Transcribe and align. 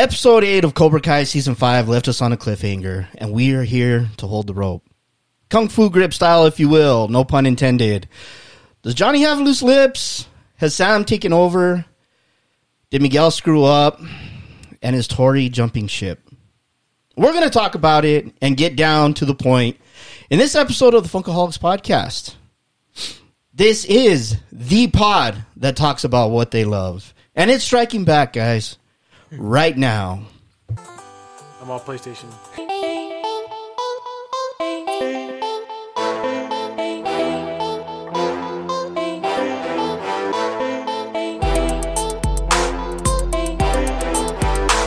Episode 0.00 0.44
8 0.44 0.64
of 0.64 0.72
Cobra 0.72 1.02
Kai 1.02 1.24
Season 1.24 1.54
5 1.54 1.86
left 1.86 2.08
us 2.08 2.22
on 2.22 2.32
a 2.32 2.36
cliffhanger, 2.38 3.06
and 3.18 3.34
we 3.34 3.52
are 3.52 3.64
here 3.64 4.08
to 4.16 4.26
hold 4.26 4.46
the 4.46 4.54
rope. 4.54 4.82
Kung 5.50 5.68
Fu 5.68 5.90
grip 5.90 6.14
style, 6.14 6.46
if 6.46 6.58
you 6.58 6.70
will, 6.70 7.08
no 7.08 7.22
pun 7.22 7.44
intended. 7.44 8.08
Does 8.80 8.94
Johnny 8.94 9.20
have 9.20 9.40
loose 9.40 9.60
lips? 9.60 10.26
Has 10.56 10.74
Sam 10.74 11.04
taken 11.04 11.34
over? 11.34 11.84
Did 12.88 13.02
Miguel 13.02 13.30
screw 13.30 13.64
up? 13.64 14.00
And 14.80 14.96
is 14.96 15.06
Tori 15.06 15.50
jumping 15.50 15.86
ship? 15.86 16.30
We're 17.14 17.34
going 17.34 17.44
to 17.44 17.50
talk 17.50 17.74
about 17.74 18.06
it 18.06 18.32
and 18.40 18.56
get 18.56 18.76
down 18.76 19.12
to 19.14 19.26
the 19.26 19.34
point 19.34 19.76
in 20.30 20.38
this 20.38 20.54
episode 20.54 20.94
of 20.94 21.02
the 21.02 21.10
Funkaholiks 21.10 21.58
podcast. 21.58 22.36
This 23.52 23.84
is 23.84 24.38
the 24.50 24.86
pod 24.86 25.44
that 25.56 25.76
talks 25.76 26.04
about 26.04 26.30
what 26.30 26.52
they 26.52 26.64
love. 26.64 27.12
And 27.34 27.50
it's 27.50 27.64
striking 27.64 28.06
back, 28.06 28.32
guys, 28.32 28.78
right 29.32 29.76
now. 29.76 30.22
I'm 31.60 31.70
all 31.70 31.80
PlayStation. 31.80 32.30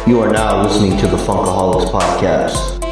You 0.06 0.20
are 0.22 0.32
now 0.32 0.64
listening 0.64 0.98
to 1.00 1.08
the 1.08 1.18
Funkaholiks 1.18 1.90
Podcast. 1.90 2.83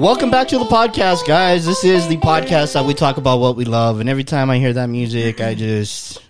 Welcome 0.00 0.30
back 0.30 0.48
to 0.48 0.58
the 0.58 0.64
podcast, 0.64 1.26
guys. 1.26 1.66
This 1.66 1.84
is 1.84 2.08
the 2.08 2.16
podcast 2.16 2.72
that 2.72 2.86
we 2.86 2.94
talk 2.94 3.18
about 3.18 3.38
what 3.38 3.54
we 3.54 3.66
love. 3.66 4.00
And 4.00 4.08
every 4.08 4.24
time 4.24 4.48
I 4.48 4.56
hear 4.58 4.72
that 4.72 4.86
music, 4.86 5.42
I 5.42 5.54
just 5.54 6.22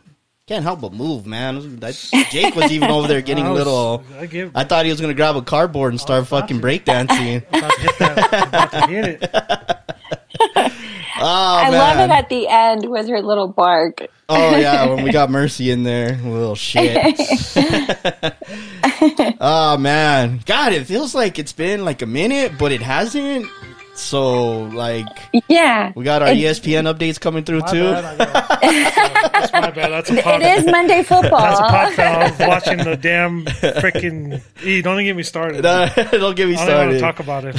can't 0.49 0.65
help 0.65 0.81
but 0.81 0.93
move, 0.93 1.25
man. 1.25 1.79
I- 1.81 1.93
Jake 2.33 2.57
was 2.57 2.73
even 2.73 2.91
over 2.91 3.07
there 3.07 3.21
getting 3.21 3.45
I 3.45 3.49
a 3.49 3.53
was- 3.53 3.59
little. 3.59 4.03
I 4.19 4.27
give. 4.27 4.51
I 4.57 4.65
thought 4.65 4.87
he 4.87 4.91
was 4.91 5.01
going 5.01 5.13
to 5.13 5.17
grab 5.17 5.37
a 5.37 5.43
cardboard 5.43 5.93
and 5.93 6.01
start 6.01 6.27
fucking 6.27 6.61
breakdancing. 6.61 7.47
about 7.49 7.71
to 7.73 7.81
hit 7.81 7.99
that. 8.01 8.49
about 8.49 8.73
to 8.73 8.87
hit 8.89 9.05
it. 9.23 9.77
Oh, 11.23 11.59
I 11.59 11.71
man. 11.71 11.79
love 11.79 11.99
it 11.99 12.13
at 12.13 12.29
the 12.31 12.49
end 12.49 12.89
with 12.89 13.07
her 13.09 13.21
little 13.21 13.49
bark. 13.49 14.07
Oh 14.29 14.57
yeah, 14.57 14.87
when 14.95 15.05
we 15.05 15.13
got 15.13 15.31
Mercy 15.31 15.71
in 15.71 15.83
there, 15.83 16.17
little 16.17 16.55
shit. 16.55 16.97
oh 19.41 19.77
man, 19.79 20.41
God, 20.47 20.73
it 20.73 20.87
feels 20.87 21.15
like 21.15 21.39
it's 21.39 21.53
been 21.53 21.85
like 21.85 22.01
a 22.01 22.07
minute, 22.07 22.53
but 22.59 22.73
it 22.73 22.81
hasn't. 22.81 23.47
So 24.01 24.63
like, 24.65 25.07
Yeah. 25.49 25.93
we 25.95 26.05
got 26.05 26.23
our 26.23 26.29
ESPN 26.29 26.93
updates 26.93 27.21
coming 27.21 27.45
through 27.45 27.61
My 27.61 27.71
too. 27.71 27.85
bad. 27.93 28.19
That's 29.33 29.53
my 29.53 29.71
bad. 29.71 29.91
That's 29.91 30.11
a 30.11 30.23
pod. 30.23 30.43
It 30.43 30.59
is 30.59 30.67
Monday 30.67 31.03
football. 31.03 31.41
That's 31.41 31.61
a 31.61 31.63
pod 31.65 31.93
fan. 31.95 32.23
I 32.23 32.31
was 32.31 32.39
watching 32.39 32.79
the 32.79 32.97
damn 32.97 33.45
freaking. 33.45 34.41
E, 34.65 34.83
don't 34.83 34.95
even 34.95 35.05
get 35.07 35.17
me 35.17 35.23
started. 35.23 35.63
No, 35.71 35.89
Don't 36.11 36.35
get 36.37 36.49
me 36.49 36.57
I 36.57 36.67
don't 36.67 36.91
even 36.93 36.99
want 36.99 36.99
to 36.99 36.99
started. 36.99 37.01
talk 37.01 37.21
about 37.21 37.45
it. 37.45 37.57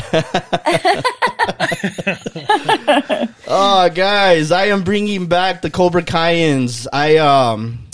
Oh, 3.54 3.90
guys, 3.94 4.52
I 4.52 4.68
am 4.68 4.84
bringing 4.84 5.28
back 5.28 5.62
the 5.62 5.70
Cobra 5.70 6.04
Kaians. 6.04 6.88
I 6.94 7.18
um, 7.18 7.88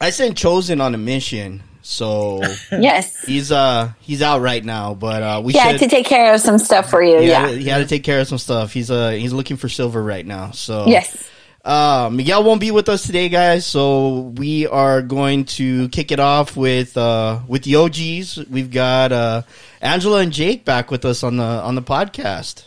I 0.00 0.08
sent 0.10 0.36
Chozen 0.38 0.80
on 0.82 0.94
a 0.94 0.98
mission, 0.98 1.62
so 1.82 2.40
yes. 2.70 3.20
he's 3.24 3.52
uh 3.52 3.92
he's 4.00 4.22
out 4.22 4.40
right 4.40 4.64
now. 4.64 4.94
But 4.94 5.22
uh, 5.22 5.42
we 5.44 5.52
Yeah, 5.54 5.72
should 5.72 5.80
to 5.80 5.88
take 5.88 6.06
care 6.06 6.32
of 6.34 6.40
some 6.40 6.58
stuff 6.58 6.88
for 6.90 7.02
you. 7.02 7.18
he 7.20 7.28
Yeah. 7.28 7.46
had, 7.48 7.58
he 7.58 7.68
had 7.68 7.78
to 7.78 7.86
take 7.86 8.04
care 8.04 8.20
of 8.20 8.28
some 8.28 8.38
stuff. 8.38 8.72
He's 8.72 8.90
uh 8.90 9.10
he's 9.10 9.32
looking 9.32 9.56
for 9.56 9.68
silver 9.68 10.02
right 10.02 10.24
now. 10.26 10.52
So 10.52 10.86
Yes. 10.86 11.28
Uh, 11.64 12.10
Miguel 12.12 12.42
won't 12.42 12.60
be 12.60 12.72
with 12.72 12.88
us 12.88 13.06
today, 13.06 13.28
guys. 13.28 13.64
So 13.64 14.32
we 14.36 14.66
are 14.66 15.00
going 15.00 15.44
to 15.44 15.88
kick 15.90 16.10
it 16.10 16.18
off 16.18 16.56
with 16.56 16.96
uh 16.96 17.40
with 17.46 17.62
the 17.62 17.76
OGs. 17.76 18.48
We've 18.50 18.70
got 18.70 19.12
uh 19.12 19.42
Angela 19.80 20.20
and 20.20 20.32
Jake 20.32 20.64
back 20.64 20.90
with 20.90 21.04
us 21.04 21.22
on 21.22 21.36
the 21.36 21.44
on 21.44 21.74
the 21.76 21.82
podcast. 21.82 22.64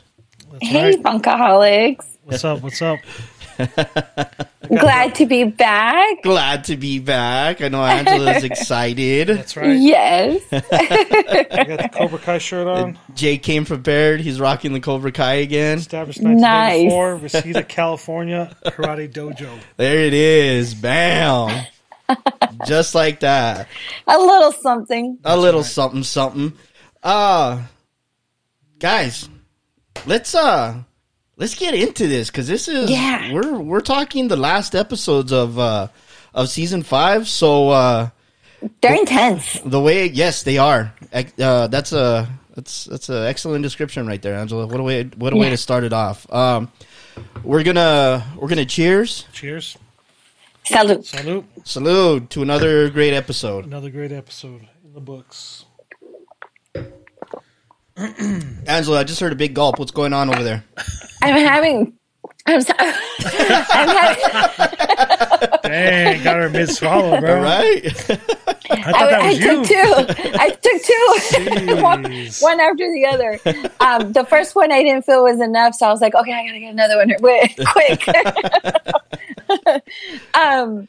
That's 0.51 0.67
Hey, 0.67 0.95
right. 0.95 1.03
Funkaholiks. 1.03 2.05
What's 2.23 2.43
up? 2.45 2.61
What's 2.61 2.81
up? 2.81 2.99
Glad 4.67 5.15
to 5.15 5.25
be 5.25 5.43
back. 5.43 6.23
Glad 6.23 6.63
to 6.65 6.77
be 6.77 6.99
back. 6.99 7.61
I 7.61 7.67
know 7.69 7.83
Angela's 7.83 8.43
excited. 8.51 9.27
That's 9.27 9.55
right. 9.55 9.77
Yes. 9.77 10.41
I 10.51 11.63
got 11.67 11.81
the 11.81 11.89
Cobra 11.93 12.17
Kai 12.19 12.37
shirt 12.39 12.67
on. 12.67 12.97
Jake 13.13 13.43
came 13.43 13.65
prepared. 13.65 14.21
He's 14.21 14.39
rocking 14.39 14.73
the 14.73 14.79
Cobra 14.79 15.11
Kai 15.11 15.35
again. 15.35 15.77
Established 15.77 16.21
Nice. 16.21 16.91
1984, 16.91 17.15
Reseda, 17.17 17.63
California, 17.63 18.55
Karate 18.65 19.11
Dojo. 19.11 19.59
There 19.77 19.99
it 19.99 20.13
is. 20.13 20.73
Bam. 20.73 21.65
Just 22.65 22.95
like 22.95 23.19
that. 23.21 23.67
A 24.07 24.17
little 24.17 24.51
something. 24.51 25.17
a 25.23 25.37
little 25.37 25.63
something 25.63 26.03
something 26.03 26.53
uh 27.03 27.61
guys 28.79 29.29
let's 30.07 30.33
uh 30.33 30.75
let's 31.37 31.55
get 31.55 31.73
into 31.73 32.07
this 32.07 32.29
because 32.29 32.47
this 32.47 32.67
is 32.67 32.89
Yeah. 32.89 33.31
we're 33.33 33.59
we're 33.59 33.81
talking 33.81 34.27
the 34.27 34.35
last 34.37 34.75
episodes 34.75 35.31
of 35.31 35.57
uh 35.59 35.87
of 36.33 36.49
season 36.49 36.83
five 36.83 37.27
so 37.27 37.69
uh 37.69 38.09
They're 38.81 38.95
intense. 38.95 39.59
the 39.65 39.79
way 39.81 40.07
yes 40.07 40.43
they 40.43 40.57
are 40.57 40.93
uh 41.13 41.67
that's 41.67 41.91
a 41.93 42.27
that's 42.55 42.85
that's 42.85 43.09
an 43.09 43.25
excellent 43.25 43.63
description 43.63 44.07
right 44.07 44.21
there 44.21 44.35
angela 44.35 44.65
what 44.67 44.79
a 44.79 44.83
way 44.83 45.03
what 45.17 45.33
a 45.33 45.35
way 45.35 45.49
to 45.49 45.57
start 45.57 45.83
it 45.83 45.93
off 45.93 46.31
um 46.31 46.71
we're 47.43 47.63
gonna 47.63 48.23
we're 48.37 48.47
gonna 48.47 48.65
cheers 48.65 49.25
Cheers. 49.33 49.77
Salute. 50.63 51.05
Salute. 51.05 51.45
salute 51.63 52.29
to 52.31 52.41
another 52.41 52.89
great 52.89 53.13
episode 53.13 53.65
Another 53.65 53.91
great 53.91 54.11
episode 54.11 54.67
in 54.83 54.93
the 54.95 54.99
books. 54.99 55.63
angela 57.97 58.99
i 58.99 59.03
just 59.03 59.19
heard 59.21 59.31
a 59.31 59.35
big 59.35 59.53
gulp 59.53 59.79
what's 59.79 59.91
going 59.91 60.11
on 60.11 60.27
over 60.33 60.43
there 60.43 60.63
I'm 61.25 61.45
having. 61.45 61.93
I'm 62.47 62.61
sorry. 62.61 62.77
I'm 63.19 63.89
having. 63.89 64.69
Dang, 65.63 66.23
got 66.23 66.37
her 66.37 66.49
mid 66.49 66.69
swallow, 66.69 67.19
bro. 67.19 67.37
all 67.37 67.41
right 67.41 67.83
I 67.85 68.91
thought 68.91 68.95
I, 68.95 69.09
that 69.11 69.21
I 69.21 69.27
was 69.29 69.39
you. 69.39 69.45
took 69.45 69.67
two. 69.67 69.95
I 70.39 70.49
took 70.49 70.81
two. 70.83 71.75
one, 71.81 72.03
one 72.39 72.59
after 72.59 72.91
the 72.93 73.05
other. 73.07 73.39
Um, 73.79 74.13
the 74.13 74.25
first 74.25 74.55
one 74.55 74.71
I 74.71 74.83
didn't 74.83 75.05
feel 75.05 75.23
was 75.23 75.39
enough, 75.41 75.75
so 75.75 75.87
I 75.87 75.89
was 75.91 76.01
like, 76.01 76.15
okay, 76.15 76.33
I 76.33 76.45
gotta 76.45 76.59
get 76.59 76.73
another 76.73 76.97
one 76.97 77.13
Wait, 77.19 77.57
quick. 77.67 78.07
um, 80.35 80.87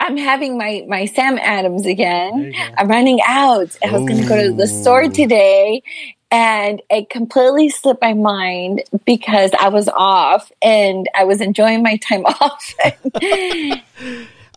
I'm 0.00 0.16
having 0.16 0.58
my 0.58 0.84
my 0.88 1.06
Sam 1.06 1.38
Adams 1.38 1.86
again. 1.86 2.52
I'm 2.76 2.88
running 2.88 3.20
out. 3.26 3.76
I 3.84 3.92
was 3.92 4.06
going 4.08 4.20
to 4.20 4.28
go 4.28 4.42
to 4.42 4.52
the 4.52 4.66
store 4.66 5.08
today. 5.08 5.82
And 6.30 6.82
it 6.90 7.10
completely 7.10 7.68
slipped 7.68 8.02
my 8.02 8.14
mind 8.14 8.82
because 9.04 9.52
I 9.60 9.68
was 9.68 9.88
off 9.88 10.50
and 10.60 11.08
I 11.14 11.24
was 11.24 11.40
enjoying 11.40 11.82
my 11.82 11.96
time 11.96 12.24
off. 12.26 12.74
I 12.80 13.82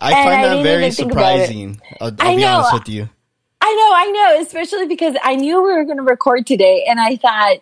I 0.00 0.42
that 0.56 0.62
very 0.62 0.86
even 0.86 0.94
think 0.94 1.12
about 1.12 1.36
it. 1.36 1.46
surprising. 1.46 1.80
I'll, 2.00 2.08
I'll 2.18 2.28
I 2.32 2.36
be 2.36 2.42
know. 2.42 2.48
honest 2.48 2.72
with 2.74 2.88
you. 2.88 3.08
I 3.60 3.74
know, 3.74 3.92
I 3.96 4.10
know, 4.10 4.40
especially 4.42 4.86
because 4.86 5.14
I 5.22 5.34
knew 5.36 5.62
we 5.62 5.72
were 5.72 5.84
going 5.84 5.96
to 5.98 6.02
record 6.02 6.46
today, 6.46 6.86
and 6.88 7.00
I 7.00 7.16
thought 7.16 7.58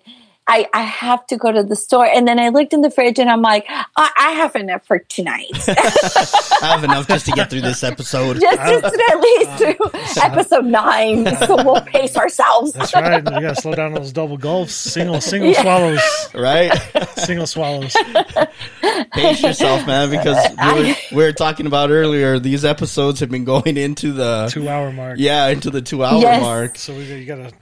I, 0.49 0.67
I 0.73 0.83
have 0.83 1.27
to 1.29 1.37
go 1.37 1.51
to 1.51 1.63
the 1.63 1.75
store. 1.77 2.07
And 2.07 2.27
then 2.29 2.39
I 2.39 2.51
looked 2.51 2.73
in 2.73 2.81
the 2.81 2.91
fridge, 2.91 3.19
and 3.19 3.29
I'm 3.29 3.43
like, 3.43 3.65
I, 3.69 3.85
I 4.17 4.31
have 4.33 4.55
enough 4.57 4.87
for 4.87 4.99
tonight, 5.01 5.51
I 5.69 6.59
have 6.63 6.85
enough 6.85 7.09
just 7.09 7.27
to 7.27 7.33
get 7.33 7.51
through 7.51 7.63
this 7.63 7.83
episode. 7.83 8.41
just 8.41 8.59
to, 8.59 9.03
at 9.11 9.21
least 9.21 9.51
through 9.59 10.23
episode 10.23 10.65
nine, 10.67 11.27
so 11.47 11.57
we'll 11.65 11.81
pace 11.83 12.17
ourselves. 12.17 12.73
That's 12.73 12.95
right. 12.95 13.17
You 13.25 13.31
gotta 13.41 13.57
slow 13.57 13.75
down 13.75 13.95
those 13.95 14.13
double 14.13 14.37
gulps. 14.37 14.73
Single, 14.75 15.21
single 15.21 15.51
Yeah. 15.51 15.63
swallows. 15.63 16.29
right? 16.35 16.73
Single 17.17 17.47
swallows. 17.47 17.97
Pace 19.13 19.43
yourself, 19.43 19.87
man, 19.87 20.11
because 20.11 20.37
we 20.59 20.73
were, 20.91 20.95
we 21.13 21.17
were 21.25 21.33
talking 21.33 21.67
about 21.67 21.91
earlier. 21.91 22.39
These 22.39 22.65
episodes 22.65 23.21
have 23.21 23.31
been 23.31 23.45
going 23.45 23.77
into 23.77 24.13
the 24.13 24.49
Two 24.51 24.69
hour 24.69 24.93
mark. 24.93 25.17
yeah 25.19 25.49
into 25.49 25.71
the 25.71 25.83
two 25.83 26.05
hour 26.05 26.21
Yes. 26.21 26.41
mark. 26.43 26.77
So 26.79 26.95
we 26.97 27.09
got, 27.09 27.15
you 27.17 27.25
gotta. 27.27 27.53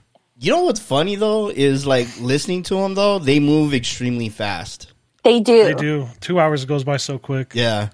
You 0.45 0.51
know 0.51 0.61
what's 0.65 0.79
funny 0.79 1.15
though 1.15 1.49
is 1.49 1.87
like 1.87 2.07
listening 2.19 2.61
to 2.69 2.75
them 2.75 2.93
though 2.93 3.17
they 3.17 3.39
move 3.39 3.73
extremely 3.73 4.29
fast. 4.29 4.93
They 5.23 5.39
do. 5.39 5.63
They 5.63 5.73
do. 5.73 6.07
Two 6.19 6.39
hours 6.39 6.65
goes 6.65 6.83
by 6.83 6.97
so 6.97 7.17
quick. 7.17 7.53
Yeah, 7.55 7.89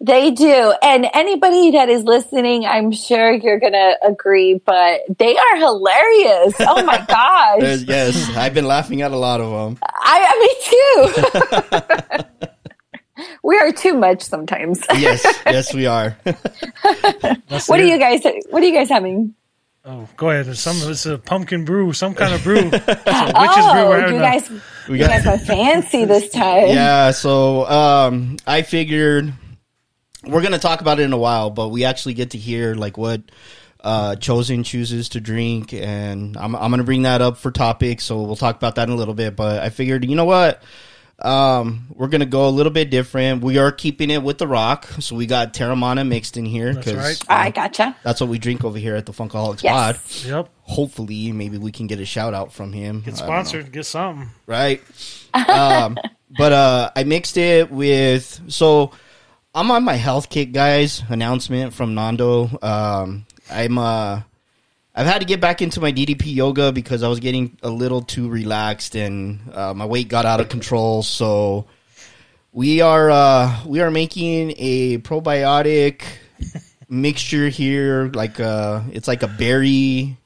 They 0.00 0.30
do. 0.30 0.72
And 0.82 1.06
anybody 1.12 1.72
that 1.72 1.90
is 1.90 2.04
listening, 2.04 2.64
I'm 2.64 2.92
sure 2.92 3.30
you're 3.34 3.60
going 3.60 3.74
to 3.74 3.98
agree, 4.02 4.54
but 4.64 5.02
they 5.18 5.36
are 5.36 5.56
hilarious. 5.56 6.54
Oh 6.60 6.82
my 6.82 6.96
There's, 7.60 7.84
gosh. 7.84 7.90
yes, 7.90 8.34
I've 8.34 8.54
been 8.54 8.64
laughing 8.64 9.02
at 9.02 9.12
a 9.12 9.16
lot 9.18 9.42
of 9.42 9.50
them. 9.50 9.78
I, 9.82 10.26
I 10.32 10.38
me 10.40 12.22
too. 13.20 13.24
we 13.42 13.58
are 13.58 13.70
too 13.70 13.98
much 13.98 14.22
sometimes. 14.22 14.80
Yes, 14.96 15.26
yes, 15.44 15.74
we 15.74 15.84
are. 15.84 16.16
What 17.66 17.80
are 17.80 17.84
you 17.84 17.98
guys, 17.98 18.22
what 18.48 18.62
are 18.62 18.66
you 18.66 18.72
guys 18.72 18.88
having? 18.88 19.34
Oh, 19.84 20.08
go 20.16 20.30
ahead. 20.30 20.56
Some 20.56 20.76
it's 20.90 21.06
a 21.06 21.18
pumpkin 21.18 21.64
brew, 21.64 21.92
some 21.92 22.14
kind 22.14 22.32
of 22.32 22.42
brew. 22.44 22.56
It's 22.72 22.74
a 22.74 23.32
witch's 23.40 23.72
brew. 23.72 23.88
We're 23.88 23.96
Oh, 23.96 24.00
having 24.00 24.14
you 24.14 24.20
a- 24.20 24.22
guys, 24.22 24.50
We 24.88 24.94
you 24.94 24.98
got- 24.98 25.10
guys 25.10 25.26
went 25.26 25.42
fancy 25.46 26.04
this 26.04 26.30
time. 26.30 26.68
Yeah, 26.68 27.10
so 27.10 27.66
um, 27.66 28.36
I 28.46 28.62
figured 28.62 29.32
we're 30.24 30.42
gonna 30.42 30.60
talk 30.60 30.80
about 30.82 31.00
it 31.00 31.02
in 31.02 31.12
a 31.12 31.18
while, 31.18 31.50
but 31.50 31.70
we 31.70 31.84
actually 31.84 32.14
get 32.14 32.30
to 32.30 32.38
hear 32.38 32.74
like 32.76 32.96
what 32.96 33.22
uh, 33.82 34.14
Chozen 34.20 34.64
chooses 34.64 35.08
to 35.10 35.20
drink, 35.20 35.72
and 35.74 36.36
I'm 36.36 36.54
I'm 36.54 36.70
gonna 36.70 36.84
bring 36.84 37.02
that 37.02 37.20
up 37.20 37.36
for 37.36 37.50
topics, 37.50 38.04
so 38.04 38.22
we'll 38.22 38.36
talk 38.36 38.54
about 38.54 38.76
that 38.76 38.86
in 38.88 38.94
a 38.94 38.96
little 38.96 39.14
bit. 39.14 39.34
But 39.34 39.62
I 39.64 39.70
figured, 39.70 40.04
you 40.08 40.14
know 40.14 40.24
what? 40.26 40.62
Um, 41.24 41.86
we're 41.94 42.08
gonna 42.08 42.26
go 42.26 42.48
a 42.48 42.50
little 42.50 42.72
bit 42.72 42.90
different. 42.90 43.42
We 43.44 43.58
are 43.58 43.70
keeping 43.72 44.10
it 44.10 44.22
with 44.22 44.38
the 44.38 44.46
rock, 44.48 44.86
so 45.00 45.14
we 45.16 45.26
got 45.26 45.54
Teremana 45.54 46.06
mixed 46.06 46.36
in 46.36 46.44
here 46.44 46.74
That's 46.74 46.92
right. 46.92 47.22
I 47.28 47.50
gotcha. 47.50 47.96
that's 48.02 48.20
what 48.20 48.28
we 48.28 48.38
drink 48.38 48.64
over 48.64 48.78
here 48.78 48.96
at 48.96 49.06
the 49.06 49.12
Funkaholiks 49.12 49.62
Yes. 49.62 49.72
Pod. 50.22 50.28
Yep. 50.28 50.48
Hopefully, 50.62 51.32
maybe 51.32 51.58
we 51.58 51.70
can 51.72 51.86
get 51.86 52.00
a 52.00 52.04
shout 52.06 52.34
out 52.34 52.52
from 52.52 52.72
him. 52.72 53.00
Get 53.00 53.14
I 53.14 53.16
don't 53.16 53.18
know 53.20 53.24
sponsored. 53.34 53.72
Get 53.72 53.86
something. 53.86 54.30
right? 54.46 54.82
um, 55.34 55.96
but 56.36 56.52
uh, 56.52 56.90
I 56.96 57.04
mixed 57.04 57.36
it 57.36 57.70
with 57.70 58.40
so 58.48 58.92
I'm 59.54 59.70
on 59.70 59.84
my 59.84 59.94
health 59.96 60.28
kick, 60.30 60.52
guys. 60.52 61.02
Announcement 61.08 61.74
from 61.74 61.94
Nando. 61.94 62.48
Um, 62.62 63.26
I'm 63.50 63.76
uh, 63.78 64.22
I've 64.94 65.06
had 65.06 65.20
to 65.20 65.24
get 65.26 65.40
back 65.40 65.62
into 65.62 65.80
my 65.80 65.90
DDP 65.90 66.34
yoga 66.34 66.70
because 66.70 67.02
I 67.02 67.08
was 67.08 67.18
getting 67.18 67.56
a 67.62 67.70
little 67.70 68.02
too 68.02 68.28
relaxed 68.28 68.94
and 68.94 69.40
uh, 69.52 69.72
my 69.72 69.86
weight 69.86 70.08
got 70.08 70.26
out 70.26 70.40
of 70.40 70.50
control. 70.50 71.02
So 71.02 71.66
we 72.52 72.82
are 72.82 73.10
uh, 73.10 73.64
we 73.64 73.80
are 73.80 73.90
making 73.90 74.52
a 74.58 74.98
probiotic 74.98 76.02
mixture 76.90 77.48
here, 77.48 78.10
like 78.12 78.38
uh, 78.38 78.82
it's 78.92 79.08
like 79.08 79.22
a 79.22 79.28
berry. 79.28 80.18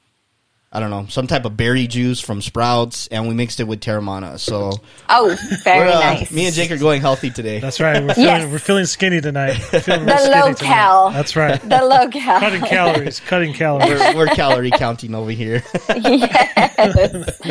I 0.69 0.81
don't 0.81 0.89
know, 0.89 1.05
some 1.07 1.27
type 1.27 1.45
of 1.45 1.55
berry 1.55 1.87
juice 1.87 2.19
from 2.19 2.41
Sprouts, 2.41 3.07
and 3.07 3.27
we 3.27 3.33
mixed 3.33 3.61
it 3.61 3.63
with 3.63 3.79
Teremana. 3.79 4.37
So 4.37 4.73
Oh, 5.07 5.35
very 5.63 5.89
uh, 5.89 5.99
nice. 5.99 6.29
me 6.29 6.45
and 6.45 6.53
Jake 6.53 6.71
are 6.71 6.77
going 6.77 6.99
healthy 6.99 7.29
today. 7.31 7.59
That's 7.61 7.79
right. 7.79 8.03
We're 8.03 8.13
feeling 8.15 8.27
Yes. 8.27 8.51
we're 8.51 8.59
feeling 8.59 8.85
skinny 8.85 9.21
tonight. 9.21 9.53
Feeling 9.53 10.05
The 10.05 10.11
real 10.11 10.17
skinny 10.17 10.35
low 10.35 10.53
tonight. 10.53 10.59
cal. 10.59 11.09
That's 11.11 11.35
right. 11.37 11.61
the 11.61 11.81
locale. 11.83 12.39
Cutting 12.41 12.61
calories. 12.61 13.19
Cutting 13.21 13.53
calories. 13.53 13.89
we're, 13.89 14.15
we're 14.17 14.27
calorie 14.27 14.71
counting 14.71 15.15
over 15.15 15.31
here. 15.31 15.63
yes. 15.95 17.41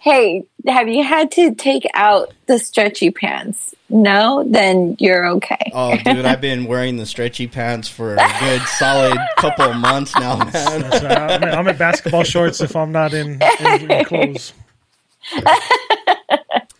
hey, 0.00 0.42
have 0.68 0.88
you 0.88 1.02
had 1.02 1.30
to 1.32 1.54
take 1.54 1.86
out 1.94 2.32
the 2.46 2.58
stretchy 2.58 3.10
pants? 3.10 3.74
No, 3.90 4.44
then 4.46 4.96
you're 4.98 5.26
okay. 5.36 5.70
oh, 5.74 5.96
dude, 5.96 6.26
I've 6.26 6.40
been 6.40 6.66
wearing 6.66 6.96
the 6.96 7.06
stretchy 7.06 7.46
pants 7.46 7.88
for 7.88 8.14
a 8.14 8.34
good 8.40 8.62
solid 8.62 9.18
couple 9.38 9.64
of 9.64 9.76
months 9.76 10.14
now, 10.14 10.36
man. 10.36 10.50
That's 10.52 11.02
right. 11.02 11.18
I'm, 11.18 11.42
in, 11.42 11.48
I'm 11.48 11.68
in 11.68 11.76
basketball 11.76 12.24
shorts 12.24 12.60
if 12.60 12.76
I'm 12.76 12.92
not 12.92 13.14
in, 13.14 13.40
in, 13.60 13.90
in 13.90 14.04
clothes. 14.04 14.52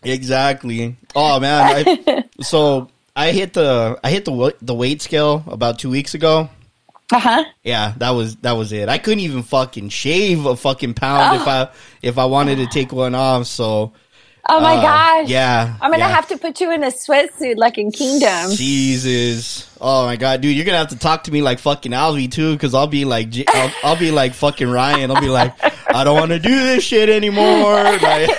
Exactly. 0.02 0.96
Oh 1.14 1.40
man, 1.40 1.84
I, 2.06 2.24
so 2.42 2.88
I 3.16 3.32
hit 3.32 3.54
the 3.54 3.98
I 4.04 4.10
hit 4.10 4.24
the 4.24 4.54
the 4.62 4.74
weight 4.74 5.02
scale 5.02 5.44
about 5.48 5.78
two 5.78 5.90
weeks 5.90 6.14
ago. 6.14 6.50
Uh 7.10 7.18
huh. 7.18 7.44
Yeah, 7.62 7.94
that 7.98 8.10
was 8.10 8.36
that 8.36 8.52
was 8.52 8.72
it. 8.72 8.88
I 8.88 8.98
couldn't 8.98 9.20
even 9.20 9.42
fucking 9.42 9.88
shave 9.88 10.44
a 10.44 10.56
fucking 10.56 10.94
pound 10.94 11.40
if 11.40 11.48
I 11.48 11.68
if 12.02 12.18
I 12.18 12.26
wanted 12.26 12.56
to 12.56 12.66
take 12.66 12.92
one 12.92 13.14
off. 13.14 13.46
So 13.46 13.92
Oh 14.50 14.60
my 14.60 14.76
uh, 14.76 14.80
gosh. 14.80 15.28
yeah, 15.28 15.76
I'm 15.80 15.90
gonna 15.90 16.04
yeah. 16.04 16.08
have 16.08 16.28
to 16.28 16.38
put 16.38 16.58
you 16.60 16.72
in 16.72 16.82
a 16.82 16.86
sweatsuit 16.86 17.56
like 17.58 17.76
in 17.76 17.92
Kingdom. 17.92 18.50
Jesus. 18.52 19.76
Oh 19.78 20.06
my 20.06 20.16
god, 20.16 20.40
dude, 20.40 20.56
you're 20.56 20.64
gonna 20.64 20.78
have 20.78 20.88
to 20.88 20.98
talk 20.98 21.24
to 21.24 21.32
me 21.32 21.42
like 21.42 21.58
fucking 21.58 21.92
Alvey 21.92 22.32
too, 22.32 22.54
because 22.54 22.72
I'll 22.72 22.86
be 22.86 23.04
like, 23.04 23.28
I'll, 23.46 23.72
I'll 23.84 23.98
be 23.98 24.10
like 24.10 24.32
fucking 24.32 24.68
Ryan. 24.70 25.10
I'll 25.10 25.20
be 25.20 25.28
like, 25.28 25.52
I 25.94 26.02
don't 26.02 26.18
want 26.18 26.30
to 26.30 26.38
do 26.38 26.48
this 26.48 26.82
shit 26.82 27.08
anymore. 27.10 27.98
Like, 28.08 28.30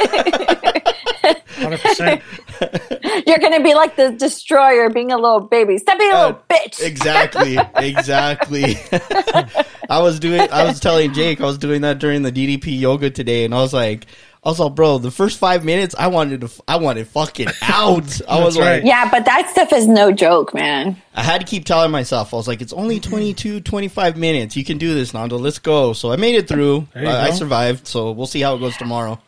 100%. 1.77 3.25
You're 3.27 3.39
gonna 3.39 3.61
be 3.63 3.73
like 3.73 3.95
the 3.95 4.11
destroyer, 4.11 4.89
being 4.89 5.11
a 5.11 5.17
little 5.17 5.41
baby. 5.41 5.77
Stop 5.77 5.99
being 5.99 6.11
a 6.11 6.25
little 6.25 6.43
bitch. 6.49 6.81
Uh, 6.81 6.85
exactly, 6.87 7.57
exactly. 7.75 8.75
I 9.89 10.01
was 10.01 10.19
doing, 10.19 10.41
I 10.51 10.65
was 10.65 10.79
telling 10.79 11.13
Jake, 11.13 11.41
I 11.41 11.45
was 11.45 11.57
doing 11.57 11.81
that 11.81 11.99
during 11.99 12.21
the 12.21 12.31
DDP 12.31 12.79
yoga 12.79 13.09
today, 13.09 13.45
and 13.45 13.53
I 13.53 13.57
was 13.61 13.73
like, 13.73 14.05
I 14.41 14.47
was 14.49 14.59
like, 14.59 14.73
bro, 14.73 14.99
the 14.99 15.11
first 15.11 15.37
five 15.37 15.65
minutes, 15.65 15.93
I 15.99 16.07
wanted 16.07 16.41
to, 16.41 16.49
I 16.65 16.77
wanted 16.77 17.07
fucking 17.09 17.49
out. 17.61 18.21
I 18.27 18.41
was 18.41 18.55
That's 18.55 18.57
right. 18.57 18.75
like, 18.75 18.85
Yeah, 18.85 19.09
but 19.11 19.25
that 19.25 19.49
stuff 19.49 19.73
is 19.73 19.85
no 19.85 20.13
joke, 20.13 20.53
man. 20.53 20.95
I 21.13 21.23
had 21.23 21.41
to 21.41 21.47
keep 21.47 21.65
telling 21.65 21.91
myself, 21.91 22.33
I 22.33 22.37
was 22.37 22.47
like, 22.47 22.61
it's 22.61 22.71
only 22.71 23.01
22, 23.01 23.59
25 23.59 24.15
minutes. 24.15 24.55
You 24.55 24.63
can 24.63 24.77
do 24.77 24.93
this, 24.93 25.13
Nando. 25.13 25.37
Let's 25.37 25.59
go. 25.59 25.91
So 25.91 26.13
I 26.13 26.15
made 26.15 26.35
it 26.35 26.47
through. 26.47 26.87
There 26.93 27.05
I, 27.05 27.27
I 27.27 27.29
survived. 27.31 27.85
So 27.85 28.11
we'll 28.13 28.27
see 28.27 28.39
how 28.39 28.55
it 28.55 28.59
goes 28.59 28.77
tomorrow. 28.77 29.19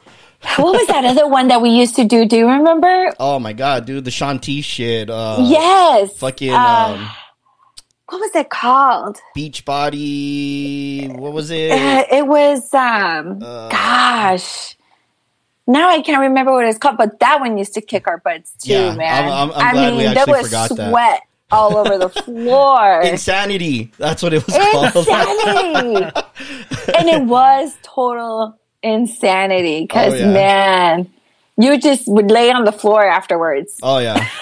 What 0.57 0.73
was 0.73 0.87
that 0.87 1.05
other 1.05 1.27
one 1.27 1.47
that 1.49 1.61
we 1.61 1.69
used 1.69 1.95
to 1.97 2.03
do? 2.03 2.25
Do 2.25 2.35
you 2.37 2.47
remember? 2.47 3.11
Oh 3.19 3.39
my 3.39 3.53
god, 3.53 3.85
dude, 3.85 4.05
the 4.05 4.11
Shaun 4.11 4.39
T 4.39 4.61
shit. 4.61 5.09
Uh, 5.09 5.37
yes. 5.47 6.17
Fucking 6.17 6.51
Uh, 6.53 6.95
um, 6.97 7.09
what 8.09 8.19
was 8.21 8.35
it 8.35 8.49
called? 8.49 9.17
beach 9.35 9.63
body. 9.65 11.07
What 11.07 11.31
was 11.33 11.51
it? 11.51 11.71
Uh, 11.71 12.03
it 12.11 12.25
was 12.27 12.73
um 12.73 13.39
gosh. 13.39 14.75
Now 15.67 15.89
I 15.89 16.01
can't 16.01 16.19
remember 16.21 16.51
what 16.51 16.65
it's 16.65 16.77
called, 16.79 16.97
but 16.97 17.19
that 17.19 17.39
one 17.39 17.57
used 17.57 17.73
to 17.75 17.81
kick 17.81 18.07
our 18.07 18.17
butts 18.17 18.51
too, 18.63 18.71
Yeah, 18.73 18.95
man. 18.95 19.23
I'm- 19.25 19.31
I'm- 19.31 19.51
I'm 19.55 19.67
I 19.67 19.71
glad 19.73 19.91
we 19.93 20.03
mean, 20.05 20.13
there 20.15 20.25
was 20.27 20.45
forgot 20.47 20.69
that. 20.75 20.89
sweat 20.89 21.21
all 21.51 21.77
over 21.77 21.97
the 21.97 22.09
floor. 22.23 23.01
Insanity. 23.01 23.91
That's 23.97 24.23
what 24.23 24.33
it 24.33 24.45
was 24.45 24.57
called. 24.71 24.95
insanity. 24.95 26.03
and 26.97 27.07
it 27.09 27.21
was 27.23 27.77
total 27.83 28.57
insanity 28.83 29.81
because 29.81 30.13
Oh, 30.13 30.17
yeah. 30.17 30.31
man, 30.31 31.09
you 31.57 31.77
just 31.79 32.07
would 32.07 32.31
lay 32.31 32.51
on 32.51 32.65
the 32.65 32.71
floor 32.71 33.05
afterwards. 33.05 33.79
oh 33.83 33.99
yeah. 33.99 34.27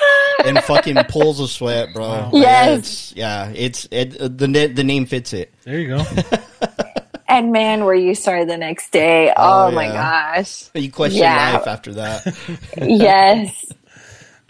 And 0.46 0.58
fucking 0.64 0.96
pulls 1.10 1.42
of 1.42 1.50
sweat, 1.50 1.94
bro. 1.94 2.08
Like, 2.08 2.30
Yes. 2.34 2.78
It's, 2.80 3.14
yeah, 3.18 3.52
it's 3.54 3.88
it, 3.92 4.12
the 4.38 4.72
the 4.74 4.84
name 4.86 5.06
fits 5.06 5.34
it. 5.34 5.54
There 5.66 5.78
you 5.80 5.98
go. 5.98 6.04
And 7.28 7.52
man, 7.52 7.84
were 7.84 7.94
you 7.94 8.16
sorry 8.16 8.44
the 8.46 8.58
next 8.58 8.90
day? 8.92 9.32
Oh, 9.38 9.68
Oh, 9.68 9.72
my 9.72 9.86
yeah. 9.86 10.34
gosh. 10.38 10.70
You 10.74 10.92
question 10.92 11.20
Yeah. 11.22 11.58
life 11.58 11.68
after 11.68 11.94
that. 11.94 12.36
yes. 12.82 13.66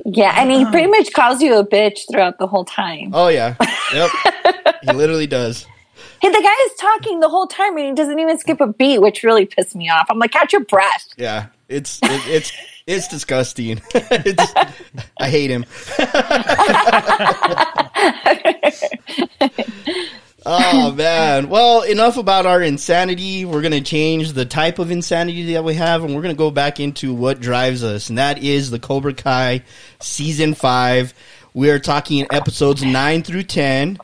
Yeah, 0.05 0.33
and 0.41 0.49
he 0.49 0.63
pretty 0.65 0.87
much 0.87 1.11
calls 1.11 1.41
you 1.41 1.55
a 1.55 1.67
bitch 1.67 2.01
throughout 2.09 2.37
the 2.39 2.47
whole 2.47 2.63
time. 2.63 3.11
Oh 3.13 3.27
yeah. 3.27 3.55
Yep. 3.93 4.11
he 4.83 4.93
literally 4.93 5.27
does. 5.27 5.65
Hey, 6.21 6.29
the 6.29 6.41
guy 6.41 6.53
is 6.65 6.73
talking 6.77 7.21
the 7.21 7.29
whole 7.29 7.47
time 7.47 7.77
and 7.77 7.87
he 7.87 7.93
doesn't 7.93 8.19
even 8.19 8.37
skip 8.37 8.59
a 8.59 8.67
beat, 8.67 8.99
which 8.99 9.23
really 9.23 9.45
pissed 9.45 9.75
me 9.75 9.89
off. 9.89 10.07
I'm 10.09 10.19
like, 10.19 10.31
catch 10.31 10.51
your 10.51 10.65
breath. 10.65 11.07
Yeah, 11.17 11.47
it's 11.69 11.99
it, 12.03 12.27
it's 12.27 12.51
it's 12.85 13.07
disgusting. 13.07 13.81
it's, 13.93 14.53
I 15.19 15.29
hate 15.29 15.49
him. 15.49 15.65
oh 20.45 20.91
man. 20.91 21.47
Well, 21.47 21.83
enough 21.83 22.17
about 22.17 22.45
our 22.45 22.61
insanity. 22.61 23.45
We're 23.45 23.61
gonna 23.61 23.79
change 23.79 24.33
the 24.33 24.45
type 24.45 24.79
of 24.79 24.91
insanity 24.91 25.53
that 25.53 25.63
we 25.63 25.75
have, 25.75 26.03
and 26.03 26.15
we're 26.15 26.21
gonna 26.21 26.33
go 26.33 26.51
back 26.51 26.81
into 26.81 27.13
what 27.13 27.39
drives 27.39 27.81
us, 27.81 28.09
and 28.09 28.17
that 28.17 28.43
is 28.43 28.71
the 28.71 28.79
Cobra 28.79 29.13
Kai 29.13 29.63
season 30.01 30.53
five. 30.53 31.13
We 31.53 31.69
are 31.69 31.79
talking 31.79 32.27
episodes 32.29 32.83
nine 32.83 33.23
through 33.23 33.43
ten. 33.43 33.99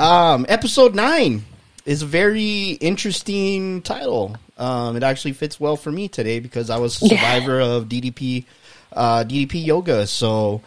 Um, 0.00 0.44
episode 0.48 0.96
nine 0.96 1.44
is 1.84 2.02
a 2.02 2.06
very 2.06 2.70
interesting 2.72 3.82
title. 3.82 4.36
Um, 4.58 4.96
it 4.96 5.02
actually 5.02 5.32
fits 5.32 5.58
well 5.58 5.76
for 5.76 5.90
me 5.90 6.08
today 6.08 6.40
because 6.40 6.70
I 6.70 6.78
was 6.78 7.00
a 7.02 7.08
survivor 7.08 7.60
of 7.60 7.88
DDP, 7.88 8.44
uh, 8.92 9.24
DDP 9.24 9.64
yoga. 9.64 10.06
So, 10.06 10.62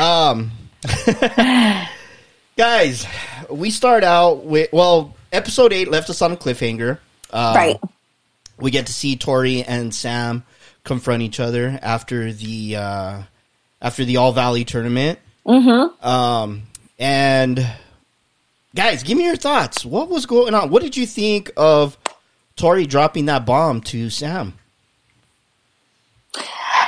um, 0.00 0.52
guys, 2.56 3.06
we 3.50 3.70
start 3.70 4.04
out 4.04 4.44
with 4.44 4.72
well, 4.72 5.14
episode 5.32 5.72
eight 5.72 5.88
left 5.88 6.10
us 6.10 6.22
on 6.22 6.32
a 6.32 6.36
cliffhanger. 6.36 6.98
Um, 7.32 7.56
right. 7.56 7.80
we 8.58 8.70
get 8.70 8.86
to 8.86 8.92
see 8.92 9.16
Tori 9.16 9.62
and 9.62 9.94
Sam 9.94 10.44
confront 10.84 11.22
each 11.22 11.40
other 11.40 11.78
after 11.82 12.32
the 12.32 12.76
uh, 12.76 13.22
after 13.82 14.04
the 14.04 14.18
All 14.18 14.32
Valley 14.32 14.64
tournament. 14.64 15.18
Mm-hmm. 15.46 16.06
Um, 16.06 16.62
and 16.98 17.66
guys, 18.74 19.02
give 19.02 19.16
me 19.16 19.24
your 19.24 19.36
thoughts. 19.36 19.84
What 19.84 20.08
was 20.08 20.26
going 20.26 20.54
on? 20.54 20.70
What 20.70 20.82
did 20.82 20.96
you 20.96 21.06
think 21.06 21.50
of 21.56 21.96
Tori 22.56 22.86
dropping 22.86 23.26
that 23.26 23.46
bomb 23.46 23.80
to 23.82 24.10
Sam? 24.10 24.54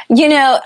You 0.09 0.28
know, 0.28 0.61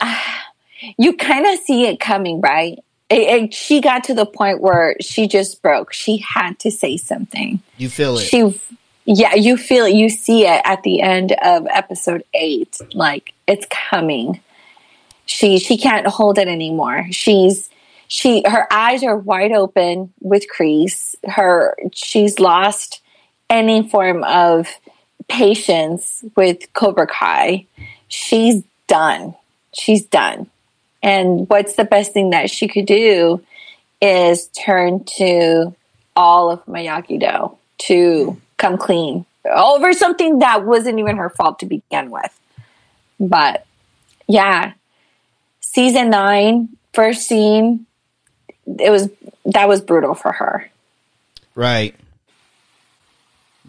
you 0.98 1.16
kind 1.16 1.46
of 1.46 1.58
see 1.60 1.86
it 1.86 2.00
coming, 2.00 2.40
right? 2.40 2.78
It, 3.08 3.42
it, 3.42 3.54
she 3.54 3.80
got 3.80 4.04
to 4.04 4.14
the 4.14 4.26
point 4.26 4.60
where 4.60 4.96
she 5.00 5.26
just 5.26 5.62
broke. 5.62 5.92
She 5.92 6.18
had 6.18 6.58
to 6.60 6.70
say 6.70 6.96
something. 6.96 7.60
You 7.76 7.88
feel 7.88 8.16
it? 8.16 8.22
She, 8.22 8.60
yeah, 9.04 9.34
you 9.34 9.56
feel 9.56 9.86
it. 9.86 9.94
You 9.94 10.08
see 10.08 10.46
it 10.46 10.62
at 10.64 10.82
the 10.84 11.00
end 11.00 11.32
of 11.42 11.66
episode 11.66 12.24
eight. 12.34 12.78
Like 12.94 13.32
it's 13.48 13.66
coming. 13.68 14.40
She 15.26 15.58
she 15.58 15.76
can't 15.76 16.06
hold 16.06 16.38
it 16.38 16.48
anymore. 16.48 17.06
She's 17.10 17.69
she 18.10 18.42
her 18.44 18.66
eyes 18.72 19.04
are 19.04 19.16
wide 19.16 19.52
open 19.52 20.12
with 20.20 20.48
crease. 20.48 21.14
Her 21.24 21.76
she's 21.92 22.40
lost 22.40 23.00
any 23.48 23.88
form 23.88 24.24
of 24.24 24.66
patience 25.28 26.24
with 26.36 26.72
Cobra 26.72 27.06
Kai. 27.06 27.66
She's 28.08 28.64
done. 28.88 29.36
She's 29.72 30.04
done. 30.04 30.48
And 31.04 31.48
what's 31.48 31.76
the 31.76 31.84
best 31.84 32.12
thing 32.12 32.30
that 32.30 32.50
she 32.50 32.66
could 32.66 32.86
do 32.86 33.44
is 34.02 34.48
turn 34.48 35.04
to 35.18 35.72
all 36.16 36.50
of 36.50 36.66
Miyagi 36.66 37.20
Do 37.20 37.56
to 37.86 38.40
come 38.56 38.76
clean 38.76 39.24
over 39.48 39.92
something 39.92 40.40
that 40.40 40.66
wasn't 40.66 40.98
even 40.98 41.16
her 41.16 41.30
fault 41.30 41.60
to 41.60 41.66
begin 41.66 42.10
with. 42.10 42.40
But 43.20 43.64
yeah, 44.26 44.72
season 45.60 46.10
nine, 46.10 46.70
first 46.92 47.28
scene, 47.28 47.86
it 48.78 48.90
was 48.90 49.08
that 49.46 49.68
was 49.68 49.80
brutal 49.80 50.14
for 50.14 50.32
her. 50.32 50.70
Right. 51.54 51.94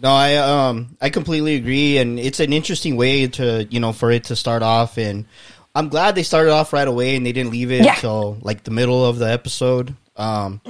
No, 0.00 0.10
I 0.10 0.36
um 0.36 0.96
I 1.00 1.10
completely 1.10 1.54
agree, 1.56 1.98
and 1.98 2.18
it's 2.18 2.40
an 2.40 2.52
interesting 2.52 2.96
way 2.96 3.26
to 3.28 3.64
you 3.70 3.80
know 3.80 3.92
for 3.92 4.10
it 4.10 4.24
to 4.24 4.36
start 4.36 4.62
off, 4.62 4.98
and 4.98 5.26
I'm 5.74 5.88
glad 5.88 6.14
they 6.14 6.22
started 6.22 6.50
off 6.52 6.72
right 6.72 6.86
away 6.88 7.16
and 7.16 7.24
they 7.24 7.32
didn't 7.32 7.52
leave 7.52 7.70
it 7.72 7.84
Yeah. 7.84 7.94
until 7.94 8.38
like 8.42 8.64
the 8.64 8.70
middle 8.70 9.04
of 9.04 9.18
the 9.18 9.30
episode. 9.30 9.94
Um, 10.16 10.60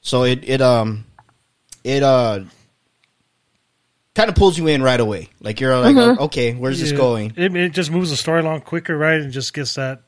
so 0.00 0.24
it 0.24 0.48
it 0.48 0.60
um 0.60 1.04
it 1.84 2.02
uh 2.02 2.40
kind 4.14 4.28
of 4.28 4.34
pulls 4.34 4.58
you 4.58 4.66
in 4.66 4.82
right 4.82 4.98
away, 5.00 5.28
like 5.40 5.60
you're 5.60 5.78
like 5.78 5.94
Mm-hmm. 5.94 6.22
okay, 6.24 6.54
where's 6.54 6.80
this 6.80 6.92
going? 6.92 7.34
It, 7.36 7.54
it 7.54 7.72
just 7.72 7.90
moves 7.90 8.10
the 8.10 8.16
story 8.16 8.40
along 8.40 8.62
quicker, 8.62 8.96
right? 8.96 9.20
And 9.20 9.32
just 9.32 9.54
gets 9.54 9.74
that 9.76 10.02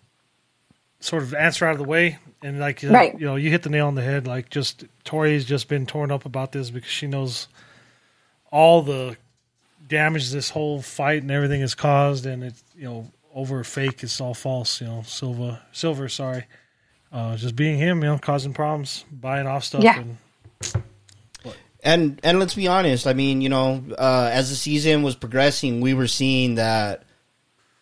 sort 1.01 1.23
of 1.23 1.35
answer 1.35 1.65
out 1.67 1.73
of 1.73 1.79
the 1.79 1.85
way. 1.85 2.19
And 2.43 2.59
like 2.61 2.83
you- 2.83 2.91
Right. 2.91 3.19
you 3.19 3.27
know, 3.27 3.37
you 3.37 3.51
hit 3.51 3.63
the 3.63 3.71
nail 3.71 3.87
on 3.87 3.95
the 3.95 4.03
head. 4.03 4.27
Like 4.27 4.49
just 4.51 4.85
Tori's 5.05 5.45
just 5.45 5.69
been 5.69 5.87
torn 5.87 6.11
up 6.11 6.25
about 6.25 6.53
this 6.53 6.71
because 6.71 6.91
she 6.91 7.07
knows 7.07 7.49
all 8.51 8.83
the 8.83 9.17
damage 9.89 10.31
this 10.31 10.51
whole 10.51 10.81
fight 10.83 11.23
and 11.23 11.31
everything 11.31 11.61
has 11.61 11.75
caused, 11.75 12.25
and 12.27 12.43
it's 12.45 12.63
you 12.77 12.85
know 12.85 13.11
over 13.35 13.63
fake. 13.65 14.03
It's 14.03 14.21
all 14.21 14.35
false. 14.35 14.81
You 14.81 14.87
know, 14.87 15.03
Silva, 15.07 15.63
Silver, 15.73 16.09
sorry, 16.09 16.45
uh, 17.13 17.37
just 17.37 17.57
being 17.57 17.79
him. 17.79 18.03
You 18.03 18.11
know, 18.11 18.19
causing 18.19 18.53
problems, 18.55 19.05
buying 19.13 19.47
off 19.47 19.65
stuff. 19.65 19.83
Yeah. 19.85 19.99
And, 20.01 20.17
And 21.83 22.21
and 22.23 22.39
let's 22.39 22.55
be 22.55 22.69
honest, 22.69 23.07
I 23.07 23.15
mean, 23.15 23.41
you 23.41 23.49
know, 23.49 23.83
uh, 23.99 24.29
as 24.33 24.51
the 24.51 24.57
season 24.57 25.03
was 25.03 25.17
progressing, 25.17 25.81
we 25.81 25.95
were 25.95 26.07
seeing 26.09 26.57
that 26.57 27.05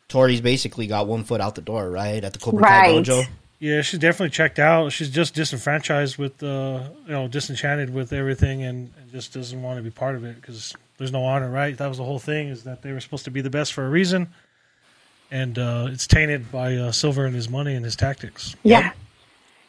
Tori's 0.08 0.40
basically 0.40 0.86
got 0.86 1.06
one 1.06 1.24
foot 1.24 1.40
out 1.40 1.54
the 1.54 1.60
door, 1.60 1.90
right, 1.90 2.22
at 2.22 2.32
the 2.32 2.38
Cobra 2.38 2.64
Kai 2.64 2.92
dojo. 2.94 3.26
Yeah, 3.60 3.82
she's 3.82 3.98
definitely 3.98 4.30
checked 4.30 4.58
out. 4.58 4.92
She's 4.92 5.10
just 5.10 5.34
disenfranchised 5.34 6.16
with, 6.16 6.42
uh, 6.42 6.80
you 7.06 7.12
know, 7.12 7.26
disenchanted 7.28 7.92
with 7.92 8.12
everything, 8.12 8.62
and, 8.62 8.92
and 8.98 9.10
just 9.10 9.34
doesn't 9.34 9.60
want 9.60 9.78
to 9.78 9.82
be 9.82 9.90
part 9.90 10.14
of 10.14 10.24
it 10.24 10.36
because 10.40 10.74
there's 10.96 11.12
no 11.12 11.24
honor, 11.24 11.50
right? 11.50 11.76
That 11.76 11.88
was 11.88 11.98
the 11.98 12.04
whole 12.04 12.20
thing 12.20 12.48
is 12.48 12.64
that 12.64 12.82
they 12.82 12.92
were 12.92 13.00
supposed 13.00 13.24
to 13.24 13.30
be 13.30 13.40
the 13.40 13.50
best 13.50 13.72
for 13.72 13.84
a 13.84 13.90
reason, 13.90 14.28
and 15.30 15.58
uh, 15.58 15.88
it's 15.90 16.06
tainted 16.06 16.50
by 16.52 16.76
uh, 16.76 16.92
Silver 16.92 17.26
and 17.26 17.34
his 17.34 17.48
money 17.48 17.74
and 17.74 17.84
his 17.84 17.96
tactics. 17.96 18.54
Yeah. 18.62 18.92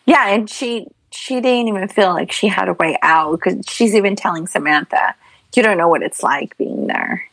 Yeah, 0.05 0.29
and 0.29 0.50
she 0.50 0.88
she 1.12 1.41
didn't 1.41 1.67
even 1.67 1.88
feel 1.88 2.13
like 2.13 2.31
she 2.31 2.48
had 2.48 2.67
a 2.67 2.74
way 2.74 2.98
out 3.01 3.31
because 3.31 3.63
she's 3.67 3.93
even 3.93 4.15
telling 4.15 4.48
Samantha, 4.48 5.13
"You 5.55 5.62
don't 5.62 5.77
know 5.77 5.88
what 5.88 6.01
it's 6.01 6.24
like 6.24 6.58
being 6.58 6.88
there." 6.88 7.28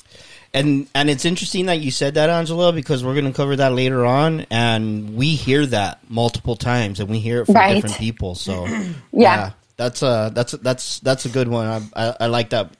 And 0.56 0.88
and 0.94 1.10
it's 1.10 1.24
interesting 1.24 1.66
that 1.66 1.80
you 1.80 1.90
said 1.90 2.14
that, 2.14 2.30
Angela, 2.30 2.72
because 2.72 3.04
we're 3.04 3.12
going 3.14 3.26
to 3.26 3.32
cover 3.32 3.56
that 3.56 3.72
later 3.72 4.06
on, 4.06 4.46
and 4.50 5.14
we 5.16 5.34
hear 5.34 5.66
that 5.66 6.00
multiple 6.08 6.56
times, 6.56 6.98
and 6.98 7.08
we 7.10 7.18
hear 7.20 7.42
it 7.42 7.46
from 7.46 7.54
Right. 7.56 7.74
different 7.74 7.96
people. 7.98 8.34
So 8.34 8.66
Yeah. 9.12 9.50
that's 9.76 10.02
a 10.02 10.30
that's 10.34 10.52
that's 10.52 11.00
that's 11.00 11.26
a 11.26 11.28
good 11.28 11.48
one. 11.48 11.66
I, 11.66 12.08
I, 12.08 12.16
I 12.20 12.26
like 12.28 12.50
that, 12.50 12.70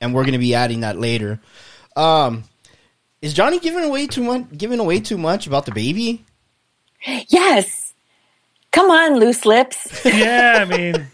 and 0.00 0.14
we're 0.14 0.24
going 0.24 0.32
to 0.34 0.38
be 0.38 0.54
adding 0.54 0.80
that 0.80 0.98
later. 0.98 1.40
Um, 1.96 2.44
is 3.22 3.32
Johnny 3.32 3.58
giving 3.60 3.82
away 3.84 4.06
too 4.06 4.22
much? 4.22 4.44
Giving 4.56 4.78
away 4.78 5.00
too 5.00 5.16
much 5.16 5.46
about 5.46 5.64
the 5.64 5.72
baby? 5.72 6.22
Yes. 7.28 7.94
Come 8.72 8.90
on, 8.90 9.18
loose 9.18 9.46
lips. 9.46 10.02
yeah, 10.04 10.58
I 10.60 10.64
mean, 10.66 11.06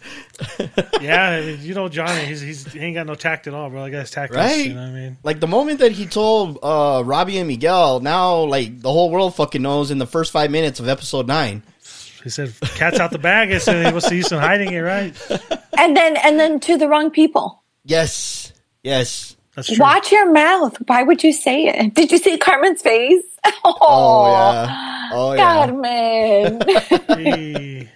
yeah, 1.01 1.31
I 1.31 1.41
mean, 1.41 1.59
you 1.63 1.75
know 1.75 1.89
Johnny, 1.89 2.25
he's, 2.25 2.41
he's 2.41 2.73
he 2.73 2.81
ain't 2.81 2.95
got 2.95 3.07
no 3.07 3.15
tact 3.15 3.47
at 3.47 3.55
all, 3.55 3.71
bro. 3.71 3.85
That 3.85 3.91
guy's 3.91 4.11
tactless. 4.11 4.39
Right. 4.39 4.67
You 4.67 4.75
know 4.75 4.83
what 4.83 4.89
I 4.89 4.93
mean? 4.93 5.19
Like 5.23 5.41
the 5.41 5.47
moment 5.47 5.81
that 5.81 5.93
he 5.93 6.07
told 6.07 6.59
uh, 6.63 7.03
Robbie 7.05 7.39
and 7.39 7.49
Miguel, 7.49 8.01
now 8.01 8.41
like 8.41 8.81
the 8.81 8.91
whole 8.93 9.11
world 9.11 9.35
fucking 9.35 9.63
knows 9.63 9.91
in 9.91 9.99
the 9.99 10.07
first 10.07 10.33
five 10.33 10.51
minutes 10.51 10.81
of 10.81 10.89
episode 10.89 11.27
nine. 11.27 11.63
He 12.23 12.31
said, 12.31 12.55
"Cat's 12.61 13.01
out 13.01 13.11
the 13.11 13.19
bag." 13.19 13.51
I 13.51 13.59
said, 13.59 13.93
"What's 13.93 14.09
the 14.09 14.17
use 14.17 14.31
in 14.31 14.39
hiding 14.39 14.73
it?" 14.73 14.81
Right? 14.81 15.15
and 15.79 15.97
then 15.97 16.17
and 16.17 16.39
then 16.39 16.61
to 16.61 16.77
the 16.77 16.89
wrong 16.89 17.11
people. 17.11 17.63
Yes, 17.85 18.53
yes. 18.83 19.37
That's 19.55 19.69
true. 19.69 19.77
Watch 19.81 20.13
your 20.13 20.33
mouth. 20.33 20.77
Why 20.87 21.03
would 21.03 21.23
you 21.23 21.33
say 21.33 21.65
it? 21.67 21.95
Did 21.95 22.11
you 22.13 22.19
see 22.19 22.39
Carmen's 22.39 22.81
face? 22.81 23.25
Oh, 23.65 23.77
Oh 23.81 24.33
yeah. 24.33 25.11
Oh 25.13 25.33
yeah. 25.35 25.67
Carmen. 26.87 27.89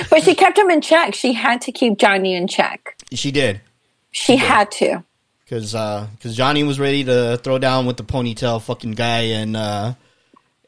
But 0.10 0.22
she 0.22 0.34
kept 0.34 0.58
him 0.58 0.70
in 0.70 0.80
check. 0.80 1.14
She 1.14 1.32
had 1.32 1.60
to 1.62 1.72
keep 1.72 1.98
Johnny 1.98 2.34
in 2.34 2.48
check. 2.48 2.96
She 3.12 3.30
did. 3.30 3.60
She 4.10 4.36
had 4.36 4.70
to. 4.72 5.04
because 5.44 5.74
uh, 5.74 6.06
because 6.16 6.36
Johnny 6.36 6.62
was 6.64 6.78
ready 6.78 7.04
to 7.04 7.38
throw 7.42 7.58
down 7.58 7.86
with 7.86 7.96
the 7.96 8.04
ponytail 8.04 8.62
fucking 8.62 8.92
guy 8.92 9.20
and 9.22 9.56
uh, 9.56 9.94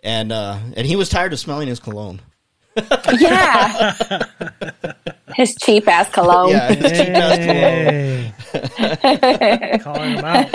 and 0.03 0.33
uh, 0.33 0.59
and 0.77 0.87
he 0.87 0.97
was 0.97 1.09
tired 1.09 1.33
of 1.33 1.39
smelling 1.39 1.69
his 1.69 1.81
cologne. 1.81 2.21
Yeah. 3.19 3.97
His 5.35 5.55
cheap 5.57 5.89
ass 5.89 6.09
cologne. 6.11 6.51
Yeah, 6.51 6.73
his 6.73 6.93
cheap 6.93 7.09
ass 7.11 7.39
cologne. 8.53 9.81
Calling 9.81 10.17
him 10.17 10.25
out. 10.25 10.49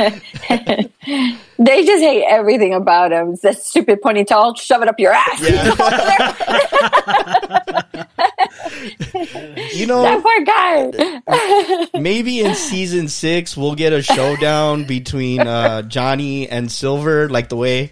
They 1.61 1.85
just 1.85 2.01
hate 2.01 2.25
everything 2.27 2.73
about 2.73 3.11
him. 3.11 3.33
It's 3.33 3.43
that 3.43 3.61
stupid 3.61 4.01
ponytail. 4.01 4.57
Shove 4.59 4.81
it 4.81 4.87
up 4.87 4.99
your 4.99 5.13
ass. 5.13 5.39
You 9.73 9.85
know 9.85 10.01
that 10.01 10.15
know, 10.15 10.21
poor 10.21 10.41
guy. 10.43 11.91
maybe 11.99 12.39
in 12.41 12.55
season 12.55 13.07
six 13.07 13.55
we'll 13.55 13.75
get 13.75 13.93
a 13.93 14.01
showdown 14.01 14.85
between 14.85 15.39
uh, 15.41 15.83
Johnny 15.83 16.49
and 16.49 16.69
Silver, 16.71 17.29
like 17.29 17.47
the 17.49 17.55
way 17.55 17.91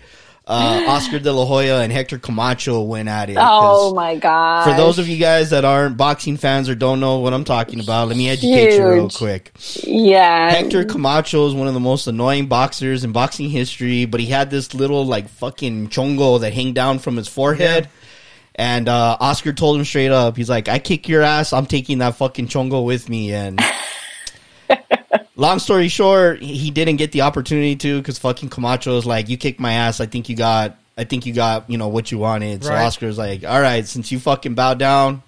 uh, 0.49 0.83
Oscar 0.87 1.19
De 1.19 1.31
La 1.31 1.45
Hoya 1.45 1.81
and 1.81 1.93
Hector 1.93 2.17
Camacho 2.17 2.81
went 2.81 3.07
at 3.07 3.29
it. 3.29 3.37
Oh 3.39 3.93
my 3.93 4.15
god. 4.15 4.63
For 4.63 4.75
those 4.75 4.97
of 4.97 5.07
you 5.07 5.17
guys 5.17 5.51
that 5.51 5.63
aren't 5.63 5.95
boxing 5.95 6.37
fans 6.37 6.67
or 6.67 6.73
don't 6.73 6.99
know 6.99 7.19
what 7.19 7.35
I'm 7.35 7.43
talking 7.43 7.79
about, 7.79 8.07
let 8.07 8.17
me 8.17 8.29
educate 8.29 8.75
you 8.77 8.89
real 8.89 9.09
quick. 9.09 9.51
yeah. 9.83 10.49
Hector 10.49 10.85
Camacho 10.85 11.47
is 11.47 11.53
one 11.53 11.67
of 11.67 11.75
the 11.75 11.79
most 11.79 12.07
annoying 12.07 12.47
boxers 12.47 13.03
in 13.03 13.11
boxing 13.11 13.49
history, 13.51 14.05
but 14.05 14.19
he 14.19 14.25
had 14.25 14.49
this 14.49 14.73
little 14.73 15.05
like 15.05 15.29
fucking 15.29 15.89
chongo 15.89 16.41
that 16.41 16.51
hang 16.51 16.73
down 16.73 16.97
from 16.97 17.15
his 17.15 17.27
forehead. 17.27 17.87
And 18.55 18.89
uh, 18.89 19.17
Oscar 19.19 19.53
told 19.53 19.77
him 19.77 19.85
straight 19.85 20.11
up, 20.11 20.35
he's 20.35 20.49
like, 20.49 20.67
"I 20.67 20.79
kick 20.79 21.07
your 21.07 21.21
ass. 21.21 21.53
I'm 21.53 21.65
taking 21.67 21.99
that 21.99 22.15
fucking 22.15 22.47
chongo 22.47 22.83
with 22.83 23.07
me." 23.07 23.31
And 23.33 23.61
long 25.39 25.59
story 25.59 25.87
short, 25.87 26.41
he 26.41 26.55
he 26.57 26.71
didn't 26.71 26.97
get 26.97 27.11
the 27.11 27.21
opportunity 27.21 27.75
to 27.77 27.97
because 27.99 28.19
fucking 28.19 28.49
Camacho 28.49 28.97
is 28.97 29.05
like, 29.05 29.29
"You 29.29 29.37
kicked 29.37 29.59
my 29.59 29.73
ass. 29.73 29.99
I 29.99 30.05
think 30.05 30.29
you 30.29 30.35
got, 30.35 30.77
I 30.97 31.03
think 31.05 31.25
you 31.25 31.33
got, 31.33 31.69
you 31.69 31.77
know 31.77 31.87
what 31.87 32.11
you 32.11 32.17
wanted." 32.19 32.63
So 32.63 32.69
Right. 32.71 32.83
Oscar's 32.85 33.17
like, 33.17 33.43
"All 33.43 33.61
right, 33.61 33.87
since 33.87 34.11
you 34.11 34.19
fucking 34.19 34.53
bowed 34.53 34.77
down, 34.79 35.23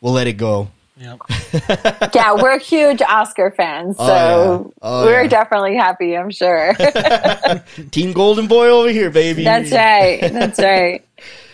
we'll 0.00 0.12
let 0.12 0.26
it 0.26 0.34
go." 0.34 0.68
Yep. 0.96 1.18
yeah, 2.14 2.34
we're 2.34 2.58
huge 2.60 3.02
Oscar 3.02 3.50
fans, 3.56 3.96
so 3.96 4.04
Oh, 4.04 4.06
yeah. 4.06 4.72
Oh, 4.80 5.04
we're 5.06 5.22
yeah. 5.22 5.28
definitely 5.28 5.74
happy, 5.74 6.16
I'm 6.16 6.30
sure. 6.30 6.72
Team 7.90 8.12
Golden 8.12 8.46
Boy 8.46 8.68
over 8.68 8.90
here, 8.90 9.10
baby. 9.10 9.42
That's 9.42 9.72
right. 9.72 10.20
That's 10.20 10.60
right. 10.60 11.04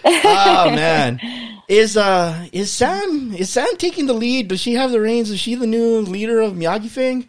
oh 0.05 0.71
man 0.75 1.21
is 1.69 1.95
uh 1.97 2.47
is 2.53 2.71
sam 2.71 3.35
is 3.35 3.51
sam 3.51 3.69
taking 3.77 4.07
the 4.07 4.15
lead 4.15 4.49
does 4.49 4.59
she 4.59 4.73
have 4.73 4.91
the 4.91 4.99
reins 5.01 5.31
is 5.31 5.39
she 5.39 5.55
the 5.55 5.67
new 5.67 6.01
leader 6.01 6.41
of 6.41 6.55
miyagi 6.55 6.89
fang 6.89 7.29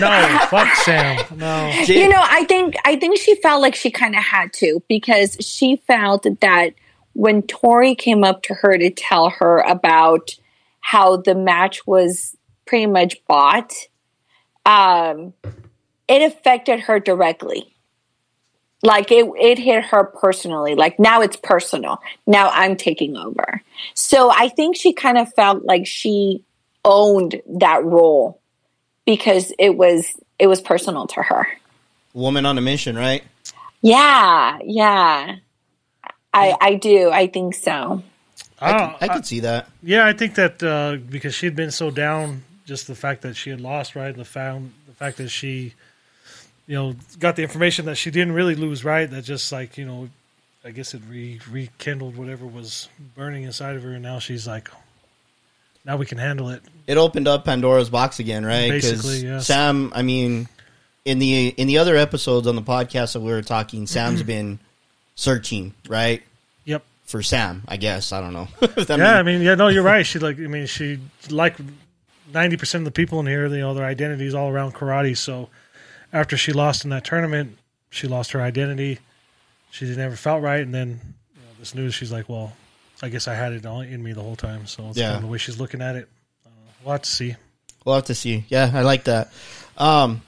No, 0.00 0.38
fuck 0.50 0.74
Sam. 0.76 1.24
No. 1.36 1.70
you 1.86 2.08
know 2.08 2.20
i 2.22 2.44
think 2.44 2.74
i 2.84 2.96
think 2.96 3.18
she 3.18 3.34
felt 3.36 3.62
like 3.62 3.74
she 3.74 3.90
kind 3.90 4.14
of 4.14 4.22
had 4.22 4.52
to 4.54 4.82
because 4.88 5.36
she 5.40 5.76
felt 5.86 6.26
that 6.40 6.74
when 7.14 7.42
tori 7.42 7.94
came 7.94 8.22
up 8.22 8.42
to 8.42 8.54
her 8.54 8.76
to 8.76 8.90
tell 8.90 9.30
her 9.30 9.58
about 9.60 10.36
how 10.80 11.16
the 11.16 11.34
match 11.34 11.86
was 11.86 12.36
pretty 12.66 12.86
much 12.86 13.24
bought 13.26 13.72
um 14.66 15.32
it 16.06 16.22
affected 16.22 16.80
her 16.80 17.00
directly 17.00 17.74
like 18.82 19.10
it 19.10 19.26
it 19.40 19.58
hit 19.58 19.84
her 19.84 20.04
personally 20.04 20.74
like 20.74 20.98
now 20.98 21.20
it's 21.20 21.36
personal 21.36 21.98
now 22.26 22.50
i'm 22.50 22.76
taking 22.76 23.16
over 23.16 23.62
so 23.94 24.30
i 24.30 24.48
think 24.48 24.76
she 24.76 24.92
kind 24.92 25.18
of 25.18 25.32
felt 25.34 25.64
like 25.64 25.86
she 25.86 26.44
owned 26.84 27.40
that 27.46 27.84
role 27.84 28.40
because 29.08 29.52
it 29.58 29.76
was 29.76 30.04
it 30.38 30.46
was 30.46 30.60
personal 30.60 31.06
to 31.06 31.22
her 31.22 31.46
woman 32.12 32.44
on 32.44 32.58
a 32.58 32.60
mission 32.60 32.96
right 32.96 33.24
yeah, 33.80 34.58
yeah. 34.64 35.36
I 36.34 36.56
I 36.60 36.74
do. 36.74 37.10
I 37.10 37.26
think 37.28 37.54
so. 37.54 38.02
I, 38.60 38.72
could, 38.72 38.80
I 38.80 38.96
I- 39.02 39.08
could 39.08 39.26
see 39.26 39.40
that. 39.40 39.68
Yeah, 39.82 40.04
I 40.06 40.12
think 40.12 40.34
that 40.34 40.62
uh, 40.62 40.96
because 41.08 41.34
she 41.34 41.46
had 41.46 41.54
been 41.54 41.70
so 41.70 41.90
down, 41.90 42.42
just 42.66 42.86
the 42.86 42.94
fact 42.94 43.22
that 43.22 43.34
she 43.34 43.50
had 43.50 43.60
lost, 43.60 43.94
right? 43.94 44.14
The 44.14 44.24
found 44.24 44.72
the 44.86 44.94
fact 44.94 45.18
that 45.18 45.28
she, 45.28 45.74
you 46.66 46.74
know, 46.74 46.94
got 47.18 47.36
the 47.36 47.42
information 47.42 47.86
that 47.86 47.96
she 47.96 48.10
didn't 48.10 48.32
really 48.34 48.56
lose, 48.56 48.84
right? 48.84 49.08
That 49.08 49.22
just 49.22 49.52
like 49.52 49.78
you 49.78 49.86
know, 49.86 50.08
I 50.64 50.70
guess 50.72 50.92
it 50.94 51.02
re 51.08 51.40
rekindled 51.48 52.16
whatever 52.16 52.46
was 52.46 52.88
burning 53.14 53.44
inside 53.44 53.76
of 53.76 53.84
her, 53.84 53.92
and 53.92 54.02
now 54.02 54.18
she's 54.18 54.46
like, 54.46 54.68
now 55.84 55.96
we 55.96 56.06
can 56.06 56.18
handle 56.18 56.50
it. 56.50 56.62
It 56.86 56.96
opened 56.96 57.28
up 57.28 57.44
Pandora's 57.44 57.90
box 57.90 58.18
again, 58.18 58.44
right? 58.44 58.70
Basically, 58.70 59.18
yes. 59.18 59.46
Sam, 59.46 59.92
I 59.94 60.02
mean, 60.02 60.48
in 61.04 61.18
the 61.18 61.48
in 61.48 61.66
the 61.66 61.78
other 61.78 61.96
episodes 61.96 62.46
on 62.46 62.56
the 62.56 62.62
podcast 62.62 63.12
that 63.14 63.20
we 63.20 63.30
were 63.32 63.42
talking, 63.42 63.86
Sam's 63.86 64.22
been 64.34 64.58
searching, 65.14 65.74
right, 65.88 66.22
Yep. 66.64 66.84
for 67.04 67.22
Sam. 67.22 67.62
I 67.68 67.76
guess 67.76 68.12
I 68.12 68.20
don't 68.20 68.32
know. 68.32 68.48
Yeah, 68.88 69.14
I 69.18 69.22
mean- 69.22 69.42
yeah, 69.42 69.54
no, 69.54 69.68
you're 69.68 69.82
right. 69.94 70.04
She 70.06 70.18
like, 70.18 70.38
I 70.38 70.46
mean, 70.46 70.66
she 70.66 70.98
like 71.30 71.56
ninety 72.32 72.56
percent 72.56 72.82
of 72.82 72.84
the 72.86 72.90
people 72.92 73.20
in 73.20 73.26
here, 73.26 73.46
you 73.46 73.58
know, 73.58 73.74
their 73.74 73.84
identity 73.86 74.26
is 74.26 74.34
all 74.34 74.48
around 74.50 74.74
karate. 74.74 75.16
So 75.16 75.48
after 76.12 76.36
she 76.36 76.52
lost 76.52 76.84
in 76.84 76.90
that 76.90 77.04
tournament, 77.04 77.58
she 77.90 78.06
lost 78.06 78.32
her 78.32 78.40
identity. 78.40 78.98
She 79.70 79.84
never 79.94 80.16
felt 80.16 80.42
right, 80.42 80.60
and 80.62 80.74
then 80.74 80.88
you 80.88 81.42
know, 81.42 81.48
this 81.58 81.74
news, 81.74 81.94
she's 81.94 82.10
like, 82.12 82.28
well, 82.28 82.52
I 83.02 83.08
guess 83.08 83.28
I 83.28 83.34
had 83.34 83.52
it 83.52 83.64
all 83.66 83.80
in 83.80 84.02
me 84.02 84.12
the 84.12 84.22
whole 84.22 84.36
time. 84.36 84.66
So 84.66 84.88
it's 84.88 84.98
Yeah. 84.98 85.06
kind 85.06 85.16
of 85.16 85.22
the 85.22 85.28
way 85.28 85.38
she's 85.38 85.58
looking 85.60 85.80
at 85.82 85.96
it. 85.96 86.08
Uh, 86.46 86.50
we'll 86.84 86.92
have 86.92 87.02
to 87.02 87.10
see. 87.10 87.36
we'll 87.84 87.94
have 87.94 88.04
to 88.06 88.14
see. 88.14 88.44
Yeah, 88.48 88.70
I 88.74 88.82
like 88.82 89.04
that. 89.04 89.32
Um, 89.76 90.22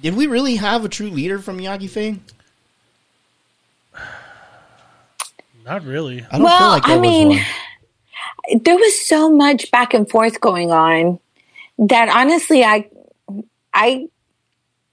did 0.00 0.16
we 0.16 0.26
really 0.26 0.56
have 0.56 0.84
a 0.84 0.88
true 0.88 1.10
leader 1.10 1.38
from 1.38 1.58
Miyagi 1.58 1.88
Fang? 1.90 2.22
Not 5.64 5.84
really. 5.84 6.24
I 6.30 6.38
don't 6.38 6.42
Well, 6.44 6.58
feel 6.58 6.68
like 6.68 6.84
there 6.86 6.96
I 6.96 6.98
was 6.98 7.02
mean, 7.08 7.28
one. 7.28 7.40
there 8.64 8.76
was 8.76 9.06
so 9.06 9.30
much 9.30 9.70
back 9.70 9.94
and 9.94 10.08
forth 10.08 10.40
going 10.40 10.70
on 10.70 11.20
that 11.78 12.08
honestly 12.08 12.64
I 12.64 12.88
I 13.72 14.08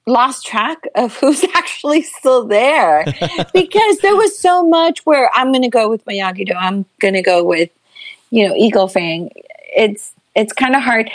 lost 0.07 0.45
track 0.45 0.87
of 0.95 1.15
who's 1.17 1.43
actually 1.55 2.01
still 2.01 2.45
there 2.45 3.05
because 3.53 3.99
there 3.99 4.15
was 4.15 4.37
so 4.39 4.65
much 4.65 5.05
where 5.05 5.29
I'm 5.35 5.51
going 5.51 5.61
to 5.61 5.69
go 5.69 5.89
with 5.89 6.03
Miyagi 6.05 6.47
Do, 6.47 6.53
I'm 6.53 6.85
going 6.99 7.13
to 7.13 7.21
go 7.21 7.43
with 7.43 7.69
you 8.31 8.47
know 8.47 8.55
Eagle 8.55 8.87
Fang. 8.87 9.31
It's 9.75 10.13
it's 10.33 10.53
kind 10.53 10.75
of 10.75 10.81
hard. 10.81 11.11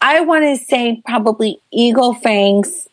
I 0.00 0.20
want 0.20 0.44
to 0.44 0.64
say 0.64 1.02
probably 1.06 1.60
Eagle 1.70 2.14
Fang's 2.14 2.88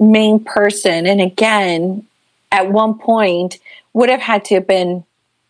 main 0.00 0.42
person, 0.44 1.06
and 1.06 1.20
again, 1.20 2.06
at 2.50 2.70
one 2.70 2.98
point 2.98 3.58
would 3.92 4.08
have 4.08 4.20
had 4.20 4.44
to 4.46 4.54
have 4.54 4.66
been 4.66 5.04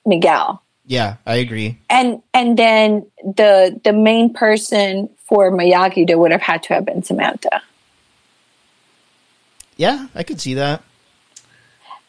Miguel 0.06 0.62
Yeah, 0.86 1.16
I 1.26 1.36
agree. 1.36 1.78
and 1.90 2.22
and 2.32 2.58
then 2.58 3.06
the 3.22 3.78
the 3.84 3.92
main 3.92 4.32
person 4.32 5.10
for 5.26 5.50
Miyagi 5.50 6.06
Do 6.06 6.18
would 6.18 6.32
have 6.32 6.40
had 6.40 6.62
to 6.64 6.74
have 6.74 6.84
been 6.86 7.02
Samantha. 7.02 7.62
Yeah, 9.78 10.08
I 10.14 10.24
could 10.24 10.40
see 10.40 10.54
that. 10.54 10.82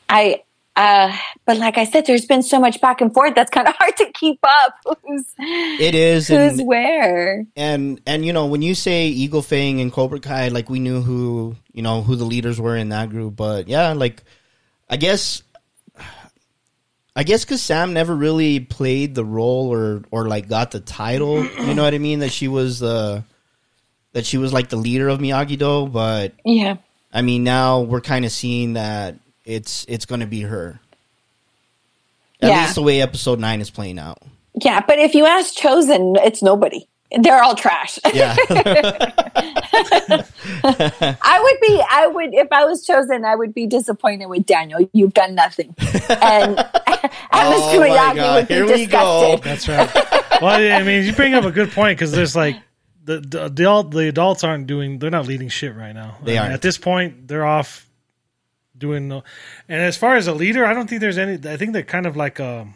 I 0.09 0.41
uh 0.75 1.15
but 1.45 1.57
like 1.57 1.77
I 1.77 1.85
said, 1.85 2.05
there's 2.07 2.25
been 2.25 2.41
so 2.41 2.59
much 2.59 2.81
back 2.81 2.99
and 2.99 3.13
forth 3.13 3.35
that's 3.35 3.51
kind 3.51 3.67
of 3.67 3.75
hard 3.79 3.95
to 3.97 4.11
keep 4.13 4.39
up. 4.43 4.73
Who's 5.05 5.25
It 5.37 5.93
is, 5.95 6.27
who's 6.27 6.59
and 6.59 6.67
where? 6.67 7.45
and 7.55 8.01
and 8.07 8.25
you 8.25 8.33
know 8.33 8.47
when 8.47 8.63
you 8.63 8.73
say 8.73 9.07
Eagle 9.07 9.43
Fang 9.43 9.79
and 9.79 9.93
Cobra 9.93 10.19
Kai, 10.19 10.47
like 10.49 10.69
we 10.69 10.79
knew 10.79 11.01
who 11.01 11.55
you 11.71 11.83
know 11.83 12.01
who 12.01 12.15
the 12.15 12.25
leaders 12.25 12.59
were 12.59 12.75
in 12.75 12.89
that 12.89 13.11
group, 13.11 13.35
but 13.35 13.69
yeah, 13.69 13.93
like 13.93 14.23
I 14.89 14.97
guess. 14.97 15.43
I 17.15 17.23
guess 17.23 17.43
because 17.43 17.61
Sam 17.61 17.91
never 17.91 18.15
really 18.15 18.61
played 18.61 19.13
the 19.13 19.25
role 19.25 19.73
or 19.73 20.03
or 20.09 20.29
like 20.29 20.47
got 20.47 20.71
the 20.71 20.79
title, 20.79 21.43
you 21.43 21.73
know 21.73 21.83
what 21.83 21.93
I 21.93 21.97
mean? 21.97 22.19
That 22.19 22.31
she 22.31 22.47
was 22.47 22.79
the 22.79 23.25
that 24.13 24.25
she 24.25 24.37
was 24.37 24.53
like 24.53 24.69
the 24.69 24.77
leader 24.77 25.09
of 25.09 25.19
Miyagi 25.19 25.57
Do, 25.57 25.87
but 25.87 26.33
Yeah. 26.45 26.77
I 27.13 27.21
mean 27.21 27.43
now 27.43 27.81
we're 27.81 28.01
kind 28.01 28.25
of 28.25 28.31
seeing 28.31 28.73
that 28.73 29.15
it's 29.45 29.85
it's 29.89 30.05
going 30.05 30.21
to 30.21 30.27
be 30.27 30.41
her. 30.41 30.79
At 32.41 32.49
Yeah. 32.49 32.61
least 32.61 32.75
the 32.75 32.83
way 32.83 33.01
episode 33.01 33.39
nine 33.39 33.61
is 33.61 33.69
playing 33.69 33.99
out. 33.99 34.19
Yeah, 34.61 34.81
but 34.85 34.99
if 34.99 35.13
you 35.15 35.25
ask 35.25 35.55
Chozen, 35.55 36.15
it's 36.25 36.41
nobody. 36.41 36.85
They're 37.21 37.41
all 37.41 37.55
trash. 37.55 37.97
Yeah, 38.13 38.35
I 40.11 41.39
would 41.41 41.61
be, 41.67 41.81
I 41.89 42.07
would, 42.07 42.33
if 42.33 42.47
I 42.51 42.65
was 42.65 42.85
Chozen, 42.85 43.25
I 43.25 43.35
would 43.35 43.53
be 43.53 43.65
disappointed 43.65 44.27
with 44.27 44.45
Daniel. 44.45 44.87
You've 44.93 45.13
done 45.13 45.35
nothing. 45.35 45.73
And, 45.79 46.59
and 46.59 47.11
Oh 47.33 47.71
Mr. 47.73 47.79
my 47.89 48.35
would 48.35 48.47
be 48.47 48.53
here 48.53 48.65
we 48.65 48.85
go. 48.85 49.37
disgusted. 49.37 49.43
That's 49.43 49.67
right. 49.67 50.41
well, 50.41 50.79
I 50.79 50.83
mean, 50.83 51.03
you 51.03 51.13
bring 51.13 51.33
up 51.33 51.45
a 51.45 51.51
good 51.51 51.71
point 51.71 51.97
because 51.97 52.11
there's 52.11 52.35
like 52.35 52.57
the 53.19 53.49
the 53.49 53.83
the 53.83 54.07
adults 54.07 54.43
aren't 54.43 54.67
doing. 54.67 54.99
They're 54.99 55.09
not 55.09 55.25
leading 55.27 55.49
shit 55.49 55.75
right 55.75 55.93
now. 55.93 56.17
They 56.23 56.33
I 56.33 56.35
mean, 56.35 56.41
aren't. 56.43 56.53
at 56.53 56.61
this 56.61 56.77
point. 56.77 57.27
They're 57.27 57.45
off 57.45 57.89
doing. 58.77 59.07
No, 59.07 59.23
and 59.67 59.81
as 59.81 59.97
far 59.97 60.15
as 60.15 60.27
a 60.27 60.33
leader, 60.33 60.65
I 60.65 60.73
don't 60.73 60.87
think 60.89 61.01
there's 61.01 61.17
any. 61.17 61.33
I 61.49 61.57
think 61.57 61.73
they're 61.73 61.83
kind 61.83 62.05
of 62.05 62.15
like 62.15 62.39
a. 62.39 62.67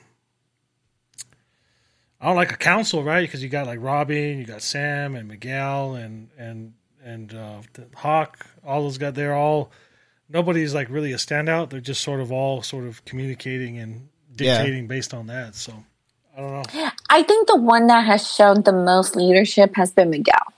I 2.19 2.27
don't 2.27 2.35
like 2.35 2.51
a 2.53 2.57
council, 2.57 3.03
right? 3.03 3.21
Because 3.21 3.43
you 3.43 3.49
got 3.49 3.65
like 3.67 3.79
Robin, 3.81 4.39
you 4.39 4.45
got 4.45 4.61
Sam 4.61 5.15
and 5.15 5.27
Miguel 5.27 5.95
and 5.95 6.29
and 6.37 6.73
and 7.03 7.33
uh, 7.33 7.61
the 7.73 7.87
Hawk. 7.95 8.45
All 8.65 8.83
those 8.83 8.97
guys, 8.97 9.13
they're 9.13 9.35
all. 9.35 9.71
Nobody's 10.29 10.73
like 10.73 10.89
really 10.89 11.11
a 11.11 11.17
standout. 11.17 11.69
They're 11.69 11.81
just 11.81 12.01
sort 12.01 12.21
of 12.21 12.31
all 12.31 12.61
sort 12.61 12.85
of 12.85 13.03
communicating 13.05 13.77
and 13.77 14.07
Yeah. 14.37 14.57
dictating 14.57 14.87
based 14.87 15.13
on 15.13 15.27
that. 15.27 15.53
So 15.55 15.83
I 16.35 16.41
don't 16.41 16.51
know. 16.51 16.89
I 17.09 17.23
think 17.23 17.47
the 17.47 17.57
one 17.57 17.87
that 17.87 18.05
has 18.05 18.33
shown 18.33 18.63
the 18.63 18.73
most 18.73 19.15
leadership 19.15 19.75
has 19.75 19.91
been 19.91 20.09
Miguel 20.09 20.53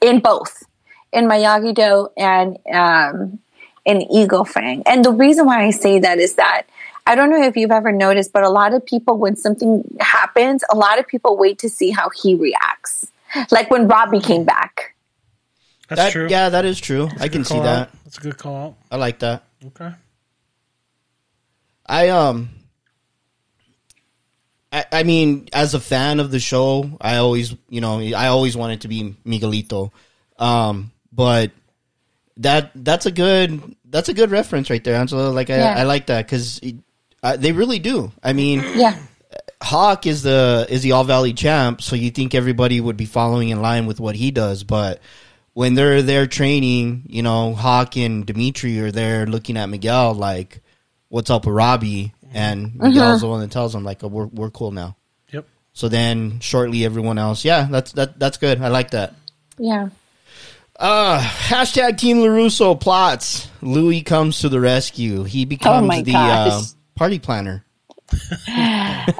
in 0.00 0.20
both, 0.20 0.64
in 1.12 1.26
Miyagi 1.26 1.74
Do 1.74 2.08
and 2.16 2.58
um, 2.72 3.38
in 3.84 4.02
Eagle 4.12 4.44
Fang. 4.44 4.82
And 4.86 5.04
the 5.04 5.12
reason 5.12 5.46
why 5.46 5.64
I 5.64 5.70
say 5.70 5.98
that 5.98 6.18
is 6.18 6.36
that 6.36 6.66
I 7.06 7.14
don't 7.14 7.30
know 7.30 7.42
if 7.42 7.56
you've 7.56 7.72
ever 7.72 7.90
noticed, 7.90 8.32
but 8.32 8.44
a 8.44 8.48
lot 8.48 8.74
of 8.74 8.86
people, 8.86 9.18
when 9.18 9.34
something 9.36 9.82
happens, 10.00 10.62
a 10.70 10.76
lot 10.76 10.98
of 11.00 11.06
people 11.08 11.36
wait 11.36 11.58
to 11.60 11.68
see 11.68 11.90
how 11.90 12.10
he 12.10 12.34
reacts. 12.34 13.08
Like 13.50 13.70
when 13.70 13.88
Robbie 13.88 14.20
came 14.20 14.44
back. 14.44 14.94
That's 15.88 16.00
that, 16.00 16.12
true. 16.12 16.28
yeah, 16.28 16.48
that 16.50 16.64
is 16.64 16.80
true. 16.80 17.06
That's 17.06 17.20
a 17.20 17.24
I 17.24 17.28
can 17.28 17.44
see 17.44 17.54
call 17.54 17.62
that. 17.64 17.88
out. 17.88 18.04
That's 18.04 18.18
a 18.18 18.20
good 18.20 18.38
call 18.38 18.56
out. 18.56 18.74
I 18.90 18.96
like 18.96 19.18
that. 19.18 19.44
Okay. 19.66 19.90
I 21.86 22.08
um 22.10 22.50
I, 24.72 24.84
I 24.90 25.02
mean, 25.02 25.48
as 25.52 25.74
a 25.74 25.80
fan 25.80 26.18
of 26.18 26.30
the 26.30 26.40
show, 26.40 26.90
I 27.00 27.16
always 27.16 27.54
you 27.68 27.80
know, 27.80 28.00
I 28.00 28.28
always 28.28 28.56
wanted 28.56 28.82
to 28.82 28.88
be 28.88 29.14
Miguelito. 29.26 29.90
Um 30.38 30.90
but 31.12 31.52
that 32.38 32.70
that's 32.74 33.06
a 33.06 33.10
good 33.10 33.76
that's 33.84 34.08
a 34.08 34.14
good 34.14 34.30
reference 34.30 34.70
right 34.70 34.82
there, 34.82 34.96
Angela. 34.96 35.28
Like 35.30 35.50
I, 35.50 35.58
Yeah. 35.58 35.74
I 35.76 35.82
like 35.84 36.06
that 36.06 36.26
because 36.26 36.60
uh, 37.22 37.36
they 37.36 37.52
really 37.52 37.78
do. 37.78 38.10
I 38.22 38.32
mean, 38.32 38.62
Yeah. 38.74 38.98
Hawk 39.62 40.06
is 40.06 40.22
the 40.22 40.66
is 40.68 40.82
the 40.82 40.92
All 40.92 41.04
Valley 41.04 41.32
champ, 41.32 41.82
so 41.82 41.94
you 41.94 42.10
think 42.10 42.34
everybody 42.34 42.80
would 42.80 42.96
be 42.96 43.04
following 43.04 43.50
in 43.50 43.62
line 43.62 43.86
with 43.86 44.00
what 44.00 44.16
he 44.16 44.30
does, 44.32 44.64
but 44.64 45.00
when 45.54 45.74
they're 45.74 46.02
there 46.02 46.26
training, 46.26 47.04
you 47.06 47.22
know, 47.22 47.54
Hawk 47.54 47.96
and 47.96 48.26
Demetri 48.26 48.80
are 48.80 48.90
there 48.90 49.26
looking 49.26 49.56
at 49.56 49.68
Miguel 49.68 50.14
like, 50.14 50.60
"What's 51.08 51.30
up 51.30 51.46
with 51.46 51.54
Robbie?" 51.54 52.12
And 52.34 52.74
Miguel's 52.76 53.20
the 53.20 53.28
one 53.28 53.40
that 53.40 53.50
tells 53.50 53.72
them 53.72 53.84
like, 53.84 54.02
oh, 54.04 54.08
"We're 54.08 54.26
we're 54.26 54.50
cool 54.50 54.70
now." 54.70 54.96
Yep. 55.32 55.46
So 55.72 55.88
then 55.88 56.40
shortly, 56.40 56.84
everyone 56.84 57.18
else, 57.18 57.44
yeah, 57.44 57.66
that's 57.70 57.92
that 57.92 58.18
that's 58.18 58.38
good. 58.38 58.60
I 58.60 58.68
like 58.68 58.90
that. 58.90 59.14
Yeah. 59.58 59.90
Uh, 60.76 61.20
hashtag 61.20 61.98
Team 61.98 62.18
Larusso 62.18 62.78
plots. 62.78 63.48
Louie 63.60 64.02
comes 64.02 64.40
to 64.40 64.48
the 64.48 64.58
rescue. 64.58 65.22
He 65.22 65.44
becomes 65.44 65.86
my 65.86 66.02
the 66.02 66.14
uh, 66.16 66.62
party 66.96 67.18
planner. 67.18 67.64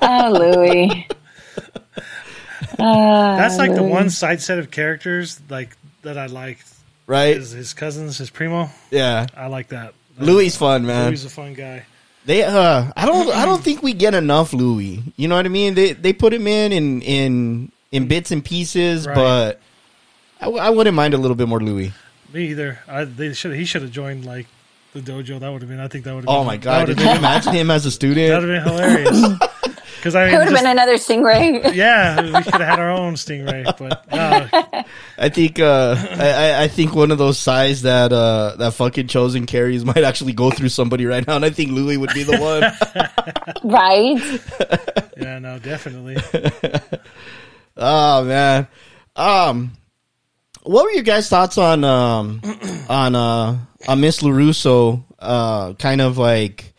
Oh, 0.03 0.55
Louie. 0.57 1.07
That's 2.79 3.59
like 3.59 3.75
the 3.75 3.83
one 3.83 4.11
side 4.11 4.41
set 4.41 4.59
of 4.59 4.71
characters 4.71 5.41
like 5.49 5.77
that 6.03 6.19
I 6.19 6.27
liked. 6.27 6.69
Right? 7.07 7.37
Is 7.37 7.51
his 7.51 7.75
cousins, 7.75 8.19
his 8.19 8.31
primo. 8.31 8.71
Yeah. 8.91 9.27
I 9.37 9.47
like 9.47 9.69
that. 9.69 9.95
Louie 10.19 10.51
fun, 10.51 10.87
man. 10.87 11.07
Louie 11.07 11.15
is 11.15 11.25
a 11.25 11.31
fun 11.31 11.55
guy. 11.55 11.85
They 12.25 12.45
uh 12.45 12.93
I 12.97 13.07
don't 13.07 13.29
I 13.35 13.45
don't 13.45 13.63
think 13.63 13.83
we 13.83 13.93
get 13.95 14.15
enough 14.15 14.53
Louie. 14.53 15.03
You 15.17 15.29
know 15.29 15.35
what 15.37 15.45
I 15.47 15.49
mean? 15.49 15.75
They 15.75 15.93
they 15.93 16.13
put 16.13 16.33
him 16.33 16.47
in 16.47 16.73
in 16.73 17.03
in 17.03 17.73
in 17.91 18.07
bits 18.09 18.31
and 18.31 18.45
pieces, 18.45 19.07
Right. 19.07 19.15
but 19.15 19.61
I 20.41 20.71
wouldn't 20.71 20.95
mind 20.97 21.15
a 21.15 21.19
little 21.19 21.35
bit 21.37 21.49
more 21.49 21.61
Louie. 21.61 21.93
Me 22.33 22.49
either. 22.51 22.79
I 22.89 23.05
they 23.05 23.33
should 23.33 23.55
he 23.55 23.65
should 23.65 23.83
have 23.83 23.91
joined 23.91 24.25
like 24.25 24.47
the 24.95 25.01
dojo. 25.01 25.41
That 25.41 25.51
would 25.53 25.63
have 25.63 25.69
been. 25.71 25.81
I 25.81 25.89
think 25.89 26.05
that 26.05 26.15
would 26.15 26.25
have. 26.25 26.29
Oh 26.29 26.41
been, 26.41 26.47
my 26.47 26.57
god, 26.59 26.89
would 26.89 26.97
did 26.97 27.03
have 27.03 27.07
you 27.07 27.13
been, 27.13 27.19
imagine 27.25 27.53
him 27.55 27.71
as 27.71 27.87
a 27.87 27.91
student? 27.91 28.29
that 28.29 28.41
would 28.41 28.49
have 28.49 28.65
been 28.65 28.73
hilarious. 28.75 29.39
Because 30.03 30.17
I 30.17 30.25
It 30.25 30.31
mean, 30.31 30.39
would 30.39 30.49
have 30.49 30.57
been 30.57 30.67
another 30.67 30.95
stingray. 30.97 31.75
yeah, 31.77 32.21
we 32.21 32.33
could 32.33 32.55
have 32.55 32.61
had 32.61 32.79
our 32.81 32.91
own 32.91 33.15
stingray, 33.15 33.63
but 33.79 34.05
no, 34.11 34.85
I 35.17 35.29
think 35.29 35.61
uh, 35.61 35.95
I, 35.97 36.29
I- 36.31 36.63
I 36.65 36.67
think 36.69 36.93
one 36.93 37.13
of 37.13 37.19
those 37.19 37.39
sighs 37.39 37.83
that 37.83 38.13
uh, 38.13 38.57
that 38.57 38.75
fucking 38.75 39.07
Chozen 39.07 39.47
carries 39.47 39.85
might 39.85 40.03
actually 40.03 40.33
go 40.33 40.51
through 40.51 40.71
somebody 40.71 41.07
right 41.07 41.25
now, 41.25 41.37
and 41.37 41.45
I 41.45 41.51
think 41.51 41.71
Louie 41.71 41.97
would 41.99 42.13
be 42.15 42.25
the 42.25 42.37
one. 42.37 42.63
right? 43.63 45.09
yeah, 45.17 45.39
no, 45.39 45.61
definitely. 45.61 46.17
oh 47.77 48.25
man, 48.25 48.67
um, 49.15 49.71
what 50.63 50.85
were 50.85 50.91
your 50.93 51.03
guys' 51.03 51.29
thoughts 51.29 51.59
on 51.59 51.85
um 51.85 52.41
on 52.89 53.15
uh 53.15 53.59
on 53.89 54.01
Miss 54.01 54.21
Larusso? 54.23 55.05
Uh, 55.19 55.75
kind 55.75 56.01
of 56.01 56.19
like 56.19 56.73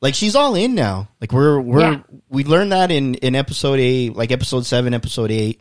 like 0.00 0.14
she's 0.14 0.34
all 0.36 0.54
in 0.54 0.74
now. 0.74 1.08
Like 1.20 1.32
we're 1.32 1.60
we're 1.60 1.80
Yeah. 1.80 2.02
we 2.28 2.44
learned 2.44 2.72
that 2.72 2.90
in 2.90 3.14
in 3.16 3.34
episode 3.34 3.80
eight, 3.80 4.14
like 4.14 4.30
episode 4.30 4.66
seven, 4.66 4.94
episode 4.94 5.30
eight. 5.30 5.60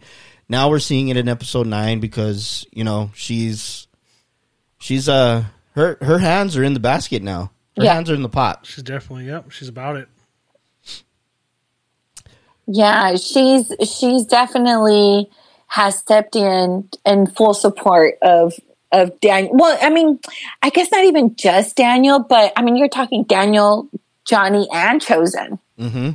Now 0.49 0.69
we're 0.69 0.79
seeing 0.79 1.07
it 1.09 1.17
in 1.17 1.27
episode 1.29 1.65
nine 1.67 1.99
because 1.99 2.65
you 2.71 2.83
know 2.83 3.09
she's 3.15 3.87
she's 4.79 5.07
uh 5.09 5.45
her 5.75 5.97
her 6.01 6.17
hands 6.19 6.57
are 6.57 6.63
in 6.63 6.73
the 6.73 6.79
basket 6.79 7.23
now. 7.23 7.51
Her 7.77 7.83
Yeah. 7.85 7.93
hands 7.93 8.09
are 8.11 8.15
in 8.15 8.21
the 8.21 8.29
pot. 8.29 8.65
She's 8.65 8.83
definitely 8.83 9.25
yep. 9.27 9.49
She's 9.51 9.69
about 9.69 9.95
it. 9.95 10.07
Yeah, 12.67 13.15
she's 13.15 13.71
she's 13.99 14.25
definitely 14.25 15.29
has 15.71 15.97
stepped 15.97 16.35
in 16.35 16.89
in 17.05 17.25
full 17.25 17.53
support 17.53 18.15
of 18.21 18.53
of 18.91 19.17
Daniel. 19.21 19.55
Well, 19.55 19.77
I 19.81 19.89
mean, 19.89 20.19
I 20.61 20.69
guess 20.69 20.91
not 20.91 21.05
even 21.05 21.37
just 21.37 21.77
Daniel, 21.77 22.19
but 22.19 22.51
I 22.57 22.61
mean, 22.61 22.75
you're 22.75 22.89
talking 22.89 23.23
Daniel, 23.23 23.87
Johnny, 24.25 24.67
and 24.73 24.99
Chozen. 24.99 25.59
Mm-hmm. 25.79 26.09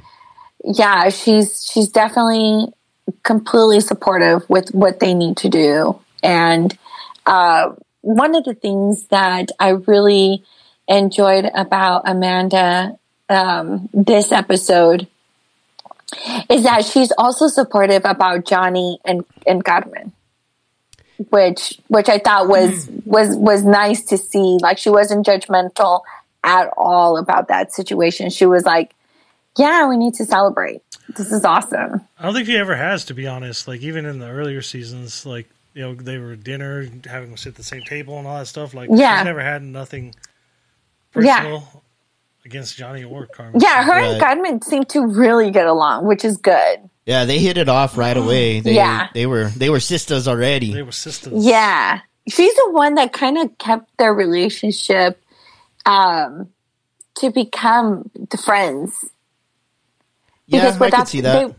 Yeah, 0.63 1.09
she's 1.09 1.71
she's 1.73 1.89
definitely 1.89 2.67
completely 3.23 3.81
supportive 3.81 4.49
with 4.51 4.75
what 4.75 5.01
they 5.01 5.15
need 5.15 5.39
to 5.39 5.49
do. 5.49 5.99
And 6.23 6.77
uh, 7.25 7.71
one 8.03 8.35
of 8.35 8.45
the 8.45 8.55
things 8.55 9.07
that 9.07 9.53
I 9.59 9.71
really 9.71 10.45
enjoyed 10.87 11.51
about 11.55 12.03
Amanda 12.05 12.99
um, 13.31 13.89
this 13.95 14.33
episode 14.33 15.09
is 16.49 16.63
that 16.63 16.85
she's 16.85 17.13
also 17.19 17.49
supportive 17.49 18.05
about 18.05 18.45
Johnny 18.45 18.99
and 19.05 19.25
and 19.47 19.63
Godwin, 19.63 20.13
which 21.31 21.79
which 21.89 22.09
I 22.09 22.19
thought 22.19 22.49
was 22.49 22.87
mm-hmm. 22.87 23.11
was 23.11 23.37
was 23.37 23.65
nice 23.65 24.05
to 24.07 24.19
see. 24.19 24.59
Like 24.61 24.79
she 24.79 24.91
wasn't 24.91 25.27
judgmental 25.27 26.03
at 26.45 26.69
all 26.77 27.17
about 27.17 27.49
that 27.49 27.73
situation. 27.73 28.31
She 28.31 28.47
was 28.47 28.65
like, 28.65 28.95
"Yeah, 29.57 29.89
we 29.89 29.97
need 29.97 30.15
to 30.15 30.25
celebrate. 30.25 30.83
This 31.17 31.33
is 31.33 31.45
awesome." 31.45 32.03
I 32.19 32.23
don't 32.23 32.35
think 32.35 32.47
she 32.47 32.57
ever 32.57 32.77
has, 32.77 33.05
to 33.07 33.15
be 33.15 33.27
honest. 33.27 33.67
Like 33.67 33.81
even 33.81 34.07
in 34.07 34.19
the 34.21 34.29
earlier 34.29 34.63
seasons, 34.63 35.27
like 35.27 35.49
you 35.75 35.83
know, 35.83 35.95
they 35.95 36.19
were 36.19 36.37
dinner, 36.37 36.89
having 37.05 37.31
them 37.31 37.37
sit 37.37 37.51
at 37.51 37.55
the 37.57 37.63
same 37.63 37.83
table 37.83 38.19
and 38.19 38.27
all 38.27 38.39
that 38.39 38.47
stuff. 38.47 38.73
Like 38.73 38.89
Yeah. 38.93 39.19
she's 39.19 39.25
never 39.27 39.43
had 39.43 39.63
nothing 39.63 40.15
Yeah. 41.15 41.41
personal 41.41 41.83
against 42.47 42.77
Johnny 42.77 43.05
or 43.05 43.27
Carmen. 43.27 43.61
Yeah, 43.61 43.83
her 43.83 43.93
and 43.93 44.13
Right. 44.13 44.21
Godwin 44.21 44.63
seem 44.63 44.85
to 44.87 45.07
really 45.07 45.51
get 45.51 45.67
along, 45.67 46.07
which 46.07 46.25
is 46.25 46.39
good. 46.39 46.89
Yeah, 47.05 47.25
they 47.27 47.39
hit 47.39 47.59
it 47.59 47.69
off 47.69 47.99
right 47.99 48.17
away. 48.17 48.61
They, 48.65 48.75
Yeah. 48.75 49.09
they 49.13 49.27
were 49.27 49.49
they 49.57 49.69
were 49.69 49.81
sisters 49.81 50.27
already. 50.27 50.73
they 50.73 50.83
were 50.83 50.93
sisters. 50.93 51.45
Yeah. 51.45 52.01
She's 52.29 52.55
the 52.55 52.71
one 52.71 52.95
that 52.95 53.13
kind 53.13 53.37
of 53.39 53.57
kept 53.59 53.91
their 53.99 54.15
relationship 54.15 55.23
um, 55.85 56.49
to 57.19 57.31
become 57.31 58.11
the 58.31 58.37
friends. 58.37 59.05
yeah, 60.47 60.77
I 60.81 60.91
could 60.91 61.07
see 61.09 61.21
that. 61.21 61.49
They, 61.49 61.55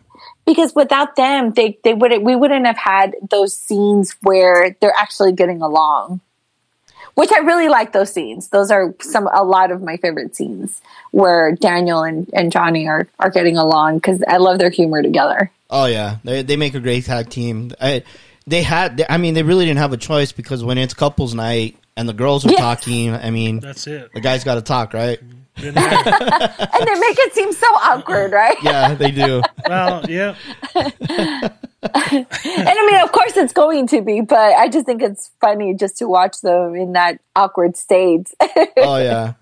because 0.45 0.73
without 0.75 1.15
them, 1.15 1.51
they, 1.51 1.77
they 1.83 1.93
wouldn't 1.93 2.23
we 2.23 2.35
wouldn't 2.35 2.65
have 2.65 2.77
had 2.77 3.15
those 3.29 3.55
scenes 3.55 4.15
where 4.23 4.75
they're 4.81 4.95
actually 4.97 5.33
getting 5.33 5.61
along. 5.61 6.21
Which 7.17 7.31
I 7.31 7.39
really 7.39 7.67
like 7.67 7.93
those 7.93 8.13
scenes. 8.13 8.49
Those 8.49 8.69
are 8.69 8.93
some 9.01 9.27
a 9.33 9.43
lot 9.43 9.71
of 9.71 9.81
my 9.81 9.97
favorite 9.97 10.35
scenes 10.35 10.81
where 11.09 11.53
Daniel 11.53 12.03
and, 12.03 12.29
and 12.31 12.51
Johnny 12.51 12.87
are, 12.87 13.07
are 13.19 13.31
getting 13.31 13.57
along 13.57 13.97
because 13.97 14.21
I 14.27 14.37
love 14.37 14.59
their 14.59 14.69
humor 14.69 15.01
together. 15.01 15.49
Oh 15.71 15.85
yeah, 15.85 16.17
they 16.23 16.43
they 16.43 16.57
make 16.57 16.75
a 16.75 16.79
great 16.79 17.05
tag 17.05 17.31
team. 17.31 17.71
I, 17.81 18.03
they 18.45 18.61
had, 18.61 19.03
I 19.09 19.17
mean, 19.17 19.33
they 19.33 19.41
really 19.41 19.65
didn't 19.65 19.79
have 19.79 19.93
a 19.93 19.97
choice 19.97 20.31
because 20.31 20.63
when 20.63 20.77
it's 20.77 20.93
couples 20.93 21.33
night 21.33 21.75
and 21.97 22.07
the 22.07 22.13
girls 22.13 22.45
are 22.45 22.51
Yes. 22.51 22.59
talking, 22.59 23.13
I 23.15 23.31
mean, 23.31 23.61
That's 23.61 23.87
it. 23.87 24.13
the 24.13 24.21
guys 24.21 24.43
got 24.43 24.55
to 24.55 24.61
talk, 24.61 24.93
right? 24.93 25.19
And 25.57 25.75
they 25.75 26.99
make 26.99 27.17
it 27.17 27.33
seem 27.33 27.51
so 27.51 27.65
awkward, 27.81 28.31
right? 28.31 28.55
Yeah, 28.61 28.93
they 28.93 29.09
do. 29.09 29.41
well, 29.67 30.05
yeah. 30.07 30.35
And 31.83 32.25
I 32.33 32.87
mean, 32.91 33.01
of 33.03 33.11
course, 33.11 33.37
it's 33.37 33.53
going 33.53 33.87
to 33.87 34.01
be, 34.01 34.21
but 34.21 34.37
I 34.37 34.67
just 34.67 34.85
think 34.85 35.01
it's 35.01 35.29
funny 35.39 35.73
just 35.75 35.97
to 35.99 36.07
watch 36.07 36.41
them 36.41 36.75
in 36.75 36.93
that 36.93 37.19
awkward 37.35 37.77
state. 37.77 38.27
Oh 38.79 38.97
yeah, 38.97 39.33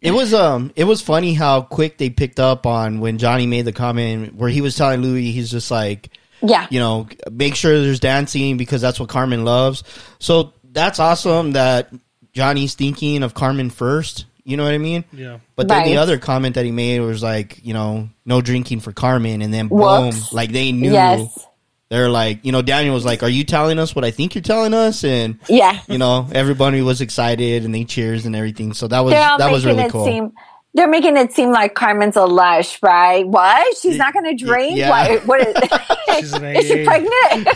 it 0.00 0.12
was 0.12 0.32
um, 0.32 0.72
it 0.74 0.84
was 0.84 1.02
funny 1.02 1.34
how 1.34 1.60
quick 1.60 1.98
they 1.98 2.08
picked 2.08 2.40
up 2.40 2.64
on 2.66 3.00
when 3.00 3.18
Johnny 3.18 3.46
made 3.46 3.66
the 3.66 3.72
comment 3.72 4.34
where 4.34 4.48
he 4.48 4.60
was 4.62 4.76
telling 4.76 5.02
Louie, 5.02 5.30
he's 5.30 5.50
just 5.50 5.70
like, 5.70 6.10
yeah, 6.42 6.66
you 6.70 6.80
know, 6.80 7.06
make 7.30 7.54
sure 7.54 7.78
there's 7.80 8.00
dancing 8.00 8.56
because 8.56 8.80
that's 8.80 8.98
what 8.98 9.10
Carmen 9.10 9.44
loves. 9.44 9.84
So 10.20 10.54
that's 10.64 10.98
awesome 10.98 11.52
that 11.52 11.92
Johnny's 12.32 12.74
thinking 12.74 13.22
of 13.22 13.34
Carmen 13.34 13.68
first. 13.70 14.24
You 14.44 14.56
know 14.56 14.64
what 14.64 14.72
I 14.72 14.78
mean? 14.78 15.04
Yeah. 15.12 15.40
But 15.56 15.68
then 15.68 15.84
the 15.84 15.98
other 15.98 16.16
comment 16.16 16.54
that 16.54 16.64
he 16.64 16.70
made 16.72 17.00
was 17.00 17.22
like, 17.22 17.60
you 17.62 17.74
know, 17.74 18.08
no 18.24 18.40
drinking 18.40 18.80
for 18.80 18.92
Carmen, 18.92 19.42
and 19.42 19.52
then 19.52 19.68
boom, 19.68 20.06
Whoops. 20.06 20.32
like 20.32 20.50
they 20.52 20.72
knew. 20.72 20.92
yes, 20.92 21.46
They're 21.90 22.10
like, 22.10 22.44
you 22.44 22.52
know, 22.52 22.60
Daniel 22.60 22.94
was 22.94 23.04
like, 23.06 23.22
"Are 23.22 23.28
you 23.28 23.44
telling 23.44 23.78
us 23.78 23.94
what 23.94 24.04
I 24.04 24.10
think 24.10 24.34
you're 24.34 24.42
telling 24.42 24.74
us?" 24.74 25.04
And 25.04 25.38
yeah. 25.48 25.80
you 25.88 25.96
know, 25.96 26.28
everybody 26.32 26.82
was 26.82 27.00
excited 27.00 27.64
and 27.64 27.74
they 27.74 27.84
cheers 27.84 28.26
and 28.26 28.36
everything. 28.36 28.74
So 28.74 28.88
that 28.88 29.00
was 29.00 29.14
that 29.14 29.50
was 29.50 29.64
really 29.64 29.84
it 29.84 29.90
cool. 29.90 30.04
seem. 30.04 30.32
They're 30.74 30.86
making 30.86 31.16
it 31.16 31.32
seem 31.32 31.50
like 31.50 31.74
Carmen's 31.74 32.16
a 32.16 32.26
lush, 32.26 32.80
right? 32.82 33.26
What? 33.26 33.78
She's 33.78 33.96
not 33.96 34.12
going 34.12 34.26
to 34.26 34.44
drink? 34.44 34.76
yeah. 34.76 34.90
What? 34.90 35.26
what 35.26 35.40
is, 35.40 36.34
is 36.42 36.66
she 36.66 36.84
pregnant? 36.84 37.48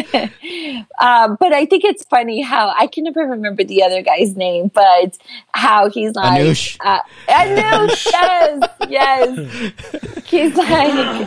um, 1.00 1.36
but 1.38 1.52
I 1.52 1.66
think 1.66 1.84
it's 1.84 2.04
funny 2.04 2.40
how 2.40 2.72
I 2.76 2.86
can 2.86 3.04
never 3.04 3.20
remember 3.20 3.64
the 3.64 3.82
other 3.82 4.02
guy's 4.02 4.36
name, 4.36 4.70
but 4.72 5.18
how 5.52 5.90
he's 5.90 6.14
like 6.14 6.40
Anush. 6.40 6.76
Uh, 6.80 7.00
Anush, 7.28 8.06
yes, 8.12 8.70
yes. 8.88 10.24
He's 10.26 10.54
like, 10.56 10.68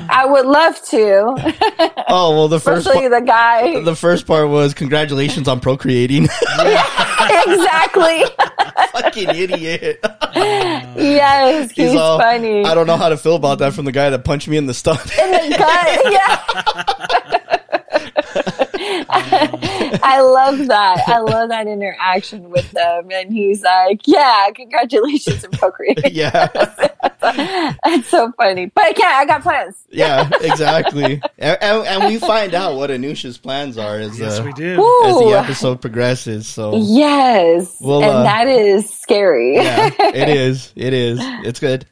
I 0.09 0.25
would 0.25 0.45
love 0.45 0.81
to, 0.85 1.35
oh 2.07 2.31
well, 2.31 2.47
the 2.47 2.59
first 2.59 2.87
part, 2.87 3.09
the 3.11 3.21
guy. 3.21 3.81
the 3.81 3.95
first 3.95 4.25
part 4.25 4.49
was 4.49 4.73
congratulations 4.73 5.47
on 5.47 5.59
procreating. 5.59 6.23
exactly. 6.59 8.23
Fucking 8.91 9.29
idiot. 9.29 9.99
Yes, 10.95 11.71
he's, 11.71 11.95
all, 11.95 12.19
funny. 12.19 12.65
I 12.65 12.73
don't 12.73 12.87
know 12.87 12.97
how 12.97 13.09
to 13.09 13.17
feel 13.17 13.35
about 13.35 13.59
that 13.59 13.73
from 13.73 13.85
the 13.85 13.91
guy 13.91 14.09
that 14.09 14.23
punched 14.23 14.47
me 14.47 14.57
in 14.57 14.65
the 14.65 14.73
stomach. 14.73 15.05
in 15.17 15.31
the 15.31 15.57
gut. 15.57 16.11
Yeah. 16.11 17.39
I 19.09 20.21
love 20.21 20.67
that. 20.67 21.01
I 21.07 21.19
love 21.19 21.49
that 21.49 21.67
interaction 21.67 22.49
with 22.49 22.69
them. 22.71 23.09
And 23.11 23.31
he's 23.31 23.61
like, 23.61 24.01
Yeah, 24.05 24.49
congratulations 24.55 25.43
on 25.45 25.51
procreating. 25.51 26.11
yeah, 26.13 26.47
That's 27.21 28.07
so 28.07 28.31
funny. 28.37 28.67
But 28.67 28.83
I 28.85 28.93
can't, 28.93 29.15
I 29.15 29.25
got 29.25 29.41
plans. 29.43 29.75
yeah, 29.89 30.29
exactly. 30.41 31.21
And, 31.37 31.57
and, 31.61 31.87
and 31.87 32.03
we 32.05 32.19
find 32.19 32.53
out 32.53 32.75
what 32.75 32.89
Anusha's 32.89 33.37
plans 33.37 33.77
are 33.77 33.97
as 33.99 34.19
Yes, 34.19 34.39
uh, 34.39 34.43
we 34.43 34.53
did. 34.53 34.79
as 34.79 35.15
the 35.17 35.39
episode 35.43 35.81
progresses. 35.81 36.47
So 36.47 36.75
Yes. 36.77 37.77
Well, 37.79 38.01
and 38.03 38.11
uh, 38.11 38.23
that 38.23 38.47
is 38.47 38.89
scary. 38.89 39.55
yeah, 39.55 39.89
it 39.99 40.29
is. 40.29 40.71
It 40.75 40.93
is. 40.93 41.19
It's 41.21 41.59
good. 41.59 41.85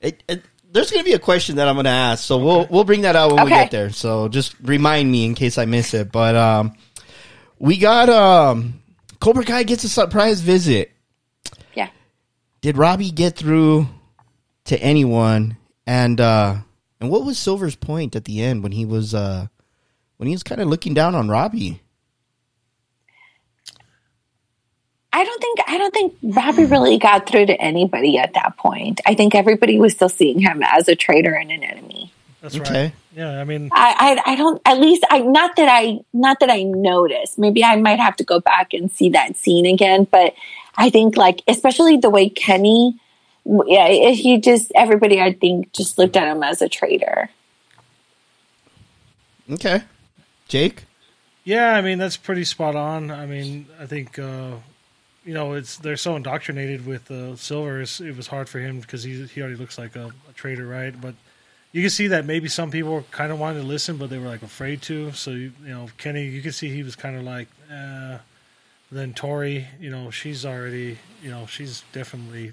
It, 0.00 0.22
it, 0.28 0.42
there's 0.70 0.90
going 0.90 1.02
to 1.02 1.08
be 1.08 1.14
a 1.14 1.18
question 1.18 1.56
that 1.56 1.68
I'm 1.68 1.74
going 1.76 1.84
to 1.84 1.90
ask, 1.90 2.24
so 2.24 2.38
we'll 2.38 2.66
we'll 2.70 2.84
bring 2.84 3.02
that 3.02 3.16
out 3.16 3.32
when 3.32 3.44
we 3.44 3.50
get 3.50 3.70
there. 3.70 3.90
So 3.90 4.28
just 4.28 4.54
remind 4.62 5.10
me 5.10 5.24
in 5.24 5.34
case 5.34 5.58
I 5.58 5.64
miss 5.64 5.94
it. 5.94 6.12
But 6.12 6.36
um, 6.36 6.74
we 7.58 7.78
got 7.78 8.08
um, 8.08 8.80
Cobra 9.20 9.44
Kai 9.44 9.62
gets 9.62 9.84
a 9.84 9.88
surprise 9.88 10.40
visit. 10.40 10.92
Yeah. 11.74 11.88
Did 12.60 12.76
Robbie 12.76 13.10
get 13.10 13.36
through 13.36 13.88
to 14.66 14.78
anyone? 14.80 15.56
And 15.86 16.20
uh, 16.20 16.56
and 17.00 17.10
what 17.10 17.24
was 17.24 17.38
Silver's 17.38 17.76
point 17.76 18.14
at 18.14 18.24
the 18.24 18.42
end 18.42 18.62
when 18.62 18.72
he 18.72 18.84
was 18.84 19.14
uh, 19.14 19.46
when 20.18 20.26
he 20.28 20.34
was 20.34 20.42
kind 20.42 20.60
of 20.60 20.68
looking 20.68 20.94
down 20.94 21.14
on 21.14 21.28
Robbie? 21.28 21.80
I 25.18 25.24
don't 25.24 25.40
think 25.40 25.58
I 25.66 25.78
don't 25.78 25.92
think 25.92 26.14
Robbie 26.22 26.64
really 26.66 26.96
got 26.98 27.28
through 27.28 27.46
to 27.46 27.60
anybody 27.60 28.18
at 28.18 28.34
that 28.34 28.56
point. 28.56 29.00
I 29.04 29.14
think 29.14 29.34
everybody 29.34 29.76
was 29.76 29.92
still 29.94 30.08
seeing 30.08 30.38
him 30.38 30.62
as 30.62 30.86
a 30.86 30.94
traitor 30.94 31.34
and 31.34 31.50
an 31.50 31.64
enemy. 31.64 32.12
That's 32.40 32.54
Okay. 32.56 32.82
right. 32.84 32.92
Yeah, 33.16 33.40
I 33.40 33.42
mean, 33.42 33.68
I, 33.72 34.20
I 34.24 34.32
I 34.32 34.36
don't 34.36 34.62
at 34.64 34.78
least 34.78 35.04
I 35.10 35.18
not 35.22 35.56
that 35.56 35.68
I 35.68 35.98
not 36.12 36.38
that 36.38 36.50
I 36.50 36.62
noticed. 36.62 37.36
Maybe 37.36 37.64
I 37.64 37.74
might 37.74 37.98
have 37.98 38.14
to 38.18 38.24
go 38.24 38.38
back 38.38 38.72
and 38.72 38.92
see 38.92 39.08
that 39.08 39.36
scene 39.36 39.66
again. 39.66 40.04
But 40.08 40.34
I 40.76 40.88
think 40.88 41.16
like 41.16 41.42
especially 41.48 41.96
the 41.96 42.10
way 42.10 42.28
Kenny 42.28 43.00
yeah, 43.44 43.88
he 44.12 44.38
just 44.38 44.70
everybody 44.76 45.20
I 45.20 45.32
think 45.32 45.72
just 45.72 45.98
looked 45.98 46.16
at 46.16 46.28
him 46.28 46.44
as 46.44 46.62
a 46.62 46.68
traitor. 46.68 47.28
Okay, 49.50 49.82
Jake. 50.46 50.84
Yeah, 51.42 51.72
I 51.74 51.80
mean 51.80 51.98
that's 51.98 52.16
pretty 52.16 52.44
spot 52.44 52.76
on. 52.76 53.10
I 53.10 53.26
mean, 53.26 53.66
I 53.80 53.86
think 53.86 54.16
uh, 54.16 54.56
you 55.28 55.34
know 55.34 55.52
it's 55.52 55.76
they're 55.76 55.98
so 55.98 56.16
indoctrinated 56.16 56.86
with 56.86 57.10
uh, 57.10 57.36
Silver. 57.36 57.82
It 57.82 58.16
was 58.16 58.26
hard 58.28 58.48
for 58.48 58.60
him 58.60 58.80
because 58.80 59.02
he 59.02 59.26
he 59.26 59.42
already 59.42 59.56
looks 59.56 59.76
like 59.76 59.94
a, 59.94 60.10
a 60.30 60.32
traitor, 60.32 60.66
right? 60.66 60.98
But 60.98 61.14
you 61.70 61.82
can 61.82 61.90
see 61.90 62.06
that 62.06 62.24
maybe 62.24 62.48
some 62.48 62.70
people 62.70 63.04
kind 63.10 63.30
of 63.30 63.38
wanted 63.38 63.60
to 63.60 63.66
listen, 63.66 63.98
but 63.98 64.08
they 64.08 64.16
were 64.16 64.26
like 64.26 64.42
afraid 64.42 64.80
to. 64.82 65.12
So 65.12 65.32
you, 65.32 65.52
you 65.62 65.68
know, 65.68 65.88
Kenny, 65.98 66.24
you 66.24 66.40
can 66.40 66.52
see 66.52 66.70
he 66.70 66.82
was 66.82 66.96
kind 66.96 67.14
of 67.14 67.24
like. 67.24 67.48
Uh, 67.70 68.18
then 68.90 69.12
Tori, 69.12 69.66
you 69.78 69.90
know, 69.90 70.10
she's 70.10 70.46
already, 70.46 70.96
you 71.22 71.30
know, 71.30 71.44
she's 71.44 71.82
definitely 71.92 72.52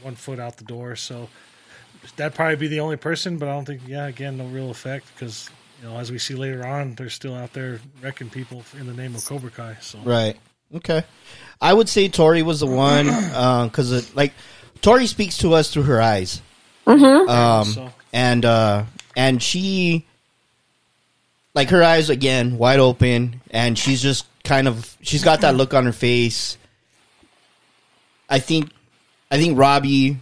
one 0.00 0.14
foot 0.14 0.38
out 0.38 0.58
the 0.58 0.64
door. 0.64 0.94
So 0.94 1.28
that'd 2.16 2.36
probably 2.36 2.54
be 2.54 2.68
the 2.68 2.78
only 2.78 2.96
person, 2.96 3.36
but 3.36 3.48
I 3.48 3.52
don't 3.52 3.64
think, 3.64 3.82
yeah, 3.84 4.06
again, 4.06 4.36
no 4.36 4.46
real 4.46 4.70
effect 4.70 5.12
because, 5.12 5.50
you 5.82 5.88
know, 5.88 5.96
as 5.98 6.12
we 6.12 6.18
see 6.18 6.34
later 6.34 6.64
on, 6.64 6.94
they're 6.94 7.10
still 7.10 7.34
out 7.34 7.52
there 7.52 7.80
wrecking 8.00 8.30
people 8.30 8.62
in 8.78 8.86
the 8.86 8.94
name 8.94 9.16
of 9.16 9.24
Cobra 9.24 9.50
Kai. 9.50 9.76
So 9.80 9.98
Right. 10.04 10.36
Okay. 10.74 11.04
I 11.60 11.72
would 11.72 11.88
say 11.88 12.08
Tori 12.08 12.42
was 12.42 12.60
the 12.60 12.66
one 12.66 13.06
because, 13.06 13.92
uh, 13.92 14.02
like, 14.14 14.32
Tori 14.82 15.06
speaks 15.06 15.38
to 15.38 15.54
us 15.54 15.72
through 15.72 15.84
her 15.84 16.00
eyes, 16.02 16.42
um, 17.28 17.64
So- 17.64 17.92
and 18.12 18.44
uh, 18.44 18.84
and 19.16 19.42
she, 19.42 20.06
like, 21.54 21.70
her 21.70 21.82
eyes 21.82 22.10
again 22.10 22.58
wide 22.58 22.78
open, 22.78 23.40
and 23.50 23.78
she's 23.78 24.02
just 24.02 24.26
kind 24.44 24.68
of 24.68 24.96
she's 25.02 25.24
got 25.24 25.40
that 25.40 25.54
look 25.56 25.72
on 25.74 25.86
her 25.86 25.92
face. 25.92 26.58
I 28.28 28.38
think, 28.38 28.70
I 29.30 29.38
think 29.38 29.58
Robbie. 29.58 30.18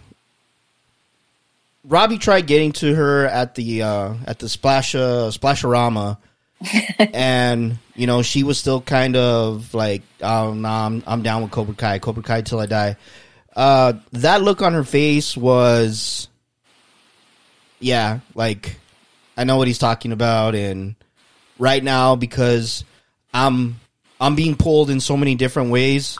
Robbie 1.87 2.17
tried 2.17 2.47
getting 2.47 2.71
to 2.73 2.95
her 2.95 3.25
at 3.27 3.53
the 3.55 3.83
uh, 3.83 4.13
at 4.25 4.39
the 4.39 4.49
splash 4.49 4.95
uh, 4.95 5.29
splasharama, 5.31 6.17
and 7.13 7.77
you 7.95 8.07
know 8.07 8.21
she 8.21 8.43
was 8.43 8.57
still 8.57 8.81
kind 8.81 9.15
of 9.15 9.73
like, 9.73 10.03
"Oh, 10.21 10.53
nah, 10.53 10.85
I'm 10.85 11.03
I'm 11.05 11.21
down 11.21 11.41
with 11.41 11.51
Cobra 11.51 11.75
Kai, 11.75 11.99
Cobra 11.99 12.23
Kai 12.23 12.41
till 12.41 12.59
I 12.59 12.65
die." 12.65 12.95
Uh, 13.55 13.93
that 14.11 14.41
look 14.41 14.61
on 14.61 14.73
her 14.73 14.83
face 14.83 15.37
was, 15.37 16.27
yeah, 17.79 18.19
like 18.33 18.77
I 19.37 19.43
know 19.43 19.57
what 19.57 19.67
he's 19.67 19.79
talking 19.79 20.11
about, 20.11 20.55
and 20.55 20.95
right 21.59 21.83
now 21.83 22.15
because 22.15 22.83
I'm 23.33 23.79
I'm 24.19 24.35
being 24.35 24.55
pulled 24.55 24.89
in 24.89 24.99
so 24.99 25.17
many 25.17 25.35
different 25.35 25.71
ways. 25.71 26.17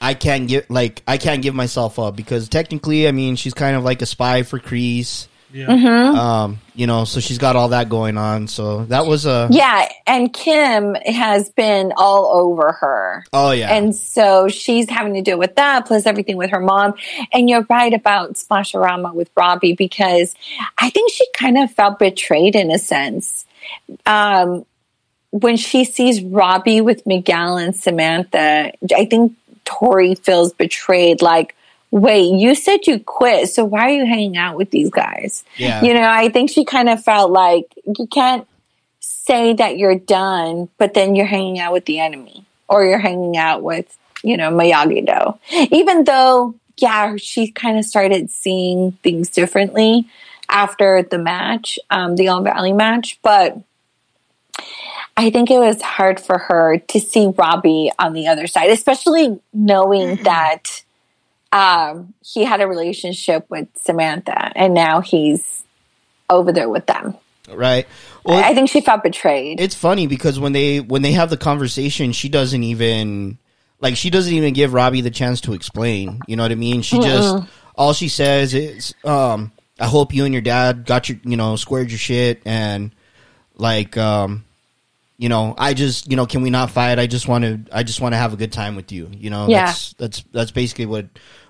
I 0.00 0.14
can't 0.14 0.48
get 0.48 0.70
like 0.70 1.02
I 1.06 1.18
can't 1.18 1.42
give 1.42 1.54
myself 1.54 1.98
up 1.98 2.16
because 2.16 2.48
technically, 2.48 3.06
I 3.06 3.12
mean, 3.12 3.36
she's 3.36 3.54
kind 3.54 3.76
of 3.76 3.84
like 3.84 4.02
a 4.02 4.06
spy 4.06 4.42
for 4.42 4.58
Kreese. 4.58 5.28
Yeah. 5.52 6.42
Um, 6.42 6.58
you 6.74 6.86
know, 6.86 7.04
so 7.04 7.20
she's 7.20 7.38
got 7.38 7.56
all 7.56 7.68
that 7.68 7.88
going 7.88 8.16
on. 8.16 8.48
So 8.48 8.84
that 8.86 9.06
was 9.06 9.26
a 9.26 9.48
Yeah, 9.50 9.88
and 10.06 10.32
Kim 10.32 10.94
has 10.94 11.50
been 11.50 11.92
all 11.96 12.32
over 12.40 12.72
her. 12.72 13.24
oh 13.32 13.50
yeah, 13.52 13.74
And 13.74 13.94
so 13.94 14.48
she's 14.48 14.88
having 14.88 15.14
to 15.14 15.22
deal 15.22 15.38
with 15.38 15.56
that, 15.56 15.86
plus 15.86 16.06
everything 16.06 16.36
with 16.36 16.50
her 16.50 16.60
mom. 16.60 16.94
And 17.32 17.48
you're 17.48 17.66
right 17.68 17.92
about 17.92 18.34
Splasharama 18.34 19.14
with 19.14 19.30
Robbie 19.36 19.74
because 19.74 20.34
I 20.78 20.90
think 20.90 21.12
she 21.12 21.26
kind 21.34 21.58
of 21.58 21.70
felt 21.70 21.98
betrayed 21.98 22.56
in 22.56 22.70
a 22.70 22.78
sense. 22.78 23.44
Um, 24.06 24.64
when 25.30 25.56
she 25.56 25.84
sees 25.84 26.22
Robbie 26.22 26.80
with 26.80 27.06
Miguel 27.06 27.56
and 27.56 27.74
Samantha, 27.74 28.72
I 28.94 29.04
think 29.06 29.34
Tori 29.64 30.14
feels 30.14 30.52
betrayed. 30.52 31.22
Like, 31.22 31.54
wait, 31.92 32.32
you 32.32 32.54
said 32.54 32.86
you 32.86 32.98
quit, 32.98 33.50
so 33.50 33.64
why 33.64 33.82
are 33.82 33.90
you 33.90 34.06
hanging 34.06 34.36
out 34.36 34.56
with 34.56 34.70
these 34.70 34.90
guys? 34.90 35.44
Yeah. 35.56 35.82
You 35.82 35.94
know, 35.94 36.08
I 36.08 36.30
think 36.30 36.50
she 36.50 36.64
kind 36.64 36.88
of 36.88 37.04
felt 37.04 37.30
like 37.30 37.66
you 37.84 38.06
can't 38.06 38.48
say 38.98 39.52
that 39.52 39.76
you're 39.76 39.98
done, 39.98 40.70
but 40.78 40.94
then 40.94 41.14
you're 41.14 41.26
hanging 41.26 41.60
out 41.60 41.72
with 41.72 41.84
the 41.84 42.00
enemy 42.00 42.46
or 42.66 42.84
you're 42.84 42.98
hanging 42.98 43.36
out 43.36 43.62
with, 43.62 43.96
you 44.24 44.38
know, 44.38 44.50
Miyagi 44.50 45.06
Do. 45.06 45.68
Even 45.70 46.04
though, 46.04 46.54
yeah, 46.78 47.16
she 47.18 47.52
kind 47.52 47.78
of 47.78 47.84
started 47.84 48.30
seeing 48.30 48.92
things 49.02 49.28
differently 49.28 50.08
after 50.48 51.02
the 51.02 51.18
match, 51.18 51.78
um, 51.90 52.16
the 52.16 52.28
All 52.28 52.42
Valley 52.42 52.72
match, 52.72 53.18
but 53.22 53.58
I 55.14 55.28
think 55.28 55.50
it 55.50 55.58
was 55.58 55.82
hard 55.82 56.18
for 56.18 56.38
her 56.38 56.78
to 56.78 57.00
see 57.00 57.26
Robbie 57.26 57.90
on 57.98 58.14
the 58.14 58.28
other 58.28 58.46
side, 58.46 58.70
especially 58.70 59.38
knowing 59.52 60.16
that 60.22 60.81
um, 61.52 62.14
he 62.24 62.44
had 62.44 62.60
a 62.60 62.66
relationship 62.66 63.46
with 63.50 63.68
Samantha 63.76 64.52
and 64.56 64.74
now 64.74 65.00
he's 65.00 65.62
over 66.30 66.50
there 66.52 66.68
with 66.68 66.86
them. 66.86 67.14
right. 67.52 67.86
Well, 68.24 68.38
I 68.42 68.50
I 68.50 68.54
think 68.54 68.70
she 68.70 68.80
felt 68.80 69.02
betrayed. 69.02 69.60
it's 69.60 69.74
funny 69.74 70.06
because 70.06 70.38
when 70.40 70.52
they 70.52 70.80
when 70.80 71.02
they 71.02 71.12
have 71.12 71.28
the 71.30 71.36
conversation, 71.36 72.12
she 72.12 72.28
doesn't 72.28 72.62
even 72.62 73.38
like 73.80 73.96
she 73.96 74.10
doesn't 74.10 74.32
even 74.32 74.54
give 74.54 74.72
Robbie 74.72 75.00
the 75.00 75.10
chance 75.10 75.40
to 75.42 75.52
explain. 75.52 76.20
You 76.26 76.36
know 76.36 76.44
what 76.44 76.52
I 76.52 76.56
mean? 76.56 76.82
She 76.82 76.98
just 77.00 77.44
all 77.74 77.92
she 77.92 78.08
says 78.08 78.54
is, 78.54 78.94
um, 79.04 79.50
"I 79.80 79.86
hope 79.86 80.14
you 80.14 80.24
and 80.24 80.32
your 80.32 80.40
dad 80.42 80.86
got 80.86 81.08
your 81.08 81.18
you 81.24 81.36
know 81.36 81.56
squared 81.56 81.90
your 81.90 81.98
shit 81.98 82.42
and 82.46 82.92
like 83.56 83.96
um." 83.96 84.44
You 85.18 85.28
know, 85.28 85.54
I 85.56 85.72
just, 85.74 86.10
you 86.10 86.16
know, 86.16 86.26
can 86.26 86.42
we 86.42 86.50
not 86.50 86.70
fight? 86.72 86.98
I 86.98 87.06
just 87.06 87.28
want 87.28 87.44
to, 87.44 87.60
I 87.70 87.84
just 87.84 88.00
want 88.00 88.12
to 88.12 88.16
have 88.16 88.32
a 88.32 88.36
good 88.36 88.50
time 88.50 88.74
with 88.74 88.90
you. 88.90 89.08
You 89.12 89.30
know, 89.30 89.46
Yeah. 89.46 89.66
that's 89.66 89.92
that's 89.92 90.24
that's 90.32 90.50
basically 90.50 90.86
what 90.86 91.06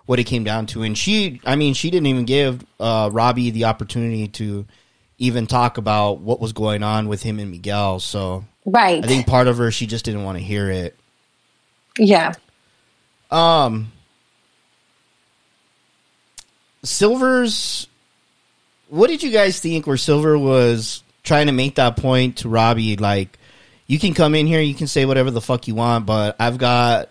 what 0.06 0.18
it 0.18 0.24
came 0.24 0.44
down 0.44 0.66
to. 0.66 0.82
And 0.82 0.96
she, 0.96 1.40
I 1.44 1.56
mean, 1.56 1.74
she 1.74 1.90
didn't 1.90 2.06
even 2.06 2.24
give 2.24 2.64
uh, 2.80 3.10
Robbie 3.12 3.50
the 3.50 3.64
opportunity 3.64 4.28
to 4.28 4.66
even 5.22 5.46
talk 5.46 5.78
about 5.78 6.18
what 6.18 6.40
was 6.40 6.52
going 6.52 6.82
on 6.82 7.06
with 7.06 7.22
him 7.22 7.38
and 7.38 7.50
Miguel. 7.50 8.00
So 8.00 8.44
right. 8.66 9.04
I 9.04 9.06
think 9.06 9.26
part 9.26 9.46
of 9.46 9.58
her 9.58 9.70
she 9.70 9.86
just 9.86 10.04
didn't 10.04 10.24
want 10.24 10.36
to 10.36 10.44
hear 10.44 10.68
it. 10.68 10.96
yeah. 11.98 12.32
Um 13.30 13.92
Silver's 16.82 17.86
what 18.88 19.06
did 19.06 19.22
you 19.22 19.30
guys 19.30 19.60
think 19.60 19.86
where 19.86 19.96
Silver 19.96 20.36
was 20.36 21.04
trying 21.22 21.46
to 21.46 21.52
make 21.52 21.76
that 21.76 21.96
point 21.96 22.38
to 22.38 22.48
Robbie 22.48 22.96
like 22.96 23.38
you 23.86 23.98
can 23.98 24.12
come 24.14 24.34
in 24.34 24.46
here, 24.46 24.60
you 24.60 24.74
can 24.74 24.88
say 24.88 25.04
whatever 25.04 25.30
the 25.30 25.40
fuck 25.40 25.68
you 25.68 25.74
want, 25.76 26.04
but 26.04 26.34
I've 26.40 26.58
got 26.58 27.10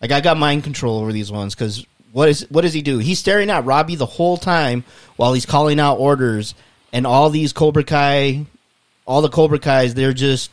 like 0.00 0.10
I 0.10 0.22
got 0.22 0.38
mind 0.38 0.64
control 0.64 1.00
over 1.00 1.12
these 1.12 1.30
ones 1.30 1.54
cuz 1.54 1.84
what 2.16 2.30
is 2.30 2.46
what 2.48 2.62
does 2.62 2.72
he 2.72 2.80
do? 2.80 2.96
He's 2.96 3.18
staring 3.18 3.50
at 3.50 3.66
Robbie 3.66 3.94
the 3.94 4.06
whole 4.06 4.38
time 4.38 4.84
while 5.16 5.34
he's 5.34 5.44
calling 5.44 5.78
out 5.78 5.98
orders 5.98 6.54
and 6.90 7.06
all 7.06 7.28
these 7.28 7.52
Cobra 7.52 7.84
Kai 7.84 8.46
all 9.04 9.20
the 9.20 9.28
Cobra 9.28 9.58
Kais 9.58 9.92
they're 9.92 10.14
just 10.14 10.50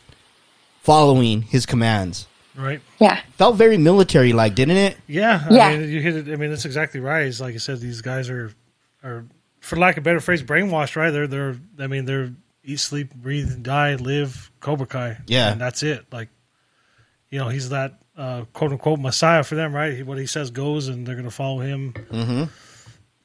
following 0.82 1.42
his 1.44 1.66
commands. 1.66 2.28
Right. 2.54 2.82
Yeah. 3.00 3.22
Felt 3.38 3.56
very 3.56 3.78
military 3.78 4.34
like, 4.34 4.56
didn't 4.56 4.76
it? 4.76 4.98
Yeah. 5.08 5.48
Yeah. 5.50 5.68
I 5.68 5.78
mean, 5.78 5.90
you 5.90 6.02
hit 6.02 6.28
it. 6.28 6.34
I 6.34 6.36
mean, 6.36 6.50
that's 6.50 6.66
exactly 6.66 7.00
right. 7.00 7.28
It's 7.28 7.40
like 7.40 7.56
I 7.56 7.60
said, 7.60 7.80
these 7.80 8.02
guys 8.02 8.30
are, 8.30 8.52
are, 9.02 9.24
for 9.62 9.78
lack 9.78 9.96
of 9.96 10.04
a 10.04 10.06
better 10.06 10.20
phrase, 10.20 10.44
brainwashed, 10.44 10.98
right? 10.98 11.12
They're, 11.12 11.28
they're, 11.28 11.56
I 11.80 11.88
mean, 11.88 12.04
they're 12.04 12.34
eat, 12.66 12.82
sleep, 12.82 13.16
breathe, 13.16 13.64
die, 13.64 13.96
live 13.96 14.52
Cobra 14.60 14.86
Kai. 14.86 15.18
Yeah. 15.28 15.54
And 15.54 15.62
that's 15.62 15.82
it. 15.82 16.06
Like, 16.12 16.28
you 17.30 17.40
know, 17.40 17.48
he's 17.48 17.70
that 17.70 18.03
uh, 18.18 18.46
quote 18.54 18.72
unquote 18.72 19.00
messiah 19.00 19.44
for 19.44 19.56
them, 19.56 19.74
right? 19.74 20.06
What 20.06 20.18
he 20.18 20.26
says 20.26 20.52
goes, 20.52 20.88
and 20.88 21.06
they're 21.06 21.16
going 21.16 21.26
to 21.26 21.32
follow 21.32 21.60
him 21.60 21.94
Mm-hmm. 22.12 22.44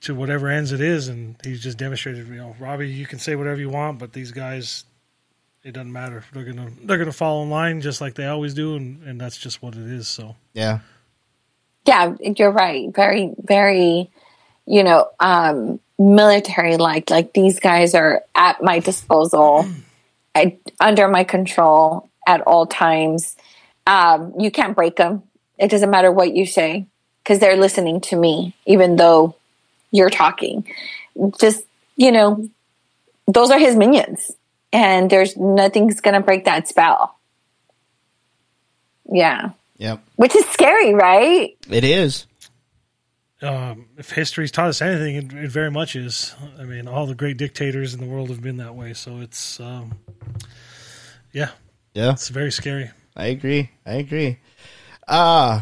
to 0.03 0.14
whatever 0.14 0.48
ends 0.48 0.72
it 0.72 0.81
is. 0.81 1.09
And 1.09 1.37
he's 1.44 1.62
just 1.62 1.79
demonstrated, 1.79 2.27
you 2.29 2.37
know, 2.37 2.57
Robbie, 2.59 2.88
you 2.88 3.07
can 3.07 3.18
say 3.18 3.37
whatever 3.37 3.61
you 3.61 3.68
want, 3.68 3.98
but 3.98 4.12
these 4.12 4.31
guys, 4.33 4.85
it 5.64 5.72
doesn't 5.72 5.92
matter. 5.92 6.24
They're 6.33 6.44
gonna 6.44 6.70
they're 6.85 6.98
gonna 6.98 7.12
fall 7.12 7.42
in 7.42 7.51
line 7.51 7.81
just 7.81 8.01
like 8.01 8.14
they 8.14 8.27
always 8.27 8.55
do, 8.55 8.77
and, 8.77 9.03
and 9.03 9.20
that's 9.20 9.37
just 9.37 9.62
what 9.62 9.74
it 9.74 9.87
is. 9.87 10.09
So 10.09 10.37
Yeah. 10.55 10.79
Yeah, 11.87 12.14
you're 12.37 12.51
right. 12.51 12.94
Very, 12.94 13.33
very, 13.38 14.11
you 14.66 14.85
know, 14.85 15.09
um, 15.20 15.81
military 15.98 16.77
like. 16.77 17.09
Like 17.09 17.33
these 17.33 17.61
guys 17.61 17.94
are 17.94 18.22
at 18.35 18.62
my 18.62 18.79
disposal, 18.81 19.66
I, 20.35 20.59
under 20.81 21.09
my 21.09 21.24
control 21.24 22.11
at 22.27 22.42
all 22.42 22.66
times. 22.66 23.37
Um, 23.88 24.35
you 24.38 24.51
can't 24.51 24.77
break 24.77 24.96
them. 24.96 25.22
It 25.59 25.70
doesn't 25.70 25.90
matter 25.90 26.12
what 26.12 26.37
you 26.37 26.44
say 26.46 26.87
because 27.24 27.38
they're 27.40 27.57
listening 27.57 28.01
to 28.03 28.16
me, 28.16 28.55
even 28.66 28.96
though 28.96 29.35
you're 29.90 30.11
talking. 30.11 30.66
Just, 31.40 31.64
you 31.96 32.12
know, 32.12 32.48
those 33.27 33.51
are 33.51 33.59
his 33.59 33.74
minions, 33.74 34.31
and 34.72 35.09
there's 35.11 35.37
nothing's 35.37 36.01
going 36.01 36.14
to 36.14 36.20
break 36.20 36.44
that 36.44 36.68
spell. 36.68 37.16
Yeah. 39.11 39.51
Yep. 39.79 40.03
Which 40.16 40.37
is 40.37 40.44
scary, 40.46 40.92
right? 40.94 41.57
It 41.70 41.85
is. 41.85 42.27
um, 43.42 43.87
if 43.96 44.11
history's 44.11 44.51
taught 44.51 44.68
us 44.68 44.83
anything, 44.83 45.16
it, 45.16 45.33
it 45.44 45.51
very 45.51 45.70
much 45.70 45.96
is. 45.96 46.35
I 46.59 46.64
mean, 46.64 46.88
all 46.88 47.07
the 47.07 47.14
great 47.14 47.37
dictators 47.38 47.94
in 47.94 48.01
the 48.01 48.07
world 48.07 48.29
have 48.31 48.42
been 48.42 48.57
that 48.59 48.74
way. 48.74 48.92
So 48.94 49.20
it's, 49.20 49.61
um, 49.61 49.98
yeah, 51.33 51.51
Yeah. 51.94 52.12
it's 52.12 52.29
very 52.29 52.51
scary. 52.53 52.90
I 53.18 53.26
agree. 53.26 53.70
I 53.85 53.94
agree. 53.94 54.38
Uh 55.07 55.61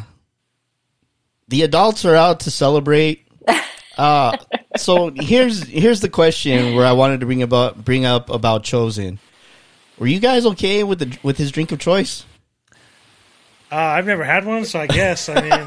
the 1.49 1.63
adults 1.63 2.05
are 2.05 2.15
out 2.15 2.41
to 2.41 2.51
celebrate 2.51 3.27
Uh, 3.99 4.37
so 4.77 5.11
here's 5.17 5.63
here's 5.67 6.01
the 6.01 6.09
question 6.11 6.75
where 6.77 6.85
I 6.85 6.93
wanted 6.93 7.21
to 7.21 7.27
bring 7.27 7.43
about 7.43 7.83
bring 7.83 8.05
up 8.05 8.29
about 8.29 8.63
Chozen. 8.63 9.19
Were 9.99 10.07
you 10.07 10.21
guys 10.21 10.45
okay 10.45 10.85
with 10.85 10.99
the 10.99 11.19
with 11.23 11.39
his 11.39 11.51
drink 11.51 11.73
of 11.73 11.79
choice? 11.79 12.25
Uh, 13.73 13.77
I've 13.77 14.07
never 14.07 14.23
had 14.23 14.45
one, 14.45 14.67
so 14.67 14.79
I 14.81 14.87
guess. 14.87 15.31
I 15.31 15.41
mean, 15.41 15.67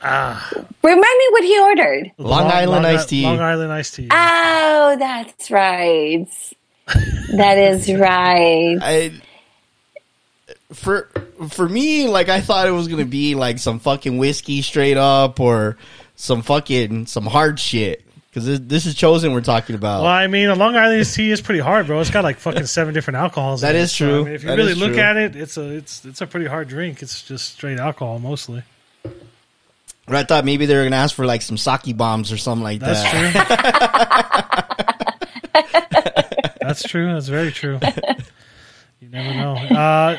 Ah, 0.00 0.50
Remind 0.82 1.00
me 1.00 1.26
what 1.30 1.44
he 1.44 1.60
ordered. 1.60 2.12
Long 2.18 2.46
Island 2.50 2.86
iced 2.86 3.08
tea. 3.08 3.22
Long 3.24 3.40
Island 3.40 3.72
iced 3.72 3.94
tea. 3.94 4.08
Oh, 4.10 4.96
that's 4.98 5.50
right. 5.50 6.26
That 7.36 7.58
is 7.58 7.92
right. 7.92 8.78
I 8.80 9.12
for 10.72 11.08
for 11.50 11.68
me, 11.68 12.08
like 12.08 12.28
I 12.28 12.40
thought 12.40 12.66
it 12.66 12.72
was 12.72 12.88
gonna 12.88 13.04
be 13.04 13.34
like 13.34 13.58
some 13.58 13.78
fucking 13.78 14.18
whiskey 14.18 14.62
straight 14.62 14.96
up 14.96 15.40
or 15.40 15.76
some 16.16 16.42
fucking 16.42 17.06
some 17.06 17.26
hard 17.26 17.58
shit 17.60 18.04
because 18.30 18.44
this, 18.46 18.60
this 18.62 18.86
is 18.86 18.94
Chozen 18.94 19.32
we're 19.32 19.40
talking 19.40 19.74
about. 19.74 20.02
Well, 20.02 20.10
I 20.10 20.26
mean, 20.26 20.48
a 20.48 20.54
Long 20.54 20.76
Island 20.76 21.00
iced 21.00 21.14
tea 21.14 21.30
is 21.30 21.40
pretty 21.40 21.60
hard, 21.60 21.86
bro. 21.86 22.00
It's 22.00 22.10
got 22.10 22.24
like 22.24 22.38
fucking 22.38 22.66
seven 22.66 22.92
different 22.94 23.16
alcohols. 23.18 23.60
That 23.62 23.74
in 23.74 23.80
it. 23.80 23.84
is 23.84 23.92
So, 23.92 24.04
I 24.06 24.08
true. 24.10 24.24
mean, 24.24 24.34
if 24.34 24.42
you 24.42 24.48
That 24.48 24.56
really 24.58 24.74
look 24.74 24.92
true. 24.92 25.00
at 25.02 25.16
it, 25.16 25.36
it's 25.36 25.56
a 25.56 25.68
it's 25.76 26.04
it's 26.04 26.20
a 26.20 26.26
pretty 26.26 26.46
hard 26.46 26.68
drink. 26.68 27.02
It's 27.02 27.22
just 27.22 27.52
straight 27.54 27.78
alcohol 27.78 28.18
mostly. 28.18 28.62
But 30.06 30.16
I 30.16 30.24
thought 30.24 30.44
maybe 30.46 30.64
they 30.66 30.74
were 30.76 30.84
gonna 30.84 30.96
ask 30.96 31.14
for 31.14 31.26
like 31.26 31.42
some 31.42 31.56
sake 31.58 31.96
bombs 31.96 32.32
or 32.32 32.36
something 32.38 32.64
like 32.64 32.80
That's 32.80 33.02
that. 33.02 34.86
true. 34.88 34.94
That's 36.68 36.82
true. 36.84 37.12
That's 37.12 37.28
very 37.28 37.50
true. 37.52 37.80
You 39.00 39.08
never 39.10 39.32
know. 39.32 39.54
Uh, 39.54 40.18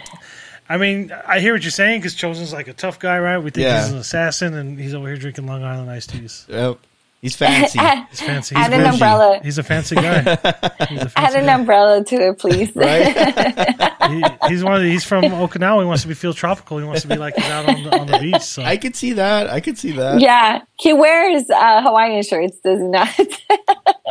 I 0.69 0.77
mean, 0.77 1.11
I 1.27 1.41
hear 1.41 1.51
what 1.53 1.63
you're 1.63 1.69
saying 1.71 1.99
because 1.99 2.15
Chozen's 2.15 2.53
like 2.53 2.69
a 2.69 2.73
tough 2.73 2.97
guy, 2.97 3.19
right? 3.19 3.37
We 3.37 3.49
think 3.49 3.65
Yeah. 3.65 3.81
he's 3.83 3.91
an 3.91 3.97
assassin, 3.97 4.53
and 4.53 4.79
he's 4.79 4.93
over 4.93 5.05
here 5.07 5.17
drinking 5.17 5.47
Long 5.47 5.63
Island 5.65 5.91
iced 5.91 6.11
teas. 6.11 6.45
Yep. 6.47 6.79
He's 7.21 7.35
fancy. 7.35 7.77
He's 8.09 8.21
fancy. 8.21 8.55
He's 8.55 8.65
Add 8.65 8.73
an 8.73 8.85
umbrella. 8.85 9.39
He's 9.43 9.57
a 9.57 9.63
fancy 9.63 9.95
guy. 9.95 10.21
He's 10.89 11.01
a 11.01 11.09
fancy 11.09 11.13
Add 11.17 11.33
fancy 11.33 11.37
an 11.39 11.45
guy. 11.47 11.53
umbrella 11.53 12.03
to 12.05 12.15
it, 12.15 12.39
please. 12.39 12.75
right? 12.75 13.85
He, 14.09 14.23
he's 14.47 14.63
one. 14.63 14.73
Of 14.77 14.81
the, 14.81 14.89
he's 14.89 15.03
from 15.03 15.23
Okinawa. 15.25 15.81
He 15.81 15.85
wants 15.85 16.01
to 16.01 16.07
be 16.07 16.15
feel 16.15 16.33
tropical. 16.33 16.79
He 16.79 16.83
wants 16.83 17.03
to 17.03 17.07
be 17.09 17.15
like 17.17 17.35
he's 17.35 17.45
out 17.45 17.69
on 17.69 17.83
the, 17.83 17.99
on 17.99 18.07
the 18.07 18.17
beach. 18.17 18.41
So 18.41 18.63
I 18.63 18.77
could 18.77 18.95
see 18.95 19.13
that. 19.13 19.47
I 19.51 19.59
could 19.59 19.77
see 19.77 19.91
that. 19.91 20.19
yeah, 20.19 20.61
he 20.79 20.93
wears 20.93 21.47
uh, 21.47 21.83
Hawaiian 21.83 22.23
shirts, 22.23 22.57
does 22.63 22.79
he 22.79 22.87
not? 22.87 23.15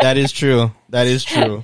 That 0.00 0.16
is 0.16 0.30
true. 0.30 0.70
That 0.90 1.08
is 1.08 1.24
true. 1.24 1.60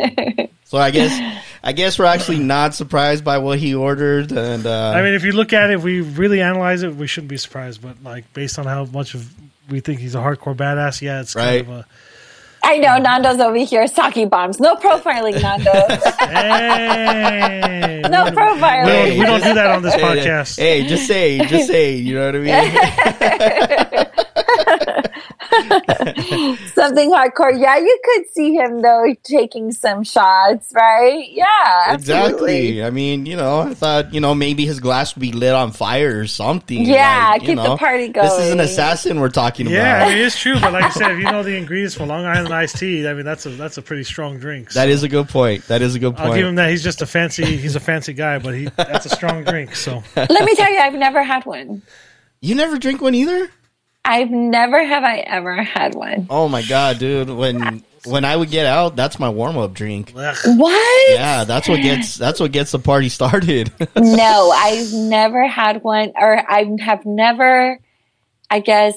So 0.65 0.79
I 0.79 0.91
guess 0.91 1.41
I 1.63 1.71
guess 1.73 1.97
we're 1.97 2.07
actually 2.07 2.41
not 2.41 2.75
surprised 2.75 3.23
by 3.25 3.39
what 3.39 3.61
he 3.61 3.73
ordered, 3.77 4.33
and 4.33 4.67
uh, 4.67 4.91
I 4.97 5.03
mean, 5.03 5.15
if 5.15 5.23
you 5.23 5.31
look 5.31 5.53
at 5.53 5.71
it, 5.71 5.75
if 5.75 5.85
we 5.85 6.01
really 6.01 6.41
analyze 6.41 6.83
it, 6.83 6.97
we 6.97 7.07
shouldn't 7.07 7.29
be 7.31 7.37
surprised. 7.37 7.83
But 7.83 8.03
like 8.03 8.33
based 8.33 8.59
on 8.59 8.67
how 8.67 8.85
much 8.87 9.15
of 9.15 9.33
we 9.68 9.81
think 9.81 10.00
he's 10.00 10.14
a 10.14 10.18
hardcore 10.18 10.57
badass, 10.57 11.00
yeah, 11.03 11.20
it's 11.20 11.35
kind 11.35 11.61
of 11.61 11.68
a 11.68 11.87
I 12.64 12.79
know 12.79 12.96
Nando's 12.96 13.38
over 13.40 13.59
here, 13.59 13.87
sake 13.87 14.31
bombs. 14.31 14.59
No 14.59 14.74
profiling, 14.77 15.40
Nando. 15.42 15.70
hey. 16.24 18.00
no 18.09 18.24
we, 18.24 18.31
profiling. 18.31 18.87
don't, 18.87 19.18
we 19.18 19.24
don't 19.27 19.42
do 19.42 19.55
that 19.55 19.66
on 19.66 19.83
this 19.83 19.92
hey, 19.94 20.00
podcast. 20.00 20.57
hey, 20.57 20.87
just 20.87 21.07
say, 21.07 21.38
just 21.46 21.66
say, 21.66 21.96
you 21.96 22.14
know 22.14 22.24
what 22.24 22.37
I 22.37 22.38
mean? 23.98 24.07
Something 26.75 27.11
hardcore. 27.11 27.59
Yeah, 27.59 27.77
you 27.79 27.99
could 28.05 28.25
see 28.33 28.55
him 28.55 28.83
though 28.83 29.15
taking 29.23 29.73
some 29.73 30.05
shots, 30.05 30.73
right? 30.75 31.27
Yeah, 31.31 31.45
absolutely. 31.87 32.79
Exactly. 32.79 32.85
I 32.85 32.91
mean, 32.91 33.27
you 33.27 33.37
know, 33.37 33.61
I 33.61 33.75
thought, 33.75 34.13
you 34.15 34.21
know, 34.21 34.35
maybe 34.35 34.67
his 34.67 34.81
glass 34.81 35.15
would 35.15 35.21
be 35.21 35.33
lit 35.33 35.55
on 35.55 35.73
fire 35.73 36.21
or 36.21 36.27
something. 36.27 36.85
Yeah, 36.85 37.31
like, 37.33 37.43
you 37.43 37.49
keep 37.49 37.57
the 37.59 37.77
party 37.77 38.09
going. 38.09 38.29
This 38.29 38.39
is 38.39 38.51
an 38.53 38.61
assassin 38.61 39.21
we're 39.21 39.29
talking 39.31 39.67
Yeah, 39.69 39.95
I 39.95 39.97
about. 39.97 40.09
mean 40.11 40.19
it's 40.19 40.39
true, 40.39 40.61
but 40.61 40.73
like 40.73 40.85
I 40.85 40.91
said, 40.91 41.13
if 41.13 41.19
you 41.19 41.25
know 41.25 41.43
the 41.43 41.57
ingredients 41.57 41.95
for 41.95 42.07
Long 42.07 42.25
Island 42.25 42.53
iced 42.53 42.79
tea, 42.79 43.07
I 43.07 43.15
mean 43.15 43.25
that's 43.25 43.47
a 43.47 43.51
that's 43.51 43.79
a 43.79 43.83
pretty 43.83 44.05
strong 44.05 44.39
drink. 44.39 44.71
So 44.73 44.81
That 44.81 44.89
is 44.89 45.03
a 45.03 45.09
good 45.09 45.29
point. 45.29 45.67
That 45.69 45.83
is 45.83 45.95
a 45.95 45.99
good 45.99 46.17
point. 46.17 46.29
I'll 46.31 46.35
give 46.35 46.47
him 46.47 46.57
that. 46.57 46.71
He's 46.71 46.83
just 46.83 47.03
a 47.03 47.07
fancy. 47.07 47.45
He's 47.57 47.77
a 47.77 47.81
fancy 47.81 48.13
guy, 48.13 48.39
but 48.39 48.55
he 48.55 48.65
that's 48.77 49.07
a 49.07 49.11
strong 49.11 49.45
drink. 49.45 49.75
So 49.77 50.03
Let 50.17 50.45
me 50.45 50.55
tell 50.55 50.71
you, 50.73 50.79
I've 50.79 50.95
never 50.95 51.23
had 51.23 51.45
one. 51.47 51.83
You 52.41 52.55
never 52.55 52.79
drink 52.79 53.01
one 53.01 53.15
either? 53.15 53.49
I've 54.05 54.31
never 54.31 54.85
have 54.85 55.03
I 55.05 55.19
ever 55.19 55.62
had 55.62 55.95
one. 55.95 56.27
Oh 56.31 56.49
my 56.49 56.62
god, 56.62 56.99
dude! 56.99 57.31
When 57.31 57.83
when 58.05 58.25
I 58.25 58.37
would 58.37 58.51
get 58.51 58.67
out, 58.67 58.97
that's 58.97 59.19
my 59.19 59.31
warm 59.31 59.57
up 59.57 59.73
drink. 59.73 60.11
What? 60.12 61.11
Yeah, 61.14 61.45
that's 61.45 61.69
what 61.69 61.81
gets 61.81 62.17
that's 62.17 62.38
what 62.38 62.53
gets 62.53 62.73
the 62.73 62.79
party 62.79 63.09
started. 63.09 63.73
No, 63.97 64.51
I've 64.51 64.93
never 64.93 65.47
had 65.47 65.83
one, 65.83 66.12
or 66.17 66.37
I 66.51 66.71
have 66.81 67.07
never, 67.07 67.79
I 68.51 68.61
guess, 68.61 68.95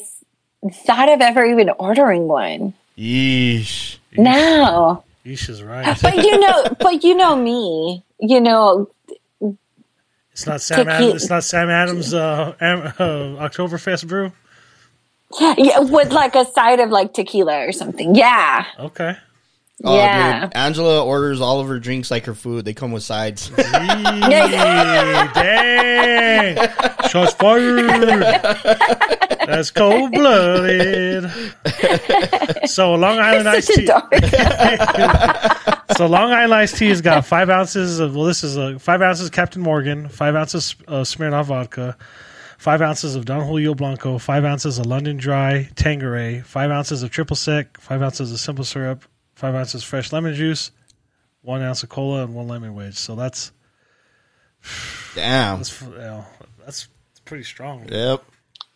thought 0.85 1.09
of 1.09 1.21
ever 1.21 1.45
even 1.45 1.69
ordering 1.69 2.27
one. 2.27 2.73
Yeesh. 2.97 3.97
No, 4.17 5.03
Ish 5.23 5.49
is 5.49 5.63
right. 5.63 5.97
but 6.01 6.15
you 6.17 6.39
know, 6.39 6.65
but 6.79 7.03
you 7.03 7.15
know 7.15 7.35
me. 7.35 8.03
You 8.19 8.41
know, 8.41 8.89
It's 10.31 10.45
not 10.47 10.59
Sam. 10.61 10.79
Tequila- 10.79 10.95
Adams, 10.97 11.21
it's 11.23 11.29
not 11.29 11.43
Sam 11.43 11.69
Adams. 11.69 12.13
Uh, 12.13 12.55
Am- 12.59 12.87
uh, 12.87 13.47
Oktoberfest 13.47 14.07
brew. 14.07 14.31
yeah, 15.57 15.79
with 15.79 16.11
like 16.11 16.35
a 16.35 16.45
side 16.45 16.79
of 16.79 16.89
like 16.89 17.13
tequila 17.13 17.65
or 17.67 17.71
something. 17.71 18.15
Yeah, 18.15 18.65
Okay. 18.79 19.15
Oh, 19.83 19.95
yeah. 19.95 20.45
dude. 20.45 20.55
Angela 20.55 21.05
orders 21.05 21.39
all 21.39 21.59
of 21.59 21.67
her 21.67 21.77
drinks 21.79 22.09
like 22.09 22.25
her 22.25 22.33
food. 22.33 22.65
They 22.65 22.73
come 22.73 22.91
with 22.91 23.03
sides. 23.03 23.51
Hey, 23.57 25.27
dang! 25.35 26.55
Shots 27.09 27.33
fired. 27.33 27.85
That's 29.45 29.69
cold 29.69 30.13
blooded. 30.13 31.29
So 32.65 32.95
Long 32.95 33.19
Island 33.19 33.47
iced 33.49 33.71
tea. 33.73 33.87
So 35.95 36.05
Long 36.05 36.31
Island 36.31 36.53
iced 36.55 36.75
tea 36.77 36.89
has 36.89 37.01
got 37.01 37.25
five 37.25 37.49
ounces 37.49 37.99
of 37.99 38.15
well, 38.15 38.25
this 38.25 38.43
is 38.43 38.57
a 38.57 38.77
five 38.79 39.01
ounces 39.01 39.29
Captain 39.29 39.61
Morgan, 39.61 40.09
five 40.09 40.35
ounces 40.35 40.75
uh, 40.87 41.01
Smirnoff 41.01 41.45
vodka, 41.45 41.95
five 42.57 42.81
ounces 42.81 43.15
of 43.15 43.25
Don 43.25 43.45
Julio 43.45 43.73
Blanco, 43.73 44.17
five 44.17 44.43
ounces 44.43 44.79
of 44.79 44.85
London 44.85 45.17
Dry 45.17 45.69
Tanqueray, 45.75 46.41
five 46.41 46.71
ounces 46.71 47.03
of 47.03 47.11
triple 47.11 47.35
sec, 47.35 47.79
five 47.79 48.01
ounces 48.01 48.31
of 48.31 48.39
simple 48.39 48.65
syrup, 48.65 49.03
five 49.35 49.55
ounces 49.55 49.83
fresh 49.83 50.11
lemon 50.11 50.33
juice, 50.33 50.71
one 51.41 51.61
ounce 51.61 51.83
of 51.83 51.89
cola, 51.89 52.23
and 52.23 52.35
one 52.35 52.47
lemon 52.47 52.73
wedge. 52.73 52.95
So 52.95 53.15
that's 53.15 53.51
Damn. 55.15 55.57
that's 55.57 55.81
you 55.81 55.89
know, 55.89 56.25
that's 56.65 56.87
pretty 57.25 57.43
strong. 57.43 57.87
Yep. 57.89 58.23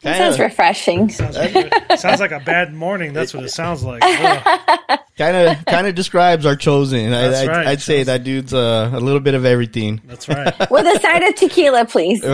That 0.04 0.18
sounds 0.18 0.36
of, 0.36 0.40
refreshing. 0.42 1.10
Sounds, 1.10 1.38
like, 1.38 2.00
sounds 2.00 2.20
like 2.20 2.32
a 2.32 2.40
bad 2.40 2.74
morning. 2.74 3.14
That's 3.14 3.36
what 3.36 3.44
it 3.44 3.50
sounds 3.50 3.84
like. 3.84 4.02
Kind 4.02 5.38
of, 5.38 5.64
kind 5.66 5.86
of 5.86 5.94
describes 5.94 6.46
our 6.48 6.56
Chozen. 6.56 7.08
I, 7.08 7.28
That's 7.28 7.42
I'd, 7.42 7.48
right, 7.48 7.68
I'd 7.68 7.82
say 7.82 8.02
that 8.04 8.24
dude's 8.24 8.52
uh, 8.54 8.90
a 8.92 9.00
little 9.00 9.20
bit 9.20 9.36
of 9.36 9.46
everything. 9.46 10.02
That's 10.06 10.28
right. 10.28 10.54
With 10.72 10.88
a 10.88 11.00
side 11.00 11.22
of 11.22 11.36
tequila, 11.36 11.86
please. 11.86 12.24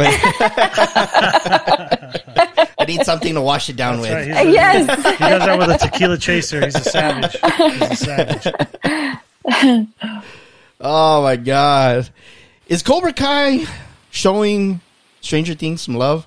I 2.79 2.85
need 2.87 3.03
something 3.03 3.33
to 3.33 3.41
wash 3.41 3.69
it 3.69 3.75
down 3.75 4.01
That's 4.01 4.27
with. 4.27 4.27
He's 4.27 4.47
a- 4.47 4.51
Yes. 4.51 4.85
He 5.17 5.25
does 5.25 5.45
that 5.45 5.57
with 5.59 5.69
a 5.69 5.77
tequila 5.77 6.17
chaser. 6.17 6.63
He's 6.63 6.75
a 6.75 6.79
savage. 6.81 7.35
He's 7.57 7.81
a 7.81 7.95
savage. 7.95 8.47
Oh 10.79 11.23
my 11.23 11.35
god, 11.35 12.09
is 12.67 12.83
Cobra 12.83 13.11
Kai 13.11 13.65
showing 14.11 14.79
Stranger 15.21 15.55
Things 15.55 15.81
some 15.81 15.95
love? 15.95 16.26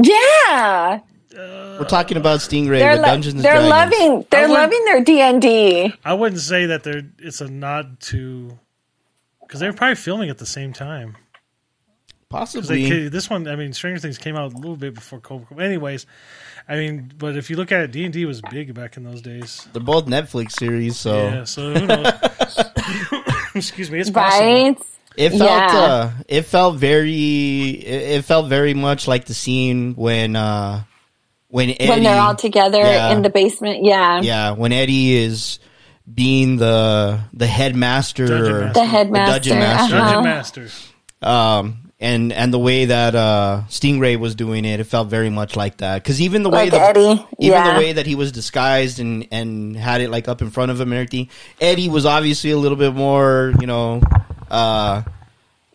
Yeah, 0.00 1.00
We're 1.32 1.84
talking 1.88 2.16
about 2.16 2.40
Stingray 2.40 2.78
they're 2.78 2.92
with 2.92 3.00
lo- 3.00 3.06
Dungeons 3.08 3.34
and 3.34 3.44
they're 3.44 3.54
Dragons. 3.54 3.70
loving 3.70 4.26
they're 4.30 4.48
loving 4.48 4.84
their 4.84 5.02
D 5.04 5.20
and 5.20 5.42
D. 5.42 5.94
I 6.04 6.14
wouldn't 6.14 6.40
say 6.40 6.66
that 6.66 6.82
they're. 6.84 7.02
It's 7.18 7.40
a 7.40 7.48
nod 7.48 8.00
to 8.02 8.58
because 9.42 9.60
they 9.60 9.66
were 9.66 9.72
probably 9.72 9.96
filming 9.96 10.30
at 10.30 10.38
the 10.38 10.46
same 10.46 10.72
time. 10.72 11.16
'Cause 12.30 12.52
They, 12.52 12.82
Possibly. 12.84 12.88
ca- 12.90 13.08
this 13.08 13.30
one, 13.30 13.48
I 13.48 13.56
mean, 13.56 13.72
Stranger 13.72 13.98
Things 14.00 14.18
came 14.18 14.36
out 14.36 14.52
a 14.52 14.56
little 14.56 14.76
bit 14.76 14.94
before 14.94 15.18
Cobra. 15.18 15.64
Anyways, 15.64 16.04
I 16.68 16.76
mean, 16.76 17.10
but 17.16 17.36
if 17.38 17.48
you 17.48 17.56
look 17.56 17.72
at 17.72 17.80
it, 17.80 17.90
D 17.90 18.04
and 18.04 18.12
D 18.12 18.26
was 18.26 18.42
big 18.50 18.74
back 18.74 18.98
in 18.98 19.02
those 19.04 19.22
days. 19.22 19.66
They're 19.72 19.82
both 19.82 20.04
Netflix 20.06 20.52
series, 20.52 20.98
so 20.98 21.16
Yeah, 21.28 21.44
so 21.44 21.72
who 21.72 21.86
knows? 21.86 22.12
Excuse 23.54 23.90
me, 23.90 23.98
it's 24.00 24.10
possible. 24.10 24.46
Right? 24.46 24.78
It 25.18 25.30
felt 25.30 25.42
Yeah. 25.42 25.66
uh, 25.76 26.10
it 26.28 26.42
felt 26.42 26.76
very 26.76 27.70
it, 27.70 28.18
it 28.18 28.24
felt 28.24 28.48
very 28.48 28.74
much 28.74 29.06
like 29.08 29.24
the 29.26 29.34
scene 29.34 29.94
when 29.94 30.36
uh 30.36 30.82
when 31.48 31.70
Eddie 31.70 31.88
when 31.88 32.02
they're 32.02 32.20
all 32.20 32.34
together 32.36 32.78
Yeah. 32.78 33.12
in 33.12 33.22
the 33.22 33.30
basement. 33.30 33.84
Yeah. 33.84 34.20
yeah 34.22 34.52
when 34.52 34.72
Eddie 34.72 35.16
is 35.16 35.58
being 36.12 36.56
the 36.56 37.20
the 37.34 37.46
headmaster 37.46 38.26
Dungeon 38.26 38.52
or. 38.54 38.72
The 38.72 38.84
headmaster. 38.84 39.32
dungeon 39.50 39.58
master. 39.58 39.96
uh-huh. 39.96 40.12
Dungeon 40.12 40.24
Master. 40.24 40.68
um 41.22 41.78
and 42.00 42.32
and 42.32 42.54
the 42.54 42.58
way 42.58 42.84
that 42.84 43.14
uh 43.16 43.62
Stingray 43.68 44.16
was 44.18 44.34
doing 44.36 44.64
it 44.64 44.78
it 44.78 44.84
felt 44.84 45.08
very 45.08 45.30
much 45.30 45.56
like 45.56 45.78
that 45.78 46.04
cuz 46.04 46.20
even 46.22 46.44
the 46.44 46.50
way 46.50 46.70
Like 46.70 46.70
the, 46.70 46.80
Eddie. 46.80 47.26
even 47.40 47.52
yeah. 47.58 47.72
the 47.74 47.78
way 47.80 47.92
that 47.94 48.06
he 48.06 48.14
was 48.14 48.30
disguised 48.30 49.00
and 49.00 49.26
and 49.32 49.76
had 49.76 50.00
it 50.00 50.08
like 50.10 50.28
up 50.28 50.40
in 50.40 50.50
front 50.50 50.70
of 50.70 50.80
him 50.80 50.92
and 50.92 50.98
everything 51.00 51.28
Eddie 51.60 51.88
was 51.88 52.06
obviously 52.06 52.50
a 52.52 52.56
little 52.56 52.78
bit 52.78 52.94
more 52.94 53.52
you 53.60 53.66
know 53.66 54.00
uh 54.50 55.02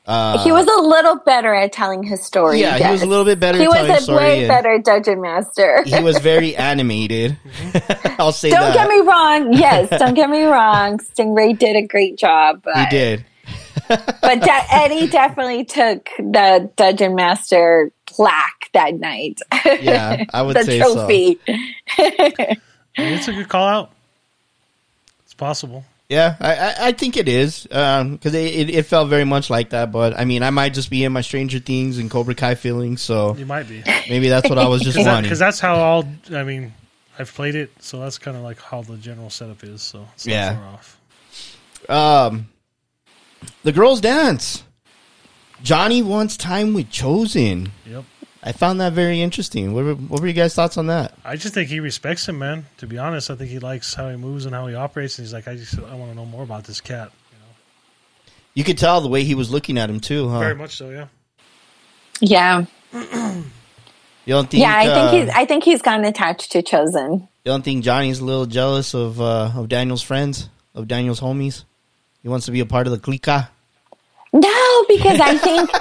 Uh, 0.06 0.44
he 0.44 0.52
was 0.52 0.68
a 0.68 0.82
little 0.82 1.16
better 1.16 1.54
at 1.56 1.72
telling 1.72 2.04
his 2.04 2.22
story. 2.26 2.60
yeah, 2.60 2.78
he 2.78 2.92
was 2.92 3.02
a 3.02 3.06
little 3.06 3.24
bit 3.24 3.40
better. 3.40 3.58
He 3.58 3.64
at 3.64 3.70
was 3.70 4.00
a 4.00 4.04
story 4.04 4.18
way 4.18 4.48
better 4.50 4.78
dungeon 4.78 5.22
master. 5.22 5.82
He 5.86 5.98
was 6.04 6.18
very 6.32 6.58
animated. 6.58 7.38
I'll 8.20 8.34
say 8.34 8.50
don't 8.50 8.60
that. 8.60 8.74
get 8.74 8.90
me 8.90 9.00
wrong. 9.00 9.54
Yes, 9.54 9.88
don't 10.00 10.14
get 10.14 10.30
me 10.30 10.44
wrong. 10.44 10.98
Stingray 11.00 11.58
did 11.58 11.78
a 11.78 11.88
great 11.88 12.18
job, 12.18 12.62
but 12.66 12.76
he 12.76 12.86
did. 12.90 13.26
but 13.88 14.42
de- 14.42 14.74
Eddie 14.76 15.08
definitely 15.08 15.64
took 15.64 16.10
the 16.18 16.70
dungeon 16.76 17.16
master 17.16 17.90
plaque 18.06 18.70
that 18.74 18.96
night. 18.96 19.40
Yeah, 19.80 20.26
I 20.34 20.42
would 20.42 20.58
the 20.58 20.64
say 20.66 20.80
so. 20.82 20.94
trophy. 20.96 21.40
It's 22.98 23.28
a 23.30 23.32
good 23.34 23.48
call 23.48 23.68
out. 23.68 23.92
It's 25.24 25.34
possible. 25.34 25.86
Yeah, 26.14 26.36
I, 26.40 26.56
I, 26.56 26.76
I 26.88 26.92
think 26.92 27.18
it 27.18 27.28
is 27.28 27.64
because 27.64 28.34
it, 28.34 28.36
it, 28.56 28.70
it 28.70 28.86
felt 28.86 29.10
very 29.10 29.24
much 29.26 29.50
like 29.50 29.72
that. 29.72 29.92
But 29.92 30.18
I 30.20 30.26
mean, 30.26 30.44
I 30.44 30.50
might 30.52 30.74
just 30.74 30.90
be 30.90 31.04
in 31.04 31.12
my 31.12 31.22
Stranger 31.22 31.60
Things 31.60 31.98
and 31.98 32.10
Cobra 32.12 32.36
Kai 32.36 32.56
feelings, 32.56 33.02
so 33.02 33.36
You 33.36 33.46
might 33.46 33.68
be 33.68 33.84
maybe 34.10 34.30
that's 34.30 34.48
what 34.50 34.58
I 34.60 34.68
was 34.68 34.82
just 34.82 34.98
wanting. 35.06 35.24
because 35.24 35.40
that's 35.40 35.60
how 35.60 35.76
all. 35.76 36.08
I 36.32 36.44
mean, 36.44 36.74
I've 37.18 37.34
played 37.34 37.56
it, 37.56 37.72
so 37.80 38.00
that's 38.00 38.18
kind 38.18 38.38
of 38.38 38.44
like 38.44 38.60
how 38.62 38.82
the 38.84 38.98
general 38.98 39.30
setup 39.30 39.64
is. 39.64 39.82
So 39.82 40.08
it's 40.14 40.26
not 40.28 40.34
Yeah. 40.34 40.56
far 40.56 40.68
off. 40.68 42.30
Um, 42.30 42.48
the 43.64 43.72
girls 43.72 44.00
dance. 44.02 44.64
Johnny 45.64 46.02
wants 46.02 46.36
time 46.38 46.74
with 46.74 46.90
Chozen. 46.90 47.70
Yep. 47.88 48.04
I 48.46 48.52
found 48.52 48.82
that 48.82 48.92
very 48.92 49.22
interesting. 49.22 49.74
What 49.74 49.86
were, 49.86 49.96
what 49.96 50.20
were 50.22 50.28
you 50.28 50.34
guys' 50.34 50.54
thoughts 50.54 50.78
on 50.78 50.88
that? 50.88 51.14
I 51.24 51.38
just 51.38 51.54
think 51.54 51.70
he 51.70 51.80
respects 51.80 52.28
him, 52.28 52.40
man. 52.40 52.66
To 52.78 52.88
be 52.88 52.98
honest, 52.98 53.32
I 53.32 53.36
think 53.36 53.50
he 53.50 53.60
likes 53.60 53.94
how 53.94 54.10
he 54.10 54.18
moves 54.18 54.46
and 54.46 54.54
how 54.54 54.68
he 54.68 54.76
operates. 54.76 55.18
And 55.18 55.26
he's 55.26 55.34
like, 55.34 55.48
I 55.48 55.56
just, 55.56 55.80
I 55.80 55.96
want 55.96 56.12
to 56.12 56.16
know 56.16 56.26
more 56.26 56.44
about 56.44 56.66
this 56.66 56.82
cat. 56.82 57.12
You 57.32 57.38
know, 57.40 58.34
You 58.54 58.64
could 58.66 58.78
tell 58.78 59.00
the 59.00 59.08
way 59.08 59.24
he 59.24 59.34
was 59.34 59.50
looking 59.50 59.78
at 59.78 59.90
him 59.90 60.02
too, 60.02 60.28
huh? 60.28 60.40
very 60.40 60.56
much 60.56 60.76
so. 60.76 60.90
Yeah. 60.90 61.08
Yeah, 62.20 62.66
You 62.94 64.34
don't 64.34 64.50
think? 64.50 64.62
yeah. 64.62 64.76
I 64.76 64.88
uh, 64.88 65.12
think 65.12 65.24
he's. 65.24 65.36
I 65.36 65.46
think 65.46 65.64
he's 65.64 65.82
gotten 65.82 66.06
attached 66.06 66.52
to 66.52 66.62
Chozen. 66.62 67.22
You 67.22 67.28
don't 67.46 67.64
think 67.64 67.84
Johnny's 67.84 68.20
a 68.20 68.26
little 68.26 68.46
jealous 68.46 68.94
of 68.94 69.20
uh, 69.20 69.52
of 69.56 69.68
Daniel's 69.68 70.02
friends, 70.04 70.50
of 70.76 70.88
Daniel's 70.88 71.20
homies? 71.20 71.66
He 72.22 72.30
wants 72.30 72.46
to 72.46 72.52
be 72.52 72.62
a 72.62 72.66
part 72.66 72.88
of 72.88 72.92
the 72.92 73.00
clica. 73.00 73.50
No, 74.34 74.86
because 74.88 75.20
I 75.20 75.38
think 75.38 75.70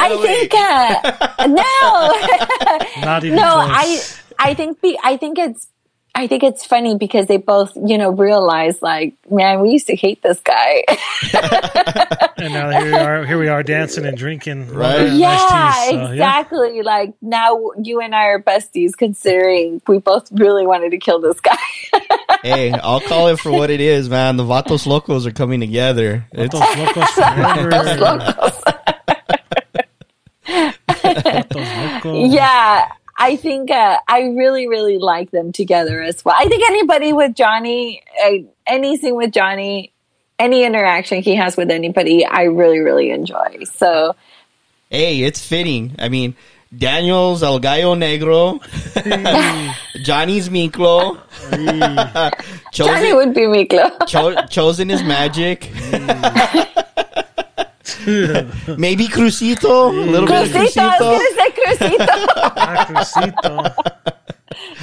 I 0.00 0.16
think 0.22 0.54
uh, 0.54 1.46
no, 1.46 3.02
Not 3.02 3.24
even. 3.24 3.36
no. 3.36 3.42
close. 3.42 4.20
I 4.38 4.50
I 4.50 4.54
think 4.54 4.80
be, 4.82 4.98
I 5.02 5.16
think 5.16 5.38
it's 5.38 5.66
I 6.14 6.26
think 6.26 6.42
it's 6.42 6.66
funny 6.66 6.96
because 6.98 7.26
they 7.26 7.38
both 7.38 7.72
you 7.74 7.96
know 7.96 8.10
realize 8.10 8.82
like 8.82 9.14
man 9.30 9.60
we 9.60 9.70
used 9.70 9.86
to 9.86 9.96
hate 9.96 10.22
this 10.22 10.40
guy. 10.40 10.84
And 12.40 12.54
now 12.54 12.70
here 12.70 12.84
we 12.86 12.94
are. 12.94 13.26
Here 13.26 13.38
we 13.38 13.48
are 13.48 13.62
dancing 13.62 14.06
and 14.06 14.16
drinking. 14.16 14.72
Right. 14.72 15.12
yeah, 15.12 15.28
iced 15.28 15.90
teas, 15.90 16.00
so, 16.00 16.12
exactly. 16.12 16.82
Like 16.82 17.14
now 17.20 17.72
you 17.82 18.00
and 18.00 18.14
I 18.14 18.28
are 18.28 18.42
besties 18.42 18.96
considering 18.96 19.82
we 19.86 19.98
both 19.98 20.32
really 20.32 20.66
wanted 20.66 20.90
to 20.92 20.98
kill 20.98 21.20
this 21.20 21.38
guy. 21.40 21.56
Hey, 22.42 22.72
I'll 22.72 23.00
call 23.00 23.28
it 23.28 23.38
for 23.40 23.50
what 23.50 23.70
it 23.70 23.80
is, 23.80 24.08
man. 24.08 24.36
The 24.36 24.44
Vatos 24.44 24.86
Locos 24.86 25.26
are 25.26 25.32
coming 25.32 25.60
together. 25.60 26.26
It's, 26.32 26.52
Those 26.52 26.76
locos 26.76 27.10
forever. 27.10 27.70
Locos. 28.00 28.62
yeah. 32.32 32.88
I 33.22 33.36
think 33.36 33.70
uh, 33.70 33.98
I 34.08 34.22
really, 34.22 34.66
really 34.66 34.96
like 34.96 35.30
them 35.30 35.52
together 35.52 36.00
as 36.00 36.24
well. 36.24 36.34
I 36.38 36.48
think 36.48 36.62
anybody 36.66 37.12
with 37.12 37.34
Johnny, 37.34 38.02
uh, 38.24 38.48
anything 38.66 39.14
with 39.14 39.30
Johnny, 39.30 39.92
any 40.38 40.64
interaction 40.64 41.20
he 41.20 41.34
has 41.34 41.54
with 41.54 41.70
anybody, 41.70 42.24
I 42.24 42.44
really, 42.44 42.78
really 42.78 43.10
enjoy. 43.10 43.64
So, 43.74 44.16
hey, 44.88 45.20
it's 45.22 45.46
fitting. 45.46 45.96
I 45.98 46.08
mean, 46.08 46.34
Daniel's 46.76 47.42
El 47.42 47.58
Gallo 47.58 47.94
Negro, 47.96 48.60
Johnny's 50.02 50.48
Miklo, 50.48 51.18
Johnny 52.72 53.10
Chozen, 53.10 53.16
would 53.16 53.34
be 53.34 53.40
Miklo. 53.42 53.90
cho- 54.06 54.34
Chozen 54.46 54.90
is 54.90 55.02
magic. 55.02 55.70
Maybe 58.78 59.08
Crucito, 59.08 59.88
a 59.90 59.92
little 59.92 60.26
bit 60.28 60.46
of 60.46 60.52
Crucito, 60.52 60.80
I 60.80 60.98
Crucito. 60.98 61.10
was 61.10 61.18
going 61.18 61.28
to 61.28 61.34
say 61.34 61.50
Crucito. 61.88 62.52
Ah, 62.56 62.86
Crucito. 62.88 63.74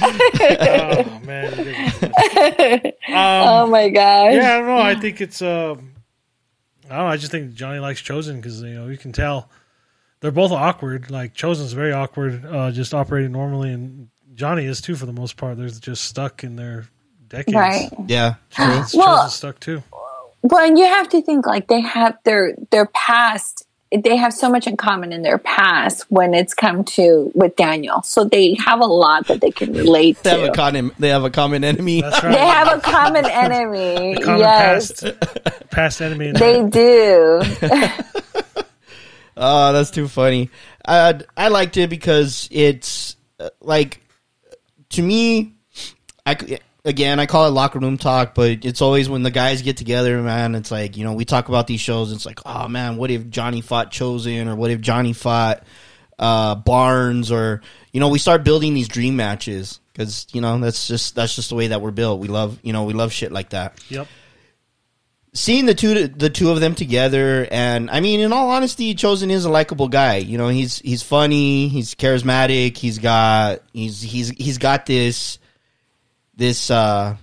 oh 0.00 1.20
man. 1.24 1.50
you 1.58 1.64
did 1.64 1.76
it. 2.84 2.98
oh 3.08 3.66
my 3.66 3.88
gosh. 3.88 4.34
Yeah, 4.34 4.54
I 4.54 4.58
don't 4.58 4.66
know. 4.66 4.78
I 4.78 4.94
think 4.94 5.20
it's. 5.20 5.42
Uh, 5.42 5.74
I 6.90 6.96
don't 6.96 6.98
know. 6.98 7.06
I 7.06 7.16
just 7.16 7.32
think 7.32 7.54
Johnny 7.54 7.78
likes 7.80 8.00
Chozen 8.02 8.36
because 8.36 8.62
you 8.62 8.74
know 8.74 8.86
you 8.88 8.96
can 8.98 9.10
tell 9.12 9.48
they're 10.20 10.30
both 10.30 10.52
awkward. 10.52 11.10
Like 11.10 11.34
Chozen's 11.34 11.72
very 11.72 11.92
awkward, 11.92 12.44
uh, 12.44 12.70
just 12.70 12.94
operating 12.94 13.32
normally, 13.32 13.72
and 13.72 14.08
Johnny 14.34 14.64
is 14.64 14.80
too 14.80 14.94
for 14.96 15.06
the 15.06 15.12
most 15.12 15.36
part. 15.36 15.56
They're 15.56 15.68
just 15.68 16.04
stuck 16.04 16.44
in 16.44 16.56
their 16.56 16.86
decades. 17.28 17.54
Right. 17.54 17.90
Yeah, 18.06 18.34
Chozen's, 18.52 18.94
Well- 18.94 19.18
Chozen's 19.24 19.34
stuck 19.34 19.60
too. 19.60 19.82
Well, 20.42 20.64
and 20.64 20.78
you 20.78 20.84
have 20.86 21.08
to 21.10 21.20
think 21.20 21.46
like 21.46 21.66
they 21.66 21.80
have 21.80 22.16
their 22.24 22.54
their 22.70 22.86
past. 22.86 23.64
They 23.90 24.16
have 24.16 24.32
so 24.34 24.50
much 24.50 24.66
in 24.66 24.76
common 24.76 25.12
in 25.12 25.22
their 25.22 25.38
past 25.38 26.04
when 26.10 26.32
it's 26.34 26.52
come 26.54 26.84
to 26.84 27.32
with 27.34 27.56
Daniel. 27.56 28.02
So 28.02 28.22
they 28.22 28.54
have 28.54 28.80
a 28.80 28.86
lot 28.86 29.26
that 29.28 29.40
they 29.40 29.50
can 29.50 29.72
relate 29.72 30.22
they 30.22 30.38
have 30.38 30.48
a 30.50 30.52
common. 30.52 30.92
They 30.98 31.08
have 31.08 31.24
a 31.24 31.30
common 31.30 31.64
enemy. 31.64 32.02
That's 32.02 32.20
They 32.20 32.36
have 32.36 32.68
a 32.76 32.80
common 32.80 33.24
enemy. 33.24 34.14
Common 34.22 34.40
yes, 34.40 34.92
past, 35.02 35.70
past 35.70 36.02
enemy. 36.02 36.32
they 36.32 36.62
do. 36.68 37.40
Oh, 39.38 39.72
that's 39.72 39.90
too 39.90 40.08
funny. 40.08 40.50
I 40.86 41.20
I 41.36 41.48
liked 41.48 41.76
it 41.76 41.88
because 41.88 42.48
it's 42.50 43.16
uh, 43.38 43.50
like 43.60 44.02
to 44.90 45.02
me. 45.02 45.54
I 46.26 46.58
again 46.84 47.20
I 47.20 47.26
call 47.26 47.46
it 47.46 47.50
locker 47.50 47.78
room 47.78 47.98
talk, 47.98 48.34
but 48.34 48.64
it's 48.64 48.82
always 48.82 49.08
when 49.08 49.22
the 49.22 49.30
guys 49.30 49.62
get 49.62 49.76
together, 49.76 50.20
man. 50.22 50.54
It's 50.54 50.70
like 50.70 50.96
you 50.96 51.04
know 51.04 51.12
we 51.12 51.24
talk 51.24 51.48
about 51.48 51.66
these 51.66 51.80
shows. 51.80 52.12
It's 52.12 52.26
like, 52.26 52.40
oh 52.44 52.68
man, 52.68 52.96
what 52.96 53.10
if 53.10 53.28
Johnny 53.30 53.60
fought 53.60 53.92
Chozen, 53.92 54.48
or 54.48 54.56
what 54.56 54.70
if 54.70 54.80
Johnny 54.80 55.12
fought 55.12 55.62
uh, 56.18 56.56
Barnes, 56.56 57.30
or 57.30 57.62
you 57.92 58.00
know 58.00 58.08
we 58.08 58.18
start 58.18 58.44
building 58.44 58.74
these 58.74 58.88
dream 58.88 59.16
matches 59.16 59.80
because 59.92 60.26
you 60.32 60.40
know 60.40 60.58
that's 60.58 60.88
just 60.88 61.14
that's 61.14 61.34
just 61.34 61.48
the 61.50 61.54
way 61.54 61.68
that 61.68 61.80
we're 61.80 61.92
built. 61.92 62.20
We 62.20 62.28
love 62.28 62.58
you 62.62 62.72
know 62.72 62.84
we 62.84 62.92
love 62.92 63.12
shit 63.12 63.32
like 63.32 63.50
that 63.50 63.80
Yep. 63.88 64.08
Seeing 65.34 65.66
the 65.66 65.74
two 65.74 66.08
the 66.08 66.30
two 66.30 66.50
of 66.50 66.60
them 66.60 66.74
together 66.74 67.46
and 67.50 67.90
i 67.90 68.00
mean 68.00 68.20
in 68.20 68.32
all 68.32 68.50
honesty 68.50 68.94
Chozen 68.94 69.30
is 69.30 69.44
a 69.44 69.50
likable 69.50 69.88
guy. 69.88 70.16
You 70.16 70.38
know 70.38 70.48
he's 70.48 70.78
he's 70.78 71.02
funny 71.02 71.68
he's 71.68 71.94
charismatic 71.94 72.76
he's 72.76 72.98
got 72.98 73.60
he's 73.72 74.00
he's 74.00 74.30
he's 74.30 74.58
got 74.58 74.86
this 74.86 75.38
this 76.34 76.70
uh 76.70 77.16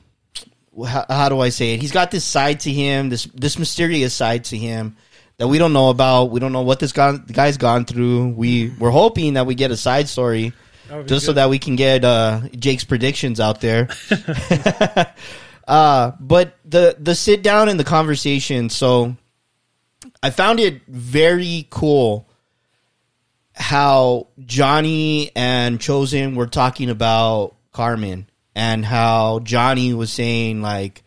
how, 0.87 1.05
how 1.09 1.29
do 1.29 1.39
i 1.39 1.49
say 1.49 1.73
it? 1.73 1.81
He's 1.81 1.91
got 1.91 2.11
this 2.11 2.23
side 2.23 2.61
to 2.61 2.71
him 2.71 3.09
this 3.09 3.25
this 3.33 3.57
mysterious 3.57 4.13
side 4.13 4.45
to 4.45 4.57
him 4.57 4.95
that 5.37 5.47
we 5.47 5.57
don't 5.57 5.73
know 5.73 5.89
about. 5.89 6.31
We 6.31 6.39
don't 6.39 6.53
know 6.53 6.61
what 6.61 6.79
this 6.79 6.91
guy, 6.91 7.17
guy's 7.17 7.57
gone 7.57 7.85
through. 7.85 8.29
We 8.29 8.69
we're 8.79 8.91
hoping 8.91 9.33
that 9.33 9.45
we 9.45 9.55
get 9.55 9.71
a 9.71 9.77
side 9.77 10.07
story 10.07 10.53
That 10.87 10.97
would 10.97 11.03
be 11.03 11.09
just 11.09 11.25
so 11.25 11.33
that 11.33 11.49
we 11.49 11.59
can 11.59 11.75
get 11.75 12.05
uh, 12.05 12.41
Jake's 12.57 12.83
predictions 12.83 13.39
out 13.39 13.61
there. 13.61 13.89
uh, 15.67 16.11
but 16.19 16.57
the 16.65 16.95
the 16.99 17.15
sit 17.15 17.41
down 17.41 17.69
and 17.69 17.79
the 17.79 17.83
conversation. 17.83 18.69
So 18.69 19.15
I 20.21 20.29
found 20.29 20.59
it 20.59 20.81
very 20.87 21.67
cool 21.69 22.27
how 23.53 24.27
Johnny 24.39 25.31
and 25.35 25.79
Chozen 25.79 26.35
were 26.35 26.47
talking 26.47 26.89
about 26.89 27.55
Carmen 27.71 28.27
and 28.53 28.85
how 28.85 29.39
Johnny 29.39 29.93
was 29.93 30.11
saying 30.11 30.61
like 30.61 31.03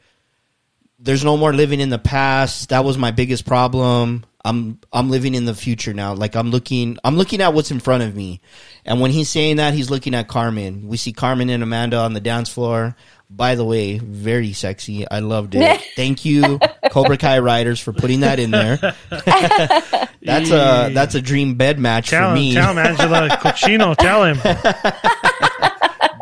there's 0.99 1.25
no 1.25 1.37
more 1.37 1.53
living 1.53 1.81
in 1.81 1.91
the 1.91 1.99
past. 1.99 2.71
That 2.71 2.85
was 2.85 2.99
my 2.99 3.11
biggest 3.11 3.47
problem. 3.47 4.25
I'm 4.45 4.81
I'm 4.93 5.11
living 5.11 5.35
in 5.35 5.45
the 5.45 5.55
future 5.55 5.93
now. 5.93 6.15
Like 6.15 6.35
I'm 6.35 6.51
looking 6.51 6.97
I'm 7.05 7.17
looking 7.17 7.41
at 7.41 7.55
what's 7.55 7.71
in 7.71 7.81
front 7.81 8.03
of 8.03 8.17
me. 8.17 8.41
And 8.85 9.01
when 9.01 9.11
he's 9.11 9.29
saying 9.29 9.57
that, 9.57 9.75
he's 9.75 9.91
looking 9.91 10.15
at 10.15 10.29
Carmen. 10.29 10.89
We 10.89 10.97
see 10.97 11.13
Carmen 11.13 11.51
and 11.51 11.63
Amanda 11.63 11.99
on 11.99 12.15
the 12.15 12.21
dance 12.21 12.49
floor. 12.49 12.97
By 13.31 13.57
the 13.57 13.64
way, 13.64 13.99
very 13.99 14.53
sexy. 14.55 15.09
I 15.09 15.18
loved 15.20 15.55
it. 15.55 15.81
Thank 15.97 16.24
you, 16.24 16.59
Cobra 16.91 17.18
Kai 17.18 17.41
writers, 17.41 17.79
for 17.79 17.93
putting 17.93 18.20
that 18.20 18.39
in 18.41 18.51
there. 18.51 18.79
that's 19.11 20.51
a 20.51 20.91
that's 20.95 21.14
a 21.14 21.20
dream 21.20 21.55
bed 21.57 21.79
match 21.79 22.09
Tell 22.09 22.22
for 22.22 22.29
him, 22.31 22.35
me. 22.35 22.55
tell 22.55 22.70
him, 22.72 22.79
Angela 22.79 23.29
Cochino. 23.43 23.95
Tell 23.97 24.24
him. 24.24 24.39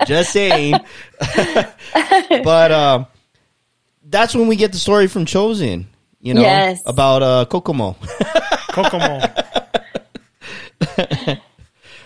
Just 0.06 0.32
saying. 0.32 0.74
but 2.44 2.72
um, 2.72 3.06
that's 4.04 4.34
when 4.34 4.48
we 4.48 4.56
get 4.56 4.72
the 4.72 4.78
story 4.78 5.06
from 5.06 5.26
Chozen. 5.26 5.84
You 6.20 6.34
know 6.34 6.40
Yes. 6.40 6.82
about 6.86 7.22
uh, 7.22 7.44
Kokomo. 7.48 7.96
Kokomo. 8.72 9.20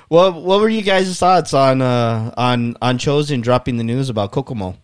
What 0.08 0.34
what 0.42 0.60
were 0.60 0.68
you 0.68 0.82
guys' 0.82 1.16
thoughts 1.18 1.54
on 1.54 1.80
uh, 1.80 2.34
on 2.36 2.76
on 2.82 2.98
Chozen 2.98 3.42
dropping 3.42 3.76
the 3.76 3.84
news 3.84 4.08
about 4.08 4.32
Kokomo? 4.32 4.76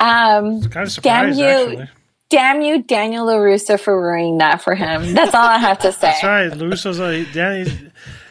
Um, 0.00 0.62
Kind 0.62 0.88
of 0.88 1.02
damn 1.02 1.32
you, 1.32 1.44
actually. 1.44 1.88
damn 2.28 2.60
you, 2.60 2.82
Daniel 2.82 3.26
LaRusso, 3.26 3.78
for 3.80 4.00
ruining 4.00 4.38
that 4.38 4.62
for 4.62 4.74
him. 4.74 5.14
That's 5.14 5.34
all 5.34 5.44
I 5.46 5.58
have 5.58 5.78
to 5.80 5.92
say. 5.92 5.98
That's 6.08 6.24
right. 6.24 6.52
Larusso's 6.52 7.00
a 7.00 7.24
Danny. 7.32 7.70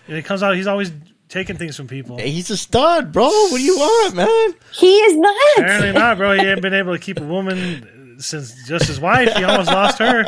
It 0.08 0.24
comes 0.26 0.44
out, 0.44 0.56
he's 0.56 0.68
always 0.68 0.92
taking 1.30 1.58
things 1.58 1.76
from 1.76 1.88
people. 1.88 2.18
Hey, 2.18 2.30
he's 2.30 2.50
a 2.52 2.58
stud, 2.58 3.12
bro. 3.12 3.26
What 3.26 3.58
do 3.58 3.64
you 3.64 3.76
want, 3.78 4.16
man? 4.16 4.54
He 4.72 4.96
is 4.98 5.18
not. 5.18 5.36
Apparently 5.58 5.92
not, 5.92 6.18
bro. 6.18 6.34
He 6.34 6.46
ain't 6.46 6.62
been 6.62 6.74
able 6.76 6.94
to 6.94 7.00
keep 7.00 7.20
a 7.20 7.24
woman 7.24 8.16
since 8.20 8.68
just 8.68 8.86
his 8.86 9.00
wife. 9.00 9.34
He 9.36 9.44
almost 9.44 9.72
lost 9.72 9.98
her. 10.00 10.24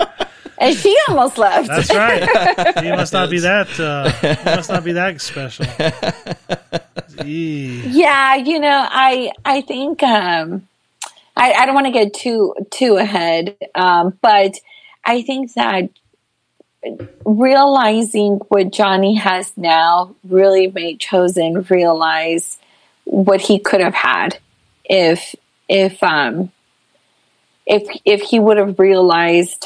And 0.60 0.76
she 0.76 0.97
almost 1.08 1.38
left. 1.38 1.68
That's 1.68 1.93
right. 1.93 2.24
He 2.84 2.89
must 2.91 3.14
not 3.14 3.30
be 3.30 3.39
that. 3.39 3.80
Uh, 3.80 4.10
he 4.12 4.43
must 4.55 4.70
not 4.72 4.84
be 4.84 4.93
that 4.93 5.22
special. 5.22 5.66
Eee. 7.24 7.84
Yeah, 7.88 8.36
you 8.36 8.60
know, 8.60 8.86
I 8.89 9.32
I 9.45 9.62
think 9.62 10.01
um 10.03 10.68
I, 11.38 11.53
I 11.53 11.65
don't 11.65 11.75
want 11.75 11.85
to 11.85 11.91
get 11.91 12.13
too 12.13 12.55
too 12.71 12.97
ahead, 12.97 13.55
um, 13.75 14.17
but 14.21 14.55
I 15.05 15.21
think 15.21 15.53
that 15.53 15.89
realizing 17.25 18.38
what 18.49 18.71
Johnny 18.71 19.15
has 19.15 19.51
now 19.55 20.15
really 20.23 20.67
made 20.67 20.99
Chozen 20.99 21.69
realize 21.69 22.57
what 23.05 23.41
he 23.41 23.59
could 23.59 23.81
have 23.81 23.93
had 23.93 24.39
if 24.85 25.35
if 25.69 26.01
um 26.03 26.51
if 27.65 27.83
if 28.05 28.21
he 28.21 28.39
would 28.39 28.57
have 28.57 28.79
realized 28.79 29.65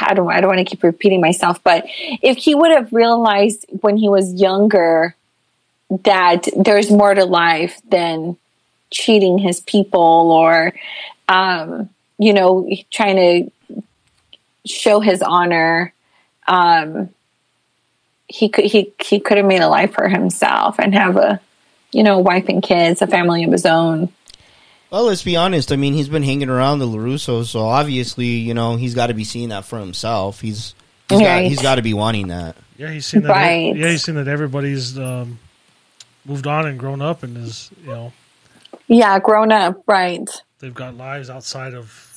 I 0.00 0.14
don't 0.14 0.30
I 0.30 0.40
don't 0.40 0.48
want 0.48 0.58
to 0.58 0.70
keep 0.70 0.82
repeating 0.82 1.20
myself, 1.20 1.62
but 1.62 1.84
if 1.86 2.36
he 2.36 2.54
would 2.54 2.70
have 2.72 2.92
realized 2.92 3.66
when 3.80 3.96
he 3.96 4.08
was 4.08 4.40
younger 4.40 5.14
that 6.04 6.48
there's 6.56 6.90
more 6.90 7.14
to 7.14 7.24
life 7.24 7.80
than 7.88 8.36
cheating 8.92 9.38
his 9.38 9.60
people 9.60 10.30
or 10.30 10.72
um, 11.28 11.88
you 12.18 12.32
know 12.32 12.68
trying 12.90 13.16
to 13.16 13.82
show 14.64 15.00
his 15.00 15.22
honor 15.22 15.92
um, 16.46 17.08
he 18.28 18.48
could 18.48 18.64
he 18.64 18.92
he 19.00 19.18
could 19.18 19.38
have 19.38 19.46
made 19.46 19.60
a 19.60 19.68
life 19.68 19.94
for 19.94 20.08
himself 20.08 20.78
and 20.78 20.94
have 20.94 21.16
a 21.16 21.40
you 21.90 22.02
know 22.02 22.18
wife 22.20 22.48
and 22.48 22.62
kids 22.62 23.02
a 23.02 23.06
family 23.06 23.42
of 23.44 23.50
his 23.50 23.66
own 23.66 24.12
Well, 24.90 25.04
let's 25.04 25.22
be 25.22 25.36
honest. 25.36 25.72
I 25.72 25.76
mean, 25.76 25.94
he's 25.94 26.10
been 26.10 26.22
hanging 26.22 26.50
around 26.50 26.78
the 26.78 26.86
Larusso, 26.86 27.44
so 27.44 27.60
obviously, 27.60 28.26
you 28.26 28.52
know, 28.52 28.76
he's 28.76 28.94
got 28.94 29.06
to 29.06 29.14
be 29.14 29.24
seeing 29.24 29.48
that 29.48 29.64
for 29.64 29.78
himself. 29.78 30.40
He's 30.40 30.74
he's 31.08 31.20
got 31.20 31.42
he's 31.42 31.62
got 31.62 31.76
to 31.76 31.82
be 31.82 31.94
wanting 31.94 32.28
that. 32.28 32.56
Yeah, 32.76 32.90
he's 32.90 33.06
seen 33.06 33.22
that. 33.22 33.30
Right. 33.30 33.74
Yeah, 33.74 33.88
he's 33.88 34.04
seen 34.04 34.16
that 34.16 34.28
everybody's 34.28 34.98
um, 34.98 35.38
moved 36.24 36.46
on 36.46 36.66
and 36.66 36.78
grown 36.78 37.00
up, 37.00 37.22
and 37.22 37.36
is 37.36 37.70
you 37.82 37.88
know 37.88 38.12
yeah 38.88 39.18
grown 39.18 39.52
up 39.52 39.82
right 39.86 40.28
they've 40.58 40.74
got 40.74 40.96
lives 40.96 41.28
outside 41.30 41.74
of. 41.74 42.08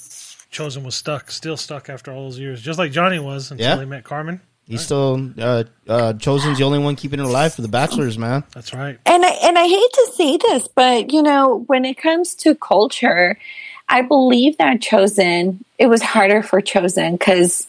Chozen 0.52 0.84
was 0.86 0.96
stuck, 0.96 1.32
still 1.32 1.58
stuck 1.58 1.90
after 1.90 2.14
all 2.14 2.24
those 2.30 2.40
years, 2.40 2.62
just 2.62 2.80
like 2.80 2.94
Johnny 2.94 3.20
was 3.20 3.52
until 3.52 3.68
Yeah. 3.68 3.78
he 3.78 3.86
met 3.86 4.06
Carmen. 4.06 4.40
He's 4.66 4.82
still 4.86 5.16
uh, 5.38 5.66
uh, 5.90 6.14
Chozen's 6.14 6.60
the 6.60 6.64
only 6.64 6.80
one 6.80 6.96
keeping 6.96 7.20
it 7.20 7.26
alive 7.26 7.54
for 7.54 7.62
the 7.62 7.68
bachelors, 7.68 8.18
man. 8.18 8.46
That's 8.54 8.74
right. 8.74 8.98
and 9.06 9.26
I, 9.26 9.30
and 9.44 9.58
I 9.60 9.68
hate 9.68 9.92
to 9.94 10.12
say 10.16 10.38
this, 10.38 10.70
but 10.70 11.12
you 11.12 11.22
know, 11.24 11.66
when 11.68 11.84
it 11.84 11.98
comes 11.98 12.36
to 12.36 12.56
culture, 12.56 13.38
I 13.90 14.02
believe 14.02 14.58
that 14.60 14.80
Chozen, 14.80 15.58
it 15.78 15.88
was 15.88 16.02
harder 16.02 16.42
for 16.42 16.62
Chozen 16.62 17.20
because, 17.20 17.68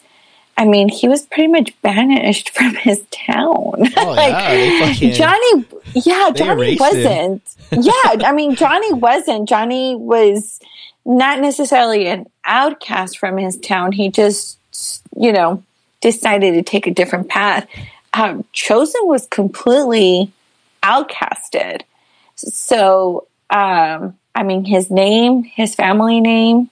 I 0.57 0.65
mean, 0.65 0.89
he 0.89 1.07
was 1.07 1.23
pretty 1.27 1.47
much 1.47 1.79
banished 1.81 2.49
from 2.55 2.75
his 2.75 3.01
town. 3.11 3.73
Oh 3.97 4.15
yeah, 4.15 4.87
fucking 4.87 5.13
Johnny, 5.13 5.65
yeah, 5.93 6.31
Johnny 6.31 6.77
wasn't. 6.79 7.43
yeah, 7.71 8.25
I 8.25 8.31
mean, 8.33 8.55
Johnny 8.55 8.93
wasn't. 8.93 9.47
Johnny 9.47 9.95
was 9.95 10.59
not 11.05 11.39
necessarily 11.39 12.07
an 12.07 12.27
outcast 12.43 13.17
from 13.17 13.37
his 13.37 13.57
town. 13.57 13.91
He 13.91 14.09
just, 14.09 14.57
you 15.15 15.31
know, 15.31 15.63
decided 16.01 16.53
to 16.53 16.63
take 16.63 16.87
a 16.87 16.91
different 16.91 17.29
path. 17.29 17.67
Um, 18.13 18.43
Chozen 18.53 19.05
was 19.05 19.27
completely 19.27 20.31
outcasted. 20.83 21.81
So, 22.35 23.27
um, 23.49 24.17
I 24.35 24.43
mean, 24.43 24.65
his 24.65 24.91
name, 24.91 25.43
his 25.43 25.75
family 25.75 26.19
name, 26.19 26.69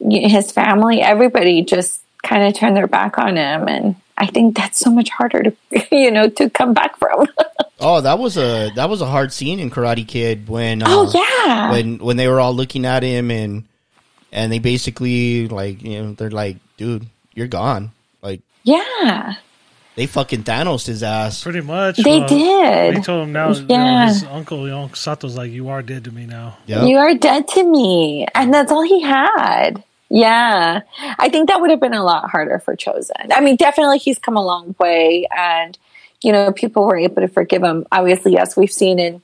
his 0.00 0.52
family, 0.52 1.00
everybody 1.00 1.62
just 1.62 2.00
kind 2.26 2.42
of 2.44 2.54
turn 2.54 2.74
their 2.74 2.86
back 2.86 3.18
on 3.18 3.36
him. 3.36 3.68
And 3.68 3.96
I 4.18 4.26
think 4.26 4.56
that's 4.56 4.78
so 4.78 4.90
much 4.90 5.10
harder 5.10 5.42
to, 5.44 5.56
you 5.96 6.10
know, 6.10 6.28
to 6.28 6.50
come 6.50 6.74
back 6.74 6.98
from. 6.98 7.26
Oh, 7.78 8.00
that 8.00 8.18
was 8.18 8.38
a 8.38 8.70
that 8.76 8.88
was 8.88 9.02
a 9.02 9.06
hard 9.06 9.34
scene 9.34 9.60
in 9.60 9.68
Karate 9.68 10.08
Kid 10.08 10.48
when 10.48 10.82
uh, 10.82 10.86
oh, 10.88 11.12
yeah. 11.14 11.70
when 11.70 11.98
when 11.98 12.16
they 12.16 12.26
were 12.26 12.40
all 12.40 12.54
looking 12.54 12.86
at 12.86 13.02
him 13.02 13.30
and 13.30 13.64
and 14.32 14.50
they 14.50 14.58
basically 14.58 15.46
like 15.48 15.82
you 15.82 16.02
know 16.02 16.12
they're 16.14 16.30
like, 16.30 16.56
dude, 16.78 17.06
you're 17.34 17.48
gone. 17.48 17.92
Like 18.22 18.40
yeah. 18.62 19.34
they 19.94 20.06
fucking 20.06 20.44
Thanos 20.44 20.86
his 20.86 21.02
ass. 21.02 21.42
Pretty 21.42 21.60
much. 21.60 21.98
They 21.98 22.20
well, 22.20 22.28
did. 22.28 22.96
They 22.96 23.00
told 23.02 23.24
him 23.24 23.32
now. 23.32 23.52
you 23.52 23.66
know, 23.66 23.74
Yeah. 23.74 24.08
his 24.08 24.24
uncle, 24.24 24.60
you 24.60 24.70
know, 24.70 24.88
Sato's 24.94 25.36
like, 25.36 25.52
"You 25.52 25.68
are 25.68 25.82
dead 25.82 26.04
to 26.04 26.10
me 26.10 26.24
now." 26.24 26.56
Yep. 26.64 26.88
You 26.88 26.96
are 26.96 27.14
dead 27.14 27.46
to 27.48 27.62
me. 27.62 28.26
And 28.34 28.54
that's 28.54 28.72
all 28.72 28.82
he 28.82 29.02
had. 29.02 29.84
Yeah. 30.08 30.82
I 31.18 31.28
think 31.28 31.48
that 31.48 31.60
would 31.60 31.70
have 31.70 31.80
been 31.80 31.94
a 31.94 32.04
lot 32.04 32.30
harder 32.30 32.58
for 32.58 32.76
Chozen. 32.76 33.32
I 33.32 33.40
mean, 33.40 33.56
definitely 33.56 33.98
he's 33.98 34.18
come 34.18 34.36
a 34.36 34.44
long 34.44 34.74
way 34.78 35.26
and, 35.36 35.76
you 36.22 36.32
know, 36.32 36.52
people 36.52 36.86
were 36.86 36.96
able 36.96 37.22
to 37.22 37.28
forgive 37.28 37.62
him. 37.62 37.86
Obviously, 37.90 38.32
yes, 38.32 38.56
we've 38.56 38.72
seen 38.72 38.98
in 38.98 39.22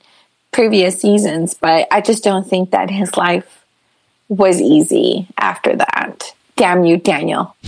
previous 0.51 0.99
seasons, 0.99 1.53
but 1.53 1.87
I 1.91 2.01
just 2.01 2.23
don't 2.23 2.47
think 2.47 2.71
that 2.71 2.89
his 2.89 3.15
life 3.17 3.65
was 4.27 4.61
easy 4.61 5.27
after 5.37 5.75
that. 5.75 6.33
Damn 6.55 6.85
you, 6.85 6.97
Daniel. 6.97 7.55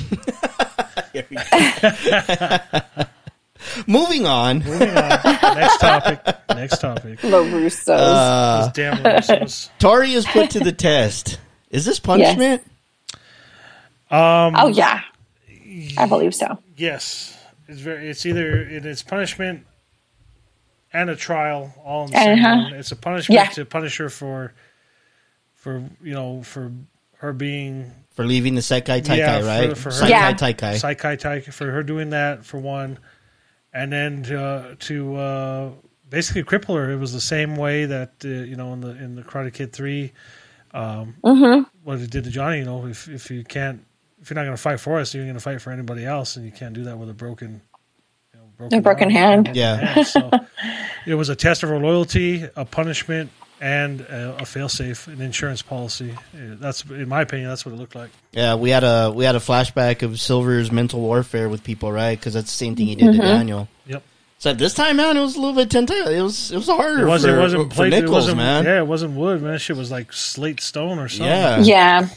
Moving 3.87 4.25
on. 4.25 4.59
Moving 4.59 4.89
on. 4.89 4.95
Next 4.95 5.77
topic. 5.79 6.19
Next 6.49 6.79
topic. 6.79 7.19
LaRusso's. 7.21 7.89
Uh, 7.89 8.61
Those 8.65 8.73
damn 8.73 8.97
Russos. 8.97 9.69
Tori 9.79 10.13
is 10.13 10.25
put 10.25 10.51
to 10.51 10.59
the 10.59 10.71
test. 10.71 11.39
Is 11.69 11.85
this 11.85 11.99
punishment? 11.99 12.63
Um, 14.11 14.53
oh, 14.55 14.67
yeah. 14.67 15.01
I 15.97 16.05
believe 16.07 16.33
so. 16.35 16.59
Yes, 16.77 17.37
it's 17.67 17.81
very. 17.81 18.07
It's 18.09 18.25
either 18.25 18.61
it 18.61 18.85
is 18.85 19.01
punishment 19.03 19.65
and 20.93 21.09
a 21.09 21.15
trial 21.15 21.73
all 21.83 22.05
in 22.05 22.11
the 22.11 22.17
Uh-huh. 22.17 22.55
one. 22.63 22.73
It's 22.73 22.91
a 22.91 22.95
punishment 22.95 23.39
Yeah. 23.41 23.49
to 23.49 23.65
punish 23.65 23.97
her 23.97 24.09
for, 24.09 24.53
for 25.53 25.83
you 26.01 26.13
know, 26.13 26.43
for 26.43 26.71
her 27.17 27.33
being 27.33 27.91
For 28.11 28.25
leaving 28.25 28.55
the 28.55 28.61
Sekai 28.61 29.01
Taikai, 29.01 29.17
Yeah, 29.17 29.41
right? 29.45 29.77
for 29.77 29.91
her- 29.91 30.01
Sekai 30.05 30.09
Yeah. 30.09 30.33
Taikai. 30.33 30.75
Saikai 30.75 31.17
Taika 31.19 31.51
for 31.51 31.69
her 31.71 31.83
doing 31.83 32.11
that 32.11 32.45
for 32.45 32.59
one, 32.59 32.99
and 33.73 33.91
then 33.91 34.25
uh, 34.33 34.75
to 34.79 35.15
uh, 35.17 35.69
basically 36.09 36.43
cripple 36.43 36.75
her. 36.77 36.91
It 36.91 36.97
was 36.97 37.11
the 37.11 37.19
same 37.21 37.55
way 37.57 37.85
that 37.85 38.11
uh, 38.23 38.27
you 38.29 38.55
know 38.55 38.71
in 38.73 38.81
the 38.81 38.89
in 38.91 39.15
the 39.15 39.23
Karate 39.23 39.51
Kid 39.53 39.73
three, 39.73 40.13
um, 40.73 41.15
Mm-hmm. 41.23 41.63
what 41.83 41.99
it 41.99 42.09
did 42.11 42.23
to 42.25 42.29
Johnny. 42.29 42.59
You 42.59 42.65
know, 42.65 42.85
if 42.85 43.09
if 43.09 43.29
you 43.31 43.43
can't, 43.43 43.83
if 44.25 44.31
you're 44.31 44.35
not 44.35 44.45
going 44.45 44.57
to 44.57 44.61
fight 44.61 44.79
for 44.79 44.97
us, 44.99 45.13
you're 45.13 45.23
going 45.23 45.35
to 45.35 45.39
fight 45.39 45.61
for 45.61 45.69
anybody 45.71 46.03
else, 46.03 46.35
and 46.35 46.43
you 46.43 46.51
can't 46.51 46.73
do 46.73 46.85
that 46.85 46.97
with 46.97 47.11
a 47.11 47.13
broken, 47.13 47.61
you 48.33 48.39
know, 48.39 48.45
broken, 48.57 48.79
A 48.79 48.81
broken 48.81 49.03
arm, 49.09 49.13
hand. 49.13 49.43
broken 49.45 49.55
Yeah. 49.59 49.75
hand. 49.75 50.07
So 50.07 50.31
it 51.05 51.13
was 51.13 51.29
a 51.29 51.35
test 51.35 51.61
of 51.61 51.69
her 51.69 51.77
loyalty, 51.77 52.43
a 52.55 52.65
punishment. 52.65 53.29
And 53.61 54.01
a, 54.01 54.35
a 54.35 54.41
failsafe, 54.41 55.07
an 55.07 55.21
insurance 55.21 55.61
policy. 55.61 56.13
That's, 56.33 56.83
in 56.83 57.07
my 57.07 57.21
opinion, 57.21 57.47
that's 57.47 57.65
what 57.65 57.73
it 57.73 57.77
looked 57.77 57.95
like. 57.95 58.09
Yeah, 58.33 58.55
we 58.55 58.69
had 58.69 58.83
a 58.83 59.13
we 59.15 59.23
had 59.23 59.35
a 59.35 59.39
flashback 59.39 60.01
of 60.01 60.19
Silver's 60.19 60.73
mental 60.73 60.99
warfare 60.99 61.47
with 61.47 61.63
people, 61.63 61.89
right? 61.89 62.19
Because 62.19 62.33
that's 62.33 62.47
the 62.47 62.57
same 62.57 62.75
thing 62.75 62.87
he 62.87 62.95
did 62.95 63.05
to 63.05 63.11
mm-hmm. 63.11 63.21
Daniel. 63.21 63.69
Yep. 63.87 64.03
So 64.39 64.53
this 64.53 64.73
time, 64.73 64.97
man, 64.97 65.15
it 65.15 65.21
was 65.21 65.37
a 65.37 65.39
little 65.39 65.55
bit 65.55 65.71
ten. 65.71 65.85
It 65.89 66.21
was 66.21 66.51
it 66.51 66.57
was 66.57 66.67
harder. 66.67 67.03
It 67.03 67.07
wasn't. 67.07 67.31
for, 67.31 67.39
it 67.39 67.41
wasn't 67.41 67.69
for 67.69 67.75
plate. 67.75 67.89
Nichols, 67.91 68.09
it 68.09 68.11
wasn't, 68.11 68.37
man. 68.37 68.65
Yeah, 68.65 68.79
it 68.79 68.87
wasn't 68.87 69.15
wood, 69.15 69.41
man. 69.41 69.53
That 69.53 69.59
shit 69.59 69.77
was 69.77 69.89
like 69.89 70.11
slate 70.11 70.59
stone 70.59 70.99
or 70.99 71.07
something. 71.07 71.25
Yeah. 71.25 71.59
Yeah. 71.61 72.09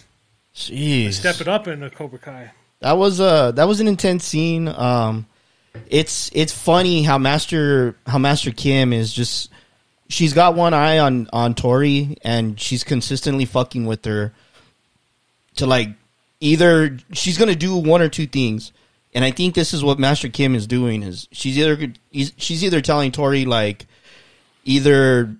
Jeez. 0.58 1.14
Step 1.14 1.40
it 1.40 1.48
up 1.48 1.68
in 1.68 1.80
the 1.80 1.90
Cobra 1.90 2.18
Kai. 2.18 2.52
That 2.80 2.96
was 2.96 3.20
uh 3.20 3.52
that 3.52 3.66
was 3.66 3.80
an 3.80 3.88
intense 3.88 4.24
scene. 4.24 4.68
Um, 4.68 5.26
it's 5.88 6.30
it's 6.32 6.52
funny 6.52 7.02
how 7.02 7.18
Master 7.18 7.96
how 8.06 8.18
Master 8.18 8.50
Kim 8.50 8.92
is 8.92 9.12
just 9.12 9.50
she's 10.08 10.32
got 10.32 10.54
one 10.54 10.74
eye 10.74 10.98
on 10.98 11.28
on 11.32 11.54
Tori 11.54 12.18
and 12.22 12.58
she's 12.58 12.84
consistently 12.84 13.44
fucking 13.44 13.86
with 13.86 14.04
her 14.04 14.32
to 15.56 15.66
like 15.66 15.90
either 16.40 16.98
she's 17.12 17.38
gonna 17.38 17.54
do 17.54 17.76
one 17.76 18.02
or 18.02 18.08
two 18.08 18.26
things. 18.26 18.72
And 19.14 19.24
I 19.24 19.30
think 19.30 19.54
this 19.54 19.72
is 19.72 19.82
what 19.82 19.98
Master 19.98 20.28
Kim 20.28 20.54
is 20.54 20.66
doing 20.66 21.02
is 21.02 21.28
she's 21.32 21.58
either 21.58 21.92
she's 22.12 22.62
either 22.62 22.80
telling 22.80 23.10
Tori 23.10 23.44
like 23.44 23.86
either 24.64 25.34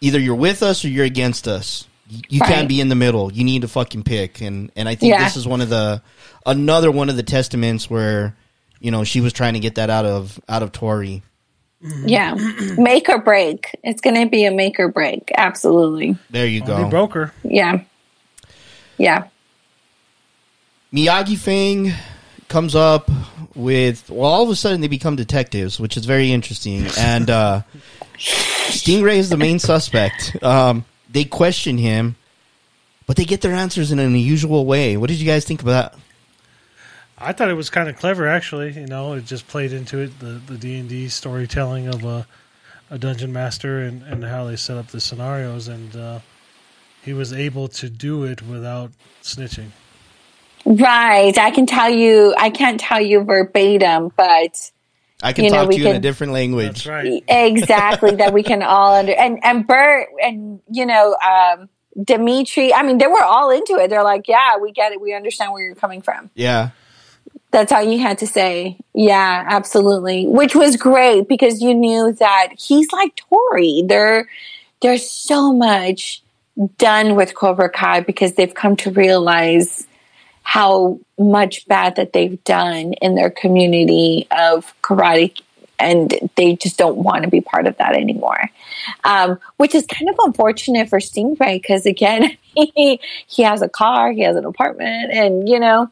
either 0.00 0.18
you're 0.18 0.34
with 0.34 0.62
us 0.62 0.84
or 0.84 0.88
you're 0.88 1.04
against 1.04 1.46
us. 1.46 1.86
You 2.08 2.20
you 2.28 2.40
Right. 2.40 2.48
can't 2.52 2.68
be 2.68 2.80
in 2.80 2.88
the 2.88 2.94
middle. 2.94 3.32
You 3.32 3.44
need 3.44 3.62
to 3.62 3.68
fucking 3.68 4.02
pick. 4.04 4.40
And 4.40 4.70
and 4.76 4.88
I 4.88 4.94
think 4.94 5.12
Yeah. 5.12 5.24
this 5.24 5.36
is 5.36 5.46
one 5.46 5.60
of 5.60 5.68
the 5.68 6.02
another 6.46 6.90
one 6.90 7.08
of 7.10 7.16
the 7.16 7.22
testaments 7.22 7.88
where 7.90 8.34
you 8.80 8.90
know 8.90 9.04
she 9.04 9.20
was 9.20 9.32
trying 9.32 9.54
to 9.54 9.60
get 9.60 9.74
that 9.76 9.90
out 9.90 10.04
of 10.06 10.40
out 10.48 10.62
of 10.62 10.72
Tori. 10.72 11.22
Yeah. 12.04 12.34
make 12.76 13.08
or 13.08 13.18
break. 13.18 13.70
It's 13.84 14.00
going 14.00 14.16
to 14.16 14.28
be 14.28 14.44
a 14.46 14.50
make 14.50 14.80
or 14.80 14.88
break. 14.88 15.30
Absolutely. 15.36 16.16
There 16.30 16.46
you 16.46 16.62
Only 16.62 16.84
go. 16.84 16.88
broke 16.90 17.12
her. 17.14 17.32
Yeah. 17.44 17.82
Yeah. 18.96 19.24
Miyagi 20.92 21.36
Fang 21.36 21.92
comes 22.48 22.74
up 22.74 23.10
with 23.54 24.08
well, 24.10 24.28
all 24.30 24.42
of 24.42 24.50
a 24.50 24.56
sudden 24.56 24.80
they 24.80 24.88
become 24.88 25.16
detectives, 25.16 25.78
which 25.78 25.96
is 25.96 26.04
very 26.06 26.32
interesting. 26.32 26.86
And 26.98 27.28
uh, 27.30 27.62
Stingray 28.18 29.16
is 29.18 29.28
the 29.28 29.36
main 29.36 29.58
suspect. 29.58 30.36
Um, 30.42 30.84
they 31.08 31.24
question 31.24 31.78
him, 31.78 32.16
but 33.06 33.16
they 33.16 33.24
get 33.24 33.40
their 33.40 33.54
answers 33.54 33.90
in 33.92 33.98
an 33.98 34.06
unusual 34.06 34.66
way. 34.66 34.96
What 34.96 35.08
did 35.08 35.18
you 35.20 35.26
guys 35.26 35.44
think 35.44 35.62
about 35.62 35.92
that? 35.92 36.00
I 37.20 37.32
thought 37.32 37.48
it 37.48 37.54
was 37.54 37.70
kind 37.70 37.88
of 37.88 37.96
clever, 37.96 38.28
actually. 38.28 38.72
You 38.72 38.86
know, 38.86 39.14
it 39.14 39.24
just 39.24 39.48
played 39.48 39.72
into 39.72 39.98
it 39.98 40.18
the 40.20 40.40
the 40.46 40.56
D 40.56 40.78
and 40.78 40.88
D 40.88 41.08
storytelling 41.08 41.88
of 41.88 42.04
a 42.04 42.26
a 42.90 42.98
dungeon 42.98 43.32
master 43.32 43.80
and 43.80 44.02
and 44.04 44.24
how 44.24 44.44
they 44.44 44.56
set 44.56 44.76
up 44.76 44.88
the 44.88 45.00
scenarios, 45.00 45.68
and 45.68 45.96
uh, 45.96 46.20
he 47.02 47.12
was 47.12 47.32
able 47.32 47.68
to 47.68 47.90
do 47.90 48.24
it 48.24 48.42
without 48.42 48.92
snitching. 49.22 49.70
Right. 50.64 51.36
I 51.38 51.50
can 51.50 51.66
tell 51.66 51.88
you, 51.88 52.34
I 52.36 52.50
can't 52.50 52.78
tell 52.78 53.00
you 53.00 53.24
verbatim, 53.24 54.12
but 54.16 54.70
I 55.22 55.32
can 55.32 55.44
You 55.44 55.50
talk 55.50 55.68
we 55.68 55.76
to 55.76 55.82
you 55.82 55.88
in 55.88 55.96
a 55.96 56.00
different 56.00 56.32
language. 56.32 56.84
That's 56.84 56.86
right. 56.86 57.24
exactly 57.26 58.16
that 58.16 58.32
we 58.32 58.42
can 58.42 58.62
all 58.62 58.94
under 58.94 59.12
and 59.12 59.44
and 59.44 59.66
Bert 59.66 60.08
and 60.22 60.60
you 60.70 60.86
know 60.86 61.16
um 61.16 61.68
Demetri. 62.02 62.72
I 62.72 62.84
mean, 62.84 62.98
they 62.98 63.08
were 63.08 63.24
all 63.24 63.50
into 63.50 63.74
it. 63.74 63.90
They're 63.90 64.04
like, 64.04 64.28
"Yeah, 64.28 64.58
we 64.60 64.70
get 64.70 64.92
it. 64.92 65.00
We 65.00 65.14
understand 65.14 65.52
where 65.52 65.62
you're 65.62 65.74
coming 65.74 66.02
from." 66.02 66.30
Yeah. 66.34 66.70
That's 67.50 67.72
all 67.72 67.82
you 67.82 67.98
had 67.98 68.18
to 68.18 68.26
say. 68.26 68.76
Yeah, 68.94 69.44
absolutely. 69.48 70.26
Which 70.26 70.54
was 70.54 70.76
great 70.76 71.28
because 71.28 71.62
you 71.62 71.74
knew 71.74 72.12
that 72.12 72.48
he's 72.58 72.92
like 72.92 73.16
Tori. 73.16 73.82
There, 73.86 74.28
there's 74.82 75.10
so 75.10 75.52
much 75.52 76.22
done 76.76 77.16
with 77.16 77.34
Cobra 77.34 77.70
Kai 77.70 78.00
because 78.00 78.34
they've 78.34 78.52
come 78.52 78.76
to 78.76 78.90
realize 78.90 79.87
how 80.48 80.98
much 81.18 81.68
bad 81.68 81.96
that 81.96 82.14
they've 82.14 82.42
done 82.42 82.94
in 83.02 83.14
their 83.14 83.28
community 83.28 84.26
of 84.30 84.74
karate 84.80 85.38
and 85.78 86.14
they 86.36 86.56
just 86.56 86.78
don't 86.78 86.96
want 86.96 87.22
to 87.22 87.28
be 87.28 87.42
part 87.42 87.66
of 87.66 87.76
that 87.76 87.94
anymore. 87.94 88.50
Um, 89.04 89.38
which 89.58 89.74
is 89.74 89.84
kind 89.84 90.08
of 90.08 90.16
unfortunate 90.18 90.88
for 90.88 91.00
stingray 91.00 91.60
because 91.60 91.84
again 91.84 92.38
he, 92.54 92.98
he 93.26 93.42
has 93.42 93.60
a 93.60 93.68
car 93.68 94.10
he 94.10 94.22
has 94.22 94.36
an 94.36 94.46
apartment 94.46 95.12
and 95.12 95.46
you 95.46 95.60
know 95.60 95.90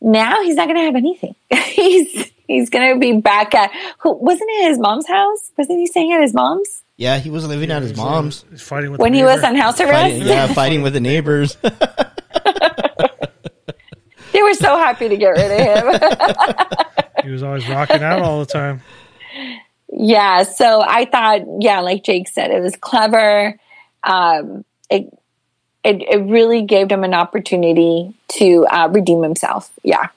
now 0.00 0.42
he's 0.42 0.56
not 0.56 0.66
going 0.66 0.76
to 0.76 0.86
have 0.86 0.96
anything. 0.96 1.36
He's 1.52 2.32
he's 2.48 2.70
going 2.70 2.94
to 2.94 2.98
be 2.98 3.20
back 3.20 3.54
at 3.54 3.70
who 3.98 4.12
wasn't 4.12 4.50
it 4.54 4.70
his 4.70 4.78
mom's 4.78 5.06
house? 5.06 5.52
Wasn't 5.56 5.78
he 5.78 5.86
staying 5.86 6.12
at 6.12 6.20
his 6.20 6.34
mom's? 6.34 6.82
Yeah, 6.96 7.18
he 7.18 7.30
was 7.30 7.46
living 7.46 7.70
at 7.70 7.82
his 7.82 7.96
uh, 7.96 8.04
mom's. 8.04 8.44
he's 8.50 8.60
fighting 8.60 8.90
with 8.90 9.00
when 9.00 9.12
the 9.12 9.18
he 9.18 9.24
was 9.24 9.44
on 9.44 9.54
house 9.54 9.80
arrest? 9.80 9.92
Fighting, 9.92 10.26
yeah, 10.26 10.52
fighting 10.52 10.82
with 10.82 10.94
the 10.94 11.00
neighbors. 11.00 11.56
they 14.34 14.42
were 14.42 14.52
so 14.54 14.76
happy 14.76 15.08
to 15.08 15.16
get 15.16 15.30
rid 15.30 15.50
of 15.50 16.00
him 16.02 16.68
He 17.24 17.30
was 17.30 17.42
always 17.42 17.66
rocking 17.66 18.02
out 18.02 18.20
all 18.20 18.40
the 18.40 18.46
time. 18.46 18.82
Yeah, 19.90 20.42
so 20.42 20.82
I 20.86 21.06
thought, 21.06 21.40
yeah, 21.60 21.80
like 21.80 22.04
Jake 22.04 22.28
said, 22.28 22.50
it 22.50 22.60
was 22.60 22.76
clever. 22.76 23.58
Um, 24.02 24.64
it, 24.90 25.16
it 25.82 26.02
it 26.02 26.18
really 26.28 26.62
gave 26.62 26.90
him 26.90 27.02
an 27.04 27.14
opportunity 27.14 28.12
to 28.28 28.66
uh, 28.66 28.88
redeem 28.92 29.22
himself. 29.22 29.70
Yeah, 29.82 30.08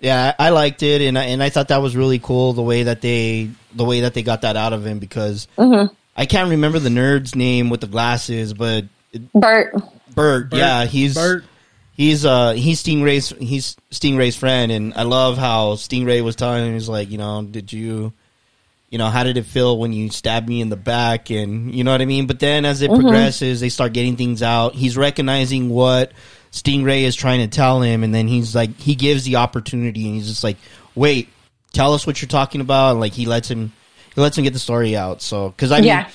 Yeah, 0.00 0.34
I 0.38 0.46
I 0.46 0.50
liked 0.50 0.82
it, 0.82 1.02
and 1.02 1.16
I, 1.18 1.24
and 1.26 1.42
I 1.42 1.50
thought 1.50 1.68
that 1.68 1.82
was 1.82 1.94
really 1.94 2.18
cool 2.18 2.54
the 2.54 2.62
way 2.62 2.84
that 2.84 3.02
they 3.02 3.50
the 3.74 3.84
way 3.84 4.00
that 4.00 4.14
they 4.14 4.22
got 4.22 4.40
that 4.42 4.56
out 4.56 4.72
of 4.72 4.84
him 4.84 4.98
because 4.98 5.46
Mm-hmm. 5.56 5.94
I 6.16 6.26
can't 6.26 6.50
remember 6.50 6.78
the 6.80 6.88
nerd's 6.90 7.34
name 7.36 7.70
with 7.70 7.80
the 7.80 7.86
glasses, 7.86 8.52
but 8.52 8.84
Bert. 9.34 9.74
Bert, 10.14 10.52
yeah, 10.52 10.86
he's 10.86 11.14
Bert. 11.14 11.44
He's 12.00 12.24
uh 12.24 12.52
he's 12.52 12.82
Stingray's 12.82 13.28
he's 13.38 13.76
Stingray's 13.90 14.34
friend, 14.34 14.72
and 14.72 14.94
I 14.94 15.02
love 15.02 15.36
how 15.36 15.74
Stingray 15.74 16.24
was 16.24 16.34
telling 16.34 16.66
him 16.66 16.72
he's 16.72 16.88
like, 16.88 17.10
you 17.10 17.18
know, 17.18 17.42
did 17.42 17.74
you, 17.74 18.14
you 18.88 18.96
know, 18.96 19.08
how 19.08 19.22
did 19.22 19.36
it 19.36 19.44
feel 19.44 19.78
when 19.78 19.92
you 19.92 20.08
stabbed 20.08 20.48
me 20.48 20.62
in 20.62 20.70
the 20.70 20.76
back, 20.76 21.28
and 21.30 21.74
you 21.74 21.84
know 21.84 21.92
what 21.92 22.00
I 22.00 22.06
mean. 22.06 22.26
But 22.26 22.40
then 22.40 22.64
as 22.64 22.80
it 22.80 22.90
progresses, 22.90 23.60
they 23.60 23.68
start 23.68 23.92
getting 23.92 24.16
things 24.16 24.42
out. 24.42 24.74
He's 24.74 24.96
recognizing 24.96 25.68
what 25.68 26.12
Stingray 26.52 27.02
is 27.02 27.14
trying 27.14 27.40
to 27.40 27.54
tell 27.54 27.82
him, 27.82 28.02
and 28.02 28.14
then 28.14 28.28
he's 28.28 28.54
like, 28.54 28.74
he 28.78 28.94
gives 28.94 29.24
the 29.24 29.36
opportunity, 29.36 30.06
and 30.06 30.14
he's 30.14 30.28
just 30.28 30.42
like, 30.42 30.56
wait, 30.94 31.28
tell 31.74 31.92
us 31.92 32.06
what 32.06 32.22
you're 32.22 32.30
talking 32.30 32.62
about, 32.62 32.92
and 32.92 33.00
like 33.00 33.12
he 33.12 33.26
lets 33.26 33.50
him 33.50 33.72
he 34.14 34.22
lets 34.22 34.38
him 34.38 34.44
get 34.44 34.54
the 34.54 34.58
story 34.58 34.96
out. 34.96 35.20
So 35.20 35.50
because 35.50 35.70
I 35.70 35.80
mean. 35.80 35.88
Yeah. 35.88 36.10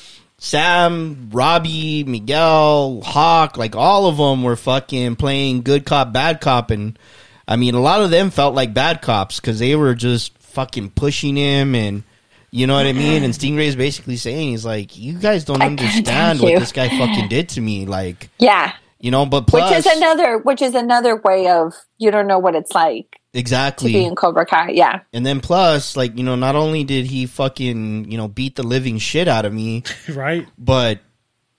Sam, 0.45 1.31
Robbie, 1.31 2.03
Miguel, 2.03 3.01
Hawk, 3.01 3.57
like 3.57 3.75
all 3.75 4.05
of 4.05 4.17
them 4.17 4.43
were 4.43 4.55
fucking 4.55 5.15
playing 5.15 5.63
good 5.63 5.87
cop, 5.87 6.13
bad 6.13 6.39
cop, 6.39 6.69
and 6.69 6.99
I 7.47 7.55
mean, 7.55 7.73
a 7.73 7.81
lot 7.81 8.01
of 8.01 8.11
them 8.11 8.29
felt 8.29 8.53
like 8.53 8.71
bad 8.71 9.01
cops 9.01 9.39
because 9.39 9.57
they 9.57 9.75
were 9.75 9.95
just 9.95 10.37
fucking 10.37 10.91
pushing 10.91 11.35
him, 11.35 11.73
and 11.73 12.03
you 12.51 12.67
know 12.67 12.75
what 12.75 12.85
I 12.85 12.93
mean. 12.93 13.23
And 13.23 13.33
Stingray's 13.33 13.75
basically 13.75 14.17
saying 14.17 14.49
he's 14.49 14.63
like, 14.63 14.95
"You 14.95 15.17
guys 15.17 15.45
don't 15.45 15.63
I 15.63 15.65
understand 15.65 16.39
what 16.39 16.59
this 16.59 16.71
guy 16.71 16.89
fucking 16.89 17.27
did 17.27 17.49
to 17.49 17.61
me, 17.61 17.87
like 17.87 18.29
Yeah, 18.37 18.71
you 18.99 19.09
know." 19.09 19.25
But 19.25 19.47
plus, 19.47 19.71
which 19.71 19.79
is 19.87 19.97
another 19.97 20.37
which 20.37 20.61
is 20.61 20.75
another 20.75 21.15
way 21.15 21.47
of 21.47 21.73
you 21.97 22.11
don't 22.11 22.27
know 22.27 22.37
what 22.37 22.53
it's 22.53 22.75
like 22.75 23.19
to 23.35 23.39
exactly, 23.39 23.93
be 23.93 24.05
in 24.05 24.15
Cobra 24.15 24.45
Kai. 24.45 24.71
Yeah, 24.71 25.01
and 25.13 25.25
then 25.25 25.41
plus, 25.41 25.95
like 25.95 26.17
you 26.17 26.23
know, 26.23 26.35
not 26.35 26.55
only 26.55 26.83
did 26.83 27.05
he 27.05 27.25
fucking 27.25 28.11
you 28.11 28.17
know 28.17 28.27
beat 28.27 28.55
the 28.55 28.63
living 28.63 28.97
shit 28.97 29.27
out 29.27 29.45
of 29.45 29.53
me, 29.53 29.83
Right? 30.09 30.47
but 30.57 30.99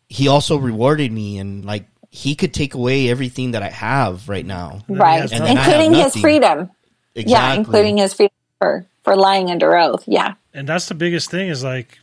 he 0.09 0.29
also 0.29 0.57
rewarded 0.57 1.13
me 1.13 1.39
and 1.39 1.65
like 1.65 1.87
he 2.11 2.35
could 2.35 2.55
take 2.55 2.75
away 2.75 3.09
everything 3.11 3.51
that 3.53 3.63
I 3.63 3.69
have 3.71 4.29
right 4.29 4.47
now. 4.47 4.83
right, 4.89 5.21
And 5.21 5.31
then 5.31 5.57
I 5.59 5.61
have 5.61 5.81
including 5.81 6.05
his 6.05 6.17
freedom. 6.17 6.71
Exactly. 7.15 7.33
Yeah, 7.33 7.55
including 7.55 7.97
his 7.99 8.15
freedom 8.15 8.35
for 8.59 8.87
for 9.03 9.17
lying 9.17 9.51
under 9.51 9.77
oath. 9.77 10.05
Yeah, 10.07 10.35
and 10.55 10.69
that's 10.69 10.87
the 10.89 10.95
biggest 10.95 11.31
thing 11.31 11.49
is 11.49 11.63
like 11.65 11.99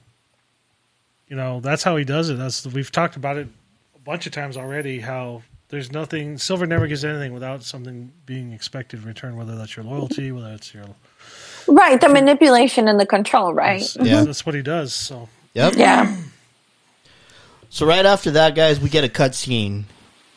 you 1.28 1.36
know 1.36 1.60
that's 1.62 1.84
how 1.84 1.96
he 1.96 2.04
does 2.04 2.30
it 2.30 2.36
that's 2.36 2.68
we've 2.68 2.92
talked 2.92 3.16
about 3.16 3.38
it 3.38 3.48
a 3.96 4.00
bunch 4.00 4.26
of 4.28 4.34
times 4.34 4.58
already 4.58 5.00
how 5.00 5.42
there's 5.74 5.92
nothing 5.92 6.38
silver 6.38 6.66
never 6.66 6.88
gives 6.88 7.04
anything 7.04 7.34
without 7.34 7.64
something 7.64 8.12
being 8.26 8.54
expected 8.54 9.02
in 9.02 9.06
return 9.06 9.36
whether 9.36 9.56
that's 9.58 9.76
your 9.76 9.84
loyalty 9.84 10.32
whether 10.32 10.54
it's 10.54 10.74
your 10.74 10.86
right. 11.68 12.00
The 12.00 12.10
manipulation 12.10 12.88
and 12.88 13.00
the 13.00 13.06
control. 13.06 13.54
Right. 13.54 13.80
that's, 13.80 13.98
mm-hmm. 13.98 14.06
Yeah. 14.06 14.24
that's 14.24 14.46
what 14.46 14.56
he 14.56 14.62
does 14.62 14.94
so 14.94 15.28
Yep. 15.54 15.74
Yeah. 15.76 16.16
So 17.70 17.86
right 17.86 18.06
after 18.06 18.32
that, 18.32 18.56
guys, 18.56 18.80
we 18.80 18.90
get 18.90 19.04
a 19.04 19.08
cutscene. 19.08 19.84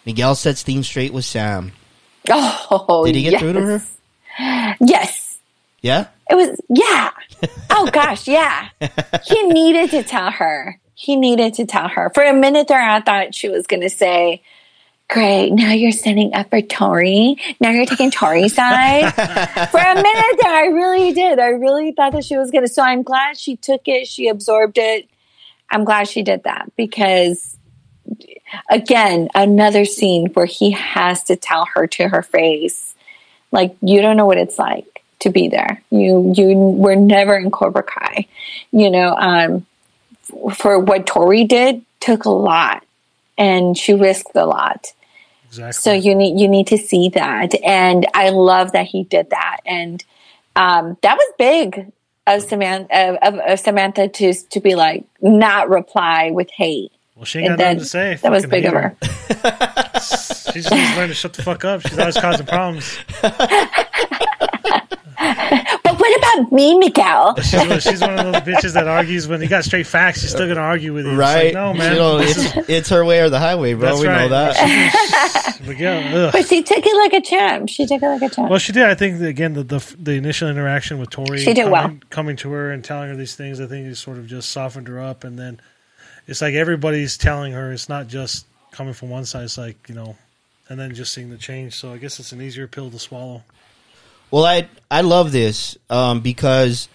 Miguel 0.04 0.34
sets 0.34 0.62
things 0.62 0.86
straight 0.86 1.12
with 1.12 1.24
Sam. 1.24 1.72
Oh, 2.28 3.04
Did 3.04 3.14
he 3.14 3.22
get 3.22 3.32
yes. 3.32 3.40
through 3.40 3.52
to 3.54 3.60
her? 3.60 4.76
Yes. 4.80 5.38
Yeah. 5.80 6.08
It 6.28 6.34
was, 6.34 6.60
yeah. 6.68 7.10
Oh 7.70 7.88
gosh, 7.92 8.26
yeah. 8.26 8.68
He 9.24 9.42
needed 9.44 9.90
to 9.90 10.02
tell 10.02 10.30
her. 10.30 10.80
He 10.94 11.16
needed 11.16 11.54
to 11.54 11.66
tell 11.66 11.88
her. 11.88 12.10
For 12.14 12.24
a 12.24 12.32
minute 12.32 12.68
there, 12.68 12.80
I 12.80 13.00
thought 13.00 13.34
she 13.34 13.48
was 13.48 13.66
going 13.66 13.82
to 13.82 13.90
say, 13.90 14.42
Great, 15.08 15.50
now 15.50 15.70
you're 15.72 15.92
standing 15.92 16.34
up 16.34 16.50
for 16.50 16.60
Tori. 16.60 17.36
Now 17.60 17.70
you're 17.70 17.86
taking 17.86 18.10
Tori's 18.10 18.54
side. 18.54 19.14
for 19.70 19.78
a 19.78 19.94
minute 19.94 20.38
there, 20.42 20.52
I 20.52 20.66
really 20.66 21.12
did. 21.12 21.38
I 21.38 21.48
really 21.48 21.92
thought 21.92 22.12
that 22.12 22.24
she 22.24 22.36
was 22.36 22.50
going 22.50 22.64
to. 22.64 22.72
So 22.72 22.82
I'm 22.82 23.02
glad 23.02 23.38
she 23.38 23.56
took 23.56 23.82
it. 23.86 24.08
She 24.08 24.28
absorbed 24.28 24.78
it. 24.78 25.08
I'm 25.70 25.84
glad 25.84 26.08
she 26.08 26.22
did 26.22 26.42
that 26.44 26.72
because, 26.76 27.56
again, 28.68 29.28
another 29.34 29.84
scene 29.84 30.26
where 30.34 30.46
he 30.46 30.72
has 30.72 31.22
to 31.24 31.36
tell 31.36 31.66
her 31.74 31.86
to 31.88 32.08
her 32.08 32.22
face, 32.22 32.94
like, 33.52 33.76
you 33.80 34.02
don't 34.02 34.16
know 34.16 34.26
what 34.26 34.38
it's 34.38 34.58
like 34.58 35.02
to 35.20 35.30
be 35.30 35.48
there. 35.48 35.82
You 35.90 36.32
you 36.36 36.56
were 36.56 36.96
never 36.96 37.36
in 37.36 37.50
Cobra 37.50 37.82
Kai. 37.82 38.26
You 38.70 38.90
know, 38.90 39.14
um, 39.16 39.66
for 40.54 40.78
what 40.78 41.06
Tori 41.06 41.44
did 41.44 41.84
took 42.00 42.24
a 42.24 42.30
lot, 42.30 42.84
and 43.38 43.76
she 43.76 43.94
risked 43.94 44.34
a 44.34 44.46
lot. 44.46 44.92
exactly. 45.46 45.72
So 45.72 45.92
you 45.92 46.14
need 46.14 46.40
you 46.40 46.48
need 46.48 46.66
to 46.68 46.78
see 46.78 47.08
that, 47.10 47.54
and 47.64 48.06
I 48.14 48.30
love 48.30 48.72
that 48.72 48.86
he 48.86 49.04
did 49.04 49.30
that, 49.30 49.58
and 49.66 50.04
um, 50.56 50.96
that 51.02 51.16
was 51.16 51.32
big 51.38 51.92
of 52.26 52.42
Samantha 52.42 53.18
of, 53.26 53.34
of 53.38 53.60
Samantha 53.60 54.08
to 54.08 54.32
to 54.32 54.60
be 54.60 54.74
like 54.74 55.04
not 55.20 55.68
reply 55.68 56.30
with 56.32 56.50
hate. 56.50 56.90
well 57.14 57.24
she 57.24 57.38
ain't 57.40 57.48
And 57.48 57.58
got 57.58 57.64
then 57.64 57.76
nothing 57.76 57.84
to 57.84 57.88
say. 57.88 58.14
that 58.22 58.32
was 58.32 58.46
big 58.46 58.64
of 58.64 58.72
her. 58.72 58.96
she 60.52 60.60
just 60.60 60.70
needs 60.72 60.94
to 60.96 61.14
shut 61.14 61.32
the 61.34 61.42
fuck 61.42 61.64
up. 61.64 61.82
She's 61.82 61.98
always 61.98 62.16
causing 62.16 62.46
problems 62.46 62.98
But 66.36 66.42
what 66.44 66.52
me, 66.52 66.78
Miguel? 66.78 67.36
she's, 67.42 67.54
one- 67.68 67.80
she's 67.80 68.00
one 68.00 68.18
of 68.18 68.24
those 68.32 68.42
bitches 68.42 68.72
that 68.74 68.86
argues 68.86 69.26
when 69.28 69.40
you 69.42 69.48
got 69.48 69.64
straight 69.64 69.86
facts 69.86 70.20
she's 70.20 70.30
still 70.30 70.46
gonna 70.48 70.60
argue 70.60 70.92
with 70.94 71.04
you 71.06 71.12
It's 71.12 71.18
Right. 71.18 71.44
like, 71.46 71.54
no 71.54 71.74
man 71.74 71.92
You 71.92 71.98
know, 71.98 72.18
it's, 72.18 72.68
it's 72.68 72.88
her 72.90 73.04
way 73.04 73.20
or 73.20 73.28
the 73.30 73.38
highway, 73.38 73.74
bro. 73.74 73.88
That's 73.88 74.00
we 74.00 74.06
know 74.06 74.12
right. 74.12 74.28
that. 74.30 75.60
Miguel. 75.66 76.30
But 76.32 76.46
she 76.46 76.62
took 76.62 76.84
it 76.84 76.96
like 76.96 77.12
a 77.12 77.20
champ. 77.24 77.68
She 77.68 77.86
took 77.86 78.02
it 78.02 78.06
like 78.06 78.22
a 78.22 78.28
champ. 78.34 78.50
Well, 78.50 78.58
she 78.58 78.72
did. 78.72 78.84
I 78.84 78.94
think 78.94 79.20
again 79.20 79.54
the, 79.54 79.62
the 79.62 79.94
the 79.98 80.12
initial 80.12 80.48
interaction 80.48 80.98
with 80.98 81.10
Tori, 81.10 81.38
She 81.38 81.54
did 81.54 81.64
coming, 81.66 81.72
well. 81.72 81.96
coming 82.10 82.36
to 82.36 82.50
her 82.52 82.70
and 82.70 82.84
telling 82.84 83.08
her 83.08 83.16
these 83.16 83.34
things. 83.34 83.60
I 83.60 83.66
think 83.66 83.86
it 83.86 83.96
sort 83.96 84.18
of 84.18 84.26
just 84.26 84.50
softened 84.50 84.88
her 84.88 85.00
up, 85.00 85.24
and 85.24 85.38
then 85.38 85.60
it's 86.26 86.40
like 86.42 86.54
everybody's 86.54 87.16
telling 87.16 87.52
her 87.52 87.72
it's 87.72 87.88
not 87.88 88.06
just 88.08 88.46
coming 88.72 88.92
from 88.94 89.10
one 89.10 89.24
side. 89.24 89.44
It's 89.44 89.58
like 89.58 89.88
you 89.88 89.94
know, 89.94 90.16
and 90.68 90.78
then 90.78 90.94
just 90.94 91.12
seeing 91.12 91.30
the 91.30 91.38
change. 91.38 91.74
So 91.74 91.92
I 91.92 91.98
guess 91.98 92.20
it's 92.20 92.32
an 92.32 92.40
easier 92.42 92.66
pill 92.66 92.90
to 92.90 92.98
swallow. 92.98 93.42
Well, 94.36 94.44
I 94.44 94.68
I 94.90 95.00
love 95.00 95.32
this 95.32 95.78
um, 95.88 96.20
because 96.20 96.90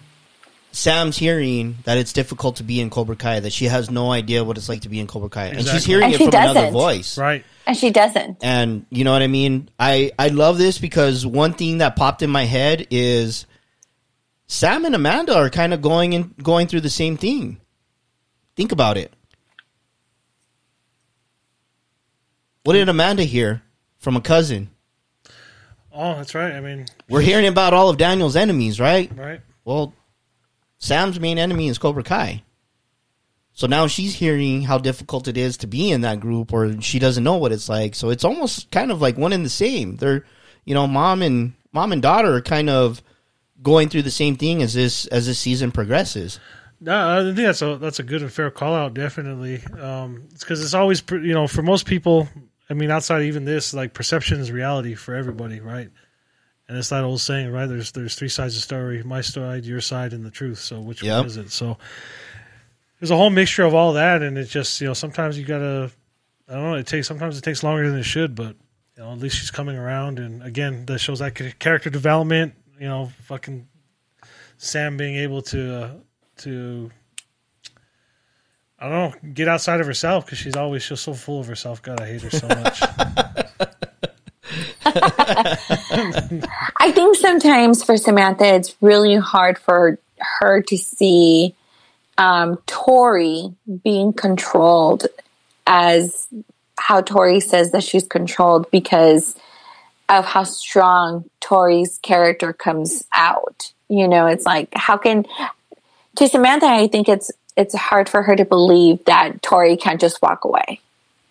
Sam's 0.70 1.16
hearing 1.16 1.78
that 1.82 1.98
it's 1.98 2.12
difficult 2.12 2.54
to 2.58 2.62
be 2.62 2.80
in 2.80 2.88
Cobra 2.88 3.16
Kai, 3.16 3.40
that 3.40 3.52
she 3.52 3.64
has 3.64 3.90
no 3.90 4.12
idea 4.12 4.44
what 4.44 4.56
it's 4.58 4.68
like 4.68 4.82
to 4.82 4.88
be 4.88 5.00
in 5.00 5.08
Cobra 5.08 5.28
Kai, 5.28 5.46
and 5.46 5.66
she's 5.66 5.84
hearing 5.84 6.04
And 6.04 6.14
it 6.14 6.18
she 6.18 6.26
from 6.26 6.34
another 6.40 6.54
doesn't. 6.60 6.72
voice. 6.72 7.18
Right. 7.18 7.44
And 7.66 7.76
she 7.76 7.90
doesn't. 7.90 8.38
And 8.44 8.86
you 8.90 9.02
know 9.02 9.10
what 9.10 9.22
I 9.22 9.26
mean? 9.26 9.68
I 9.76 10.12
I 10.20 10.28
love 10.28 10.56
this 10.56 10.78
because 10.78 11.26
one 11.26 11.54
thing 11.54 11.78
that 11.78 11.96
popped 11.96 12.22
in 12.22 12.30
my 12.30 12.44
head 12.44 12.86
is 12.92 13.44
Sam 14.46 14.84
and 14.84 14.94
Amanda 14.94 15.34
are 15.34 15.50
kind 15.50 15.74
of 15.74 15.82
going 15.82 16.12
in 16.12 16.36
going 16.40 16.68
through 16.68 16.82
the 16.82 16.90
same 16.90 17.16
thing. 17.16 17.60
Think 18.54 18.70
about 18.70 18.96
it. 18.96 19.12
What 22.62 22.74
did 22.74 22.88
Amanda 22.88 23.24
hear 23.24 23.62
from 23.98 24.14
a 24.14 24.20
cousin? 24.20 24.70
Oh, 25.94 26.14
that's 26.14 26.34
right. 26.34 26.52
I 26.52 26.60
mean, 26.60 26.86
We're 27.08 27.20
hearing 27.20 27.46
about 27.46 27.74
all 27.74 27.90
of 27.90 27.98
Daniel's 27.98 28.36
enemies, 28.36 28.80
right? 28.80 29.10
right. 29.16 29.40
Well, 29.64 29.94
Sam's 30.78 31.20
main 31.20 31.38
enemy 31.38 31.68
is 31.68 31.78
Cobra 31.78 32.02
Kai. 32.02 32.42
So 33.52 33.66
now 33.66 33.86
she's 33.86 34.14
hearing 34.14 34.62
how 34.62 34.78
difficult 34.78 35.28
it 35.28 35.36
is 35.36 35.58
to 35.58 35.66
be 35.66 35.90
in 35.90 36.00
that 36.00 36.20
group, 36.20 36.52
or 36.52 36.80
she 36.80 36.98
doesn't 36.98 37.22
know 37.22 37.36
what 37.36 37.52
it's 37.52 37.68
like. 37.68 37.94
So 37.94 38.08
it's 38.08 38.24
almost 38.24 38.70
kind 38.70 38.90
of 38.90 39.02
like 39.02 39.18
one 39.18 39.32
and 39.32 39.44
the 39.44 39.50
same. 39.50 39.96
They're, 39.96 40.24
you 40.64 40.74
know, 40.74 40.86
mom 40.86 41.20
and 41.20 41.52
mom 41.72 41.92
and 41.92 42.00
daughter 42.00 42.34
are 42.34 42.40
kind 42.40 42.70
of 42.70 43.02
going 43.62 43.88
through 43.90 44.02
the 44.02 44.10
same 44.10 44.36
thing 44.36 44.62
as 44.62 44.72
this 44.72 45.06
as 45.06 45.26
this 45.26 45.38
season 45.38 45.70
progresses. 45.70 46.40
No, 46.80 47.20
I 47.20 47.22
think 47.22 47.36
that's 47.36 47.62
a 47.62 47.76
that's 47.76 48.00
a 48.00 48.02
good 48.02 48.22
and 48.22 48.32
fair 48.32 48.50
call 48.50 48.74
out. 48.74 48.94
Definitely, 48.94 49.62
um, 49.78 50.24
it's 50.32 50.42
because 50.42 50.64
it's 50.64 50.74
always 50.74 51.02
you 51.10 51.34
know 51.34 51.46
for 51.46 51.62
most 51.62 51.86
people. 51.86 52.28
I 52.70 52.74
mean, 52.74 52.90
outside 52.90 53.20
of 53.20 53.26
even 53.26 53.44
this, 53.44 53.74
like 53.74 53.92
perception 53.92 54.40
is 54.40 54.50
reality 54.50 54.94
for 54.94 55.14
everybody, 55.14 55.60
right? 55.60 55.90
And 56.68 56.78
it's 56.78 56.88
that 56.88 57.04
old 57.04 57.20
saying, 57.20 57.50
right? 57.50 57.66
There's 57.66 57.92
there's 57.92 58.14
three 58.14 58.28
sides 58.28 58.54
of 58.54 58.60
the 58.60 58.64
story: 58.64 59.02
my 59.02 59.20
side, 59.20 59.64
your 59.64 59.80
side, 59.80 60.12
and 60.12 60.24
the 60.24 60.30
truth. 60.30 60.58
So 60.58 60.80
which 60.80 61.02
Yep. 61.02 61.18
one 61.18 61.26
is 61.26 61.36
it? 61.36 61.50
So 61.50 61.76
there's 63.00 63.10
a 63.10 63.16
whole 63.16 63.30
mixture 63.30 63.64
of 63.64 63.74
all 63.74 63.94
that, 63.94 64.22
and 64.22 64.38
it's 64.38 64.50
just 64.50 64.80
you 64.80 64.86
know 64.86 64.94
sometimes 64.94 65.38
you 65.38 65.44
gotta 65.44 65.90
I 66.48 66.54
don't 66.54 66.62
know. 66.70 66.74
It 66.74 66.86
takes 66.86 67.08
sometimes 67.08 67.36
it 67.36 67.42
takes 67.42 67.62
longer 67.62 67.90
than 67.90 67.98
it 67.98 68.04
should, 68.04 68.34
but 68.34 68.56
you 68.96 69.02
know 69.02 69.12
at 69.12 69.18
least 69.18 69.36
she's 69.38 69.50
coming 69.50 69.76
around, 69.76 70.18
and 70.18 70.42
again 70.42 70.86
that 70.86 70.98
shows 70.98 71.18
that 71.18 71.34
character 71.58 71.90
development. 71.90 72.54
You 72.78 72.88
know, 72.88 73.12
fucking 73.24 73.68
Sam 74.56 74.96
being 74.96 75.16
able 75.16 75.42
to 75.42 75.74
uh, 75.82 75.90
to 76.38 76.90
I 78.82 78.88
don't 78.88 79.22
know 79.22 79.30
get 79.32 79.46
outside 79.46 79.80
of 79.80 79.86
herself 79.86 80.26
because 80.26 80.38
she's 80.38 80.56
always 80.56 80.84
just 80.84 81.04
so 81.04 81.14
full 81.14 81.38
of 81.38 81.46
herself. 81.46 81.80
God, 81.82 82.00
I 82.00 82.08
hate 82.08 82.22
her 82.22 82.30
so 82.30 82.48
much. 82.48 82.82
I 86.80 86.90
think 86.92 87.16
sometimes 87.16 87.84
for 87.84 87.96
Samantha, 87.96 88.44
it's 88.56 88.74
really 88.80 89.14
hard 89.14 89.56
for 89.60 90.00
her 90.18 90.62
to 90.62 90.76
see 90.76 91.54
um, 92.18 92.58
Tori 92.66 93.54
being 93.84 94.12
controlled 94.12 95.06
as 95.64 96.26
how 96.76 97.02
Tori 97.02 97.38
says 97.38 97.70
that 97.70 97.84
she's 97.84 98.08
controlled 98.08 98.68
because 98.72 99.36
of 100.08 100.24
how 100.24 100.42
strong 100.42 101.30
Tori's 101.38 101.98
character 102.02 102.52
comes 102.52 103.04
out. 103.12 103.72
You 103.88 104.08
know, 104.08 104.26
it's 104.26 104.44
like 104.44 104.70
how 104.74 104.96
can 104.96 105.24
to 106.16 106.28
Samantha, 106.28 106.66
I 106.66 106.88
think 106.88 107.08
it's 107.08 107.30
it's 107.56 107.74
hard 107.74 108.08
for 108.08 108.22
her 108.22 108.36
to 108.36 108.44
believe 108.44 109.04
that 109.04 109.42
Tori 109.42 109.76
can't 109.76 110.00
just 110.00 110.22
walk 110.22 110.44
away. 110.44 110.80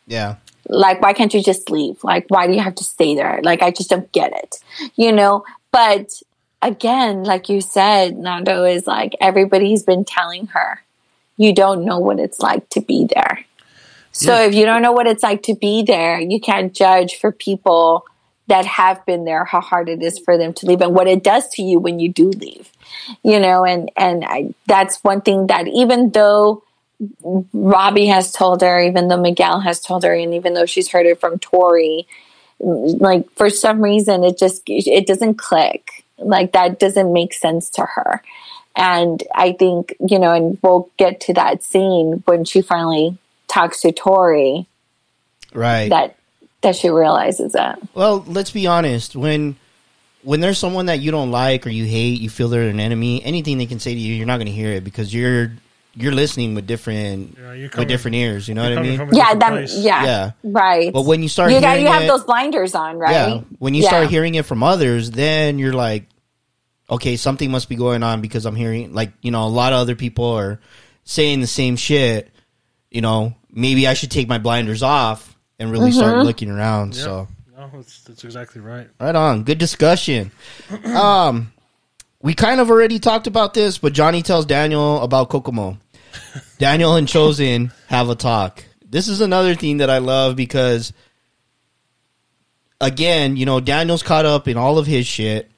Yeah, 0.07 0.35
like 0.67 1.01
why 1.01 1.13
can't 1.13 1.33
you 1.33 1.43
just 1.43 1.69
leave? 1.69 2.03
Like 2.03 2.25
why 2.29 2.47
do 2.47 2.53
you 2.53 2.59
have 2.59 2.75
to 2.75 2.83
stay 2.83 3.15
there? 3.15 3.39
Like 3.43 3.61
i 3.61 3.71
just 3.71 3.89
don't 3.89 4.11
get 4.11 4.33
it 4.33 4.57
you 4.95 5.11
know? 5.11 5.43
But 5.71 6.11
again 6.61 7.23
like 7.23 7.49
you 7.49 7.59
said 7.59 8.15
nando 8.17 8.63
is 8.65 8.85
like 8.85 9.15
everybody's 9.19 9.81
been 9.83 10.05
telling 10.05 10.45
her 10.47 10.83
you 11.37 11.55
don't 11.55 11.83
know 11.85 11.97
what 11.97 12.19
it's 12.19 12.39
like 12.39 12.69
to 12.69 12.81
be 12.81 13.07
there. 13.15 13.45
So 14.11 14.33
Yeah. 14.35 14.47
if 14.47 14.53
you 14.53 14.65
don't 14.65 14.81
know 14.83 14.91
what 14.91 15.07
it's 15.07 15.23
like 15.23 15.43
to 15.43 15.55
be 15.55 15.81
there 15.83 16.19
you 16.19 16.39
can't 16.39 16.73
judge 16.73 17.15
for 17.15 17.31
people 17.31 18.05
that 18.51 18.65
have 18.65 19.05
been 19.05 19.23
there 19.23 19.45
how 19.45 19.61
hard 19.61 19.87
it 19.87 20.03
is 20.03 20.19
for 20.19 20.37
them 20.37 20.53
to 20.53 20.65
leave 20.65 20.81
and 20.81 20.93
what 20.93 21.07
it 21.07 21.23
does 21.23 21.47
to 21.47 21.63
you 21.63 21.79
when 21.79 21.99
you 21.99 22.09
do 22.09 22.29
leave 22.29 22.69
you 23.23 23.39
know 23.39 23.63
and 23.65 23.89
and 23.95 24.23
I, 24.25 24.53
that's 24.67 25.03
one 25.03 25.21
thing 25.21 25.47
that 25.47 25.67
even 25.67 26.11
though 26.11 26.63
Robbie 27.53 28.07
has 28.07 28.31
told 28.31 28.61
her, 28.61 28.79
even 28.79 29.07
though 29.07 29.19
Miguel 29.19 29.59
has 29.59 29.79
told 29.79 30.03
her, 30.03 30.13
and 30.13 30.35
even 30.35 30.53
though 30.53 30.65
she's 30.67 30.91
heard 30.91 31.05
it 31.05 31.19
from 31.19 31.39
Tori, 31.39 32.07
like 32.59 33.31
for 33.31 33.49
some 33.49 33.81
reason 33.81 34.23
it 34.23 34.37
just 34.37 34.61
it 34.67 35.07
doesn't 35.07 35.35
click. 35.35 36.05
Like 36.19 36.51
that 36.51 36.79
doesn't 36.79 37.11
make 37.11 37.33
sense 37.33 37.69
to 37.71 37.81
her. 37.81 38.21
And 38.75 39.23
I 39.33 39.53
think, 39.53 39.95
you 40.07 40.19
know, 40.19 40.31
and 40.31 40.57
we'll 40.61 40.89
get 40.97 41.19
to 41.21 41.33
that 41.33 41.63
scene 41.63 42.21
when 42.25 42.45
she 42.45 42.61
finally 42.61 43.17
talks 43.47 43.81
to 43.81 43.91
Tori 43.91 44.67
right. 45.53 45.89
that 45.89 46.15
that 46.61 46.75
she 46.75 46.89
realizes 46.89 47.53
that. 47.53 47.79
Well, 47.93 48.23
let's 48.27 48.51
be 48.51 48.67
honest. 48.67 49.15
When 49.15 49.55
when 50.23 50.39
there's 50.39 50.57
someone 50.59 50.85
that 50.85 50.99
you 50.99 51.09
don't 51.11 51.31
like 51.31 51.65
or 51.65 51.69
you 51.71 51.85
hate, 51.85 52.21
you 52.21 52.29
feel 52.29 52.47
they're 52.49 52.69
an 52.69 52.79
enemy. 52.79 53.23
Anything 53.23 53.57
they 53.57 53.65
can 53.65 53.79
say 53.79 53.93
to 53.93 53.99
you, 53.99 54.13
you're 54.13 54.27
not 54.27 54.37
going 54.37 54.45
to 54.47 54.51
hear 54.53 54.71
it 54.73 54.83
because 54.83 55.13
you're 55.13 55.51
you're 55.95 56.13
listening 56.13 56.55
with 56.55 56.67
different 56.67 57.35
Yeah, 57.37 57.53
you're 57.53 57.69
with 57.75 57.87
different 57.87 58.15
ears. 58.15 58.47
You 58.47 58.53
know 58.55 58.63
what 58.63 58.77
I 58.77 58.81
mean? 58.81 58.93
Yeah, 59.13 59.33
different 59.33 59.67
that 59.69 59.77
yeah, 59.79 60.03
Yeah. 60.05 60.31
right. 60.43 60.93
But 60.93 61.01
when 61.01 61.21
you 61.23 61.27
start 61.29 61.51
you 61.51 61.59
got 61.59 61.71
hearing 61.71 61.85
you 61.85 61.91
have 61.91 62.03
it- 62.03 62.07
those 62.07 62.23
blinders 62.23 62.75
on, 62.75 62.97
right? 62.97 63.11
Yeah. 63.11 63.41
When 63.59 63.73
you 63.73 63.83
Yeah. 63.83 63.89
start 63.89 64.09
hearing 64.09 64.35
it 64.35 64.45
from 64.45 64.63
others, 64.63 65.11
then 65.11 65.59
you're 65.59 65.73
like, 65.73 66.05
okay, 66.89 67.17
something 67.17 67.49
must 67.51 67.67
be 67.67 67.75
going 67.75 68.03
on 68.03 68.21
because 68.21 68.45
I'm 68.45 68.55
hearing 68.55 68.93
like 68.93 69.11
you 69.21 69.31
know 69.31 69.45
a 69.45 69.49
lot 69.49 69.73
of 69.73 69.79
other 69.79 69.95
people 69.95 70.25
are 70.25 70.59
saying 71.03 71.41
the 71.41 71.47
same 71.47 71.75
shit. 71.75 72.29
You 72.91 73.01
know, 73.01 73.33
maybe 73.51 73.87
I 73.87 73.93
should 73.95 74.11
take 74.11 74.27
my 74.29 74.37
blinders 74.37 74.83
off 74.83 75.30
and 75.61 75.71
really 75.71 75.91
Mm-hmm. 75.91 75.99
start 75.99 76.25
looking 76.25 76.49
around. 76.49 76.95
Yeah. 76.95 77.03
So 77.03 77.27
No, 77.55 77.69
that's, 77.73 78.01
that's 78.03 78.23
exactly 78.23 78.59
right. 78.61 78.89
right 78.99 79.15
on, 79.15 79.43
good 79.43 79.57
discussion. 79.59 80.31
um, 80.85 81.53
we 82.21 82.33
kind 82.33 82.59
of 82.59 82.69
already 82.69 82.99
talked 82.99 83.27
about 83.27 83.53
this, 83.53 83.77
but 83.77 83.93
Johnny 83.93 84.21
tells 84.23 84.45
Daniel 84.45 85.01
about 85.01 85.29
Kokomo. 85.29 85.77
Daniel 86.57 86.95
and 86.95 87.07
Chozen 87.07 87.71
have 87.87 88.09
a 88.09 88.15
talk. 88.15 88.63
This 88.85 89.07
is 89.07 89.21
another 89.21 89.55
thing 89.55 89.77
that 89.77 89.89
I 89.89 89.99
love 89.99 90.35
because, 90.35 90.91
again, 92.79 93.37
you 93.37 93.45
know, 93.45 93.59
Daniel's 93.59 94.03
caught 94.03 94.25
up 94.25 94.47
in 94.47 94.57
all 94.57 94.77
of 94.77 94.85
his 94.87 95.07
shit. 95.07 95.49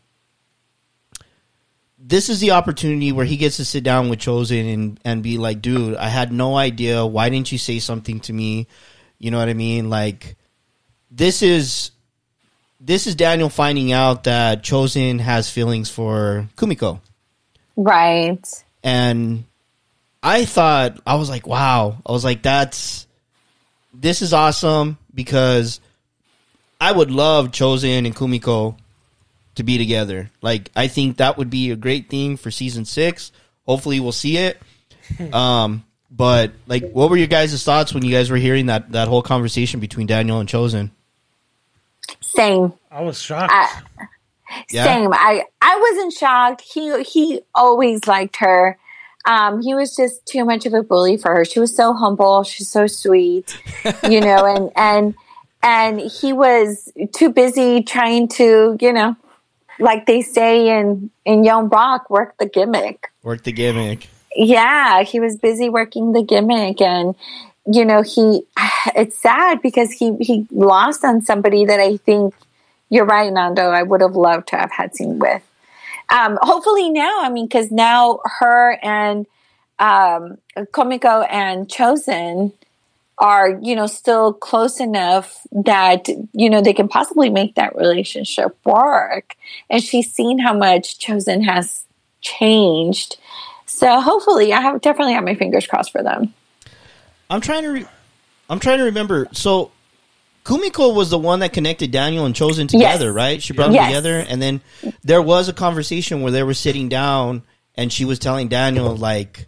This 1.98 2.30
is 2.30 2.40
the 2.42 2.52
opportunity 2.52 3.12
where 3.12 3.26
he 3.26 3.38
gets 3.38 3.58
to 3.58 3.66
sit 3.66 3.84
down 3.84 4.10
with 4.10 4.20
Chozen 4.20 4.74
and, 4.74 5.00
and 5.06 5.24
be 5.24 5.38
like, 5.38 5.62
dude, 5.62 5.96
I 5.96 6.10
had 6.10 6.32
no 6.34 6.56
idea. 6.58 7.06
Why 7.06 7.30
didn't 7.30 7.52
you 7.52 7.58
say 7.58 7.80
something 7.80 8.20
to 8.22 8.34
me? 8.34 8.68
You 9.24 9.32
know 9.32 9.38
what 9.38 9.48
I 9.48 9.54
mean? 9.54 9.90
Like, 9.90 10.36
this 11.10 11.42
is 11.42 11.92
this 12.82 13.08
is 13.08 13.16
Daniel 13.16 13.50
finding 13.50 13.94
out 13.94 14.26
that 14.26 14.64
Chozen 14.64 15.22
has 15.22 15.50
feelings 15.50 15.90
for 15.90 16.50
Kumiko. 16.58 17.00
Right. 17.78 18.46
And 18.84 19.46
I 20.22 20.44
thought 20.44 21.00
I 21.08 21.16
was 21.16 21.30
like, 21.30 21.48
wow. 21.48 21.98
I 22.06 22.12
was 22.12 22.26
like, 22.26 22.44
that's 22.44 23.08
this 23.94 24.22
is 24.22 24.34
awesome 24.34 24.98
because 25.14 25.80
I 26.82 26.92
would 26.92 27.10
love 27.10 27.52
Chozen 27.52 28.06
and 28.06 28.14
Kumiko 28.14 28.76
to 29.56 29.64
be 29.64 29.78
together. 29.78 30.32
Like 30.42 30.70
I 30.76 30.90
think 30.90 31.18
that 31.18 31.38
would 31.38 31.50
be 31.50 31.72
a 31.72 31.78
great 31.78 32.10
thing 32.10 32.36
for 32.36 32.52
season 32.52 32.84
six. 32.84 33.32
Hopefully 33.66 34.02
we'll 34.02 34.12
see 34.12 34.38
it. 34.38 34.62
um 35.34 35.86
but 36.16 36.52
like 36.68 36.92
what 36.92 37.10
were 37.10 37.18
your 37.18 37.28
guys' 37.28 37.64
thoughts 37.64 37.94
when 37.94 38.06
you 38.06 38.12
guys 38.12 38.30
were 38.30 38.38
hearing 38.38 38.68
that 38.68 38.92
that 38.92 39.08
whole 39.08 39.22
conversation 39.22 39.80
between 39.80 40.08
Daniel 40.08 40.40
and 40.40 40.48
Chozen? 40.48 40.92
Same. 42.22 42.74
I 42.92 43.02
was 43.02 43.20
shocked. 43.20 43.52
I, 43.54 43.82
Yeah. 44.70 44.86
Same. 44.86 45.12
I 45.14 45.44
I 45.62 45.80
wasn't 45.80 46.14
shocked. 46.14 46.62
He 46.62 47.04
he 47.04 47.42
always 47.56 48.06
liked 48.08 48.38
her. 48.38 48.78
Um, 49.26 49.62
he 49.62 49.74
was 49.74 49.96
just 49.96 50.26
too 50.26 50.44
much 50.44 50.66
of 50.66 50.74
a 50.74 50.84
bully 50.84 51.18
for 51.18 51.34
her. 51.34 51.46
She 51.46 51.60
was 51.60 51.76
so 51.76 51.94
humble. 51.94 52.44
She's 52.44 52.70
so 52.70 52.88
sweet, 52.88 53.58
you 54.10 54.20
know, 54.20 54.46
and 54.46 54.72
and 54.76 55.16
and 55.64 56.00
he 56.00 56.34
was 56.34 56.92
too 57.14 57.30
busy 57.32 57.84
trying 57.84 58.28
to, 58.30 58.78
you 58.82 58.92
know, 58.92 59.16
like 59.80 60.06
they 60.06 60.22
say 60.22 60.78
in 60.78 61.10
in 61.26 61.44
Young 61.44 61.70
Rock, 61.70 62.10
work 62.10 62.36
the 62.38 62.46
gimmick. 62.46 63.08
Work 63.24 63.44
the 63.44 63.54
gimmick. 63.54 64.10
Yeah, 64.36 65.04
he 65.04 65.20
was 65.20 65.38
busy 65.38 65.70
working 65.70 66.12
the 66.14 66.24
gimmick 66.24 66.82
and 66.82 67.16
you 67.66 67.86
know, 67.86 68.02
he 68.02 68.44
it's 68.96 69.18
sad 69.18 69.62
because 69.62 69.92
he 69.92 70.16
he 70.20 70.48
lost 70.52 71.04
on 71.04 71.22
somebody 71.22 71.66
that 71.66 71.80
I 71.80 71.98
think 71.98 72.34
you're 72.90 73.06
right, 73.06 73.32
Nando, 73.32 73.70
I 73.70 73.84
would 73.84 74.02
have 74.02 74.16
loved 74.16 74.50
to 74.50 74.58
have 74.58 74.72
had 74.72 74.96
seen 74.96 75.20
with. 75.20 75.42
Um 76.10 76.38
hopefully 76.42 76.90
now, 76.90 77.22
I 77.22 77.30
mean 77.30 77.48
cuz 77.50 77.72
now 77.72 78.20
her 78.40 78.78
and 78.82 79.26
um 79.80 80.38
Kumiko 80.58 81.28
and 81.30 81.68
Chozen 81.68 82.54
are, 83.18 83.60
you 83.62 83.76
know, 83.76 83.88
still 83.88 84.34
close 84.34 84.80
enough 84.80 85.46
that, 85.52 86.08
you 86.34 86.50
know, 86.50 86.62
they 86.62 86.74
can 86.74 86.88
possibly 86.88 87.30
make 87.30 87.56
that 87.56 87.76
relationship 87.76 88.58
work. 88.66 89.36
And 89.70 89.82
she's 89.84 90.12
seen 90.12 90.40
how 90.40 90.54
much 90.54 91.00
Chozen 91.00 91.46
has 91.46 91.86
changed. 92.22 93.18
So 93.74 94.00
hopefully 94.02 94.54
I 94.54 94.62
have 94.62 94.82
definitely 94.82 95.14
have 95.14 95.24
my 95.24 95.36
fingers 95.36 95.66
crossed 95.68 95.92
for 95.92 96.04
them. 96.04 96.34
I'm 97.30 97.42
trying 97.42 97.64
to. 97.64 97.70
Re- 97.70 97.86
I'm 98.50 98.60
trying 98.60 98.78
to 98.80 98.84
remember. 98.86 99.28
So, 99.32 99.72
Kumiko 100.46 100.94
was 100.94 101.10
the 101.10 101.18
one 101.18 101.40
that 101.40 101.54
connected 101.54 101.92
Daniel 101.92 102.26
and 102.26 102.36
Chozen 102.36 102.68
together, 102.68 103.08
Yes. 103.08 103.16
right? 103.16 103.42
She 103.42 103.54
brought 103.54 103.68
them 103.68 103.76
Yes. 103.76 103.88
together, 103.88 104.20
and 104.28 104.42
then 104.42 104.62
there 105.04 105.22
was 105.22 105.48
a 105.50 105.54
conversation 105.54 106.22
where 106.22 106.32
they 106.32 106.44
were 106.44 106.54
sitting 106.54 106.90
down, 106.90 107.44
and 107.76 107.92
she 107.92 108.04
was 108.06 108.20
telling 108.20 108.50
Daniel 108.50 108.96
like, 108.96 109.48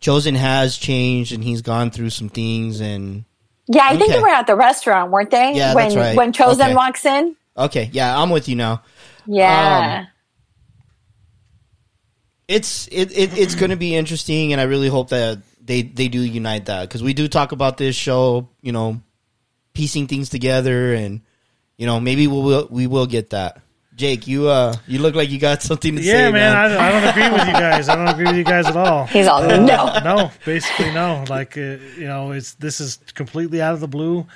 Chozen 0.00 0.36
has 0.36 0.76
changed, 0.78 1.32
and 1.32 1.42
he's 1.44 1.60
gone 1.62 1.90
through 1.90 2.10
some 2.10 2.28
things, 2.28 2.80
and 2.80 3.24
Yeah, 3.66 3.82
I 3.90 3.96
think 3.98 4.12
they 4.12 4.20
were 4.20 4.28
at 4.28 4.46
the 4.46 4.56
restaurant, 4.56 5.10
weren't 5.10 5.30
they? 5.30 5.54
Yeah, 5.56 5.74
when 5.74 5.84
that's 5.88 5.96
right. 5.96 6.16
when 6.16 6.32
Chozen 6.32 6.60
Okay. 6.66 6.74
walks 6.74 7.04
in. 7.04 7.36
okay, 7.58 7.90
yeah, 7.92 8.16
I'm 8.18 8.30
with 8.30 8.48
you 8.48 8.54
now. 8.56 8.82
Yeah. 9.26 9.98
Um, 10.02 10.06
it's 12.50 12.88
it, 12.88 13.16
it 13.16 13.38
it's 13.38 13.54
going 13.54 13.70
to 13.70 13.76
be 13.76 13.94
interesting, 13.94 14.52
and 14.52 14.60
I 14.60 14.64
really 14.64 14.88
hope 14.88 15.10
that 15.10 15.38
they 15.64 15.82
they 15.82 16.08
do 16.08 16.20
unite 16.20 16.66
that 16.66 16.88
because 16.88 17.02
we 17.02 17.14
do 17.14 17.28
talk 17.28 17.52
about 17.52 17.76
this 17.76 17.94
show, 17.94 18.48
you 18.60 18.72
know, 18.72 19.00
piecing 19.72 20.08
things 20.08 20.28
together, 20.30 20.92
and 20.92 21.20
you 21.76 21.86
know 21.86 22.00
maybe 22.00 22.26
we 22.26 22.40
will 22.40 22.66
we 22.68 22.88
will 22.88 23.06
get 23.06 23.30
that. 23.30 23.62
Jake, 23.94 24.26
you 24.26 24.48
uh 24.48 24.74
you 24.88 24.98
look 24.98 25.14
like 25.14 25.30
you 25.30 25.38
got 25.38 25.62
something 25.62 25.94
to 25.94 26.02
Yeah, 26.02 26.12
say, 26.12 26.32
man, 26.32 26.32
man. 26.32 26.72
I, 26.72 26.88
I 26.88 26.90
don't 26.90 27.08
agree 27.10 27.30
with 27.30 27.46
you 27.46 27.52
guys. 27.52 27.88
I 27.88 27.94
don't 27.94 28.08
agree 28.08 28.24
with 28.24 28.36
you 28.36 28.44
guys 28.44 28.66
at 28.66 28.76
all. 28.76 29.06
He's 29.06 29.28
all 29.28 29.42
no. 29.42 30.00
no, 30.02 30.30
basically 30.44 30.90
no. 30.92 31.24
Like 31.28 31.56
uh, 31.56 31.78
you 31.96 32.06
know, 32.06 32.32
it's 32.32 32.54
this 32.54 32.80
is 32.80 32.98
completely 33.14 33.62
out 33.62 33.74
of 33.74 33.80
the 33.80 33.88
blue. 33.88 34.26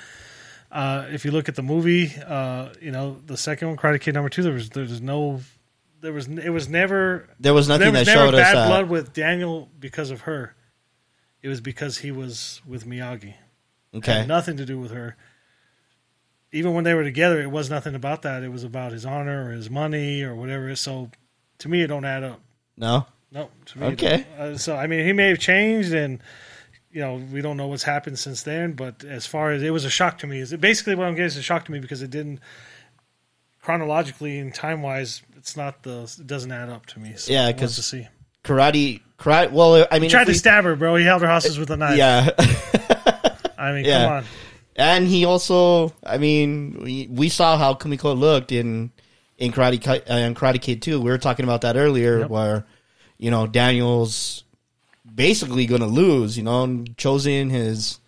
Uh, 0.71 1.05
if 1.11 1.25
you 1.25 1.31
look 1.31 1.49
at 1.49 1.55
the 1.55 1.63
movie, 1.63 2.13
uh, 2.25 2.69
you 2.79 2.91
know 2.91 3.17
the 3.25 3.35
second 3.35 3.67
one, 3.69 3.77
Karate 3.77 3.99
Kid 3.99 4.13
number 4.13 4.29
two, 4.29 4.43
there 4.43 4.53
was 4.53 4.69
there's 4.69 5.01
no, 5.01 5.41
there 6.05 6.13
was 6.13 6.27
it 6.27 6.51
was 6.51 6.69
never 6.69 7.27
there 7.39 7.53
was 7.53 7.67
nothing 7.67 7.91
there 7.91 7.99
was 7.99 8.05
that 8.05 8.13
never 8.13 8.27
showed 8.27 8.35
us 8.35 8.41
bad 8.41 8.55
that. 8.55 8.67
blood 8.67 8.89
with 8.89 9.11
Daniel 9.11 9.69
because 9.79 10.11
of 10.11 10.21
her. 10.21 10.55
It 11.41 11.49
was 11.49 11.61
because 11.61 11.97
he 11.97 12.11
was 12.11 12.61
with 12.65 12.85
Miyagi. 12.85 13.33
Okay, 13.93 14.23
nothing 14.27 14.57
to 14.57 14.65
do 14.65 14.79
with 14.79 14.91
her. 14.91 15.17
Even 16.51 16.75
when 16.75 16.83
they 16.83 16.93
were 16.93 17.03
together, 17.03 17.41
it 17.41 17.49
was 17.49 17.71
nothing 17.71 17.95
about 17.95 18.21
that. 18.21 18.43
It 18.43 18.51
was 18.51 18.63
about 18.63 18.91
his 18.91 19.05
honor 19.05 19.49
or 19.49 19.51
his 19.51 19.69
money 19.69 20.21
or 20.21 20.35
whatever. 20.35 20.75
So, 20.75 21.09
to 21.57 21.69
me, 21.69 21.81
it 21.81 21.87
don't 21.87 22.05
add 22.05 22.23
up. 22.23 22.39
no, 22.77 23.07
No, 23.31 23.49
to 23.65 23.79
me, 23.79 23.85
Okay. 23.87 24.25
Uh, 24.37 24.57
so 24.57 24.75
I 24.75 24.85
mean, 24.85 25.05
he 25.05 25.11
may 25.11 25.29
have 25.29 25.39
changed, 25.39 25.91
and 25.91 26.21
you 26.91 27.01
know, 27.01 27.15
we 27.15 27.41
don't 27.41 27.57
know 27.57 27.67
what's 27.67 27.83
happened 27.83 28.19
since 28.19 28.43
then. 28.43 28.73
But 28.73 29.03
as 29.03 29.25
far 29.25 29.51
as 29.51 29.63
it 29.63 29.71
was 29.71 29.85
a 29.85 29.89
shock 29.89 30.19
to 30.19 30.27
me, 30.27 30.39
is 30.39 30.53
basically 30.53 30.93
what 30.93 31.07
I'm 31.07 31.15
getting 31.15 31.25
is 31.25 31.37
a 31.37 31.41
shock 31.41 31.65
to 31.65 31.71
me 31.71 31.79
because 31.79 32.03
it 32.03 32.11
didn't 32.11 32.39
chronologically 33.65 34.37
and 34.37 34.53
time 34.53 34.83
wise, 34.83 35.23
it's 35.45 35.55
not 35.55 35.83
the 35.83 36.11
it 36.19 36.25
doesn't 36.25 36.51
add 36.51 36.69
up 36.69 36.87
to 36.87 36.99
me. 36.99 37.13
So 37.17 37.31
Yeah, 37.31 37.51
because 37.51 37.75
to 37.75 37.83
see. 37.83 38.07
karate, 38.43 39.01
karate. 39.19 39.51
Well, 39.51 39.85
I 39.91 39.99
mean, 39.99 40.03
He 40.03 40.09
tried 40.09 40.23
to 40.23 40.31
we- 40.31 40.37
stab 40.37 40.63
her, 40.63 40.75
bro. 40.75 40.95
He 40.95 41.05
held 41.05 41.21
her 41.21 41.27
hostage 41.27 41.59
with 41.59 41.69
a 41.69 41.77
knife. 41.77 41.97
yeah. 41.97 42.31
I 43.57 43.71
mean, 43.73 43.85
Yeah. 43.85 44.05
come 44.05 44.13
on. 44.13 44.25
And 44.75 45.07
he 45.07 45.23
also, 45.23 45.93
I 46.03 46.17
mean, 46.17 46.79
we, 46.83 47.07
we 47.11 47.29
saw 47.29 47.57
how 47.57 47.75
Kumiko 47.75 48.17
looked 48.17 48.51
in 48.51 48.91
in 49.37 49.51
Karate 49.51 49.85
uh, 50.09 50.13
in 50.15 50.33
Karate 50.33 50.59
Kid 50.59 50.81
2. 50.81 50.99
We 50.99 51.11
were 51.11 51.19
talking 51.19 51.45
about 51.45 51.61
that 51.61 51.77
earlier, 51.77 52.21
Yep. 52.21 52.29
where 52.31 52.65
you 53.19 53.29
know 53.29 53.45
Daniel's 53.45 54.43
basically 55.13 55.67
going 55.67 55.81
to 55.81 55.87
lose. 55.87 56.37
You 56.37 56.43
know, 56.43 56.63
and 56.63 56.97
Chozen 56.97 57.51
has 57.51 57.99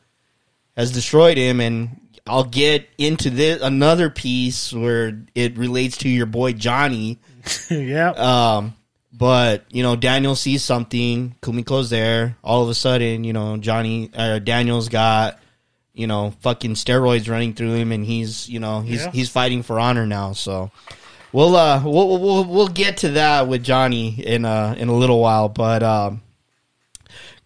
has 0.75 0.91
destroyed 0.91 1.37
him, 1.37 1.61
and 1.61 2.01
I'll 2.29 2.43
get 2.43 2.87
into 2.97 3.29
this 3.29 3.61
another 3.61 4.09
piece 4.09 4.73
where 4.73 5.21
it 5.35 5.57
relates 5.57 5.97
to 5.97 6.09
your 6.09 6.25
boy 6.25 6.53
Johnny. 6.53 7.19
yeah. 7.69 8.09
Um, 8.11 8.75
but 9.13 9.65
you 9.69 9.83
know, 9.83 9.95
Daniel 9.95 10.35
sees 10.35 10.63
something. 10.63 11.35
Kumiko's 11.41 11.89
there. 11.89 12.37
All 12.43 12.61
of 12.63 12.69
a 12.69 12.75
sudden, 12.75 13.23
you 13.23 13.33
know, 13.33 13.57
Johnny 13.57 14.09
uh, 14.15 14.39
Daniel's 14.39 14.89
got 14.89 15.39
you 15.93 16.05
know 16.05 16.31
fucking 16.41 16.75
steroids 16.75 17.27
running 17.29 17.53
through 17.53 17.73
him, 17.73 17.91
and 17.91 18.05
he's 18.05 18.47
you 18.47 18.59
know 18.59 18.81
he's 18.81 19.03
Yeah. 19.05 19.11
he's 19.11 19.29
fighting 19.29 19.63
for 19.63 19.79
honor 19.79 20.05
now. 20.05 20.33
So 20.33 20.69
we'll 21.33 21.55
uh 21.55 21.81
we'll 21.83 22.19
we'll 22.19 22.43
we'll 22.45 22.67
get 22.67 22.97
to 22.97 23.09
that 23.11 23.47
with 23.47 23.63
Johnny 23.63 24.09
in 24.23 24.45
uh 24.45 24.75
in 24.77 24.89
a 24.89 24.93
little 24.95 25.19
while. 25.19 25.49
But 25.49 25.81
um, 25.81 26.21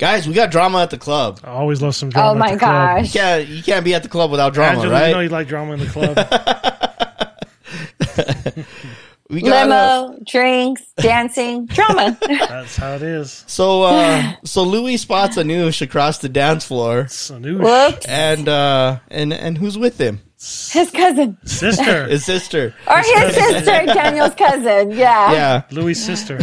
guys, 0.01 0.27
we 0.27 0.33
got 0.33 0.51
drama 0.51 0.81
at 0.81 0.89
the 0.89 0.97
club. 0.97 1.39
I 1.43 1.51
always 1.51 1.81
love 1.81 1.95
some 1.95 2.09
drama. 2.09 2.29
Oh 2.29 2.31
at 2.33 2.37
my 2.39 2.53
the 2.53 2.59
club. 2.59 2.97
You 2.97 3.03
gosh. 3.03 3.13
can't 3.13 3.47
you 3.47 3.63
can't 3.63 3.85
be 3.85 3.93
at 3.93 4.03
the 4.03 4.09
club 4.09 4.31
without 4.31 4.53
drama, 4.53 4.79
Angela, 4.79 4.93
right? 4.93 5.07
you 5.09 5.13
know 5.13 5.19
you 5.21 5.29
like 5.29 5.47
drama 5.47 5.73
in 5.73 5.79
the 5.79 5.85
club. 5.85 6.17
we 9.29 9.41
got 9.41 9.71
uh, 9.71 10.07
Limo, 10.07 10.19
drinks, 10.25 10.81
dancing, 10.97 11.67
drama. 11.67 12.17
That's 12.27 12.75
how 12.75 12.95
it 12.95 13.03
is. 13.03 13.45
so 13.47 13.83
uh 13.83 14.33
so 14.43 14.63
Louie 14.63 14.97
spots 14.97 15.37
Anoush 15.37 15.81
across 15.83 16.17
the 16.17 16.29
dance 16.29 16.65
floor. 16.65 17.01
It's 17.01 17.29
a 17.29 17.39
new 17.39 17.59
Whoops. 17.59 18.05
and 18.07 18.49
uh 18.49 18.99
and 19.09 19.31
and 19.31 19.57
who's 19.57 19.77
with 19.77 20.01
him? 20.01 20.19
His 20.37 20.89
cousin. 20.89 21.37
sister. 21.45 22.05
His 22.07 22.25
sister. 22.25 22.73
Or 22.87 22.97
his 22.97 23.35
sister, 23.35 23.85
Daniel's 23.85 24.33
cousin. 24.33 24.89
Yeah. 24.89 25.31
Yeah. 25.31 25.61
Louie's 25.69 26.03
sister. 26.03 26.39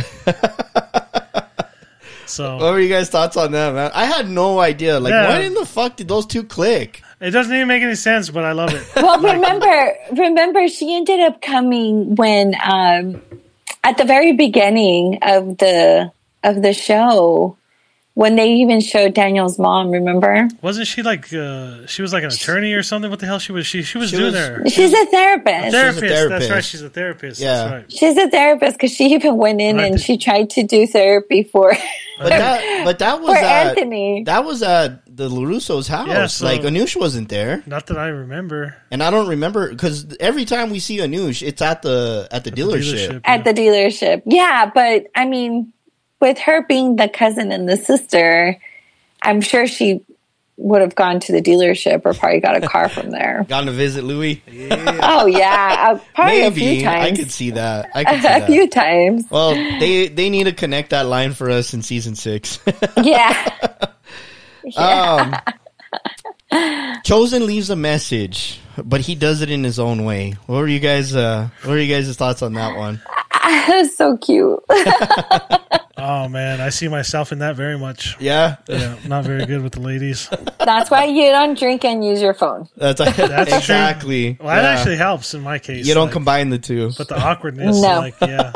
So 2.28 2.56
What 2.56 2.72
were 2.72 2.80
you 2.80 2.88
guys' 2.88 3.08
thoughts 3.08 3.36
on 3.36 3.52
that, 3.52 3.74
man? 3.74 3.90
I 3.94 4.04
had 4.06 4.28
no 4.28 4.58
idea. 4.60 5.00
Like, 5.00 5.12
Yeah. 5.12 5.28
when 5.28 5.42
in 5.42 5.54
the 5.54 5.66
fuck 5.66 5.96
did 5.96 6.08
those 6.08 6.26
two 6.26 6.44
click? 6.44 7.02
it 7.20 7.30
doesn't 7.30 7.52
even 7.54 7.66
make 7.68 7.82
any 7.82 7.94
sense, 7.96 8.30
but 8.30 8.44
I 8.44 8.52
love 8.52 8.72
it. 8.74 8.84
Well, 8.96 9.20
remember, 9.20 9.94
remember, 10.12 10.68
she 10.68 10.94
ended 10.94 11.20
up 11.20 11.42
coming 11.42 12.14
when, 12.14 12.54
um, 12.62 13.20
at 13.82 13.96
the 13.96 14.04
very 14.04 14.32
beginning 14.32 15.18
of 15.22 15.58
the 15.58 16.12
of 16.44 16.62
the 16.62 16.72
show, 16.72 17.56
when 18.18 18.34
they 18.34 18.48
even 18.54 18.80
showed 18.80 19.14
Daniel's 19.14 19.60
mom. 19.60 19.92
Remember, 19.92 20.48
Wasn't 20.60 20.88
she 20.88 21.02
like 21.04 21.32
uh, 21.32 21.86
she 21.86 22.02
was 22.02 22.12
like 22.12 22.24
an 22.24 22.30
attorney 22.32 22.72
or 22.74 22.82
something? 22.82 23.08
What 23.10 23.20
the 23.20 23.26
hell 23.26 23.38
she 23.38 23.52
was? 23.52 23.64
She 23.64 23.82
she 23.82 23.96
was 23.96 24.10
She 24.10 24.16
doing 24.16 24.32
was- 24.32 24.34
there. 24.34 24.68
she's 24.68 24.92
a 24.92 25.06
therapist. 25.06 25.70
Therapist. 25.70 26.00
therapist. 26.00 26.28
That's 26.30 26.50
right. 26.50 26.64
She's 26.64 26.82
a 26.82 26.90
therapist. 26.90 27.40
Yeah. 27.40 27.54
That's 27.54 27.72
right. 27.72 27.92
She's 27.92 28.16
a 28.16 28.28
therapist 28.28 28.72
because 28.76 28.90
she 28.92 29.14
even 29.14 29.36
went 29.36 29.60
in 29.60 29.76
Right. 29.76 29.92
and 29.92 30.00
she 30.00 30.18
tried 30.18 30.50
to 30.50 30.64
do 30.64 30.84
therapy 30.88 31.44
for 31.44 31.72
But 32.18 32.30
that, 32.30 32.80
but 32.84 32.98
that 32.98 33.20
was 33.20 33.30
for 33.38 33.44
at, 33.44 33.78
Anthony. 33.78 34.24
that 34.26 34.44
was 34.44 34.64
at 34.64 35.04
the 35.16 35.28
Larusso's 35.28 35.86
house. 35.86 36.08
Yeah, 36.08 36.26
so- 36.26 36.44
like 36.44 36.62
Anoush 36.62 36.96
wasn't 36.98 37.28
there, 37.28 37.62
Not 37.66 37.86
that 37.86 37.98
I 37.98 38.08
remember. 38.08 38.74
and 38.90 39.00
I 39.00 39.10
don't 39.12 39.28
remember 39.28 39.68
because 39.70 40.16
every 40.18 40.44
time 40.44 40.70
we 40.70 40.80
see 40.80 40.98
Anoush, 40.98 41.46
it's 41.46 41.62
at 41.62 41.82
the 41.82 42.26
at 42.32 42.42
the 42.42 42.50
dealership. 42.50 43.20
at 43.24 43.44
the 43.44 43.52
dealership. 43.54 44.22
Yeah, 44.26 44.70
but 44.74 45.04
I 45.14 45.24
mean, 45.24 45.72
with 46.20 46.38
her 46.38 46.64
being 46.66 46.96
the 46.96 47.08
cousin 47.08 47.52
and 47.52 47.68
the 47.68 47.76
sister, 47.76 48.58
I'm 49.22 49.40
sure 49.40 49.66
she 49.66 50.00
would 50.60 50.80
have 50.80 50.96
gone 50.96 51.20
to 51.20 51.30
the 51.30 51.40
dealership 51.40 52.02
or 52.04 52.12
probably 52.14 52.40
got 52.40 52.56
a 52.62 52.66
car 52.66 52.88
from 52.94 53.10
there. 53.10 53.46
Gone 53.48 53.66
to 53.66 53.72
visit 53.72 54.02
Louie. 54.02 54.42
Oh 55.00 55.26
yeah, 55.26 55.92
uh, 55.94 56.00
probably 56.14 56.42
a 56.42 56.50
few 56.50 56.64
Maybe 56.64 56.86
I 56.86 57.12
could 57.14 57.30
see 57.30 57.50
that. 57.52 57.90
I 57.94 58.02
could 58.10 58.20
see 58.22 58.26
a 58.26 58.40
that. 58.40 58.46
few 58.48 58.68
times. 58.68 59.24
Well, 59.30 59.54
they 59.54 60.08
they 60.08 60.30
need 60.30 60.44
to 60.44 60.52
connect 60.52 60.90
that 60.90 61.06
line 61.06 61.32
for 61.32 61.48
us 61.50 61.74
in 61.74 61.82
season 61.82 62.14
six. 62.16 62.58
Yeah. 63.02 63.50
um, 64.76 65.34
Chozen 67.04 67.46
leaves 67.46 67.70
a 67.70 67.76
message, 67.76 68.60
but 68.84 69.00
he 69.00 69.14
does 69.14 69.40
it 69.42 69.50
in 69.50 69.62
his 69.64 69.78
own 69.78 70.04
way. 70.04 70.32
What 70.46 70.56
were 70.56 70.66
you 70.68 70.80
guys? 70.80 71.14
Uh, 71.14 71.48
what 71.62 71.70
were 71.72 71.78
you 71.78 71.94
guys' 71.94 72.14
thoughts 72.16 72.42
on 72.42 72.54
that 72.54 72.76
one? 72.76 73.00
That's 73.44 73.96
so 73.96 74.16
cute. 74.18 74.58
Oh 76.00 76.28
man, 76.28 76.60
I 76.60 76.68
see 76.68 76.86
myself 76.88 77.32
in 77.32 77.40
that 77.40 77.56
very 77.56 77.76
much. 77.76 78.16
Yeah, 78.20 78.56
Yeah, 78.68 78.94
not 79.06 79.24
very 79.24 79.44
good 79.46 79.62
with 79.62 79.72
the 79.72 79.80
ladies. 79.80 80.28
That's 80.60 80.90
why 80.90 81.06
you 81.06 81.30
don't 81.30 81.58
drink 81.58 81.84
and 81.84 82.04
use 82.04 82.22
your 82.22 82.34
phone. 82.34 82.68
that's, 82.76 82.98
That's 83.16 83.16
true. 83.16 83.56
exactly. 83.58 84.36
Well, 84.40 84.48
that 84.54 84.64
actually 84.64 84.96
helps 84.96 85.34
in 85.34 85.42
my 85.42 85.58
case. 85.58 85.86
you 85.86 85.94
don't 85.94 86.04
like, 86.06 86.12
combine 86.12 86.50
the 86.50 86.58
two. 86.58 86.92
But 86.96 87.08
the 87.08 87.20
awkwardness, 87.20 87.80
No. 87.82 87.98
like 87.98 88.14
yeah. 88.20 88.52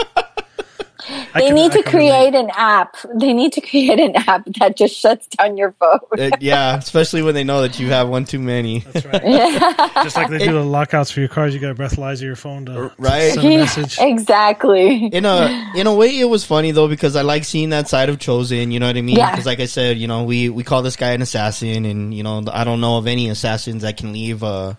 I 1.35 1.41
They 1.41 1.47
can- 1.47 1.55
need 1.55 1.73
to 1.73 1.83
can 1.83 1.99
relate. 1.99 2.31
create 2.31 2.35
an 2.35 2.51
app. 2.57 2.97
They 3.15 3.33
need 3.33 3.53
to 3.55 3.61
create 3.61 3.99
an 4.01 4.15
app 4.17 4.45
that 4.59 4.77
just 4.77 4.97
shuts 4.99 5.27
down 5.29 5.57
your 5.57 5.73
phone. 5.73 5.99
Uh, 6.19 6.31
yeah, 6.41 6.77
especially 6.77 7.23
when 7.23 7.35
they 7.35 7.45
know 7.45 7.63
that 7.63 7.79
you 7.81 7.89
have 7.91 8.09
one 8.09 8.25
too 8.25 8.39
many. 8.39 8.81
That's 8.81 9.07
right. 9.07 9.23
Just 10.05 10.17
like 10.17 10.29
they 10.31 10.39
do 10.39 10.53
the 10.53 10.65
lockouts 10.65 11.11
for 11.11 11.21
your 11.21 11.29
cars, 11.29 11.55
you 11.55 11.61
got 11.61 11.69
to 11.69 11.75
breathalyzer 11.75 12.23
your 12.23 12.37
phone 12.37 12.67
to 12.67 12.91
Right. 12.99 13.33
send 13.33 13.47
a 13.47 13.59
message. 13.59 13.99
exactly. 14.01 15.07
in 15.07 15.25
a 15.25 15.73
in 15.75 15.87
a 15.87 15.95
way 15.95 16.19
it 16.19 16.25
was 16.25 16.45
funny 16.45 16.71
though 16.73 16.89
because 16.89 17.17
I 17.17 17.23
like 17.23 17.45
seeing 17.45 17.71
that 17.71 17.89
side 17.89 18.09
of 18.09 18.19
Chozen. 18.19 18.73
You 18.73 18.81
know 18.81 18.87
what 18.87 18.97
I 18.97 19.01
mean? 19.03 19.17
Yeah. 19.17 19.31
Because 19.31 19.47
like 19.47 19.61
I 19.61 19.67
said, 19.67 19.99
you 19.99 20.09
know 20.09 20.25
we 20.25 20.49
we 20.49 20.65
call 20.65 20.83
this 20.83 20.97
guy 20.97 21.13
an 21.13 21.23
assassin, 21.23 21.85
and 21.85 22.13
you 22.15 22.23
know 22.23 22.43
I 22.53 22.65
don't 22.65 22.81
know 22.81 22.97
of 22.99 23.07
any 23.07 23.29
assassins 23.29 23.83
that 23.83 23.97
can 23.97 24.13
leave 24.13 24.43
a 24.43 24.77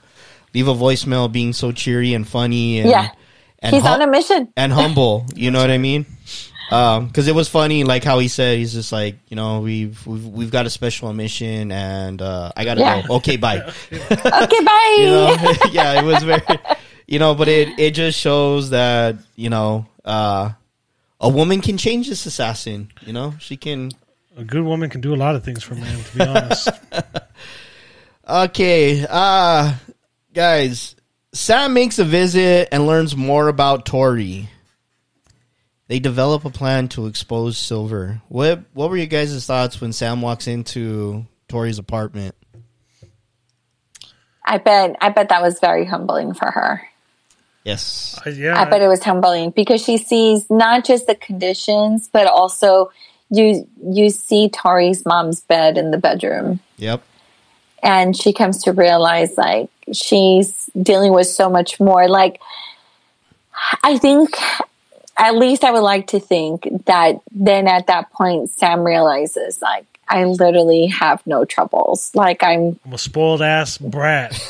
leave 0.54 0.68
a 0.68 0.74
voicemail 0.74 1.32
being 1.32 1.54
so 1.54 1.72
cheery 1.72 2.14
and 2.14 2.28
funny 2.28 2.80
and 2.80 2.90
Yeah. 2.90 3.10
And 3.64 3.74
He's 3.74 3.82
hum- 3.84 4.02
on 4.02 4.08
a 4.08 4.12
mission. 4.12 4.54
and 4.56 4.72
humble. 4.72 5.26
You 5.36 5.50
know 5.50 5.60
what 5.60 5.72
I 5.72 5.78
mean? 5.80 6.06
because 6.70 7.28
it 7.28 7.36
was 7.36 7.48
funny, 7.50 7.84
like 7.84 8.04
how 8.04 8.18
he 8.18 8.28
said 8.28 8.58
he's 8.58 8.74
just 8.74 8.92
like 8.92 9.18
you 9.30 9.36
know 9.36 9.60
we've 9.60 10.06
we've, 10.08 10.26
we've 10.26 10.52
got 10.52 10.66
a 10.66 10.72
special 10.72 11.14
mission 11.14 11.72
and 11.72 12.20
uh, 12.22 12.52
I 12.58 12.66
gotta 12.66 12.82
Yeah. 12.82 13.02
go. 13.08 13.16
Okay, 13.18 13.38
bye. 13.38 13.60
Okay, 13.92 14.00
bye. 14.66 14.96
you 14.98 15.06
know, 15.06 15.38
yeah, 15.72 16.02
it 16.02 16.04
was 16.04 16.24
very, 16.24 16.42
you 17.08 17.20
know, 17.20 17.36
but 17.36 17.48
it 17.48 17.78
it 17.80 17.92
just 17.92 18.18
shows 18.20 18.72
that 18.72 19.18
you 19.36 19.50
know 19.52 19.86
uh, 20.04 20.50
a 21.22 21.30
woman 21.30 21.62
can 21.62 21.78
change 21.78 22.10
this 22.10 22.26
assassin. 22.26 22.90
You 23.06 23.14
know, 23.14 23.36
she 23.40 23.56
can. 23.56 23.92
A 24.36 24.44
good 24.44 24.64
woman 24.64 24.90
can 24.90 25.00
do 25.02 25.14
a 25.14 25.20
lot 25.20 25.36
of 25.36 25.44
things 25.44 25.62
for 25.62 25.76
a 25.76 25.78
man. 25.78 26.04
To 26.04 26.18
be 26.18 26.24
honest, 26.26 26.70
Okay, 28.28 29.06
uh 29.10 29.76
guys, 30.34 30.93
Sam 31.34 31.74
makes 31.74 32.00
a 32.00 32.04
visit 32.06 32.70
and 32.72 32.86
learns 32.86 33.16
more 33.16 33.48
about 33.48 33.86
Tori. 33.86 34.50
They 35.88 36.00
develop 36.00 36.46
a 36.46 36.50
plan 36.50 36.88
to 36.90 37.08
expose 37.08 37.58
Silver. 37.58 38.22
What 38.30 38.64
what 38.74 38.90
were 38.90 38.98
your 38.98 39.08
guys' 39.08 39.46
thoughts 39.46 39.82
when 39.82 39.94
Sam 39.94 40.22
walks 40.22 40.48
into 40.48 41.26
Tori's 41.50 41.80
apartment? 41.80 42.36
I 44.46 44.58
bet. 44.58 44.96
I 45.02 45.10
bet 45.10 45.30
that 45.30 45.42
was 45.42 45.60
very 45.60 45.86
humbling 45.86 46.34
for 46.34 46.50
her. 46.50 46.88
Yes. 47.64 48.20
I, 48.26 48.30
yeah, 48.30 48.60
I 48.60 48.66
bet 48.66 48.82
it 48.82 48.88
was 48.88 49.04
humbling 49.04 49.52
because 49.52 49.84
she 49.84 49.98
sees 49.98 50.50
not 50.50 50.86
just 50.86 51.08
the 51.08 51.16
conditions, 51.16 52.10
but 52.12 52.28
also 52.28 52.92
you 53.30 53.68
you 53.84 54.10
see 54.10 54.50
Tori's 54.50 55.06
mom's 55.06 55.42
bed 55.42 55.78
in 55.78 55.92
the 55.92 55.98
bedroom, 55.98 56.60
Yep. 56.78 57.02
And 57.84 58.16
she 58.16 58.34
comes 58.34 58.64
to 58.64 58.72
realize 58.72 59.38
like 59.38 59.70
she's 59.92 60.70
dealing 60.82 61.14
with 61.14 61.28
so 61.28 61.50
much 61.50 61.80
more. 61.80 62.08
Like 62.08 62.42
I 63.84 63.98
think, 63.98 64.36
at 65.18 65.36
least 65.36 65.64
I 65.64 65.72
would 65.72 65.84
like 65.84 66.08
to 66.08 66.20
think 66.20 66.68
that 66.86 67.22
then 67.32 67.68
at 67.68 67.88
that 67.88 68.12
point 68.12 68.50
Sam 68.50 68.84
realizes 68.84 69.62
like 69.62 69.86
I 70.08 70.26
literally 70.26 70.88
have 70.88 71.26
no 71.26 71.46
troubles. 71.46 72.14
Like 72.14 72.44
I'm 72.44 72.80
I'm 72.86 72.94
a 72.94 72.98
spoiled 72.98 73.42
ass 73.42 73.78
brat. 73.78 74.40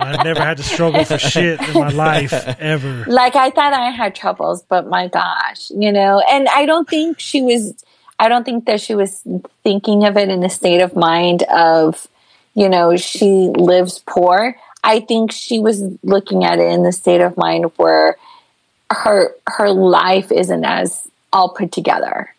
I've 0.00 0.24
never 0.24 0.40
had 0.40 0.56
to 0.56 0.62
struggle 0.62 1.04
for 1.04 1.18
shit 1.18 1.60
in 1.60 1.74
my 1.74 1.90
life 1.90 2.32
ever. 2.32 3.04
like 3.06 3.36
I 3.36 3.50
thought 3.50 3.72
I 3.72 3.90
had 3.90 4.14
troubles, 4.14 4.62
but 4.62 4.86
my 4.86 5.08
gosh, 5.08 5.70
you 5.70 5.92
know, 5.92 6.22
and 6.30 6.48
I 6.48 6.66
don't 6.66 6.88
think 6.88 7.20
she 7.20 7.42
was, 7.42 7.84
I 8.20 8.28
don't 8.28 8.44
think 8.44 8.66
that 8.66 8.82
she 8.82 8.94
was 8.94 9.22
thinking 9.64 10.04
of 10.04 10.18
it 10.18 10.28
in 10.28 10.44
a 10.44 10.50
state 10.50 10.82
of 10.82 10.94
mind 10.94 11.42
of, 11.44 12.06
you 12.54 12.68
know, 12.68 12.94
she 12.96 13.48
lives 13.56 14.02
poor. 14.06 14.54
I 14.84 15.00
think 15.00 15.32
she 15.32 15.58
was 15.58 15.82
looking 16.02 16.44
at 16.44 16.58
it 16.58 16.70
in 16.70 16.82
the 16.82 16.92
state 16.92 17.22
of 17.22 17.38
mind 17.38 17.72
where 17.76 18.16
her 18.90 19.34
her 19.46 19.70
life 19.70 20.30
isn't 20.30 20.64
as 20.64 21.08
all 21.32 21.48
put 21.48 21.72
together. 21.72 22.34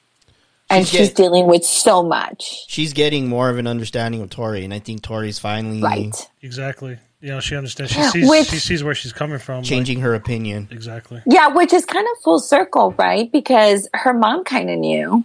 And 0.69 0.87
She's 0.87 0.99
she's 0.99 1.13
dealing 1.13 1.47
with 1.47 1.65
so 1.65 2.03
much. 2.03 2.65
She's 2.67 2.93
getting 2.93 3.27
more 3.27 3.49
of 3.49 3.57
an 3.57 3.67
understanding 3.67 4.21
of 4.21 4.29
Tori, 4.29 4.63
and 4.63 4.73
I 4.73 4.79
think 4.79 5.01
Tori's 5.01 5.39
finally 5.39 5.81
Right. 5.81 6.15
Exactly. 6.43 6.97
You 7.21 7.29
know, 7.31 7.39
she 7.39 7.55
understands. 7.55 7.91
She 7.91 8.01
sees. 8.03 8.29
Which- 8.29 8.47
she 8.49 8.57
sees 8.57 8.83
where 8.83 8.95
she's 8.95 9.13
coming 9.13 9.39
from. 9.39 9.57
like- 9.57 9.65
changing 9.65 9.99
her 10.01 10.13
opinion. 10.13 10.67
exactly. 10.71 11.21
Yeah, 11.25 11.47
which 11.49 11.73
is 11.73 11.85
kind 11.85 12.07
of 12.11 12.21
full 12.23 12.39
circle, 12.39 12.91
right? 12.97 13.31
Because 13.31 13.87
her 13.93 14.13
mom 14.13 14.43
kind 14.43 14.69
of 14.69 14.77
knew 14.79 15.23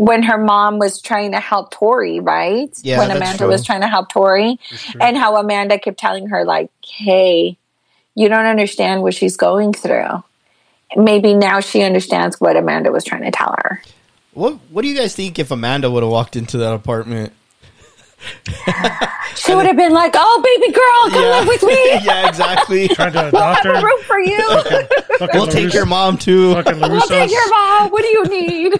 when 0.00 0.22
her 0.22 0.38
mom 0.38 0.78
was 0.78 1.02
trying 1.02 1.32
to 1.32 1.40
help 1.40 1.70
Tori, 1.72 2.20
right? 2.20 2.70
Yeah, 2.82 3.00
when 3.00 3.10
Amanda 3.10 3.36
true. 3.36 3.48
was 3.48 3.66
trying 3.66 3.82
to 3.82 3.86
help 3.86 4.08
Tori, 4.08 4.58
and 4.98 5.14
how 5.14 5.36
Amanda 5.36 5.78
kept 5.78 5.98
telling 5.98 6.28
her, 6.28 6.46
like, 6.46 6.70
hey, 6.82 7.58
you 8.14 8.28
don't 8.30 8.46
understand 8.46 9.02
what 9.02 9.12
she's 9.12 9.36
going 9.36 9.74
through. 9.74 10.24
Maybe 10.96 11.34
now 11.34 11.60
she 11.60 11.82
understands 11.82 12.40
what 12.40 12.56
Amanda 12.56 12.90
was 12.90 13.04
trying 13.04 13.24
to 13.24 13.30
tell 13.30 13.54
her. 13.62 13.82
What 14.32 14.54
What 14.70 14.82
do 14.82 14.88
you 14.88 14.96
guys 14.96 15.14
think 15.14 15.38
if 15.38 15.50
Amanda 15.50 15.90
would 15.90 16.02
have 16.02 16.10
walked 16.10 16.34
into 16.34 16.56
that 16.58 16.72
apartment? 16.72 17.34
She 19.36 19.54
would 19.54 19.64
have 19.66 19.76
been 19.76 19.92
like, 19.92 20.12
"Oh, 20.16 20.42
baby 20.44 20.72
girl, 20.72 21.10
come 21.10 21.30
live 21.30 21.46
with 21.46 21.62
me. 21.62 21.92
yeah, 22.02 22.28
exactly. 22.28 22.88
Trying 22.94 23.12
to 23.12 23.30
We'll 23.32 23.42
have 23.42 23.64
a 23.64 23.82
room 23.82 24.02
for 24.02 24.18
you. 24.18 24.38
Fucking 25.18 25.28
we'll 25.40 25.46
take 25.46 25.72
your 25.72 25.86
mom 25.86 26.18
too. 26.18 26.52
Fucking 26.54 26.80
we'll 26.80 27.00
take 27.02 27.30
your 27.30 27.50
mom. 27.50 27.90
What 27.90 28.02
do 28.02 28.08
you 28.08 28.24
need?" 28.24 28.74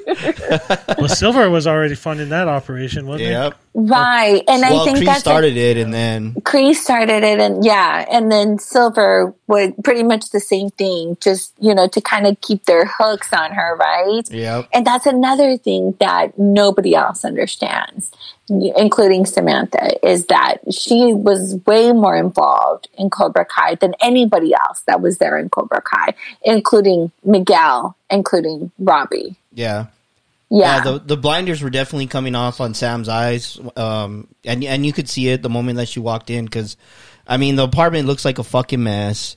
Well, 0.98 1.08
Silver 1.08 1.48
was 1.48 1.66
already 1.66 1.94
funding 1.94 2.30
that 2.30 2.48
operation, 2.48 3.06
wasn't 3.06 3.26
he? 3.28 3.30
Yep. 3.32 3.54
Right, 3.74 4.42
and 4.48 4.64
I 4.64 4.84
think 4.84 4.98
Cree 4.98 5.06
that's 5.06 5.20
started 5.20 5.56
it, 5.56 5.76
and 5.76 5.92
then 5.92 6.34
Cree 6.44 6.74
started 6.74 7.22
it 7.22 7.40
and 7.40 7.64
yeah, 7.64 8.04
and 8.10 8.30
then 8.30 8.58
Silver 8.58 9.34
would 9.46 9.74
pretty 9.84 10.02
much 10.02 10.30
the 10.30 10.40
same 10.40 10.70
thing, 10.70 11.16
just 11.20 11.54
you 11.58 11.74
know, 11.74 11.88
to 11.88 12.00
kind 12.00 12.26
of 12.26 12.40
keep 12.40 12.64
their 12.64 12.86
hooks 12.86 13.32
on 13.32 13.52
her, 13.52 13.76
right? 13.76 14.22
Yep. 14.30 14.68
And 14.72 14.86
that's 14.86 15.06
another 15.06 15.56
thing 15.56 15.94
that 16.00 16.38
nobody 16.38 16.94
else 16.94 17.24
understands, 17.24 18.10
including 18.48 19.26
Samantha, 19.26 20.04
is 20.06 20.26
that 20.26 20.58
she 20.72 21.12
was 21.12 21.60
way 21.66 21.92
more 21.92 22.16
involved 22.16 22.88
in 22.98 23.10
Cobra 23.10 23.44
Kai 23.44 23.76
than 23.76 23.94
anybody 24.00 24.52
else 24.54 24.82
that 24.86 25.00
was 25.00 25.18
there 25.18 25.38
in 25.38 25.48
Cobra 25.48 25.82
Kai, 25.82 26.14
including 26.42 27.12
Miguel, 27.24 27.96
including 28.10 28.70
Robbie. 28.78 29.36
yeah. 29.52 29.86
Yeah. 30.50 30.78
Yeah, 30.78 30.80
the 30.84 30.98
the 30.98 31.16
blinders 31.16 31.62
were 31.62 31.70
definitely 31.70 32.08
coming 32.08 32.34
off 32.34 32.60
on 32.60 32.74
Sam's 32.74 33.08
eyes, 33.08 33.58
um, 33.76 34.26
and 34.44 34.64
and 34.64 34.84
you 34.84 34.92
could 34.92 35.08
see 35.08 35.28
it 35.28 35.42
the 35.42 35.48
moment 35.48 35.76
that 35.76 35.88
she 35.88 36.00
walked 36.00 36.28
in 36.28 36.44
because, 36.44 36.76
I 37.26 37.36
mean, 37.36 37.54
the 37.56 37.62
apartment 37.64 38.06
looks 38.08 38.24
like 38.24 38.38
a 38.38 38.44
fucking 38.44 38.82
mess. 38.82 39.36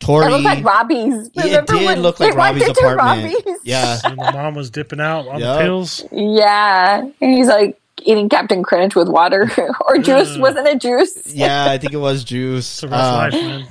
Tori, 0.00 0.26
it 0.26 0.30
looked 0.30 0.44
like 0.44 0.64
Robbie's. 0.64 1.30
it 1.36 1.66
did 1.68 1.98
look 2.00 2.18
like 2.18 2.34
Robbie's 2.34 2.66
apartment. 2.68 3.34
Robbie's? 3.46 3.58
Yeah, 3.62 3.98
When 4.04 4.16
the 4.16 4.32
mom 4.32 4.54
was 4.54 4.70
dipping 4.70 5.00
out 5.00 5.28
on 5.28 5.38
Yep. 5.38 5.58
the 5.58 5.64
pills. 5.64 6.04
Yeah, 6.10 7.02
and 7.20 7.32
he's 7.32 7.46
like 7.46 7.80
eating 8.02 8.28
Captain 8.28 8.64
Crunch 8.64 8.96
with 8.96 9.08
water 9.08 9.48
or 9.86 9.98
juice. 9.98 10.36
Wasn't 10.38 10.66
it 10.66 10.80
juice? 10.80 11.32
yeah, 11.32 11.66
I 11.70 11.78
think 11.78 11.92
it 11.92 11.98
was 11.98 12.24
Juice. 12.24 12.66
It's 12.78 12.82
a 12.82 12.88
rough 12.88 13.00
Um, 13.00 13.14
life, 13.14 13.32
man. 13.34 13.68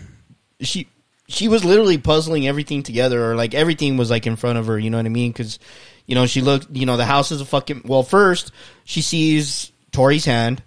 she 0.61 0.88
she 1.28 1.49
was 1.49 1.65
literally 1.65 1.97
puzzling 1.97 2.47
everything 2.47 2.82
together, 2.82 3.30
or 3.30 3.36
like 3.36 3.53
everything 3.53 3.97
was 3.97 4.09
like 4.09 4.26
in 4.26 4.38
front 4.38 4.57
of 4.57 4.67
her. 4.67 4.80
You 4.80 4.89
know 4.89 4.97
what 4.97 5.05
I 5.05 5.09
mean? 5.09 5.32
Because 5.34 5.59
you 6.06 6.16
know 6.16 6.26
she 6.26 6.41
looked. 6.41 6.70
You 6.76 6.86
know 6.86 6.97
the 6.97 7.06
house 7.06 7.32
is 7.32 7.41
a 7.41 7.45
fucking. 7.45 7.84
Well, 7.86 8.04
first 8.04 8.52
she 8.84 9.02
sees 9.02 9.72
Tori's 9.91 10.26
hand, 10.26 10.62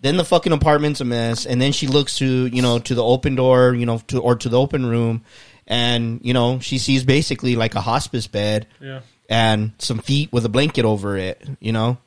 then 0.00 0.16
the 0.16 0.24
fucking 0.24 0.52
apartment's 0.52 1.00
a 1.00 1.04
mess, 1.04 1.46
and 1.46 1.60
then 1.60 1.72
she 1.72 1.86
looks 1.86 2.18
to 2.18 2.46
you 2.46 2.62
know 2.62 2.78
to 2.80 2.94
the 2.94 3.04
open 3.04 3.34
door, 3.34 3.74
you 3.74 3.86
know, 3.86 3.98
to 4.08 4.20
or 4.20 4.36
to 4.36 4.48
the 4.48 4.58
open 4.58 4.84
room, 4.86 5.22
and 5.66 6.20
you 6.22 6.34
know 6.34 6.58
she 6.60 6.78
sees 6.78 7.04
basically 7.04 7.56
like 7.56 7.74
a 7.74 7.80
hospice 7.80 8.26
bed 8.26 8.66
Yeah. 8.80 9.00
and 9.28 9.72
some 9.78 9.98
feet 9.98 10.32
with 10.32 10.44
a 10.44 10.48
blanket 10.50 10.84
over 10.84 11.16
it, 11.16 11.42
you 11.60 11.72
know. 11.72 11.98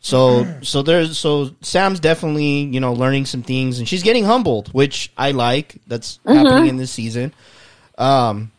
So 0.00 0.46
so 0.62 0.82
there's 0.82 1.18
so 1.18 1.50
Sam's 1.62 2.00
definitely, 2.00 2.60
you 2.62 2.80
know, 2.80 2.92
learning 2.94 3.26
some 3.26 3.42
things 3.42 3.78
and 3.78 3.88
she's 3.88 4.02
getting 4.02 4.24
humbled, 4.24 4.68
which 4.72 5.10
I 5.16 5.32
like. 5.32 5.76
That's 5.86 6.20
happening 6.26 6.68
in 6.68 6.76
this 6.76 6.90
season. 6.90 7.32
Um 7.98 8.50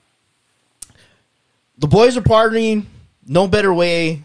the 1.78 1.88
boys 1.88 2.16
are 2.16 2.22
partying, 2.22 2.86
no 3.26 3.48
better 3.48 3.74
way 3.74 4.24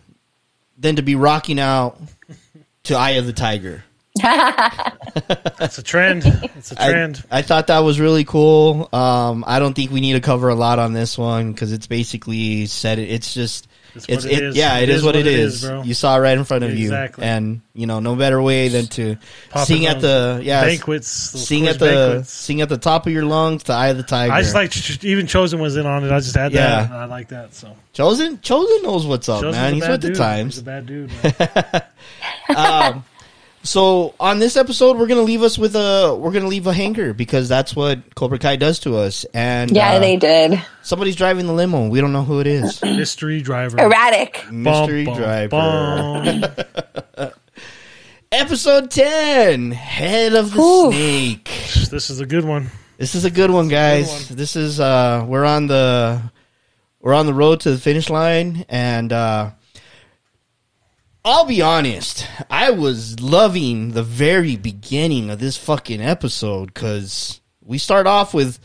than 0.78 0.96
to 0.96 1.02
be 1.02 1.14
rocking 1.14 1.58
out 1.58 2.00
to 2.84 2.94
Eye 2.94 3.12
of 3.12 3.26
the 3.26 3.32
Tiger. 3.32 3.84
That's 4.22 5.78
a 5.78 5.82
trend. 5.82 6.22
It's 6.56 6.72
a 6.72 6.76
trend. 6.76 7.22
I 7.30 7.42
thought 7.42 7.66
that 7.66 7.80
was 7.80 8.00
really 8.00 8.24
cool. 8.24 8.88
Um, 8.92 9.44
I 9.46 9.58
don't 9.58 9.74
think 9.74 9.90
we 9.90 10.00
need 10.00 10.14
to 10.14 10.20
cover 10.20 10.48
a 10.48 10.54
lot 10.54 10.78
on 10.78 10.92
this 10.92 11.18
one 11.18 11.52
because 11.52 11.72
it's 11.72 11.86
basically 11.86 12.66
said 12.66 12.98
it. 12.98 13.10
It's 13.10 13.34
just 13.34 13.68
It's 13.96 14.06
it's, 14.08 14.24
what 14.24 14.32
it 14.32 14.38
it, 14.38 14.44
is. 14.44 14.56
yeah, 14.56 14.78
It 14.78 14.84
it 14.84 14.88
is, 14.90 14.96
is 14.96 15.02
what 15.04 15.16
it 15.16 15.26
is. 15.26 15.62
is, 15.64 15.68
bro. 15.68 15.82
You 15.82 15.94
saw 15.94 16.16
it 16.16 16.20
right 16.20 16.36
in 16.38 16.44
front 16.44 16.64
of 16.64 16.70
Exactly. 16.70 17.24
you, 17.24 17.30
and 17.30 17.60
you 17.74 17.86
know, 17.86 18.00
no 18.00 18.14
better 18.16 18.40
way 18.40 18.68
than 18.68 18.86
to 18.88 19.16
sing 19.64 19.86
at 19.86 20.00
the 20.00 20.40
yeah, 20.42 20.64
banquets. 20.64 21.08
sing 21.08 21.66
at 21.68 21.78
the 21.78 21.86
banquets. 21.86 22.30
sing 22.30 22.60
at 22.60 22.68
the 22.68 22.78
top 22.78 23.06
of 23.06 23.12
your 23.12 23.24
lungs 23.24 23.64
to 23.64 23.72
Eye 23.72 23.88
of 23.88 23.96
the 23.96 24.02
Tiger. 24.02 24.32
I 24.32 24.42
just 24.42 24.54
like 24.54 25.04
even 25.04 25.26
Chozen 25.26 25.58
was 25.60 25.76
in 25.76 25.86
on 25.86 26.04
it. 26.04 26.12
I 26.12 26.20
just 26.20 26.36
had 26.36 26.52
Yeah. 26.52 26.82
that. 26.84 26.92
I 26.92 27.04
like 27.06 27.28
that. 27.28 27.54
So 27.54 27.74
Chozen. 27.94 28.40
Chozen 28.40 28.82
knows 28.82 29.06
what's 29.06 29.28
up, 29.28 29.42
Chozen's 29.42 29.52
man. 29.56 29.74
He's 29.74 29.88
with 29.88 30.02
the 30.02 30.14
times. 30.14 30.54
He's 30.54 30.62
a 30.62 30.64
bad 30.64 30.86
dude. 30.86 31.10
Um, 32.56 33.04
so 33.66 34.14
on 34.20 34.38
this 34.38 34.56
episode, 34.56 34.96
we're 34.96 35.06
gonna 35.06 35.20
leave 35.22 35.42
us 35.42 35.58
with 35.58 35.74
a 35.76 36.16
we're 36.18 36.32
gonna 36.32 36.46
leave 36.48 36.66
a 36.66 36.72
hanger 36.72 37.12
because 37.12 37.48
that's 37.48 37.74
what 37.76 38.14
Cobra 38.14 38.38
Kai 38.38 38.56
does 38.56 38.78
to 38.80 38.96
us. 38.96 39.24
And 39.34 39.70
Yeah, 39.70 39.92
uh, 39.94 39.98
they 39.98 40.16
did. 40.16 40.62
somebody's 40.82 41.16
driving 41.16 41.46
the 41.46 41.52
limo. 41.52 41.88
We 41.88 42.00
don't 42.00 42.12
know 42.12 42.24
who 42.24 42.40
it 42.40 42.46
is. 42.46 42.80
Mystery 42.82 43.40
driver. 43.42 43.78
Erratic. 43.78 44.44
Mystery 44.50 45.04
Bum, 45.04 45.14
bum, 45.14 45.22
driver. 45.22 45.48
bum. 47.16 47.30
Episode 48.32 48.90
ten, 48.90 49.70
Head 49.70 50.34
of 50.34 50.50
the 50.52 50.56
Whew. 50.60 50.90
Snake. 50.92 51.44
this 51.90 52.10
is 52.10 52.20
a 52.20 52.26
good 52.26 52.44
one. 52.44 52.70
This 52.98 53.14
is 53.14 53.24
a 53.24 53.30
good 53.30 53.50
one, 53.50 53.68
guys. 53.68 54.28
This 54.28 54.56
is 54.56 54.80
uh, 54.80 55.24
we're 55.26 55.44
on 55.44 55.66
the 55.68 56.20
we're 57.00 57.14
on 57.14 57.26
the 57.26 57.34
road 57.34 57.60
to 57.60 57.70
the 57.70 57.78
finish 57.78 58.10
line, 58.10 58.64
and 58.68 59.12
uh, 59.12 59.50
I'll 61.28 61.44
be 61.44 61.60
honest, 61.60 62.24
I 62.48 62.70
was 62.70 63.18
loving 63.18 63.90
the 63.90 64.04
very 64.04 64.54
beginning 64.54 65.28
of 65.28 65.40
this 65.40 65.56
fucking 65.56 66.00
episode 66.00 66.66
because 66.72 67.40
we 67.60 67.78
start 67.78 68.06
off 68.06 68.32
with 68.32 68.60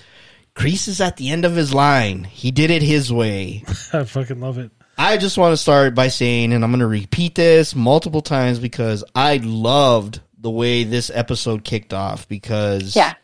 Kreese 0.53 0.87
is 0.87 1.01
at 1.01 1.17
the 1.17 1.29
end 1.31 1.43
of 1.43 1.55
his 1.55 1.73
line. 1.73 2.23
He 2.23 2.51
did 2.51 2.69
it 2.69 2.83
his 2.83 3.11
way. 3.11 3.63
I 3.93 4.03
fucking 4.03 4.39
love 4.39 4.59
it. 4.59 4.69
I 4.95 5.17
just 5.17 5.39
want 5.39 5.53
to 5.53 5.57
start 5.57 5.95
by 5.95 6.09
saying, 6.09 6.53
and 6.53 6.63
I'm 6.63 6.69
going 6.69 6.81
to 6.81 6.87
repeat 6.87 7.33
this 7.33 7.73
multiple 7.73 8.21
times 8.21 8.59
because 8.59 9.03
I 9.15 9.37
loved 9.37 10.21
the 10.37 10.51
way 10.51 10.83
this 10.83 11.09
episode 11.11 11.63
kicked 11.63 11.95
off 11.95 12.27
because 12.27 12.95
Yeah. 12.95 13.15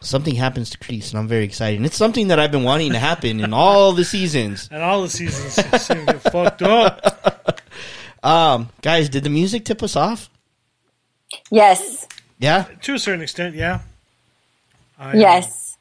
something 0.00 0.34
happens 0.34 0.70
to 0.70 0.78
Kreese, 0.78 1.10
and 1.10 1.20
I'm 1.20 1.28
very 1.28 1.44
excited. 1.44 1.76
And 1.76 1.86
it's 1.86 1.96
something 1.96 2.28
that 2.28 2.40
I've 2.40 2.50
been 2.50 2.64
wanting 2.64 2.94
to 2.94 2.98
happen 2.98 3.38
in 3.38 3.52
all 3.52 3.92
the 3.92 4.04
seasons. 4.04 4.68
And 4.72 4.82
all 4.82 5.02
the 5.02 5.08
seasons 5.08 5.52
seem 5.82 6.04
to 6.06 6.12
get 6.14 6.32
fucked 6.32 6.62
up. 6.62 7.60
Um, 8.22 8.68
guys, 8.82 9.08
did 9.08 9.24
the 9.24 9.30
music 9.30 9.64
tip 9.64 9.82
us 9.82 9.96
off? 9.96 10.28
Yes. 11.50 12.06
Yeah. 12.38 12.64
To 12.82 12.94
a 12.94 12.98
certain 12.98 13.22
extent, 13.22 13.54
yeah. 13.54 13.80
I, 14.98 15.16
Yes. 15.16 15.76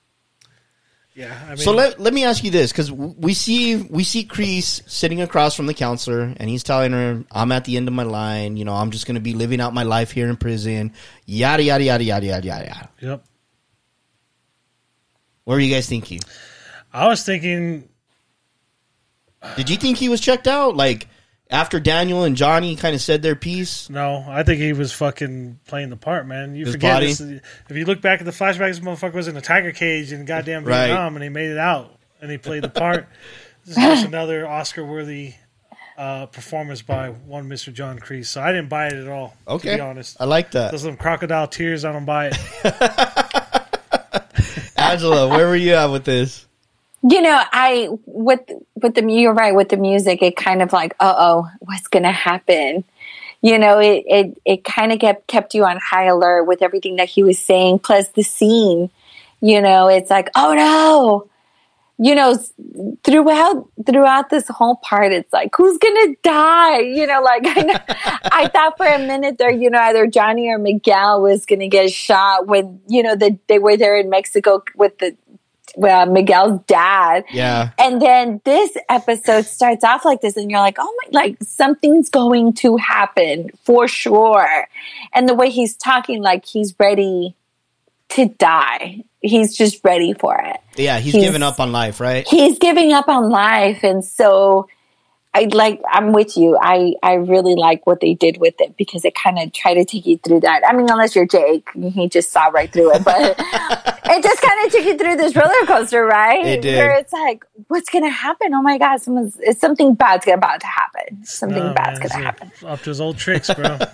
Yeah. 1.13 1.37
I 1.45 1.49
mean, 1.49 1.57
So 1.57 1.73
let, 1.73 1.99
let 1.99 2.13
me 2.13 2.23
ask 2.23 2.43
you 2.43 2.51
this, 2.51 2.71
because 2.71 2.89
we 2.91 3.33
see 3.33 3.75
we 3.75 4.05
see 4.05 4.25
Kreese 4.25 4.89
sitting 4.89 5.19
across 5.21 5.53
from 5.53 5.65
the 5.65 5.73
counselor, 5.73 6.33
and 6.37 6.49
he's 6.49 6.63
telling 6.63 6.93
her, 6.93 7.25
"I'm 7.29 7.51
at 7.51 7.65
the 7.65 7.75
end 7.75 7.89
of 7.89 7.93
my 7.93 8.03
line. 8.03 8.55
You 8.55 8.63
know, 8.63 8.73
I'm 8.73 8.91
just 8.91 9.05
going 9.05 9.15
to 9.15 9.21
be 9.21 9.33
living 9.33 9.59
out 9.59 9.73
my 9.73 9.83
life 9.83 10.11
here 10.11 10.29
in 10.29 10.37
prison." 10.37 10.93
Yada 11.25 11.61
yada 11.61 11.83
yada 11.83 12.03
yada 12.03 12.25
yada 12.25 12.47
yada. 12.47 12.89
Yep. 13.01 13.23
What 15.43 15.55
were 15.55 15.59
you 15.59 15.73
guys 15.73 15.89
thinking? 15.89 16.21
I 16.93 17.07
was 17.07 17.23
thinking, 17.23 17.89
Did 19.57 19.69
you 19.69 19.77
think 19.77 19.97
he 19.97 20.07
was 20.07 20.21
checked 20.21 20.47
out? 20.47 20.77
Like 20.77 21.07
after 21.49 21.79
Daniel 21.79 22.23
and 22.23 22.35
Johnny 22.35 22.75
kind 22.75 22.95
of 22.95 23.01
said 23.01 23.21
their 23.21 23.35
piece? 23.35 23.89
no, 23.89 24.25
I 24.27 24.43
think 24.43 24.61
he 24.61 24.73
was 24.73 24.91
fucking 24.93 25.59
playing 25.67 25.89
the 25.89 25.97
part, 25.97 26.27
man. 26.27 26.55
You 26.55 26.65
His 26.65 26.75
forget 26.75 26.95
body? 26.95 27.07
this, 27.07 27.21
if 27.21 27.77
you 27.77 27.85
look 27.85 28.01
back 28.01 28.19
at 28.19 28.25
the 28.25 28.31
flashbacks, 28.31 28.75
this 28.75 28.79
motherfucker 28.81 29.13
was 29.13 29.27
in 29.27 29.37
a 29.37 29.41
tiger 29.41 29.71
cage 29.71 30.11
in 30.11 30.25
goddamn 30.25 30.63
Right. 30.63 30.87
Vietnam, 30.87 31.15
and 31.15 31.23
he 31.23 31.29
made 31.29 31.49
it 31.49 31.57
out, 31.57 31.97
and 32.21 32.29
he 32.29 32.37
played 32.37 32.63
the 32.63 32.69
part. 32.69 33.07
this 33.65 33.77
is 33.77 33.83
just 33.83 34.05
another 34.05 34.47
Oscar-worthy 34.47 35.33
uh, 35.97 36.27
performance 36.27 36.81
by 36.81 37.09
one 37.09 37.49
Mr. 37.49 37.73
John 37.73 37.99
Kreese. 37.99 38.27
So 38.27 38.41
I 38.41 38.51
didn't 38.53 38.69
buy 38.69 38.87
it 38.87 38.93
at 38.93 39.07
all. 39.09 39.35
Okay, 39.47 39.71
to 39.71 39.75
be 39.77 39.81
honest. 39.81 40.17
I 40.19 40.25
like 40.25 40.51
that. 40.51 40.71
Those 40.71 40.83
little 40.83 40.97
crocodile 40.97 41.47
tears, 41.47 41.83
I 41.83 41.91
don't 41.91 42.05
buy 42.05 42.31
it. 42.31 42.37
Angela, 44.77 45.27
where 45.27 45.47
were 45.47 45.55
you 45.55 45.73
at 45.73 45.87
with 45.87 46.05
this? 46.05 46.45
You 47.01 47.21
know, 47.21 47.41
I 47.51 47.89
with 48.05 48.41
with 48.75 48.95
the 48.95 49.09
you're 49.09 49.33
right 49.33 49.55
with 49.55 49.69
the 49.69 49.77
music. 49.77 50.21
It 50.21 50.35
kind 50.35 50.61
of 50.61 50.73
like, 50.73 50.95
uh 50.99 51.15
oh, 51.17 51.47
what's 51.59 51.87
gonna 51.87 52.11
happen? 52.11 52.83
You 53.41 53.57
know, 53.57 53.79
it 53.79 54.03
it 54.05 54.41
it 54.43 54.63
kind 54.65 54.91
of 54.91 54.99
kept 54.99 55.27
kept 55.27 55.53
you 55.53 55.63
on 55.63 55.77
high 55.77 56.05
alert 56.05 56.43
with 56.43 56.61
everything 56.61 56.97
that 56.97 57.07
he 57.07 57.23
was 57.23 57.39
saying. 57.39 57.79
Plus 57.79 58.09
the 58.09 58.23
scene, 58.23 58.89
you 59.39 59.61
know, 59.61 59.87
it's 59.87 60.09
like, 60.09 60.29
oh 60.35 60.53
no, 60.53 61.29
you 62.01 62.15
know, 62.15 62.37
throughout 63.03 63.69
throughout 63.85 64.29
this 64.29 64.47
whole 64.47 64.77
part, 64.77 65.11
it's 65.11 65.31
like, 65.33 65.51
who's 65.55 65.77
gonna 65.77 66.15
die? 66.23 66.79
You 66.79 67.05
know, 67.05 67.21
like 67.21 67.43
I 67.45 67.61
know, 67.61 67.77
I 68.31 68.47
thought 68.47 68.77
for 68.77 68.85
a 68.85 68.99
minute 68.99 69.37
there, 69.37 69.51
you 69.51 69.69
know, 69.69 69.79
either 69.79 70.07
Johnny 70.07 70.47
or 70.49 70.57
Miguel 70.57 71.21
was 71.21 71.45
gonna 71.45 71.67
get 71.67 71.91
shot 71.91 72.47
when 72.47 72.79
you 72.87 73.03
know 73.03 73.15
that 73.15 73.47
they 73.47 73.59
were 73.59 73.75
there 73.75 73.97
in 73.97 74.09
Mexico 74.09 74.63
with 74.75 74.97
the 74.99 75.15
well, 75.75 76.05
Miguel's 76.05 76.59
dad. 76.67 77.25
Yeah, 77.31 77.71
And 77.77 78.01
then 78.01 78.41
this 78.45 78.71
episode 78.89 79.45
starts 79.45 79.83
off 79.83 80.05
like 80.05 80.21
this, 80.21 80.37
and 80.37 80.49
you're 80.49 80.59
like, 80.59 80.77
oh 80.79 80.97
my, 81.03 81.19
like 81.21 81.37
something's 81.43 82.09
going 82.09 82.53
to 82.55 82.77
happen 82.77 83.49
for 83.63 83.87
sure. 83.87 84.67
And 85.13 85.27
the 85.29 85.35
way 85.35 85.49
he's 85.49 85.75
talking, 85.75 86.21
like 86.21 86.45
he's 86.45 86.73
ready 86.79 87.35
to 88.09 88.25
die. 88.25 89.03
He's 89.21 89.55
just 89.55 89.83
ready 89.83 90.13
for 90.13 90.35
it. 90.43 90.57
yeah, 90.77 90.99
he's, 90.99 91.13
He's- 91.13 91.25
giving 91.25 91.43
up 91.43 91.59
on 91.59 91.71
life, 91.71 91.99
right? 91.99 92.25
He's 92.27 92.57
giving 92.57 92.93
up 92.93 93.07
on 93.07 93.29
life. 93.29 93.83
And 93.83 94.03
so 94.03 94.67
I 95.33 95.43
like, 95.51 95.79
I'm 95.91 96.11
with 96.11 96.35
you. 96.37 96.57
I, 96.59 96.93
I 97.03 97.13
really 97.13 97.53
like 97.55 97.85
what 97.85 97.99
they 97.99 98.15
did 98.15 98.37
with 98.39 98.55
it 98.59 98.75
because 98.77 99.05
it 99.05 99.13
kind 99.13 99.37
of 99.37 99.53
tried 99.53 99.75
to 99.75 99.85
take 99.85 100.07
you 100.07 100.17
through 100.17 100.39
that. 100.39 100.63
I 100.67 100.73
mean, 100.73 100.87
unless 100.89 101.15
you're 101.15 101.27
Jake, 101.27 101.69
he 101.75 102.09
just 102.09 102.31
saw 102.31 102.45
right 102.47 102.71
through 102.71 102.95
it, 102.95 103.03
but 103.05 103.35
it 103.39 104.23
just 104.23 104.41
kind 104.41 104.65
of 104.65 104.71
took 104.71 104.85
you 104.85 104.97
through 104.97 105.17
this 105.17 105.35
roller 105.35 105.65
coaster, 105.67 106.03
right? 106.03 106.43
It 106.43 106.61
did. 106.63 106.77
Where 106.77 106.97
it's 106.97 107.13
like, 107.13 107.45
what's 107.67 107.91
going 107.91 108.05
to 108.05 108.09
happen? 108.09 108.55
Oh 108.55 108.63
my 108.63 108.79
God, 108.79 108.97
someone's, 109.01 109.37
it's 109.39 109.61
something 109.61 109.93
bad's 109.93 110.27
about 110.27 110.61
to 110.61 110.67
happen. 110.67 111.23
Something 111.23 111.63
No, 111.63 111.73
bad's 111.75 111.99
man, 111.99 112.09
to 112.09 112.15
happen. 112.15 112.51
Up 112.65 112.81
to 112.81 112.89
his 112.89 112.99
old 112.99 113.17
tricks, 113.17 113.53
bro. 113.53 113.77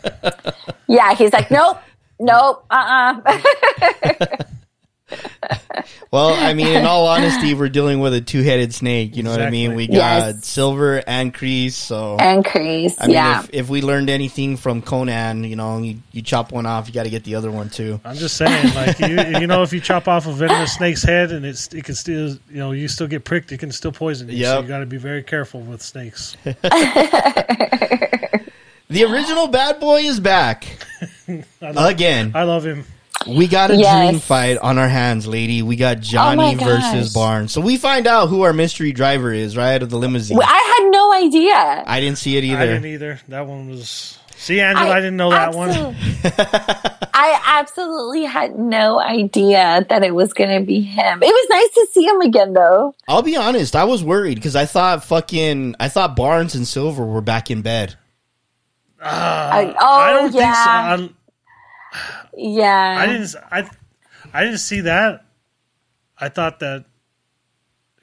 Yeah. 0.87 1.15
He's 1.15 1.33
like, 1.33 1.49
nope, 1.49 1.79
nope, 2.19 2.63
uh 2.69 3.19
uh 3.25 4.37
Well, 6.15 6.33
I 6.33 6.53
mean, 6.53 6.67
in 6.67 6.85
all 6.85 7.07
honesty, 7.15 7.53
we're 7.53 7.67
dealing 7.67 7.99
with 7.99 8.13
a 8.13 8.21
two-headed 8.21 8.73
snake. 8.73 9.17
You 9.17 9.23
know 9.23 9.31
what 9.31 9.41
I 9.41 9.49
mean? 9.49 9.75
We 9.75 9.87
got 9.87 9.95
Yes. 9.95 10.45
Silver 10.45 11.03
and 11.05 11.33
Kreese, 11.33 11.73
so 11.73 12.15
and 12.17 12.45
Kreese. 12.45 12.95
I 12.99 13.07
mean, 13.07 13.15
yeah. 13.15 13.41
if, 13.41 13.49
if 13.51 13.69
we 13.69 13.81
learned 13.81 14.09
anything 14.09 14.55
from 14.55 14.81
Conan, 14.81 15.43
you 15.43 15.57
know, 15.57 15.79
you, 15.79 15.97
you 16.13 16.21
chop 16.21 16.53
one 16.53 16.65
off, 16.65 16.87
you 16.87 16.93
got 16.93 17.03
to 17.03 17.09
get 17.09 17.25
the 17.25 17.35
other 17.35 17.51
one 17.51 17.69
too. 17.69 17.99
I'm 18.05 18.15
just 18.15 18.37
saying, 18.37 18.73
like 18.75 18.97
you, 18.99 19.39
you 19.41 19.47
know, 19.47 19.61
if 19.61 19.73
you 19.73 19.81
chop 19.81 20.07
off 20.07 20.25
a 20.25 20.31
venomous 20.31 20.75
snake's 20.75 21.03
head 21.03 21.33
and 21.33 21.45
it's 21.45 21.73
it 21.73 21.83
can 21.83 21.95
still, 21.95 22.29
you 22.29 22.59
know, 22.59 22.71
you 22.71 22.87
still 22.87 23.07
get 23.07 23.25
pricked, 23.25 23.51
it 23.51 23.57
can 23.57 23.73
still 23.73 23.91
poison 23.91 24.29
you. 24.29 24.45
So 24.45 24.61
you 24.61 24.67
got 24.69 24.79
to 24.79 24.85
be 24.85 24.97
very 24.97 25.21
careful 25.21 25.59
with 25.59 25.81
snakes. 25.81 26.37
The 28.87 29.03
original 29.03 29.47
bad 29.47 29.79
boy 29.79 30.01
is 30.01 30.19
back 30.19 30.67
I 31.27 31.71
love, 31.71 31.89
again. 31.89 32.31
I 32.35 32.43
love 32.43 32.63
him. 32.63 32.85
We 33.27 33.47
got 33.47 33.71
a 33.71 33.75
Yes. 33.75 34.09
dream 34.09 34.19
fight 34.19 34.57
on 34.57 34.77
our 34.77 34.87
hands, 34.87 35.25
lady. 35.27 35.61
We 35.61 35.75
got 35.75 35.97
oh 35.97 36.01
Johnny 36.01 36.55
Oh 36.59 36.63
versus 36.63 37.13
Barnes. 37.13 37.51
So 37.51 37.61
we 37.61 37.77
find 37.77 38.07
out 38.07 38.27
who 38.29 38.41
our 38.43 38.53
mystery 38.53 38.91
driver 38.91 39.33
is, 39.33 39.57
right? 39.57 39.81
Of 39.81 39.89
the 39.89 39.97
limousine. 39.97 40.37
I 40.41 40.75
had 40.79 40.89
no 40.91 41.13
idea. 41.13 41.83
I 41.87 41.99
didn't 41.99 42.17
see 42.17 42.37
it 42.37 42.43
I 42.43 42.53
either. 42.53 42.73
didn't 42.73 42.85
either. 42.85 43.19
That 43.29 43.47
one 43.47 43.69
was. 43.69 44.17
See, 44.37 44.59
Angela, 44.59 44.91
I, 44.91 44.99
didn't 44.99 45.17
know 45.17 45.31
that 45.31 45.55
one. 45.55 45.71
I 47.13 47.41
absolutely 47.45 48.25
had 48.25 48.59
no 48.59 48.99
idea 48.99 49.85
that 49.89 50.03
it 50.03 50.13
was 50.13 50.33
going 50.33 50.59
to 50.59 50.65
be 50.65 50.81
him. 50.81 51.23
It 51.23 51.27
was 51.27 51.47
nice 51.49 51.69
to 51.73 51.87
see 51.93 52.05
him 52.05 52.21
again, 52.21 52.53
though. 52.53 52.93
I'll 53.07 53.21
be 53.23 53.37
honest. 53.37 53.75
I 53.75 53.85
was 53.85 54.03
worried 54.03 54.35
because 54.35 54.55
I 54.55 54.65
thought 54.65 55.03
fucking, 55.05 55.75
I 55.79 55.87
thought 55.89 56.15
Barnes 56.15 56.53
and 56.53 56.67
Silver 56.67 57.05
were 57.05 57.21
back 57.21 57.49
in 57.49 57.61
bed. 57.61 57.95
Uh, 59.01 59.05
I, 59.07 59.75
oh, 59.79 59.85
I 59.99 60.13
don't 60.13 60.33
yeah, 60.33 60.97
think 60.97 61.09
so. 61.09 61.15
Yeah. 62.35 62.95
I, 62.99 63.03
I 63.03 63.07
didn't. 63.07 63.35
I, 63.51 63.69
I 64.33 64.43
didn't 64.43 64.59
see 64.59 64.81
that. 64.81 65.25
I 66.17 66.29
thought 66.29 66.59
that 66.59 66.85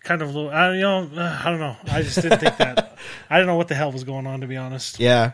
kind 0.03 0.23
of 0.23 0.29
a 0.29 0.33
little. 0.33 0.51
I, 0.51 0.75
you 0.75 0.81
know, 0.83 1.09
I 1.17 1.51
don't 1.51 1.61
know. 1.61 1.77
I 1.91 2.03
just 2.03 2.21
didn't 2.21 2.39
think 2.41 2.57
that. 2.59 2.97
I 3.31 3.39
don't 3.39 3.47
know 3.47 3.57
what 3.57 3.69
the 3.69 3.75
hell 3.75 3.93
was 3.93 4.05
going 4.05 4.27
on, 4.27 4.41
to 4.43 4.47
be 4.47 4.57
honest. 4.57 4.99
Yeah. 5.01 5.33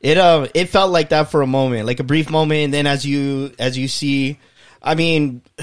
It 0.00 0.18
uh 0.18 0.48
it 0.54 0.66
felt 0.68 0.90
like 0.90 1.10
that 1.10 1.30
for 1.30 1.42
a 1.42 1.46
moment, 1.46 1.86
like 1.86 2.00
a 2.00 2.04
brief 2.04 2.28
moment, 2.28 2.60
and 2.64 2.74
then 2.74 2.86
as 2.88 3.04
you 3.06 3.52
as 3.58 3.78
you 3.78 3.86
see, 3.86 4.40
I 4.82 4.96
mean, 4.96 5.42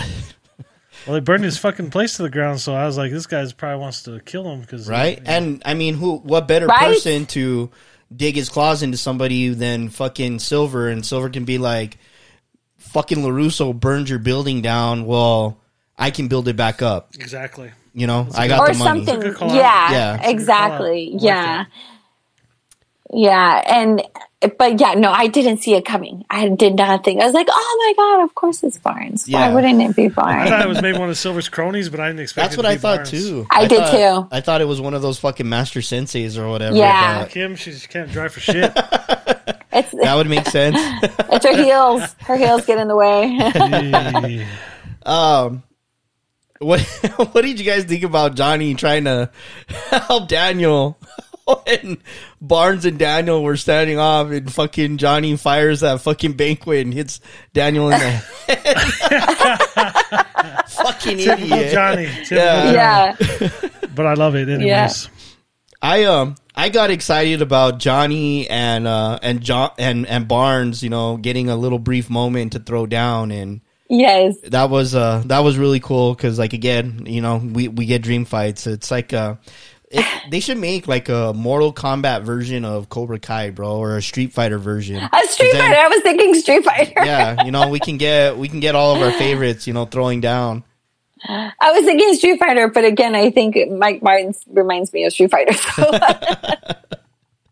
Well, 1.05 1.13
they 1.15 1.19
burned 1.21 1.43
his 1.43 1.57
fucking 1.57 1.89
place 1.91 2.17
to 2.17 2.23
the 2.23 2.29
ground, 2.29 2.59
so 2.61 2.73
I 2.73 2.85
was 2.85 2.97
like, 2.97 3.11
this 3.11 3.25
guy's 3.25 3.51
probably 3.51 3.79
wants 3.81 4.03
to 4.03 4.19
kill 4.21 4.43
him 4.49 4.61
because 4.61 4.87
right? 4.87 5.21
And 5.25 5.61
I 5.65 5.73
mean, 5.73 5.95
who? 5.95 6.17
What 6.17 6.47
better 6.47 6.67
Right? 6.67 6.79
person 6.93 7.25
to 7.27 7.69
dig 8.15 8.35
his 8.35 8.49
claws 8.49 8.81
into 8.83 8.97
somebody 8.97 9.49
than 9.49 9.89
fucking 9.89 10.39
Silver? 10.39 10.89
And 10.89 11.05
Silver 11.05 11.29
can 11.29 11.45
be 11.45 11.57
like, 11.57 11.97
"Fucking 12.77 13.19
Larusso 13.19 13.77
burned 13.77 14.09
your 14.09 14.19
building 14.19 14.61
down. 14.61 15.05
Well, 15.05 15.57
I 15.97 16.11
can 16.11 16.27
build 16.27 16.47
it 16.47 16.55
back 16.55 16.81
up. 16.81 17.09
exactly. 17.19 17.71
You 17.93 18.07
know, 18.07 18.27
I 18.35 18.47
got 18.47 18.59
or 18.61 18.73
the 18.73 18.79
money." 18.79 19.05
something. 19.05 19.19
good 19.19 19.35
call 19.35 19.49
out. 19.49 19.55
Yeah, 19.55 19.91
Yeah. 19.91 20.13
It's 20.15 20.21
a 20.23 20.25
good 20.27 20.31
exactly. 20.31 20.77
call 20.77 20.87
out. 20.87 20.91
I 20.91 21.13
like 21.13 21.23
Yeah. 21.23 21.63
that. 21.63 21.67
Yeah, 23.11 23.63
and 23.67 24.03
but 24.57 24.79
yeah, 24.79 24.93
no, 24.93 25.11
I 25.11 25.27
didn't 25.27 25.57
see 25.57 25.75
it 25.75 25.83
coming. 25.85 26.23
I 26.29 26.47
did 26.47 26.75
not 26.75 27.03
think. 27.03 27.21
I 27.21 27.25
was 27.25 27.33
like, 27.33 27.47
"Oh 27.49 27.77
my 27.97 28.03
god, 28.03 28.23
of 28.23 28.35
course 28.35 28.63
it's 28.63 28.77
Barnes. 28.77 29.27
Yeah. 29.27 29.49
Why 29.49 29.53
wouldn't 29.55 29.81
it 29.81 29.95
be 29.95 30.07
Barnes? 30.07 30.49
I 30.49 30.49
thought 30.49 30.65
it 30.65 30.69
was 30.69 30.81
maybe 30.81 30.97
one 30.97 31.09
of 31.09 31.17
Silver's 31.17 31.49
cronies, 31.49 31.89
but 31.89 31.99
I 31.99 32.07
didn't 32.07 32.21
expect. 32.21 32.45
That's 32.45 32.53
it 32.53 32.57
what 32.57 32.63
to 32.63 32.69
I 32.69 32.75
be 32.75 32.79
thought 32.79 32.95
Barnes. 32.97 33.11
too. 33.11 33.47
I 33.51 33.67
did 33.67 33.79
thought- 33.79 33.91
too. 34.29 34.35
I 34.35 34.39
thought 34.41 34.61
it 34.61 34.65
was 34.67 34.79
one 34.79 34.93
of 34.93 35.01
those 35.01 35.19
fucking 35.19 35.47
master 35.49 35.81
senseis 35.81 36.37
or 36.37 36.47
whatever. 36.49 36.75
Yeah. 36.77 37.23
but 37.23 37.31
Kim, 37.31 37.55
she 37.57 37.71
just 37.71 37.89
can't 37.89 38.09
drive 38.11 38.31
for 38.33 38.39
shit. 38.39 38.71
It's 39.71 39.91
that 39.91 40.15
would 40.15 40.27
make 40.27 40.47
sense. 40.47 40.77
it's 41.31 41.45
her 41.45 41.55
heels. 41.55 42.01
Her 42.21 42.35
heels 42.37 42.65
get 42.65 42.79
in 42.79 42.87
the 42.87 42.95
way. 42.95 44.47
Um, 45.05 45.63
what 46.59 46.81
what 47.33 47.41
did 47.43 47.59
you 47.59 47.65
guys 47.65 47.85
think 47.85 48.03
about 48.03 48.35
Johnny 48.35 48.73
trying 48.73 49.05
to 49.05 49.29
help 49.89 50.27
Daniel 50.27 50.97
when 51.65 51.97
Barnes 52.41 52.85
and 52.85 52.97
Daniel 52.99 53.41
were 53.43 53.57
standing 53.57 53.97
off 53.97 54.29
and 54.31 54.51
fucking 54.53 54.97
Johnny 54.97 55.35
fires 55.37 55.79
that 55.81 56.01
fucking 56.01 56.33
banquet 56.33 56.85
and 56.85 56.93
hits 56.93 57.19
Daniel 57.53 57.89
in 57.91 57.99
the 57.99 58.05
head? 58.07 58.23
fucking 60.69 61.17
Typical 61.17 61.53
idiot. 61.53 61.73
Johnny. 61.73 62.05
Typical 62.05 62.37
Yeah. 62.37 63.15
Johnny. 63.15 63.41
yeah, 63.41 63.69
But 63.95 64.05
I 64.05 64.13
love 64.13 64.35
it 64.35 64.49
anyways. 64.49 65.09
I 65.81 66.03
um 66.05 66.35
I 66.55 66.69
got 66.69 66.91
excited 66.91 67.41
about 67.41 67.79
Johnny 67.79 68.49
and 68.49 68.85
uh 68.85 69.17
and 69.21 69.41
John 69.41 69.71
and 69.77 70.05
and 70.07 70.27
Barnes, 70.27 70.83
you 70.83 70.89
know, 70.89 71.15
getting 71.17 71.49
a 71.49 71.55
little 71.55 71.79
brief 71.79 72.09
moment 72.09 72.51
to 72.53 72.59
throw 72.59 72.85
down 72.85 73.31
and 73.31 73.61
Yes. 73.91 74.35
that 74.43 74.69
was 74.69 74.93
uh 74.93 75.23
that 75.27 75.39
was 75.39 75.57
really 75.57 75.79
cool 75.79 76.13
because 76.13 76.37
like 76.37 76.53
again 76.53 77.03
you 77.07 77.21
know 77.21 77.37
we 77.37 77.67
we 77.69 77.85
get 77.87 78.03
dream 78.03 78.23
fights 78.25 78.67
it's 78.67 78.91
like 78.91 79.13
uh 79.13 79.35
it, 79.91 80.05
they 80.29 80.39
should 80.39 80.57
make 80.57 80.87
like 80.87 81.09
a 81.09 81.33
mortal 81.33 81.73
kombat 81.73 82.23
version 82.23 82.65
of 82.65 82.89
cobra 82.89 83.19
kai 83.19 83.49
bro 83.49 83.77
or 83.77 83.97
a 83.97 84.01
street 84.01 84.33
fighter 84.33 84.57
version 84.57 84.97
A 84.97 85.27
Street 85.27 85.51
Fighter. 85.53 85.75
I 85.75 85.87
was 85.87 86.01
thinking 86.01 86.33
Street 86.35 86.63
Fighter. 86.63 87.05
yeah 87.05 87.43
you 87.43 87.51
know 87.51 87.69
we 87.69 87.79
can 87.79 87.97
get 87.97 88.37
we 88.37 88.47
can 88.47 88.59
get 88.59 88.75
all 88.75 88.95
of 88.95 89.01
our 89.01 89.11
favorites 89.11 89.67
you 89.67 89.73
know 89.73 89.85
throwing 89.85 90.21
down 90.21 90.63
I 91.27 91.71
was 91.73 91.83
thinking 91.83 92.13
Street 92.15 92.39
Fighter, 92.39 92.69
but 92.69 92.85
again, 92.85 93.13
I 93.13 93.29
think 93.29 93.57
Mike 93.69 94.01
Martin 94.01 94.33
reminds 94.47 94.93
me 94.93 95.03
of 95.03 95.11
Street 95.11 95.31
Fighter. 95.31 95.53
So. 95.53 95.91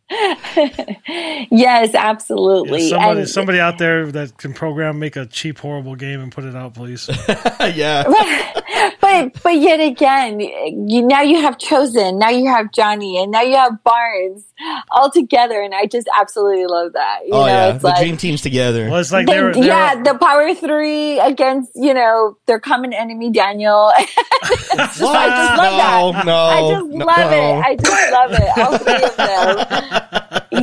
yes, 1.52 1.94
absolutely. 1.94 2.90
somebody, 2.90 3.20
And- 3.22 3.30
somebody 3.30 3.60
out 3.60 3.78
there 3.78 4.10
that 4.12 4.38
can 4.38 4.54
program, 4.54 5.00
make 5.00 5.16
a 5.16 5.26
cheap, 5.26 5.60
horrible 5.60 5.96
game 5.96 6.22
and 6.22 6.32
put 6.32 6.46
it 6.46 6.56
out, 6.56 6.74
please. 6.76 7.10
yeah 7.76 8.04
but 9.02 9.42
but 9.44 9.58
yet 9.58 9.80
again, 9.82 10.40
you 10.40 11.02
now 11.02 11.22
you 11.22 11.42
have 11.42 11.58
Chozen, 11.58 12.20
now 12.20 12.30
you 12.30 12.48
have 12.48 12.72
Johnny, 12.72 13.22
and 13.22 13.32
now 13.32 13.42
you 13.42 13.56
have 13.58 13.84
Barnes 13.84 14.46
all 14.92 15.12
together, 15.12 15.62
and 15.62 15.76
I 15.76 15.86
just 15.86 16.08
absolutely 16.18 16.66
love 16.68 16.94
that. 16.94 17.20
You 17.26 17.34
oh 17.34 17.42
know, 17.42 17.46
yeah 17.48 17.74
it's 17.74 17.82
the 17.82 17.88
like 17.90 18.00
dream 18.00 18.16
team's 18.18 18.42
together 18.42 18.90
Well, 18.90 19.00
it's 19.00 19.12
like 19.12 19.28
they- 19.28 19.34
they 19.36 19.44
were, 19.44 19.54
they 19.54 19.68
yeah, 19.68 19.96
were, 19.96 20.04
the 20.04 20.14
power 20.18 20.54
three 20.56 21.20
against 21.20 21.72
you 21.76 21.94
know 21.94 22.38
their 22.46 22.60
common 22.60 22.94
enemy 22.94 23.30
Daniel. 23.30 23.92
what? 23.92 23.98
I 24.00 24.86
just 24.88 25.02
love 25.02 26.14
that. 26.14 26.26
no 26.26 26.36
I 26.38 26.62
no 26.62 26.72
just 26.72 26.86
love 26.94 27.32
no. 27.32 27.60
it. 27.60 27.66
I 27.66 27.76
just 27.76 28.12
love 28.12 28.32
it. 28.32 28.58
All 28.58 28.78
three 28.78 29.04
of 29.04 29.18
them. 29.18 30.04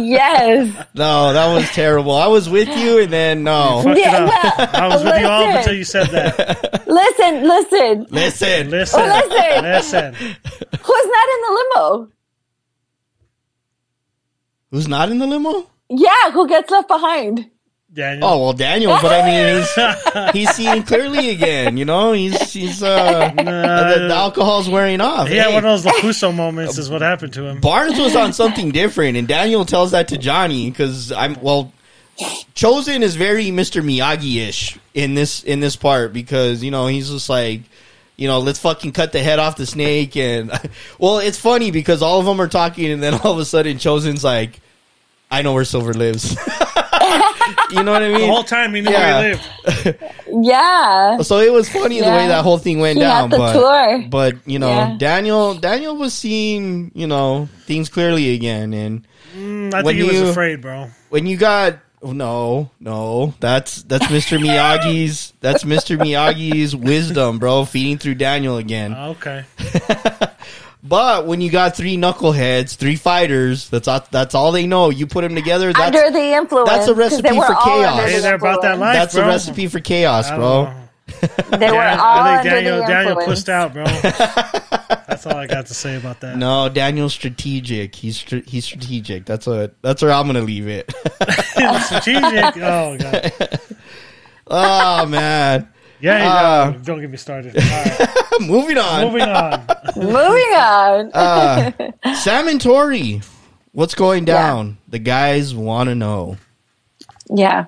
Yes. 0.05 0.87
no 0.95 1.33
that 1.33 1.53
was 1.55 1.69
terrible 1.71 2.13
i 2.17 2.27
was 2.27 2.49
with 2.49 2.69
you 2.69 3.01
and 3.03 3.13
then 3.13 3.43
no 3.45 3.83
Yeah, 3.97 4.25
well, 4.27 4.69
I 4.73 4.89
was 4.89 5.03
with 5.05 5.21
you 5.21 5.27
all 5.27 5.41
listen. 5.45 5.57
until 5.59 5.75
you 5.75 5.85
said 5.85 6.07
that. 6.09 6.87
Listen, 6.87 7.43
listen. 7.49 8.07
listen 8.11 8.71
Listen, 8.71 8.71
listen. 8.71 9.63
listen. 9.63 10.15
Who's 10.15 11.07
not 11.07 11.29
in 11.35 11.41
the 11.47 11.65
limo? 11.75 12.09
who's 14.71 14.89
not 14.89 15.09
in 15.11 15.19
the 15.19 15.27
limo 15.27 15.71
Yeah, 15.89 16.31
who 16.33 16.47
gets 16.49 16.71
left 16.71 16.89
behind? 16.89 17.51
Daniel. 17.95 18.29
oh 18.29 18.43
well 18.43 18.53
daniel 18.53 18.99
but 19.01 19.13
i 19.13 19.25
mean 19.25 19.65
he's 20.35 20.49
he's 20.49 20.51
seeing 20.57 20.83
clearly 20.83 21.31
again 21.31 21.77
you 21.77 21.85
know 21.85 22.13
he's 22.13 22.53
he's 22.53 22.83
uh 22.83 23.33
the, 23.37 23.43
the 24.09 24.15
alcohol's 24.15 24.69
wearing 24.69 25.01
off 25.01 25.29
Yeah, 25.31 25.45
Hey. 25.45 25.55
one 25.55 25.65
of 25.65 25.83
those 25.83 25.93
LaRusso 25.93 26.35
moments, 26.35 26.77
is 26.77 26.91
what 26.91 27.03
happened 27.03 27.33
to 27.35 27.45
him. 27.47 27.61
Barnes 27.61 27.99
was 27.99 28.17
on 28.17 28.33
something 28.43 28.71
different, 28.73 29.17
and 29.17 29.29
Daniel 29.29 29.65
tells 29.65 29.93
that 29.93 30.09
to 30.09 30.19
Johnny 30.19 30.71
because 30.71 31.13
I'm 31.13 31.37
well. 31.41 31.73
Chozen 32.55 33.03
is 33.03 33.17
very 33.17 33.47
Mr. 33.47 33.83
Miyagi 33.83 34.47
ish 34.49 34.79
in 34.95 35.15
this 35.15 35.43
in 35.43 35.61
this 35.61 35.75
part 35.77 36.13
because 36.13 36.63
you 36.63 36.71
know 36.71 36.87
he's 36.87 37.11
just 37.11 37.29
like, 37.29 37.63
you 38.17 38.29
know, 38.29 38.39
let's 38.39 38.59
fucking 38.61 38.93
cut 38.93 39.13
the 39.13 39.23
head 39.23 39.39
off 39.39 39.57
the 39.57 39.67
snake 39.67 40.17
and 40.17 40.51
well, 40.99 41.19
it's 41.19 41.39
funny 41.39 41.71
because 41.71 42.03
all 42.03 42.21
of 42.21 42.27
them 42.27 42.41
are 42.41 42.49
talking 42.49 42.91
and 42.91 43.03
then 43.03 43.15
all 43.15 43.33
of 43.33 43.39
a 43.39 43.45
sudden 43.45 43.79
Chozen's 43.79 44.23
like, 44.25 44.61
I 45.31 45.43
know 45.43 45.53
where 45.55 45.65
Silver 45.65 45.93
lives. 45.95 46.37
You 47.71 47.83
know 47.83 47.93
what 47.93 48.03
I 48.03 48.09
mean? 48.13 48.21
The 48.21 48.27
whole 48.27 48.45
time 48.45 48.75
he 48.75 48.81
knew 48.81 48.91
Yeah. 48.91 49.21
where 49.21 49.35
he 49.75 49.85
lived. 49.85 49.99
Yeah. 50.43 51.19
So 51.23 51.39
it 51.39 51.53
was 51.53 51.69
funny 51.69 52.01
the 52.01 52.07
way 52.07 52.27
that 52.29 52.43
whole 52.43 52.59
thing 52.59 52.81
went 52.81 52.97
He 52.99 53.01
down, 53.05 53.31
had 53.31 53.31
the 53.31 53.37
but 53.39 53.53
tour. 53.53 54.05
but 54.09 54.35
you 54.47 54.59
know 54.59 54.69
Yeah. 54.69 54.97
Daniel 54.99 55.55
Daniel 55.55 55.97
was 55.97 56.13
seeing 56.15 56.91
you 56.95 57.07
know 57.07 57.49
things 57.67 57.89
clearly 57.89 58.35
again 58.35 58.73
and. 58.75 59.07
Mm, 59.37 59.75
I 59.75 59.83
When 59.83 59.97
think 59.97 60.09
he 60.11 60.17
you- 60.17 60.23
was 60.23 60.31
afraid, 60.31 60.61
bro. 60.61 60.91
when 61.11 61.27
you 61.27 61.37
got 61.37 61.79
oh, 62.03 62.13
no 62.13 62.71
no 62.79 63.35
that's 63.41 63.83
that's 63.83 64.07
mr 64.07 64.39
miyagi's 64.39 65.33
that's 65.41 65.65
mr 65.65 65.99
miyagi's 65.99 66.77
wisdom 66.77 67.39
bro 67.41 67.65
feeding 67.65 67.99
through 67.99 68.15
daniel 68.15 68.59
again 68.59 68.95
Okay. 68.95 69.45
but 70.85 71.27
when 71.27 71.41
you 71.41 71.51
got 71.51 71.75
three 71.77 71.97
knuckleheads 71.97 72.77
three 72.77 72.97
fighters 72.97 73.69
that's 73.71 73.89
all, 73.89 74.07
that's 74.11 74.35
all 74.35 74.53
they 74.53 74.67
know 74.67 74.91
you 74.91 75.07
put 75.07 75.23
them 75.23 75.35
together 75.35 75.73
that's 75.73 75.97
under 75.97 76.11
the 76.11 76.35
influence. 76.35 76.69
that's 76.69 76.85
a 76.87 76.91
'cause 76.91 76.99
recipe 76.99 77.29
they 77.31 77.37
were 77.39 77.47
for 77.47 77.55
chaos. 77.55 77.93
under 77.99 78.03
Hey, 78.11 78.17
the 78.17 78.23
they're 78.23 78.35
about 78.35 78.63
that 78.63 78.73
influence. 78.75 78.81
life, 78.81 78.95
that's 78.95 79.15
a 79.15 79.25
recipe 79.27 79.67
for 79.69 79.81
chaos 79.81 80.31
bro 80.31 80.65
know. 80.65 80.75
They 81.59 81.71
were 81.71 81.77
all 81.79 81.83
I 81.83 82.39
under 82.39 82.43
think 82.51 82.55
Daniel 82.55 82.79
the 82.81 82.87
Daniel 82.87 83.19
influence. 83.19 83.27
pushed 83.27 83.49
out, 83.51 83.73
bro. 83.75 83.85
That's 85.07 85.27
all 85.27 85.37
I 85.37 85.47
got 85.47 85.67
to 85.67 85.75
say 85.75 85.97
about 85.97 86.21
that. 86.21 86.37
no 86.39 86.69
daniel's 86.69 87.13
strategic 87.13 87.95
he's 87.95 88.17
str- 88.17 88.39
he's 88.47 88.65
strategic 88.65 89.25
that's 89.27 89.47
what 89.47 89.75
that's 89.83 90.03
where 90.03 90.11
i'm 90.13 90.27
gonna 90.27 90.41
leave 90.41 90.67
it 90.67 90.93
Strategic. 91.85 92.57
Oh 92.57 92.97
god. 92.99 93.33
oh 94.49 95.07
man 95.07 95.69
Yeah, 96.05 96.33
Uh, 96.33 96.71
know, 96.73 96.79
don't 96.81 97.01
get 97.01 97.11
me 97.11 97.17
started. 97.17 97.57
All 97.57 97.63
right, 97.63 98.09
moving 98.41 98.79
on 98.79 99.05
moving 99.07 99.23
on. 99.23 99.67
Moving 99.97 100.55
on. 100.55 101.11
uh, 101.15 101.71
Sam 102.17 102.49
and 102.49 102.61
Tori, 102.61 103.23
what's 103.73 103.95
going 103.95 104.25
down? 104.25 104.77
The 104.89 104.99
guys 104.99 105.55
want 105.55 105.89
to 105.89 105.95
know. 105.95 106.37
yeah. 107.31 107.67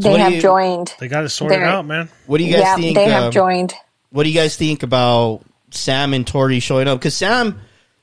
So 0.00 0.12
They 0.12 0.18
have 0.18 0.32
you- 0.34 0.40
joined. 0.40 0.94
They 1.00 1.08
got 1.08 1.22
to 1.22 1.28
sort 1.28 1.50
They're- 1.50 1.64
out, 1.64 1.86
man. 1.86 2.08
What 2.26 2.38
do 2.38 2.44
you 2.44 2.52
guys 2.52 2.62
Yeah, 2.62 2.76
think? 2.76 2.94
they 2.96 3.08
have 3.08 3.24
um, 3.24 3.32
joined. 3.32 3.74
what 4.10 4.24
do 4.24 4.28
you 4.28 4.34
guys 4.34 4.56
think 4.56 4.82
about 4.82 5.40
Sam 5.70 6.14
and 6.14 6.26
Tori 6.26 6.60
showing 6.60 6.86
up? 6.88 6.98
Because 6.98 7.14
Sam, 7.16 7.60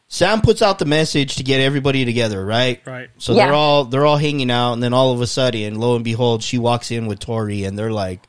Sam 0.07 0.41
puts 0.41 0.61
out 0.61 0.79
the 0.79 0.85
message 0.85 1.35
to 1.35 1.43
get 1.43 1.59
everybody 1.61 2.03
together, 2.05 2.45
right? 2.45 2.81
Right. 2.85 3.09
So 3.17 3.33
Yeah. 3.33 3.45
they're 3.45 3.55
all 3.55 3.85
they're 3.85 4.05
all 4.05 4.17
hanging 4.17 4.51
out, 4.51 4.73
and 4.73 4.83
then 4.83 4.93
all 4.93 5.11
of 5.13 5.21
a 5.21 5.27
sudden, 5.27 5.79
lo 5.79 5.95
and 5.95 6.03
behold, 6.03 6.43
she 6.43 6.57
walks 6.57 6.91
in 6.91 7.07
with 7.07 7.19
Tori, 7.19 7.63
and 7.63 7.77
they're 7.77 7.91
like, 7.93 8.21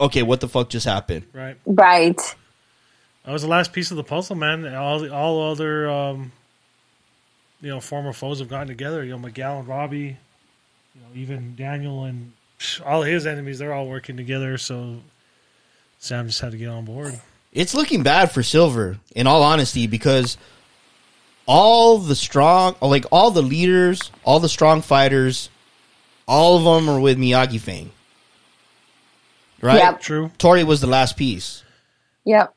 "Okay, 0.00 0.22
what 0.22 0.40
the 0.40 0.48
fuck 0.48 0.68
just 0.68 0.86
happened?" 0.86 1.24
Right. 1.32 1.56
Right. 1.64 2.20
That 3.24 3.32
was 3.32 3.42
the 3.42 3.48
last 3.48 3.72
piece 3.72 3.90
of 3.90 3.96
the 3.96 4.04
puzzle, 4.04 4.36
man. 4.36 4.72
All 4.74 5.00
the 5.00 5.12
all 5.12 5.50
other 5.50 5.90
um, 5.90 6.32
you 7.60 7.68
know 7.68 7.80
former 7.80 8.12
foes 8.12 8.38
have 8.38 8.48
gotten 8.48 8.68
together. 8.68 9.02
You 9.04 9.12
know 9.12 9.18
Miguel 9.18 9.58
and 9.58 9.68
Robbie, 9.68 10.16
you 10.94 11.00
know 11.00 11.08
even 11.14 11.56
Daniel 11.56 12.04
and 12.04 12.32
psh, 12.58 12.84
all 12.86 13.02
his 13.02 13.26
enemies. 13.26 13.58
They're 13.58 13.72
all 13.72 13.88
working 13.88 14.16
together. 14.16 14.58
So 14.58 15.00
Sam 15.98 16.28
just 16.28 16.40
had 16.40 16.52
to 16.52 16.58
get 16.58 16.68
on 16.68 16.84
board. 16.84 17.18
It's 17.52 17.74
looking 17.74 18.02
bad 18.02 18.30
for 18.30 18.42
Silver, 18.42 18.98
in 19.14 19.26
all 19.26 19.42
honesty, 19.42 19.86
because 19.86 20.36
all 21.46 21.98
the 21.98 22.14
strong, 22.14 22.76
like 22.82 23.06
all 23.10 23.30
the 23.30 23.42
leaders, 23.42 24.10
all 24.24 24.40
the 24.40 24.48
strong 24.48 24.82
fighters, 24.82 25.48
all 26.28 26.58
of 26.58 26.64
them 26.64 26.94
are 26.94 27.00
with 27.00 27.18
Miyagi 27.18 27.58
Fang. 27.58 27.90
Right? 29.62 29.78
Yep. 29.78 30.00
True. 30.00 30.30
Tori 30.38 30.64
was 30.64 30.80
the 30.80 30.86
last 30.86 31.16
piece. 31.16 31.62
Yep. 32.24 32.54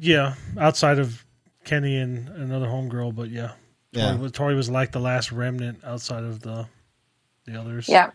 Yeah. 0.00 0.34
Outside 0.58 0.98
of 0.98 1.24
Kenny 1.64 1.96
and 1.96 2.28
another 2.28 2.66
homegirl, 2.66 3.14
but 3.14 3.30
yeah. 3.30 3.52
Yeah. 3.92 4.16
Tori, 4.16 4.30
Tori 4.30 4.54
was 4.54 4.68
like 4.70 4.92
the 4.92 5.00
last 5.00 5.32
remnant 5.32 5.80
outside 5.84 6.24
of 6.24 6.40
the 6.40 6.66
the 7.46 7.58
others. 7.58 7.88
Yep. 7.88 8.14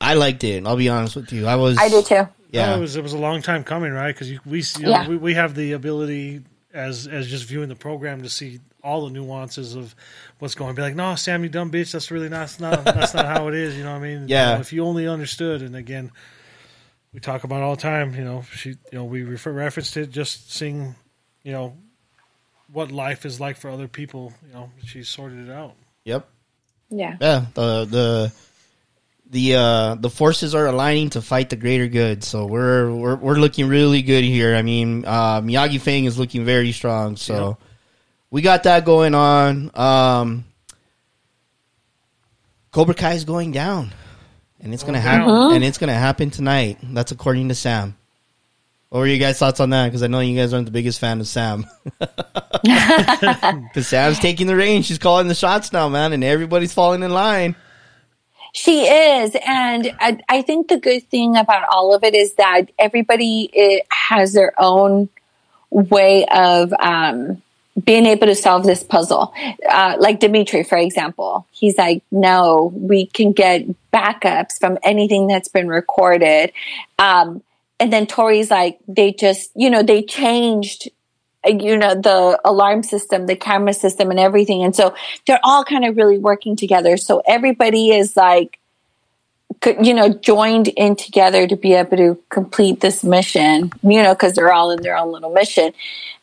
I 0.00 0.14
liked 0.14 0.44
it. 0.44 0.66
I'll 0.66 0.76
be 0.76 0.88
honest 0.88 1.16
with 1.16 1.32
you. 1.32 1.46
I 1.46 1.56
was. 1.56 1.78
I 1.78 1.88
did 1.88 2.04
too. 2.06 2.28
Yeah. 2.50 2.70
No, 2.70 2.76
it 2.76 2.80
was 2.80 2.96
it 2.96 3.02
was 3.02 3.12
a 3.14 3.18
long 3.18 3.40
time 3.42 3.64
coming, 3.64 3.92
right? 3.92 4.14
Because 4.14 4.28
we 4.44 4.58
you 4.78 4.82
know, 4.86 4.90
Yeah. 4.90 5.08
we 5.08 5.16
we 5.16 5.34
have 5.34 5.54
the 5.54 5.72
ability 5.72 6.42
as 6.74 7.06
as 7.06 7.26
just 7.28 7.46
viewing 7.46 7.68
the 7.68 7.76
program 7.76 8.22
to 8.22 8.28
see 8.28 8.60
all 8.82 9.06
the 9.06 9.10
nuances 9.10 9.74
of 9.74 9.94
what's 10.38 10.54
going. 10.54 10.74
To 10.74 10.76
be 10.76 10.82
like, 10.82 10.96
no, 10.96 11.14
Sam, 11.14 11.42
you 11.44 11.48
dumb 11.48 11.70
bitch. 11.70 11.92
That's 11.92 12.10
really 12.10 12.28
not 12.28 12.40
that's 12.40 12.60
not 12.60 12.84
that's 12.84 13.14
not 13.14 13.26
how 13.26 13.48
it 13.48 13.54
is. 13.54 13.76
You 13.76 13.84
know 13.84 13.92
what 13.92 13.98
I 13.98 14.08
mean? 14.08 14.28
Yeah. 14.28 14.50
You 14.50 14.54
know, 14.56 14.60
if 14.60 14.72
you 14.72 14.84
only 14.84 15.06
understood, 15.06 15.62
and 15.62 15.76
again, 15.76 16.10
we 17.12 17.20
talk 17.20 17.44
about 17.44 17.60
it 17.60 17.62
all 17.62 17.76
the 17.76 17.82
time. 17.82 18.14
You 18.14 18.24
know, 18.24 18.44
she 18.54 18.70
you 18.70 18.76
know 18.92 19.04
we 19.04 19.22
refer 19.22 19.52
referenced 19.52 19.96
it 19.96 20.10
just 20.10 20.52
seeing, 20.52 20.94
you 21.42 21.52
know, 21.52 21.76
what 22.72 22.90
life 22.90 23.24
is 23.24 23.38
like 23.40 23.56
for 23.56 23.70
other 23.70 23.88
people. 23.88 24.32
You 24.46 24.54
know, 24.54 24.70
she 24.84 25.02
sorted 25.02 25.48
it 25.48 25.52
out. 25.52 25.74
Yep. 26.04 26.28
Yeah. 26.90 27.16
Yeah. 27.20 27.46
The 27.54 27.84
the 27.84 28.32
the 29.30 29.54
uh 29.54 29.94
the 29.94 30.10
forces 30.10 30.54
are 30.54 30.66
aligning 30.66 31.10
to 31.10 31.22
fight 31.22 31.50
the 31.50 31.56
greater 31.56 31.88
good. 31.88 32.24
So 32.24 32.46
we're 32.46 32.92
we're 32.92 33.16
we're 33.16 33.36
looking 33.36 33.68
really 33.68 34.02
good 34.02 34.24
here. 34.24 34.54
I 34.54 34.62
mean, 34.62 35.04
uh 35.06 35.40
Miyagi 35.40 35.80
Fang 35.80 36.04
is 36.04 36.18
looking 36.18 36.44
very 36.44 36.72
strong. 36.72 37.16
So 37.16 37.48
Yep. 37.60 37.68
We 38.32 38.42
got 38.42 38.64
that 38.64 38.84
going 38.84 39.14
on. 39.14 39.70
Um 39.74 40.44
Cobra 42.72 42.94
Kai 42.94 43.12
is 43.12 43.24
going 43.24 43.52
down. 43.52 43.92
And 44.60 44.72
it's 44.72 44.82
gonna 44.82 44.98
Going 44.98 45.08
happen 45.08 45.26
down. 45.28 45.54
and 45.54 45.64
it's 45.64 45.78
gonna 45.78 45.94
happen 45.94 46.30
tonight. 46.30 46.78
That's 46.82 47.12
according 47.12 47.48
to 47.50 47.54
Sam. 47.54 47.96
What 48.88 48.98
were 49.00 49.06
you 49.06 49.18
guys' 49.18 49.38
thoughts 49.38 49.58
on 49.60 49.70
that? 49.70 49.86
Because 49.86 50.02
I 50.02 50.06
know 50.06 50.20
you 50.20 50.36
guys 50.38 50.52
aren't 50.52 50.66
the 50.66 50.72
biggest 50.72 50.98
fan 51.00 51.20
of 51.20 51.26
Sam. 51.28 51.66
Because 52.62 53.88
Sam's 53.88 54.18
taking 54.20 54.46
the 54.46 54.54
reins. 54.54 54.86
She's 54.86 54.98
calling 54.98 55.26
the 55.28 55.34
shots 55.34 55.72
now, 55.72 55.88
man, 55.88 56.12
and 56.12 56.22
everybody's 56.22 56.72
falling 56.74 57.02
in 57.02 57.10
line. 57.10 57.56
She 58.52 58.82
is. 58.86 59.34
And 59.46 59.92
I, 59.98 60.18
I 60.28 60.42
think 60.42 60.68
the 60.68 60.76
good 60.78 61.08
thing 61.08 61.36
about 61.36 61.64
all 61.70 61.94
of 61.94 62.04
it 62.04 62.14
is 62.14 62.34
that 62.34 62.70
everybody 62.78 63.48
it 63.52 63.86
has 63.90 64.34
their 64.34 64.52
own 64.58 65.08
way 65.70 66.26
of 66.26 66.72
um, 66.78 67.42
being 67.82 68.06
able 68.06 68.26
to 68.26 68.34
solve 68.34 68.64
this 68.64 68.82
puzzle. 68.82 69.32
Uh, 69.68 69.96
like 69.98 70.20
Demetri, 70.20 70.62
for 70.62 70.76
example, 70.76 71.46
he's 71.50 71.78
like, 71.78 72.02
no, 72.10 72.72
we 72.74 73.06
can 73.06 73.32
get 73.32 73.66
backups 73.92 74.58
from 74.58 74.78
anything 74.82 75.26
that's 75.26 75.48
been 75.48 75.68
recorded. 75.68 76.52
Um, 76.98 77.42
and 77.80 77.92
then 77.92 78.06
Tori's 78.06 78.50
like, 78.50 78.78
they 78.86 79.12
just, 79.12 79.50
you 79.54 79.70
know, 79.70 79.82
they 79.82 80.02
changed, 80.02 80.90
you 81.46 81.76
know, 81.76 81.94
the 81.94 82.38
alarm 82.44 82.82
system, 82.82 83.26
the 83.26 83.36
camera 83.36 83.72
system, 83.72 84.10
and 84.10 84.20
everything. 84.20 84.62
And 84.62 84.76
so 84.76 84.94
they're 85.26 85.40
all 85.42 85.64
kind 85.64 85.84
of 85.84 85.96
really 85.96 86.18
working 86.18 86.56
together. 86.56 86.96
So 86.96 87.22
everybody 87.26 87.90
is 87.90 88.16
like, 88.16 88.58
you 89.80 89.94
know, 89.94 90.10
joined 90.10 90.68
in 90.68 90.96
together 90.96 91.46
to 91.46 91.56
be 91.56 91.72
able 91.72 91.96
to 91.96 92.18
complete 92.28 92.80
this 92.80 93.02
mission, 93.02 93.72
you 93.82 94.02
know, 94.02 94.12
because 94.14 94.34
they're 94.34 94.52
all 94.52 94.70
in 94.70 94.82
their 94.82 94.96
own 94.96 95.12
little 95.12 95.32
mission. 95.32 95.72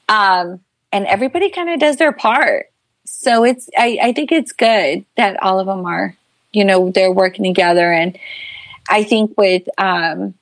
Um, 0.08 0.60
and 0.92 1.06
everybody 1.06 1.50
kind 1.50 1.70
of 1.70 1.80
does 1.80 1.98
their 1.98 2.12
part. 2.12 2.68
So 3.06 3.44
it's, 3.44 3.70
I, 3.78 3.98
I 4.02 4.14
think 4.14 4.32
it's 4.32 4.52
good 4.52 5.06
that 5.18 5.42
all 5.42 5.60
of 5.60 5.66
them 5.68 5.86
are, 5.86 6.16
you 6.52 6.64
know, 6.66 6.92
they're 6.92 7.12
working 7.12 7.44
together. 7.46 7.92
And 7.92 8.18
I 8.90 9.04
think 9.04 9.38
with, 9.38 9.68
um, 9.78 10.36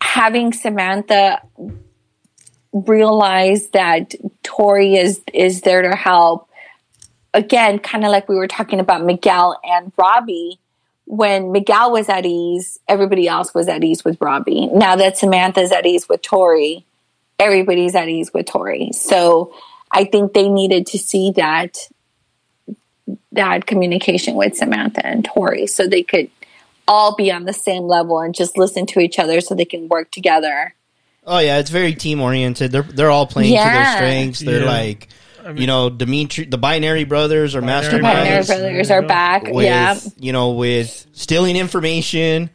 having 0.00 0.52
Samantha 0.52 1.42
realize 2.72 3.68
that 3.68 4.14
Tori 4.42 4.96
is, 4.96 5.20
is 5.32 5.60
there 5.62 5.82
to 5.82 5.96
help, 5.96 6.48
again, 7.34 7.78
kind 7.78 8.04
of 8.04 8.10
like 8.10 8.28
we 8.28 8.36
were 8.36 8.48
talking 8.48 8.80
about 8.80 9.04
Miguel 9.04 9.58
and 9.62 9.92
Robbie, 9.96 10.58
when 11.06 11.52
Miguel 11.52 11.92
was 11.92 12.08
at 12.08 12.26
ease, 12.26 12.80
everybody 12.88 13.28
else 13.28 13.54
was 13.54 13.68
at 13.68 13.84
ease 13.84 14.04
with 14.04 14.20
Robbie. 14.20 14.66
Now 14.66 14.96
that 14.96 15.16
Samantha's 15.16 15.70
at 15.70 15.86
ease 15.86 16.08
with 16.08 16.20
Tori, 16.20 16.84
everybody's 17.38 17.94
at 17.94 18.08
ease 18.08 18.32
with 18.32 18.46
Tori. 18.46 18.90
So 18.92 19.54
I 19.90 20.04
think 20.04 20.32
they 20.32 20.48
needed 20.48 20.86
to 20.88 20.98
see 20.98 21.32
that 21.36 21.78
that 23.32 23.66
communication 23.66 24.34
with 24.34 24.56
Samantha 24.56 25.06
and 25.06 25.24
Tori 25.24 25.66
so 25.66 25.86
they 25.86 26.02
could 26.02 26.30
all 26.88 27.14
be 27.14 27.30
on 27.30 27.44
the 27.44 27.52
same 27.52 27.84
level 27.84 28.20
and 28.20 28.34
just 28.34 28.56
listen 28.56 28.86
to 28.86 29.00
each 29.00 29.18
other 29.18 29.40
so 29.40 29.54
they 29.54 29.64
can 29.64 29.88
work 29.88 30.10
together. 30.10 30.74
Oh 31.26 31.38
yeah, 31.38 31.58
it's 31.58 31.70
very 31.70 31.94
team 31.94 32.20
oriented. 32.20 32.72
They're 32.72 32.82
they're 32.82 33.10
all 33.10 33.26
playing 33.26 33.56
to 33.56 33.62
their 33.62 33.96
strengths. 33.96 34.40
They're 34.40 34.60
Yeah. 34.62 34.70
like, 34.70 35.08
mean- 35.44 35.56
you 35.58 35.66
know, 35.66 35.90
Demetri, 35.90 36.44
the 36.46 36.58
binary 36.58 37.04
brothers 37.04 37.54
or 37.54 37.60
Binary 37.60 37.96
The 37.96 38.02
Binary 38.02 38.28
Brothers. 38.28 38.46
Brothers 38.46 38.90
are 38.90 39.02
back. 39.02 39.44
with 39.48 39.64
yeah. 39.64 39.98
you 40.18 40.32
know 40.32 40.50
with 40.52 41.06
stealing 41.12 41.56
information. 41.56 42.50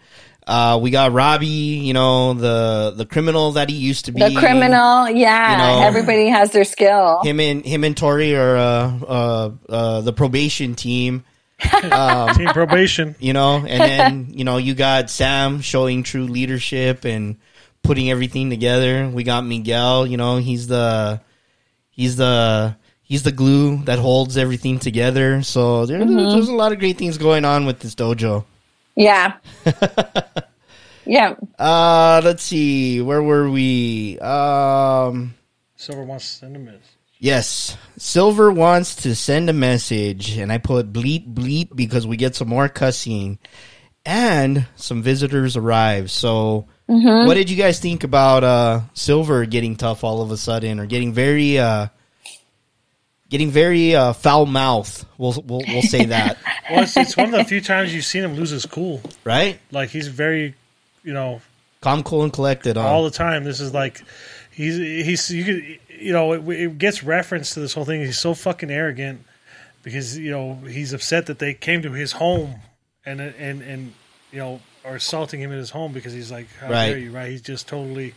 Uh, 0.51 0.77
we 0.77 0.91
got 0.91 1.13
Robbie, 1.13 1.47
you 1.47 1.93
know 1.93 2.33
the 2.33 2.93
the 2.93 3.05
criminal 3.05 3.53
that 3.53 3.69
he 3.69 3.77
used 3.77 4.05
to 4.05 4.11
be. 4.11 4.19
The 4.19 4.35
criminal, 4.37 5.09
yeah. 5.09 5.51
you 5.51 5.57
know, 5.57 5.87
everybody 5.87 6.27
has 6.27 6.51
their 6.51 6.65
skill. 6.65 7.21
Him 7.23 7.39
and 7.39 7.65
him 7.65 7.85
and 7.85 7.95
Tori 7.95 8.35
are 8.35 8.57
uh, 8.57 8.99
uh, 9.07 9.51
uh, 9.69 10.01
the 10.01 10.11
probation 10.11 10.75
team. 10.75 11.23
Team 11.61 12.47
probation. 12.47 13.15
you 13.19 13.33
know, 13.33 13.57
and 13.57 13.81
then 13.81 14.27
you 14.31 14.43
know 14.43 14.57
you 14.57 14.73
got 14.73 15.09
Sam 15.09 15.61
showing 15.61 16.03
true 16.03 16.25
leadership 16.25 17.05
and 17.05 17.37
putting 17.81 18.11
everything 18.11 18.49
together. 18.49 19.07
We 19.07 19.23
got 19.23 19.45
Miguel, 19.45 20.05
you 20.05 20.17
know, 20.17 20.35
he's 20.35 20.67
the 20.67 21.21
he's 21.91 22.17
the 22.17 22.75
he's 23.03 23.23
the 23.23 23.31
glue 23.31 23.77
that 23.83 23.99
holds 23.99 24.35
everything 24.35 24.79
together. 24.79 25.43
So 25.43 25.85
there, 25.85 25.99
there's 25.99 26.49
a 26.49 26.53
lot 26.53 26.73
of 26.73 26.79
great 26.79 26.97
things 26.97 27.17
going 27.17 27.45
on 27.45 27.65
with 27.65 27.79
this 27.79 27.95
dojo. 27.95 28.43
Yeah. 28.95 29.37
yeah. 31.05 31.35
Uh, 31.57 32.21
let's 32.23 32.43
see, 32.43 33.01
where 33.01 33.23
were 33.23 33.49
we? 33.49 34.19
Um, 34.19 35.35
Silver 35.75 36.03
wants 36.03 36.31
to 36.31 36.37
send 36.39 36.55
a 36.55 36.59
miss. 36.59 36.81
yes, 37.19 37.77
Silver 37.97 38.51
wants 38.51 38.95
to 38.97 39.15
send 39.15 39.49
a 39.49 39.53
message, 39.53 40.37
and 40.37 40.51
I 40.51 40.57
put 40.57 40.91
bleep 40.93 41.33
bleep 41.33 41.75
because 41.75 42.05
we 42.05 42.17
get 42.17 42.35
some 42.35 42.49
more 42.49 42.69
cussing, 42.69 43.39
and 44.05 44.67
some 44.75 45.01
visitors 45.01 45.57
arrive. 45.57 46.11
So, 46.11 46.67
what 46.85 47.35
did 47.35 47.49
you 47.49 47.57
guys 47.57 47.79
think 47.79 48.03
about 48.03 48.43
uh 48.43 48.81
Silver 48.93 49.45
getting 49.45 49.75
tough 49.75 50.03
all 50.03 50.21
of 50.21 50.31
a 50.31 50.37
sudden, 50.37 50.79
or 50.79 50.85
getting 50.85 51.13
very 51.13 51.57
uh 51.57 51.87
getting 53.31 53.49
very 53.49 53.95
uh 53.95 54.13
foul 54.13 54.45
mouth? 54.45 55.03
We'll 55.17 55.33
we'll, 55.47 55.63
we'll 55.67 55.81
say 55.81 56.05
that, 56.05 56.37
Well, 56.69 56.83
it's, 56.83 56.95
it's 56.95 57.17
one 57.17 57.27
of 57.27 57.31
the 57.31 57.43
few 57.45 57.61
times 57.61 57.95
you've 57.95 58.05
seen 58.05 58.23
him 58.23 58.35
lose 58.35 58.51
his 58.51 58.67
cool. 58.67 59.01
right? 59.23 59.59
Like 59.71 59.89
he's 59.89 60.07
very, 60.07 60.53
you 61.03 61.13
know, 61.13 61.41
Calm, 61.81 62.03
cool, 62.03 62.21
and 62.21 62.31
collected. 62.31 62.77
Huh? 62.77 62.83
all 62.83 63.03
the 63.03 63.09
time. 63.09 63.43
This 63.43 63.59
is 63.59 63.73
like 63.73 64.03
he's 64.51 64.77
he's 64.77 65.31
you 65.31 65.43
could 65.43 65.79
you 65.99 66.13
know 66.13 66.33
it, 66.33 66.47
it 66.47 66.77
gets 66.77 67.03
reference 67.03 67.55
to 67.55 67.59
this 67.59 67.73
whole 67.73 67.85
thing. 67.85 68.01
He's 68.01 68.19
so 68.19 68.35
fucking 68.35 68.69
arrogant 68.69 69.25
because 69.81 70.15
you 70.15 70.29
know 70.29 70.55
he's 70.67 70.93
upset 70.93 71.25
that 71.25 71.39
they 71.39 71.55
came 71.55 71.81
to 71.81 71.91
his 71.91 72.11
home 72.11 72.57
and 73.03 73.19
and 73.19 73.63
and 73.63 73.93
you 74.31 74.37
know 74.37 74.59
are 74.85 74.95
assaulting 74.95 75.39
him 75.41 75.51
in 75.51 75.57
his 75.57 75.69
home 75.69 75.91
because 75.93 76.13
he's 76.13 76.31
like 76.31 76.47
how 76.59 76.69
Right. 76.69 76.89
dare 76.89 76.97
you 76.97 77.11
right? 77.11 77.29
He's 77.31 77.41
just 77.41 77.67
totally 77.67 78.13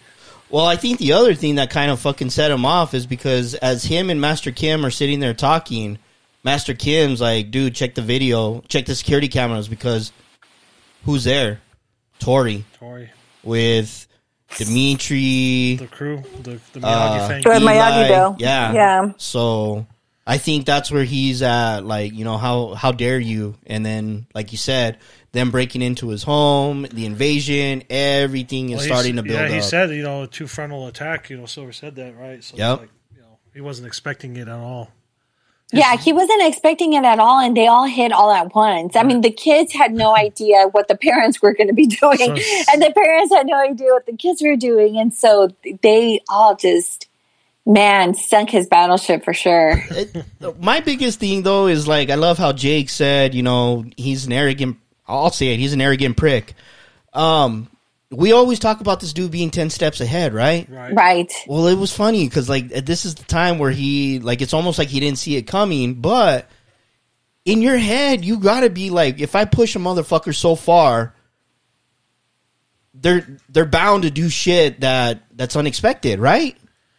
Well, 0.50 0.66
I 0.66 0.76
think 0.76 0.98
the 0.98 1.12
other 1.12 1.34
thing 1.34 1.56
that 1.56 1.70
kind 1.70 1.90
of 1.90 2.00
fucking 2.00 2.30
set 2.30 2.50
him 2.50 2.64
off 2.64 2.94
is 2.94 3.06
because 3.06 3.54
as 3.54 3.84
him 3.84 4.10
and 4.10 4.20
Master 4.20 4.50
Kim 4.52 4.84
are 4.86 4.90
sitting 4.90 5.20
there 5.20 5.34
talking, 5.34 5.98
Master 6.42 6.74
Kim's 6.74 7.20
like, 7.20 7.50
dude, 7.50 7.74
check 7.74 7.94
the 7.94 8.02
video, 8.02 8.60
check 8.68 8.84
the 8.86 8.94
security 8.94 9.28
cameras 9.28 9.68
because 9.68 10.12
who's 11.04 11.24
there? 11.24 11.60
Tori 12.20 12.64
Tori. 12.78 13.10
with 13.42 14.06
Demetri, 14.56 15.76
the 15.76 15.86
crew 15.90 16.22
the 16.42 16.60
the 16.72 16.80
Miyagi 16.80 17.18
uh, 17.20 17.28
thing. 17.28 17.42
Eli. 17.46 17.74
Miyagi-Do. 17.74 18.36
Yeah. 18.42 18.72
Yeah. 18.72 19.12
So 19.16 19.86
I 20.26 20.38
think 20.38 20.64
that's 20.64 20.90
where 20.90 21.04
he's 21.04 21.42
at. 21.42 21.80
Like, 21.84 22.14
you 22.14 22.24
know, 22.24 22.38
how 22.38 22.74
how 22.74 22.92
dare 22.92 23.18
you? 23.18 23.56
And 23.66 23.84
then, 23.84 24.26
like 24.34 24.52
you 24.52 24.58
said, 24.58 24.98
them 25.32 25.50
breaking 25.50 25.82
into 25.82 26.08
his 26.08 26.22
home, 26.22 26.86
the 26.92 27.04
invasion, 27.06 27.82
everything 27.90 28.70
is 28.70 28.78
Well, 28.78 28.86
starting 28.86 29.16
to 29.16 29.22
build 29.22 29.38
yeah, 29.38 29.46
up. 29.46 29.52
he 29.52 29.60
said 29.60 29.90
you 29.90 30.02
know 30.02 30.22
a 30.22 30.26
two 30.26 30.46
frontal 30.46 30.86
attack. 30.86 31.28
You 31.30 31.36
know, 31.36 31.46
Silver 31.46 31.72
said 31.72 31.96
that 31.96 32.16
right. 32.16 32.42
So 32.42 32.52
it's 32.54 32.58
Yep. 32.58 32.78
like, 32.80 32.90
you 33.14 33.20
know, 33.20 33.38
he 33.52 33.60
wasn't 33.60 33.86
expecting 33.86 34.36
it 34.36 34.48
at 34.48 34.58
all. 34.58 34.90
Yeah, 35.72 35.96
he 35.96 36.12
wasn't 36.12 36.42
expecting 36.46 36.92
it 36.92 37.04
at 37.04 37.18
all, 37.18 37.40
and 37.40 37.56
they 37.56 37.66
all 37.66 37.86
hit 37.86 38.12
all 38.12 38.30
at 38.30 38.54
once. 38.54 38.94
I 38.94 39.02
mean, 39.02 39.22
the 39.22 39.30
kids 39.30 39.72
had 39.72 39.92
no 39.92 40.14
idea 40.14 40.68
what 40.70 40.86
the 40.86 40.94
parents 40.94 41.42
were 41.42 41.52
going 41.52 41.66
to 41.66 41.74
be 41.74 41.86
doing, 41.86 42.16
So- 42.18 42.72
and 42.72 42.80
the 42.80 42.92
parents 42.94 43.34
had 43.34 43.46
no 43.46 43.58
idea 43.60 43.88
what 43.90 44.06
the 44.06 44.16
kids 44.16 44.40
were 44.40 44.54
doing, 44.56 44.96
and 44.98 45.12
so 45.12 45.48
they 45.82 46.20
all 46.28 46.54
just, 46.54 47.08
man, 47.66 48.14
sunk 48.14 48.50
his 48.50 48.66
battleship 48.66 49.24
for 49.24 49.34
sure. 49.34 49.82
it, 49.90 50.24
my 50.60 50.80
biggest 50.80 51.20
thing 51.20 51.42
though 51.42 51.66
is 51.66 51.88
like 51.88 52.10
I 52.10 52.16
love 52.16 52.38
how 52.38 52.52
Jake 52.52 52.88
said, 52.88 53.34
you 53.34 53.42
know, 53.42 53.84
he's 53.96 54.26
an 54.26 54.32
arrogant. 54.32 54.78
I'll 55.06 55.30
say 55.30 55.48
it. 55.48 55.58
He's 55.58 55.72
an 55.72 55.80
arrogant 55.80 56.16
prick. 56.16 56.54
Um, 57.12 57.68
we 58.10 58.32
always 58.32 58.58
talk 58.58 58.80
about 58.80 59.00
this 59.00 59.12
dude 59.12 59.30
being 59.30 59.50
ten 59.50 59.70
steps 59.70 60.00
ahead, 60.00 60.34
right? 60.34 60.68
Right. 60.68 60.94
right? 60.94 61.32
Well, 61.46 61.66
it 61.66 61.76
was 61.76 61.92
funny 61.92 62.28
because 62.28 62.48
like 62.48 62.68
this 62.68 63.04
is 63.04 63.14
the 63.14 63.24
time 63.24 63.58
where 63.58 63.70
he 63.70 64.20
like 64.20 64.42
it's 64.42 64.54
almost 64.54 64.78
like 64.78 64.88
he 64.88 65.00
didn't 65.00 65.18
see 65.18 65.36
it 65.36 65.42
coming, 65.42 65.94
but 65.94 66.48
in 67.44 67.60
your 67.60 67.76
head 67.76 68.24
you 68.24 68.38
got 68.38 68.60
to 68.60 68.70
be 68.70 68.90
like, 68.90 69.20
if 69.20 69.34
I 69.34 69.44
push 69.44 69.76
a 69.76 69.78
motherfucker 69.78 70.34
so 70.34 70.54
far, 70.54 71.14
they're 72.94 73.26
they're 73.48 73.66
bound 73.66 74.04
to 74.04 74.10
do 74.10 74.28
shit 74.28 74.80
that 74.80 75.22
that's 75.36 75.56
unexpected, 75.56 76.20
right? 76.20 76.56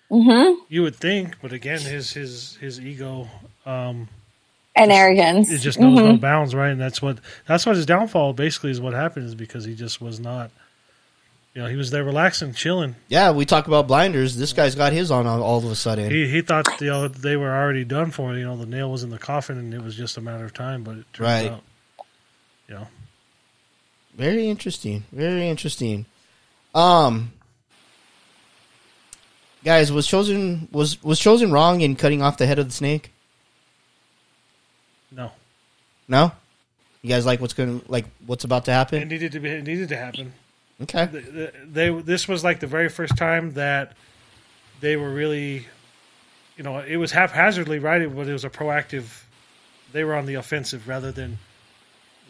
You 0.10 0.82
would 0.84 0.95
think, 0.95 1.36
but 1.41 1.52
again, 1.53 1.80
his 1.82 2.11
his 2.14 2.56
his 2.61 2.80
ego. 2.80 3.27
Um, 3.65 4.07
And 4.76 4.91
arrogance. 4.91 5.49
it 5.49 5.60
just 5.60 5.80
knows 5.80 5.98
no 5.98 6.18
bounds, 6.18 6.53
right? 6.53 6.69
And 6.72 6.80
that's 6.80 7.02
what 7.02 7.18
that's 7.48 7.65
what 7.65 7.76
his 7.76 7.86
downfall 7.86 8.34
basically 8.34 8.72
is. 8.72 8.80
What 8.82 8.94
happened 8.94 9.26
is 9.26 9.36
because 9.36 9.65
he 9.65 9.73
just 9.73 9.99
was 10.02 10.19
not, 10.19 10.52
you 11.56 11.61
know, 11.64 11.68
he 11.68 11.76
was 11.76 11.90
there 11.91 12.03
relaxing, 12.03 12.53
chilling. 12.53 12.95
Yeah, 13.07 13.32
we 13.32 13.45
talk 13.45 13.68
about 13.68 13.88
blinders. 13.88 14.36
This 14.38 14.53
guy's 14.53 14.76
got 14.76 14.94
his 14.94 15.10
on 15.11 15.26
all 15.26 15.41
all 15.41 15.57
of 15.57 15.65
a 15.65 15.76
sudden. 15.76 16.11
He 16.11 16.27
he 16.30 16.41
thought 16.41 16.68
you 16.80 16.88
know 16.88 17.07
they 17.07 17.36
were 17.38 17.52
already 17.56 17.84
done 17.84 18.11
for. 18.11 18.36
You 18.36 18.44
know, 18.45 18.57
the 18.57 18.65
nail 18.68 18.91
was 18.91 19.02
in 19.03 19.10
the 19.10 19.18
coffin, 19.19 19.57
and 19.57 19.73
it 19.73 19.82
was 19.82 19.95
just 19.95 20.18
a 20.18 20.22
matter 20.22 20.45
of 20.45 20.53
time. 20.53 20.84
But 20.84 20.98
it 20.98 21.06
turned 21.14 21.27
Right. 21.27 21.52
out, 21.52 21.64
you 22.69 22.76
know, 22.76 22.88
Very 24.15 24.48
interesting. 24.49 25.03
Very 25.11 25.48
interesting. 25.49 26.06
Um 26.76 27.32
guys, 29.66 29.92
was 29.92 30.08
Chozen 30.08 30.72
was 30.72 31.04
was 31.04 31.20
Chozen 31.20 31.52
wrong 31.52 31.82
in 31.82 31.96
cutting 31.96 32.22
off 32.22 32.38
the 32.38 32.46
head 32.46 32.60
of 32.60 32.68
the 32.68 32.74
snake? 32.74 33.12
no, 35.12 35.32
No? 36.08 36.32
You 37.02 37.10
guys 37.10 37.26
like 37.26 37.40
what's 37.42 37.54
going 37.54 37.82
to 37.82 37.92
like 37.92 38.06
what's 38.26 38.46
about 38.46 38.66
to 38.66 38.72
happen? 38.72 39.02
it 39.02 39.08
needed 39.08 39.34
to 39.34 39.40
be. 39.40 39.50
It 39.50 39.64
needed 39.64 39.90
to 39.90 39.98
happen. 39.98 40.34
Okay. 40.82 41.06
They, 41.06 41.52
they 41.64 42.02
this 42.02 42.28
was 42.28 42.44
like 42.44 42.60
the 42.60 42.68
very 42.68 42.90
first 42.90 43.16
time 43.18 43.52
that 43.54 43.94
they 44.82 44.98
were 44.98 45.10
really, 45.10 45.68
you 46.58 46.64
know, 46.64 46.80
it 46.80 46.98
was 46.98 47.12
haphazardly 47.12 47.80
right, 47.80 48.14
but 48.14 48.28
it 48.28 48.34
was 48.34 48.44
a 48.46 48.50
proactive. 48.50 49.24
They 49.92 50.04
were 50.04 50.16
on 50.16 50.26
the 50.26 50.34
offensive 50.36 50.88
rather 50.88 51.12
than 51.12 51.38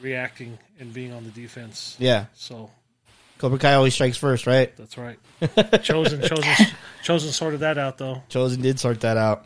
reacting 0.02 0.60
and 0.80 0.94
being 0.94 1.14
on 1.14 1.24
the 1.24 1.32
defense. 1.32 1.95
Yeah. 1.98 2.26
So 2.36 2.70
Cobra 3.45 3.59
Kai 3.59 3.73
always 3.76 3.93
strikes 3.93 4.17
first, 4.17 4.47
right? 4.47 4.76
that's 4.76 4.97
right. 4.97 5.19
Chozen, 5.39 6.19
Chozen, 6.27 6.73
Chozen 7.03 7.31
sorted 7.31 7.59
that 7.59 7.77
out 7.77 7.99
though. 7.99 8.23
Chozen 8.27 8.59
did 8.63 8.80
sort 8.80 9.01
that 9.01 9.17
out. 9.17 9.45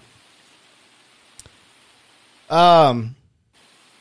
Um, 2.49 3.17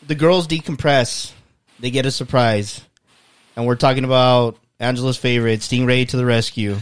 the 0.06 0.14
girls 0.14 0.46
decompress. 0.46 1.32
They 1.80 1.90
get 1.90 2.06
a 2.06 2.12
surprise, 2.12 2.80
and 3.56 3.66
we're 3.66 3.74
talking 3.74 4.04
about 4.04 4.56
Angela's 4.78 5.16
favorite, 5.16 5.60
Stingray 5.60 6.08
to 6.10 6.16
the 6.16 6.24
rescue. 6.24 6.76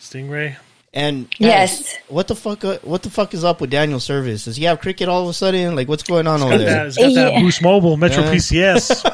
Stingray. 0.00 0.56
And 0.92 1.30
guys, 1.30 1.38
Yes. 1.38 1.96
what 2.08 2.26
the 2.26 2.34
fuck? 2.34 2.64
uh, 2.64 2.78
What 2.82 3.02
the 3.04 3.10
fuck 3.10 3.34
is 3.34 3.44
up 3.44 3.60
with 3.60 3.70
Daniel 3.70 4.00
Service? 4.00 4.46
Does 4.46 4.56
he 4.56 4.64
have 4.64 4.80
cricket 4.80 5.08
all 5.08 5.22
of 5.22 5.28
a 5.28 5.32
sudden? 5.32 5.76
Like, 5.76 5.86
what's 5.88 6.02
going 6.02 6.26
on 6.26 6.40
over 6.42 6.50
Got 6.52 6.58
there? 6.58 6.68
that, 6.70 6.86
it's 6.88 6.96
got 6.96 7.14
that 7.14 7.32
Yeah. 7.34 7.40
Boost 7.40 7.62
Mobile 7.62 7.96
Metro 7.96 8.24
Yeah. 8.24 8.32
PCS 8.32 9.04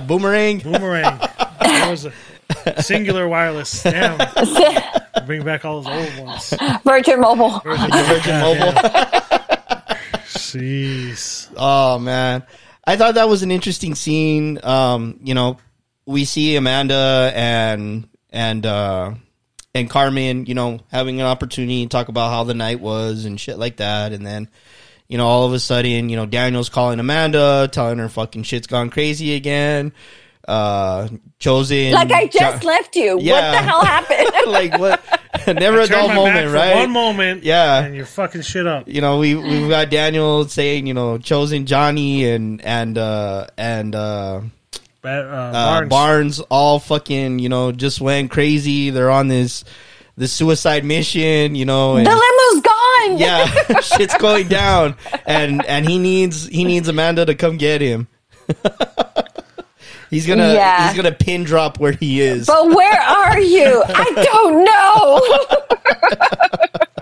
Boomerang. 0.06 0.58
boomerang. 0.60 1.20
That 1.82 1.90
was 1.90 2.04
a 2.04 2.12
Cingular 2.82 3.28
Wireless. 3.28 3.82
Damn, 3.82 4.18
bring 5.26 5.44
back 5.44 5.64
all 5.64 5.82
those 5.82 6.16
old 6.18 6.26
ones. 6.26 6.54
Virgin 6.84 7.20
Mobile. 7.20 7.60
Virgin 7.60 7.90
Mobile. 8.40 8.72
Jeez. 10.30 11.52
Oh 11.56 11.98
man, 11.98 12.44
I 12.86 12.96
thought 12.96 13.14
that 13.14 13.28
was 13.28 13.42
an 13.42 13.50
interesting 13.50 13.94
scene. 13.94 14.60
Um, 14.62 15.18
you 15.22 15.34
know, 15.34 15.58
we 16.06 16.24
see 16.24 16.54
Amanda 16.56 17.32
and 17.34 18.08
and 18.30 18.64
uh, 18.64 19.14
and 19.74 19.90
Carmen, 19.90 20.46
you 20.46 20.54
know, 20.54 20.80
having 20.90 21.20
an 21.20 21.26
opportunity 21.26 21.84
to 21.84 21.88
talk 21.88 22.08
about 22.08 22.30
how 22.30 22.44
the 22.44 22.54
night 22.54 22.80
was 22.80 23.24
and 23.24 23.40
shit 23.40 23.58
like 23.58 23.78
that, 23.78 24.12
and 24.12 24.24
then. 24.26 24.48
You 25.08 25.18
know, 25.18 25.26
all 25.26 25.44
of 25.44 25.52
a 25.52 25.58
sudden, 25.58 26.08
you 26.08 26.16
know, 26.16 26.24
Daniel's 26.24 26.70
calling 26.70 26.98
Amanda, 26.98 27.68
telling 27.70 27.98
her 27.98 28.08
fucking 28.08 28.44
shit's 28.44 28.66
gone 28.66 28.88
crazy 28.88 29.34
again. 29.34 29.92
Uh, 30.48 31.08
Chozen. 31.38 31.92
Like 31.92 32.10
I 32.10 32.26
just 32.26 32.62
Jo- 32.62 32.68
left 32.68 32.96
you. 32.96 33.18
yeah. 33.20 33.32
What 33.32 33.50
the 33.52 33.58
hell 33.58 33.84
happened? 33.84 34.30
like 34.52 34.78
what? 34.78 35.00
Never 35.46 35.80
a 35.80 35.86
dull 35.86 36.08
moment, 36.08 36.52
right? 36.52 36.74
One 36.76 36.90
moment. 36.90 37.42
Yeah. 37.44 37.84
And 37.84 37.94
you're 37.94 38.06
fucking 38.06 38.42
shit 38.42 38.66
up. 38.66 38.88
you 38.88 39.00
know, 39.00 39.18
we 39.18 39.34
we've 39.34 39.68
got 39.68 39.90
Daniel 39.90 40.46
saying, 40.48 40.86
you 40.86 40.94
know, 40.94 41.18
Chozen 41.18 41.64
Johnny 41.66 42.28
and 42.28 42.60
and 42.62 42.98
uh 42.98 43.46
and 43.56 43.94
uh, 43.94 44.40
Ba- 45.00 45.08
uh, 45.08 45.34
uh 45.34 45.52
Barnes. 45.52 45.88
Barnes. 45.88 46.40
all 46.50 46.78
fucking, 46.80 47.38
you 47.38 47.48
know, 47.48 47.72
just 47.72 48.00
went 48.00 48.30
crazy. 48.30 48.90
They're 48.90 49.10
on 49.10 49.28
this 49.28 49.64
this 50.16 50.32
suicide 50.32 50.84
mission, 50.84 51.54
you 51.54 51.64
know, 51.64 51.96
and 51.96 52.06
the 52.06 52.10
limo's 52.10 52.62
gone. 52.62 53.18
yeah, 53.18 53.80
shit's 53.80 54.16
going 54.18 54.46
down, 54.48 54.96
and 55.24 55.64
and 55.66 55.88
he 55.88 55.98
needs 55.98 56.46
he 56.46 56.64
needs 56.64 56.86
Amanda 56.88 57.24
to 57.26 57.34
come 57.34 57.56
get 57.56 57.80
him. 57.80 58.08
He's 60.12 60.26
gonna 60.26 60.54
Yeah. 60.54 60.86
he's 60.86 60.96
gonna 60.96 61.10
pin 61.14 61.42
drop 61.42 61.80
where 61.80 61.92
he 61.92 62.20
is. 62.20 62.46
But 62.46 62.68
where 62.68 63.00
are 63.00 63.40
you? 63.40 63.82
I 63.88 64.28
don't 64.32 64.64
know. 64.64 65.98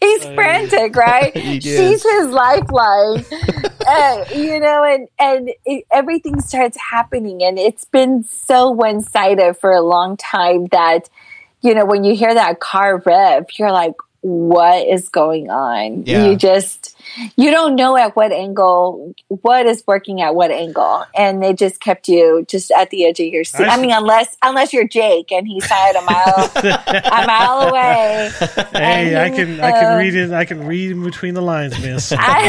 He's 0.00 0.24
frantic, 0.24 0.96
right? 0.96 1.36
He. 1.36 1.60
She's 1.60 2.02
his 2.02 2.28
lifeline, 2.28 3.22
uh, 3.86 4.24
you 4.34 4.58
know, 4.58 4.82
and 4.82 5.08
and 5.18 5.50
it, 5.66 5.84
everything 5.92 6.40
starts 6.40 6.78
happening, 6.78 7.42
and 7.42 7.58
it's 7.58 7.84
been 7.84 8.24
so 8.24 8.70
one 8.70 9.02
sided 9.02 9.58
for 9.58 9.70
a 9.70 9.82
long 9.82 10.16
time 10.16 10.66
that, 10.68 11.10
you 11.60 11.74
know, 11.74 11.84
when 11.84 12.04
you 12.04 12.16
hear 12.16 12.32
that 12.32 12.60
car 12.60 13.02
rev, 13.04 13.44
you're 13.58 13.72
like, 13.72 13.92
what 14.22 14.88
is 14.88 15.10
going 15.10 15.50
on? 15.50 16.04
Yeah. 16.06 16.26
You 16.28 16.36
just 16.36 16.89
you 17.36 17.50
don't 17.50 17.74
know 17.76 17.96
at 17.96 18.14
what 18.16 18.32
angle 18.32 19.14
what 19.28 19.66
is 19.66 19.82
working 19.86 20.20
at 20.22 20.34
what 20.34 20.50
angle, 20.50 21.04
and 21.16 21.42
they 21.42 21.52
just 21.52 21.80
kept 21.80 22.08
you 22.08 22.44
just 22.48 22.70
at 22.70 22.90
the 22.90 23.06
edge 23.06 23.20
of 23.20 23.26
your 23.26 23.44
seat. 23.44 23.66
I 23.66 23.74
I 23.74 23.80
mean, 23.80 23.92
unless 23.92 24.36
unless 24.42 24.72
you're 24.72 24.86
Jake 24.88 25.32
and 25.32 25.46
he's 25.46 25.66
tied 25.66 25.96
a 25.96 26.02
mile 26.02 26.50
a 26.56 27.26
mile 27.26 27.68
away. 27.68 28.30
Hey, 28.72 29.16
I 29.16 29.26
And, 29.26 29.34
can 29.36 29.60
I 29.60 29.70
can 29.72 29.92
uh, 29.94 29.98
read 29.98 30.14
it. 30.14 30.32
I 30.32 30.44
can 30.44 30.66
read 30.66 30.90
in 30.92 31.02
between 31.02 31.34
the 31.34 31.42
lines, 31.42 31.80
miss. 31.80 32.12
I, 32.18 32.40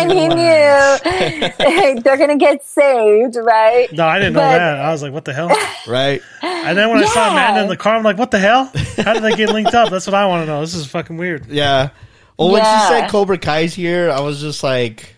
and 0.00 0.10
he 0.12 0.28
knew 0.28 2.00
they're 2.02 2.16
gonna 2.16 2.36
get 2.38 2.64
saved, 2.64 3.36
right? 3.36 3.88
No, 3.92 4.06
I 4.06 4.18
didn't 4.18 4.34
know 4.34 4.40
that. 4.40 4.78
I 4.78 4.90
was 4.90 5.02
like, 5.02 5.12
what 5.12 5.24
the 5.24 5.32
hell? 5.32 5.48
right? 5.86 6.20
And 6.42 6.76
then 6.78 6.88
when 6.90 6.98
I 6.98 7.06
saw 7.06 7.26
Yeah. 7.26 7.32
Amanda 7.32 7.62
in 7.62 7.68
the 7.68 7.76
car, 7.76 7.96
I'm 7.96 8.02
like, 8.02 8.18
what 8.18 8.30
the 8.30 8.38
hell? 8.38 8.70
How 8.98 9.12
did 9.14 9.22
they 9.22 9.34
get 9.34 9.50
linked 9.50 9.74
up? 9.74 9.90
That's 9.90 10.06
what 10.06 10.14
I 10.14 10.26
want 10.26 10.42
to 10.42 10.46
know. 10.46 10.60
This 10.60 10.74
is 10.74 10.86
fucking 10.86 11.16
weird. 11.16 11.46
Yeah. 11.46 11.90
Well, 12.38 12.50
when 12.50 12.62
she 12.64 12.86
said 12.88 13.08
Cobra 13.10 13.38
Kai's 13.38 13.74
here, 13.74 14.10
I 14.10 14.20
was 14.20 14.40
just 14.40 14.62
like, 14.62 15.14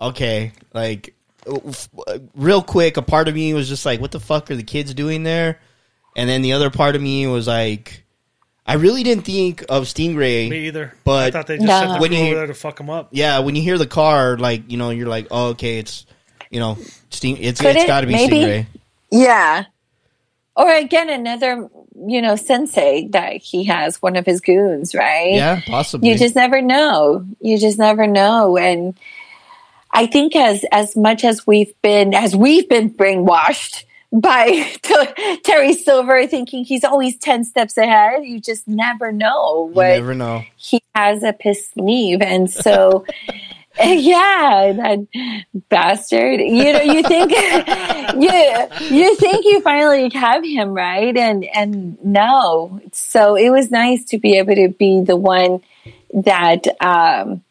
okay, 0.00 0.52
like, 0.72 1.14
real 2.34 2.62
quick, 2.62 2.96
a 2.96 3.02
part 3.02 3.28
of 3.28 3.34
me 3.34 3.52
was 3.54 3.68
just 3.68 3.84
like, 3.86 4.00
what 4.00 4.12
the 4.12 4.20
fuck 4.20 4.50
are 4.50 4.56
the 4.56 4.62
kids 4.62 4.94
doing 4.94 5.22
there? 5.22 5.58
And 6.16 6.28
then 6.28 6.42
the 6.42 6.52
other 6.52 6.70
part 6.70 6.96
of 6.96 7.02
me 7.02 7.26
was 7.26 7.46
like, 7.46 8.04
I 8.66 8.74
really 8.74 9.02
didn't 9.02 9.24
think 9.24 9.62
of 9.68 9.84
Stingray. 9.84 10.48
Me 10.50 10.66
either. 10.68 10.94
But- 11.04 11.24
I 11.28 11.30
thought 11.30 11.46
they 11.46 11.56
just 11.56 11.66
No. 11.66 11.80
sent 11.80 11.92
the 11.94 11.98
When 12.00 12.12
you- 12.12 12.26
over 12.26 12.34
there 12.36 12.46
to 12.46 12.54
fuck 12.54 12.76
them 12.76 12.90
up. 12.90 13.08
Yeah, 13.10 13.40
when 13.40 13.56
you 13.56 13.62
hear 13.62 13.78
the 13.78 13.86
car, 13.86 14.36
like, 14.36 14.70
you 14.70 14.76
know, 14.76 14.90
you're 14.90 15.08
like, 15.08 15.26
oh, 15.30 15.48
okay, 15.50 15.78
it's, 15.78 16.06
you 16.50 16.60
know, 16.60 16.78
Sting. 17.10 17.36
It's 17.38 17.60
Could 17.60 17.74
it's 17.76 17.84
it? 17.84 17.86
got 17.86 18.02
to 18.02 18.06
be 18.06 18.12
Maybe. 18.12 18.36
Stingray. 18.36 18.66
Yeah. 19.10 19.64
Or 20.60 20.70
again, 20.72 21.08
another, 21.08 21.68
you 22.06 22.20
know, 22.20 22.36
sensei 22.36 23.08
that 23.08 23.36
he 23.36 23.64
has, 23.64 24.02
one 24.02 24.16
of 24.16 24.26
his 24.26 24.40
goons, 24.40 24.94
right? 24.94 25.32
Yeah, 25.32 25.60
possibly. 25.66 26.10
You 26.10 26.18
just 26.18 26.34
never 26.34 26.60
know. 26.60 27.24
You 27.40 27.58
just 27.58 27.78
never 27.78 28.06
know. 28.06 28.58
And 28.58 28.94
I 29.90 30.06
think 30.06 30.36
as 30.36 30.64
as 30.70 30.96
much 30.96 31.24
as 31.24 31.46
we've 31.46 31.72
been 31.82 32.14
as 32.14 32.36
we've 32.36 32.68
been 32.68 32.92
brainwashed 32.92 33.84
by 34.12 34.68
Terry 35.44 35.72
Silver 35.72 36.26
thinking 36.26 36.64
he's 36.64 36.84
always 36.84 37.16
10 37.18 37.44
steps 37.44 37.76
ahead, 37.78 38.24
you 38.24 38.40
just 38.40 38.66
never 38.66 39.12
know 39.12 39.70
what 39.72 39.86
you 39.86 40.00
never 40.00 40.14
know. 40.14 40.42
he 40.56 40.82
has 40.94 41.22
up 41.22 41.36
his 41.40 41.68
sleeve. 41.68 42.20
And 42.20 42.50
so, 42.50 43.04
yeah, 43.84 44.72
that 44.76 45.06
bastard. 45.68 46.40
You 46.40 46.72
know, 46.72 46.82
you 46.82 47.02
think 47.02 47.30
you 48.20 48.96
you 48.96 49.16
think 49.16 49.44
you 49.46 49.60
finally 49.62 50.10
have 50.10 50.44
him 50.44 50.70
right, 50.70 51.16
and 51.16 51.44
and 51.54 52.02
no. 52.04 52.80
So 52.92 53.36
it 53.36 53.50
was 53.50 53.70
nice 53.70 54.04
to 54.06 54.18
be 54.18 54.36
able 54.36 54.54
to 54.54 54.68
be 54.68 55.00
the 55.02 55.16
one 55.16 55.60
that. 56.12 56.66
Um, 56.82 57.42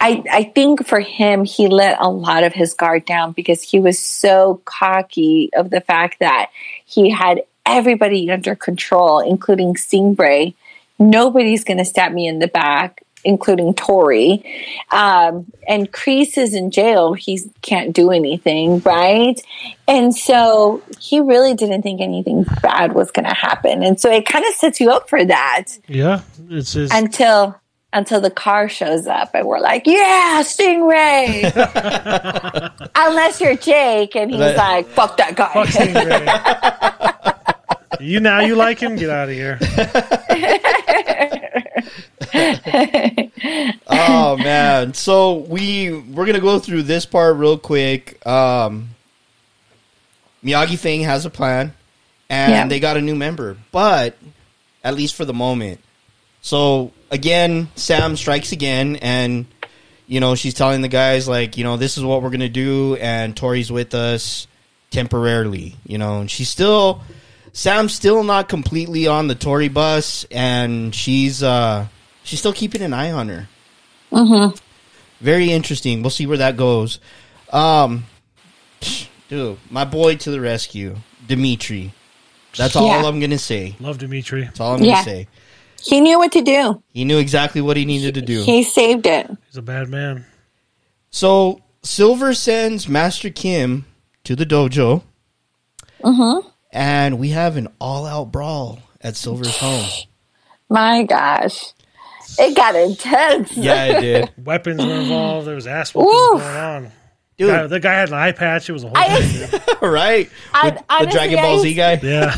I, 0.00 0.24
I 0.30 0.44
think 0.54 0.86
for 0.86 1.00
him, 1.00 1.44
he 1.44 1.68
let 1.68 2.00
a 2.00 2.08
lot 2.08 2.42
of 2.42 2.54
his 2.54 2.72
guard 2.72 3.04
down 3.04 3.32
because 3.32 3.60
he 3.60 3.80
was 3.80 3.98
so 3.98 4.62
cocky 4.64 5.50
of 5.54 5.68
the 5.68 5.82
fact 5.82 6.20
that 6.20 6.50
he 6.86 7.10
had 7.10 7.42
everybody 7.66 8.30
under 8.30 8.54
control, 8.54 9.18
including 9.18 9.74
Stingray. 9.74 10.54
Nobody's 10.98 11.64
going 11.64 11.76
to 11.76 11.84
stab 11.84 12.12
me 12.12 12.26
in 12.26 12.38
the 12.38 12.48
back, 12.48 13.02
including 13.24 13.74
Tori. 13.74 14.44
Um, 14.90 15.46
and 15.68 15.90
Kreese 15.92 16.36
is 16.38 16.54
in 16.54 16.70
jail. 16.70 17.12
He 17.14 17.40
can't 17.62 17.94
do 17.94 18.10
anything, 18.10 18.80
right? 18.80 19.40
And 19.86 20.14
so 20.14 20.82
he 20.98 21.20
really 21.20 21.54
didn't 21.54 21.82
think 21.82 22.00
anything 22.00 22.44
bad 22.62 22.94
was 22.94 23.10
going 23.10 23.26
to 23.26 23.34
happen. 23.34 23.82
And 23.82 24.00
so 24.00 24.10
it 24.10 24.26
kind 24.26 24.44
of 24.44 24.54
sets 24.54 24.80
you 24.80 24.90
up 24.90 25.08
for 25.08 25.24
that 25.24 25.64
Yeah, 25.88 26.22
it's 26.50 26.72
his. 26.72 26.90
until 26.92 27.58
until 27.94 28.22
the 28.22 28.30
car 28.30 28.70
shows 28.70 29.06
up 29.06 29.34
and 29.34 29.46
we're 29.46 29.60
like, 29.60 29.86
yeah, 29.86 30.42
Stingray. 30.42 31.42
Unless 32.96 33.38
you're 33.40 33.56
Jake 33.56 34.16
and 34.16 34.30
he's 34.30 34.40
But- 34.40 34.56
like, 34.56 34.86
fuck 34.88 35.16
that 35.18 35.36
guy. 35.36 35.52
Fuck 35.52 35.68
Stingray. 35.68 36.32
you 38.00 38.20
now 38.20 38.40
you 38.40 38.56
like 38.56 38.78
him? 38.78 38.96
Get 38.96 39.10
out 39.10 39.28
of 39.28 39.34
here. 39.34 39.58
oh 42.34 44.36
man. 44.38 44.94
So 44.94 45.34
we 45.38 45.92
we're 45.92 46.26
gonna 46.26 46.40
go 46.40 46.58
through 46.58 46.82
this 46.82 47.06
part 47.06 47.36
real 47.36 47.58
quick. 47.58 48.24
Um 48.26 48.90
miyagi 50.44 50.78
Fang 50.78 51.02
has 51.02 51.24
a 51.26 51.30
plan 51.30 51.72
and 52.28 52.52
Yeah. 52.52 52.66
they 52.66 52.80
got 52.80 52.96
a 52.96 53.00
new 53.00 53.14
member 53.14 53.56
but 53.70 54.16
at 54.82 54.94
least 54.94 55.14
for 55.14 55.24
the 55.24 55.34
moment. 55.34 55.80
So 56.40 56.92
again 57.10 57.68
sam 57.76 58.16
strikes 58.16 58.52
again 58.52 58.96
and 58.96 59.46
you 60.06 60.20
know 60.20 60.34
she's 60.34 60.54
telling 60.54 60.80
the 60.82 60.88
guys 60.88 61.28
like 61.28 61.56
you 61.56 61.64
know 61.64 61.76
this 61.76 61.96
is 61.98 62.04
what 62.04 62.22
we're 62.22 62.30
gonna 62.30 62.48
do 62.48 62.96
and 62.96 63.36
tori's 63.36 63.70
with 63.70 63.94
us 63.94 64.46
temporarily 64.90 65.76
you 65.86 65.98
know 65.98 66.20
and 66.20 66.30
she's 66.30 66.48
still 66.48 67.02
sam's 67.52 67.94
still 67.94 68.24
not 68.24 68.48
completely 68.48 69.06
on 69.06 69.28
the 69.28 69.34
tori 69.34 69.68
bus 69.68 70.24
and 70.30 70.94
she's 70.94 71.42
uh 71.42 71.86
she's 72.24 72.38
still 72.38 72.52
keeping 72.52 72.82
an 72.82 72.92
eye 72.94 73.10
on 73.12 73.28
her 73.28 73.48
very 75.20 75.50
interesting. 75.52 76.02
We'll 76.02 76.10
see 76.10 76.26
where 76.26 76.38
that 76.38 76.56
goes. 76.56 76.98
Um, 77.52 78.04
dude, 79.28 79.56
my 79.70 79.84
boy 79.84 80.16
to 80.16 80.30
the 80.30 80.40
rescue, 80.40 80.96
Demetri. 81.26 81.92
That's 82.56 82.74
all 82.76 82.86
Yeah. 82.88 83.06
I'm 83.08 83.20
gonna 83.20 83.38
say. 83.38 83.76
Love 83.80 83.98
Demetri. 83.98 84.42
That's 84.44 84.60
all 84.60 84.74
I'm 84.74 84.82
Yeah. 84.82 84.94
gonna 84.94 85.04
say. 85.04 85.28
He 85.82 86.00
knew 86.00 86.18
what 86.18 86.32
to 86.32 86.42
do. 86.42 86.82
He 86.92 87.04
knew 87.04 87.18
exactly 87.18 87.60
what 87.60 87.76
he 87.76 87.84
needed 87.84 88.14
to 88.14 88.22
do. 88.22 88.42
He 88.42 88.62
saved 88.64 89.06
it. 89.06 89.28
He's 89.46 89.56
a 89.56 89.62
bad 89.62 89.88
man. 89.88 90.26
So 91.10 91.60
Silver 91.82 92.34
sends 92.34 92.88
Master 92.88 93.30
Kim 93.30 93.86
to 94.24 94.36
the 94.36 94.44
dojo, 94.46 95.02
Mm-hmm. 96.02 96.46
and 96.72 97.18
we 97.18 97.30
have 97.30 97.56
an 97.56 97.68
all-out 97.80 98.32
brawl 98.32 98.80
at 99.00 99.16
Silver's 99.16 99.56
home. 99.58 99.86
My 100.68 101.04
gosh. 101.04 101.72
It 102.38 102.56
got 102.56 102.74
intense. 102.74 103.56
Yeah, 103.56 103.84
it 103.84 104.00
did. 104.00 104.30
Weapons 104.44 104.84
were 104.84 104.92
involved. 104.94 105.46
There 105.46 105.54
was 105.54 105.66
ass 105.66 105.94
whooping 105.94 106.10
going 106.10 106.42
on. 106.42 106.92
Dude, 107.38 107.48
Guy, 107.48 107.66
the 107.66 107.80
guy 107.80 107.94
had 107.94 108.08
an 108.08 108.14
eye 108.14 108.32
patch. 108.32 108.68
It 108.68 108.72
was 108.72 108.84
a 108.84 108.88
whole 108.88 108.96
I- 108.96 109.20
thing. 109.20 109.60
right? 109.90 110.30
I- 110.52 110.70
With 110.70 111.08
the 111.08 111.12
Dragon 111.12 111.36
Ball 111.42 111.58
Z 111.60 111.74
guy. 111.74 111.98
Yeah. 112.02 112.34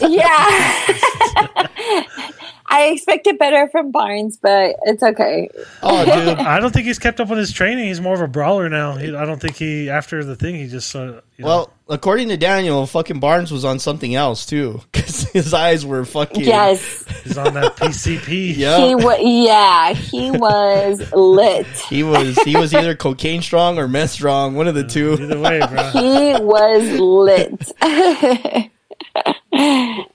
Yeah. 0.00 2.28
I 2.70 2.88
expected 2.88 3.38
better 3.38 3.68
from 3.68 3.90
Barnes, 3.92 4.36
but 4.36 4.76
it's 4.84 5.02
okay. 5.02 5.48
Oh, 5.82 6.04
dude. 6.04 6.38
I 6.38 6.60
don't 6.60 6.72
think 6.72 6.86
he's 6.86 6.98
kept 6.98 7.18
up 7.18 7.28
with 7.28 7.38
his 7.38 7.50
training. 7.52 7.86
He's 7.86 8.00
more 8.00 8.14
of 8.14 8.20
a 8.20 8.28
brawler 8.28 8.68
now. 8.68 8.96
He, 8.96 9.14
I 9.14 9.24
don't 9.24 9.40
think 9.40 9.56
he 9.56 9.88
after 9.88 10.22
the 10.22 10.36
thing 10.36 10.54
he 10.54 10.68
just 10.68 10.94
uh, 10.94 11.00
you 11.36 11.44
know, 11.44 11.46
Well, 11.46 11.72
according 11.88 12.28
to 12.28 12.36
Daniel, 12.36 12.86
fucking 12.86 13.20
Barnes 13.20 13.50
was 13.50 13.64
on 13.64 13.78
something 13.78 14.14
else 14.14 14.44
too, 14.44 14.82
because 14.92 15.22
his 15.30 15.54
eyes 15.54 15.86
were 15.86 16.04
fucking. 16.04 16.44
Yes. 16.44 17.04
he's 17.24 17.38
on 17.38 17.54
that 17.54 17.76
PCP. 17.76 18.48
Yeah. 18.58 18.86
He 18.86 18.94
was 18.94 19.18
yeah, 19.20 19.92
he 19.94 20.30
was 20.30 21.12
lit. 21.12 21.66
He 21.66 22.02
was 22.02 22.36
he 22.42 22.56
was 22.56 22.74
either 22.74 22.94
cocaine 22.94 23.40
strong 23.42 23.78
or 23.78 23.86
meth 23.88 24.10
strong, 24.10 24.54
one 24.54 24.68
of 24.68 24.74
the 24.74 24.84
two. 24.84 25.12
Either 25.14 25.38
way, 25.38 25.60
bro. 25.60 25.90
He 25.90 26.34
was 26.42 27.00
lit. 27.00 27.72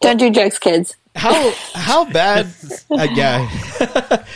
Don't 0.02 0.18
do 0.18 0.30
drugs, 0.30 0.60
kids. 0.60 0.96
How 1.16 1.52
how 1.74 2.06
bad? 2.12 2.48
Uh, 2.90 3.08
yeah. 3.14 3.48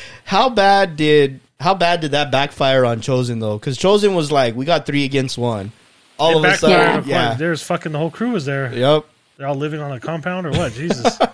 how 0.26 0.50
bad 0.50 0.96
did 0.96 1.40
how 1.60 1.74
bad 1.74 2.02
did 2.02 2.12
that 2.12 2.32
backfire 2.32 2.86
on 2.86 3.02
Chozen 3.02 3.40
though? 3.40 3.58
Because 3.58 3.78
Chozen 3.78 4.16
was 4.16 4.32
like, 4.32 4.56
we 4.56 4.66
got 4.66 4.86
three 4.86 5.06
against 5.06 5.38
one. 5.38 5.72
All 6.20 6.44
It 6.44 6.48
of 6.48 6.54
a 6.54 6.58
sudden, 6.58 6.88
of 6.90 6.94
course. 7.04 7.08
yeah. 7.08 7.34
There's 7.36 7.62
fucking 7.64 7.92
the 7.92 7.98
whole 8.00 8.12
crew 8.12 8.32
was 8.32 8.46
there. 8.46 8.74
Yep. 8.74 9.06
They're 9.38 9.48
all 9.48 9.56
living 9.56 9.80
on 9.82 9.92
a 9.92 10.00
compound 10.00 10.48
or 10.48 10.52
what? 10.52 10.74
Jesus. 10.74 11.18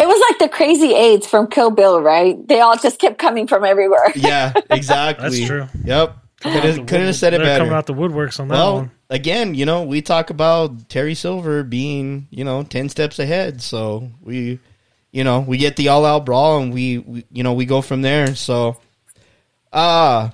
It 0.00 0.06
was 0.06 0.20
like 0.30 0.38
the 0.38 0.48
crazy 0.56 0.94
aides 0.94 1.26
from 1.26 1.48
Kill 1.48 1.72
Bill, 1.72 2.00
right? 2.00 2.36
They 2.46 2.60
all 2.60 2.76
just 2.78 3.00
kept 3.00 3.18
coming 3.18 3.48
from 3.48 3.64
everywhere. 3.64 4.12
Yeah. 4.14 4.52
Exactly. 4.70 5.28
That's 5.28 5.44
true. 5.48 5.66
Yep. 5.84 6.16
Couldn't 6.40 6.86
couldn't 6.86 7.06
have 7.06 7.16
said 7.16 7.34
it 7.34 7.40
better. 7.40 7.58
coming 7.64 7.74
out 7.74 7.86
the 7.86 7.94
woodworks 7.94 8.38
on 8.38 8.46
that 8.46 8.54
Well, 8.54 8.74
one. 8.76 8.90
Again, 9.10 9.54
you 9.54 9.64
know, 9.66 9.82
we 9.84 10.02
talk 10.02 10.30
about 10.30 10.88
Terry 10.88 11.14
Silver 11.14 11.62
being, 11.62 12.26
you 12.30 12.44
know, 12.44 12.62
10 12.62 12.88
steps 12.88 13.18
ahead. 13.18 13.62
So 13.62 14.10
we, 14.22 14.58
you 15.12 15.24
know, 15.24 15.40
we 15.40 15.58
get 15.58 15.76
the 15.76 15.88
all 15.88 16.04
out 16.04 16.24
brawl 16.26 16.58
and 16.60 16.72
we, 16.72 16.98
we 16.98 17.24
you 17.32 17.42
know, 17.42 17.52
we 17.54 17.64
go 17.66 17.80
from 17.82 18.02
there. 18.02 18.34
So, 18.34 18.76
uh, 19.72 20.30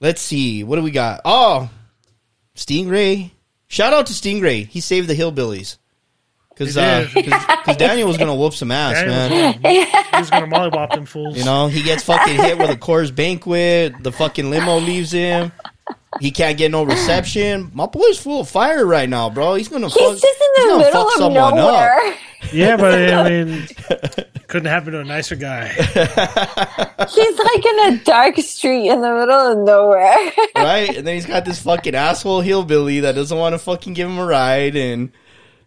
let's 0.00 0.20
see. 0.20 0.64
What 0.64 0.76
do 0.76 0.82
we 0.82 0.90
got? 0.90 1.20
Oh, 1.24 1.70
Stingray. 2.56 3.30
Shout 3.68 3.92
out 3.92 4.06
to 4.06 4.12
Stingray. 4.12 4.66
He 4.66 4.80
saved 4.80 5.08
the 5.08 5.14
Hillbillies. 5.14 5.78
Because 6.50 6.76
uh, 6.76 7.08
cause, 7.64 7.78
Daniel 7.78 8.06
was 8.06 8.18
going 8.18 8.28
to 8.28 8.34
whoop 8.34 8.52
some 8.52 8.70
ass, 8.70 8.92
Daniel 8.96 9.16
was 9.16 9.30
man. 9.30 9.62
gonna- 9.62 9.84
he 9.86 10.16
was 10.18 10.28
going 10.30 10.50
to 10.50 10.54
mollywop 10.54 10.90
them 10.90 11.06
fools. 11.06 11.36
You 11.38 11.44
know, 11.46 11.68
he 11.68 11.82
gets 11.82 12.02
fucking 12.04 12.36
hit 12.36 12.58
with 12.58 12.68
a 12.68 12.76
Coors 12.76 13.12
Banquet. 13.14 13.94
The 14.02 14.12
fucking 14.12 14.50
limo 14.50 14.76
leaves 14.78 15.10
him. 15.12 15.50
He 16.20 16.30
can't 16.30 16.58
get 16.58 16.70
no 16.70 16.82
reception. 16.82 17.70
My 17.74 17.86
boy's 17.86 18.18
full 18.18 18.40
of 18.42 18.48
fire 18.48 18.84
right 18.86 19.08
now, 19.08 19.30
bro. 19.30 19.54
He's 19.54 19.68
gonna 19.68 19.88
He's 19.88 19.94
fuck. 19.96 20.12
just 20.18 20.24
in 20.24 20.68
the 20.68 20.78
middle 20.78 20.92
fuck 20.92 21.06
of 21.06 21.12
someone 21.18 21.54
nowhere. 21.56 21.98
up, 21.98 22.14
Yeah, 22.52 22.76
but 22.76 23.12
I 23.12 23.28
mean, 23.30 23.66
couldn't 24.48 24.68
happen 24.70 24.92
to 24.92 25.00
a 25.00 25.04
nicer 25.04 25.36
guy. 25.36 25.68
He's 25.72 27.38
like 27.38 27.66
in 27.66 27.94
a 27.94 27.98
dark 28.04 28.36
street 28.38 28.88
in 28.90 29.00
the 29.00 29.10
middle 29.14 29.30
of 29.52 29.58
nowhere. 29.58 30.16
right? 30.56 30.96
And 30.96 31.06
then 31.06 31.14
he's 31.14 31.26
got 31.26 31.44
this 31.44 31.62
fucking 31.62 31.94
asshole 31.94 32.40
hillbilly 32.42 33.00
that 33.00 33.14
doesn't 33.14 33.36
want 33.36 33.54
to 33.54 33.58
fucking 33.58 33.94
give 33.94 34.08
him 34.08 34.18
a 34.18 34.26
ride, 34.26 34.76
and 34.76 35.10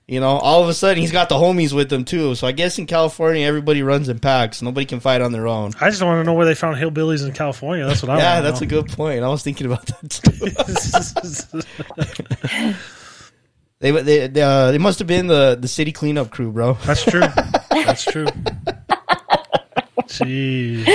you 0.07 0.19
know, 0.19 0.37
all 0.37 0.61
of 0.61 0.69
a 0.69 0.73
sudden 0.73 1.01
he's 1.01 1.11
got 1.11 1.29
the 1.29 1.35
homies 1.35 1.73
with 1.73 1.91
him 1.91 2.05
too. 2.05 2.35
So 2.35 2.45
I 2.45 2.51
guess 2.51 2.77
in 2.77 2.85
California 2.85 3.45
everybody 3.45 3.81
runs 3.81 4.07
in 4.07 4.19
packs. 4.19 4.61
Nobody 4.61 4.85
can 4.85 4.99
fight 4.99 5.21
on 5.21 5.31
their 5.31 5.47
own. 5.47 5.71
I 5.81 5.89
just 5.89 6.01
want 6.03 6.19
to 6.19 6.23
know 6.23 6.33
where 6.33 6.45
they 6.45 6.55
found 6.55 6.77
hillbillies 6.77 7.25
in 7.25 7.33
California. 7.33 7.85
That's 7.85 8.03
what 8.03 8.11
I 8.11 8.17
Yeah, 8.19 8.41
that's 8.41 8.61
a 8.61 8.65
good 8.65 8.87
point. 8.87 9.23
I 9.23 9.29
was 9.29 9.41
thinking 9.43 9.65
about 9.67 9.85
that 9.87 10.09
too. 12.65 12.73
They 13.79 13.91
they 13.91 14.27
they, 14.27 14.41
uh, 14.41 14.71
they 14.71 14.77
must 14.77 14.99
have 14.99 15.07
been 15.07 15.27
the 15.27 15.57
the 15.59 15.67
city 15.67 15.91
cleanup 15.91 16.31
crew, 16.31 16.51
bro. 16.51 16.73
That's 16.85 17.03
true. 17.03 17.19
That's 17.69 18.05
true. 18.05 18.25
Jeez. 20.07 20.87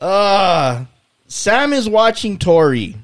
Uh 0.00 0.84
Sam 1.26 1.72
is 1.72 1.88
watching 1.88 2.38
Tori. 2.38 2.96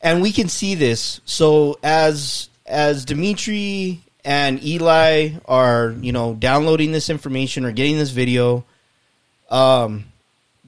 And 0.00 0.22
we 0.22 0.32
can 0.32 0.48
see 0.48 0.74
this. 0.74 1.20
So 1.24 1.78
as 1.82 2.48
as 2.66 3.04
Demetri 3.04 4.00
and 4.24 4.62
Eli 4.62 5.30
are, 5.46 5.94
you 6.00 6.12
know, 6.12 6.34
downloading 6.34 6.92
this 6.92 7.10
information 7.10 7.64
or 7.64 7.72
getting 7.72 7.98
this 7.98 8.10
video, 8.10 8.64
um 9.50 10.04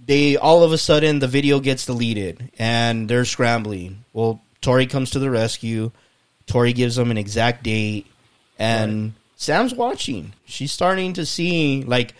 they 0.06 0.36
all 0.36 0.64
of 0.64 0.72
a 0.72 0.78
sudden 0.78 1.18
the 1.18 1.28
video 1.28 1.60
gets 1.60 1.86
deleted 1.86 2.50
and 2.58 3.08
they're 3.08 3.24
scrambling. 3.24 4.04
Well, 4.12 4.40
Tori 4.60 4.86
comes 4.86 5.10
to 5.10 5.18
the 5.18 5.30
rescue. 5.30 5.92
Tori 6.46 6.72
gives 6.72 6.96
them 6.96 7.10
an 7.10 7.18
exact 7.18 7.62
date 7.62 8.06
and 8.58 9.14
Sam's 9.36 9.72
watching. 9.72 10.32
She's 10.44 10.72
starting 10.72 11.14
to 11.14 11.24
see 11.24 11.82
like 11.84 12.14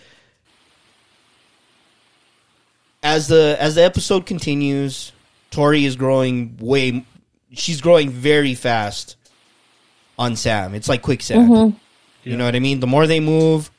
as 3.03 3.28
the 3.28 3.57
as 3.59 3.74
the 3.74 3.85
episode 3.85 4.27
continues, 4.27 5.12
Tori 5.51 5.85
is 5.85 5.97
growing 5.97 6.56
way. 6.60 7.05
She's 7.52 7.81
growing 7.81 8.10
very 8.10 8.55
fast 8.55 9.16
on 10.18 10.36
Sam. 10.36 10.74
It's 10.74 10.89
like 10.89 11.02
quicksand. 11.02 11.78
You 12.22 12.36
know 12.36 12.44
what 12.44 12.55
I 12.55 12.60
mean? 12.60 12.81
The 12.81 12.86
more 12.86 13.06
they 13.06 13.20
move, 13.20 13.70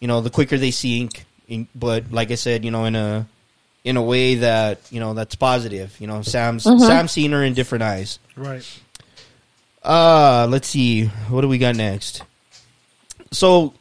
you 0.00 0.08
know, 0.08 0.20
the 0.20 0.30
quicker 0.30 0.58
they 0.58 0.70
sink. 0.70 1.24
In, 1.48 1.68
but 1.74 2.12
like 2.12 2.30
I 2.30 2.34
said, 2.34 2.64
you 2.64 2.70
know, 2.70 2.84
in 2.84 2.96
a 2.96 3.26
in 3.84 3.96
a 3.96 4.02
way 4.02 4.36
that 4.36 4.80
you 4.90 5.00
know 5.00 5.14
that's 5.14 5.34
positive. 5.34 5.96
You 6.00 6.06
know, 6.06 6.22
Sam's 6.22 6.64
Sam's 6.64 7.12
seen 7.12 7.32
her 7.32 7.42
in 7.42 7.54
different 7.54 7.82
eyes. 7.82 8.18
Right. 8.36 8.66
Uh, 9.82 10.46
let's 10.50 10.68
see. 10.68 11.06
What 11.28 11.40
do 11.40 11.48
we 11.48 11.58
got 11.58 11.76
next? 11.76 12.22
So, 13.32 13.72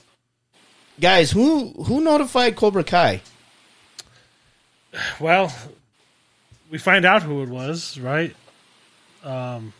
guys, 0.99 1.31
who 1.31 1.69
who 1.83 2.01
notified 2.01 2.55
Cobra 2.55 2.83
Kai? 2.83 3.21
Well, 5.19 5.53
we 6.69 6.77
find 6.77 7.05
out 7.05 7.23
who 7.23 7.41
it 7.43 7.49
was, 7.49 7.99
right? 7.99 8.35
Um, 9.23 9.73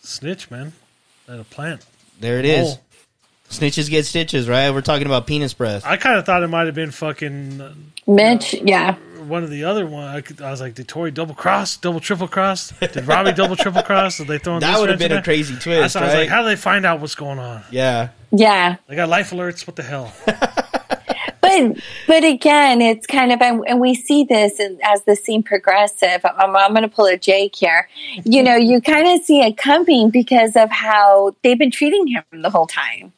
snitch, 0.00 0.50
man, 0.50 0.72
at 1.28 1.38
a 1.38 1.44
plant. 1.44 1.84
There 2.18 2.38
it 2.38 2.44
is. 2.44 2.78
Snitches 3.48 3.90
get 3.90 4.06
stitches, 4.06 4.48
right? 4.48 4.70
We're 4.70 4.80
talking 4.80 5.06
about 5.06 5.26
penis 5.26 5.54
breath. 5.54 5.84
I 5.84 5.96
kind 5.96 6.16
of 6.18 6.24
thought 6.24 6.42
it 6.44 6.48
might 6.48 6.66
have 6.66 6.74
been 6.74 6.92
fucking 6.92 7.60
uh, 7.60 7.74
Mitch, 8.06 8.54
yeah. 8.54 8.94
one 9.26 9.42
of 9.42 9.50
the 9.50 9.64
other 9.64 9.86
one. 9.86 10.06
I, 10.06 10.20
could, 10.20 10.40
I 10.40 10.52
was 10.52 10.60
like, 10.60 10.74
did 10.74 10.86
Tori 10.86 11.10
double 11.10 11.34
cross, 11.34 11.76
double 11.76 11.98
triple 11.98 12.28
cross? 12.28 12.72
Did 12.78 13.06
Robbie 13.06 13.32
double 13.32 13.56
triple 13.56 13.82
cross? 13.82 14.18
Did 14.18 14.28
they 14.28 14.38
throw 14.38 14.60
That 14.60 14.78
would 14.78 14.88
have 14.88 15.00
been 15.00 15.10
a 15.12 15.22
crazy 15.22 15.56
I 15.56 15.58
twist, 15.58 15.82
was, 15.82 15.96
I 15.96 16.04
was 16.04 16.14
right? 16.14 16.20
like, 16.20 16.28
how 16.28 16.42
do 16.42 16.48
they 16.48 16.56
find 16.56 16.86
out 16.86 17.00
what's 17.00 17.16
going 17.16 17.38
on? 17.40 17.64
yeah. 17.70 18.10
Yeah. 18.30 18.76
They 18.86 18.94
got 18.94 19.08
life 19.08 19.30
alerts. 19.32 19.66
What 19.66 19.74
the 19.74 19.82
hell? 19.82 20.12
But 21.68 21.82
but 22.06 22.24
again, 22.24 22.82
it's 22.82 23.06
kind 23.06 23.32
of 23.32 23.40
and, 23.40 23.80
we 23.80 23.94
see 23.94 24.24
this 24.24 24.60
as 24.82 25.04
the 25.04 25.16
scene 25.16 25.42
progressive. 25.42 26.24
I'm, 26.24 26.54
I'm 26.54 26.70
going 26.72 26.82
to 26.82 26.88
pull 26.88 27.06
a 27.06 27.16
Jake 27.16 27.56
here. 27.56 27.88
You 28.24 28.42
know, 28.42 28.56
you 28.56 28.80
kind 28.80 29.08
of 29.08 29.24
see 29.24 29.40
it 29.40 29.56
coming 29.56 30.10
because 30.10 30.56
of 30.56 30.70
how 30.70 31.34
they've 31.42 31.58
been 31.58 31.70
treating 31.70 32.06
him 32.06 32.24
the 32.32 32.50
whole 32.50 32.66
time. 32.66 33.12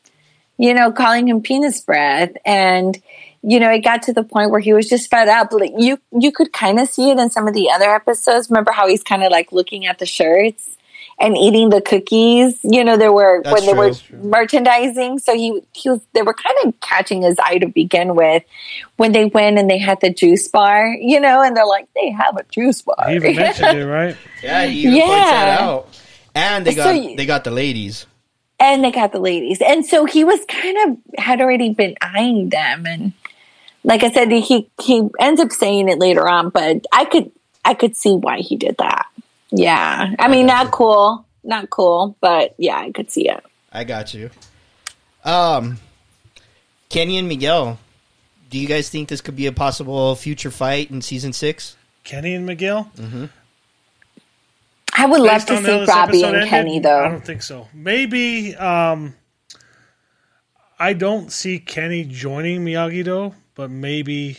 You 0.58 0.74
know, 0.74 0.92
calling 0.92 1.28
him 1.28 1.42
penis 1.42 1.80
breath, 1.80 2.32
and 2.44 3.00
you 3.42 3.58
know, 3.58 3.70
it 3.70 3.80
got 3.80 4.02
to 4.02 4.12
the 4.12 4.22
point 4.22 4.50
where 4.50 4.60
he 4.60 4.72
was 4.72 4.88
just 4.88 5.10
fed 5.10 5.28
up. 5.28 5.52
Like 5.52 5.72
you, 5.76 5.98
you 6.16 6.30
could 6.30 6.52
kind 6.52 6.78
of 6.78 6.88
see 6.88 7.10
it 7.10 7.18
in 7.18 7.30
some 7.30 7.48
of 7.48 7.54
the 7.54 7.70
other 7.70 7.90
episodes. 7.92 8.48
Remember 8.50 8.70
how 8.70 8.86
he's 8.86 9.02
kind 9.02 9.24
of 9.24 9.32
like 9.32 9.50
looking 9.50 9.86
at 9.86 9.98
the 9.98 10.06
shirts 10.06 10.76
and 11.22 11.36
eating 11.38 11.70
the 11.70 11.80
cookies. 11.80 12.58
You 12.62 12.84
know, 12.84 12.96
there 12.98 13.12
were 13.12 13.40
That's 13.42 13.54
when 13.54 13.66
they 13.66 13.72
were 13.72 13.92
merchandising. 14.22 15.20
So 15.20 15.34
he, 15.34 15.62
he 15.72 15.88
was, 15.88 16.00
they 16.12 16.22
were 16.22 16.34
kind 16.34 16.56
of 16.64 16.78
catching 16.80 17.22
his 17.22 17.38
eye 17.38 17.58
to 17.58 17.68
begin 17.68 18.14
with 18.14 18.42
when 18.96 19.12
they 19.12 19.24
went 19.26 19.58
and 19.58 19.70
they 19.70 19.78
had 19.78 20.00
the 20.00 20.12
juice 20.12 20.48
bar, 20.48 20.88
you 20.88 21.20
know, 21.20 21.40
and 21.42 21.56
they're 21.56 21.64
like, 21.66 21.88
they 21.94 22.10
have 22.10 22.36
a 22.36 22.42
juice 22.44 22.82
bar. 22.82 22.96
He 23.08 23.14
even 23.16 23.36
mentioned 23.36 23.78
it, 23.78 23.86
right? 23.98 24.16
Yeah, 24.42 24.66
he 24.66 24.80
even 24.86 25.00
points 25.00 25.30
that 25.30 25.46
Yeah. 25.58 25.64
out. 25.66 25.88
And 26.34 26.66
they 26.66 26.74
got 26.74 26.94
you- 27.02 27.16
they 27.16 27.26
got 27.26 27.44
the 27.44 27.50
ladies. 27.50 28.06
and 28.58 28.82
they 28.84 28.90
got 28.90 29.12
the 29.12 29.20
ladies. 29.20 29.60
And 29.60 29.86
so 29.86 30.04
he 30.04 30.24
was 30.24 30.40
kind 30.48 30.76
of 30.86 30.98
had 31.24 31.40
already 31.40 31.72
been 31.74 31.94
eyeing 32.02 32.48
them 32.48 32.86
and 32.86 33.12
like 33.84 34.04
I 34.04 34.10
said, 34.12 34.30
he 34.30 34.70
he 34.80 35.08
ends 35.18 35.40
up 35.40 35.50
saying 35.50 35.88
it 35.88 35.98
later 35.98 36.28
on, 36.28 36.50
but 36.50 36.84
I 36.92 37.04
could 37.04 37.32
I 37.64 37.74
could 37.74 37.96
see 37.96 38.14
why 38.14 38.38
he 38.38 38.56
did 38.56 38.76
that. 38.78 39.06
Yeah. 39.52 40.14
I 40.18 40.28
mean 40.28 40.46
not 40.46 40.72
cool. 40.72 41.26
Not 41.44 41.70
cool, 41.70 42.16
but 42.20 42.54
yeah, 42.58 42.78
I 42.78 42.90
could 42.90 43.10
see 43.10 43.28
it. 43.28 43.44
I 43.72 43.84
got 43.84 44.14
you. 44.14 44.30
Um 45.24 45.78
Kenny 46.88 47.18
and 47.18 47.28
Miguel. 47.28 47.78
Do 48.50 48.58
you 48.58 48.68
guys 48.68 48.90
think 48.90 49.08
this 49.08 49.20
could 49.20 49.36
be 49.36 49.46
a 49.46 49.52
possible 49.52 50.14
future 50.14 50.50
fight 50.50 50.90
in 50.90 51.00
season 51.00 51.32
six? 51.32 51.76
Kenny 52.04 52.34
and 52.34 52.44
Miguel. 52.44 52.90
I 54.94 55.06
would 55.06 55.20
love 55.20 55.46
to 55.46 55.56
see 55.56 55.84
Robbie 55.84 56.22
and 56.22 56.36
ended, 56.36 56.48
Kenny 56.50 56.78
though. 56.80 57.04
I 57.04 57.08
don't 57.08 57.24
think 57.24 57.42
so. 57.42 57.68
Maybe 57.72 58.54
um, 58.56 59.14
I 60.78 60.92
don't 60.92 61.32
see 61.32 61.58
Kenny 61.58 62.04
joining 62.04 62.64
Miyagi 62.64 63.04
Do, 63.04 63.34
but 63.54 63.70
maybe 63.70 64.36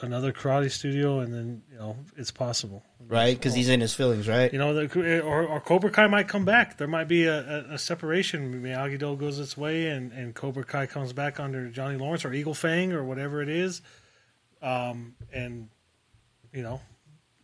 another 0.00 0.32
karate 0.32 0.70
studio, 0.70 1.20
and 1.20 1.32
then 1.32 1.62
you 1.70 1.78
know 1.78 1.96
it's 2.16 2.32
possible. 2.32 2.82
Right? 3.12 3.36
Because 3.36 3.54
he's 3.54 3.68
in 3.68 3.80
his 3.80 3.94
feelings, 3.94 4.26
right? 4.26 4.52
You 4.52 4.58
know, 4.58 4.74
the, 4.74 5.20
or, 5.20 5.46
or 5.46 5.60
Cobra 5.60 5.90
Kai 5.90 6.06
might 6.06 6.28
come 6.28 6.44
back. 6.44 6.78
There 6.78 6.88
might 6.88 7.08
be 7.08 7.26
a, 7.26 7.68
a, 7.70 7.74
a 7.74 7.78
separation. 7.78 8.62
Miyagi 8.62 8.98
Do 8.98 9.14
goes 9.16 9.38
its 9.38 9.56
way, 9.56 9.88
and, 9.88 10.12
and 10.12 10.34
Cobra 10.34 10.64
Kai 10.64 10.86
comes 10.86 11.12
back 11.12 11.38
under 11.38 11.68
Johnny 11.68 11.96
Lawrence 11.96 12.24
or 12.24 12.32
Eagle 12.32 12.54
Fang 12.54 12.92
or 12.92 13.04
whatever 13.04 13.42
it 13.42 13.48
is. 13.48 13.82
Um, 14.62 15.14
and 15.32 15.68
you 16.52 16.62
know, 16.62 16.80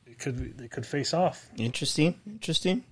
it 0.07 0.19
could 0.19 0.57
they 0.59 0.69
could 0.69 0.87
face 0.87 1.13
off. 1.13 1.47
Interesting, 1.57 2.15
interesting. 2.27 2.85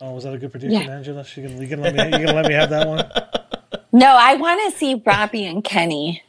Oh, 0.00 0.12
was 0.12 0.24
that 0.24 0.34
a 0.34 0.38
good 0.38 0.50
prediction, 0.50 0.82
Yeah. 0.82 0.96
Angela? 0.96 1.24
She 1.24 1.42
can, 1.42 1.60
you 1.62 1.68
can 1.68 1.80
let 1.80 1.94
me 1.94 2.04
you 2.04 2.26
gonna 2.26 2.32
let 2.32 2.46
me 2.46 2.54
have 2.54 2.70
that 2.70 2.88
one. 2.88 3.10
No, 3.94 4.06
I 4.06 4.36
want 4.36 4.72
to 4.72 4.78
see 4.78 5.02
Robbie 5.04 5.44
and 5.44 5.62
Kenny. 5.62 6.22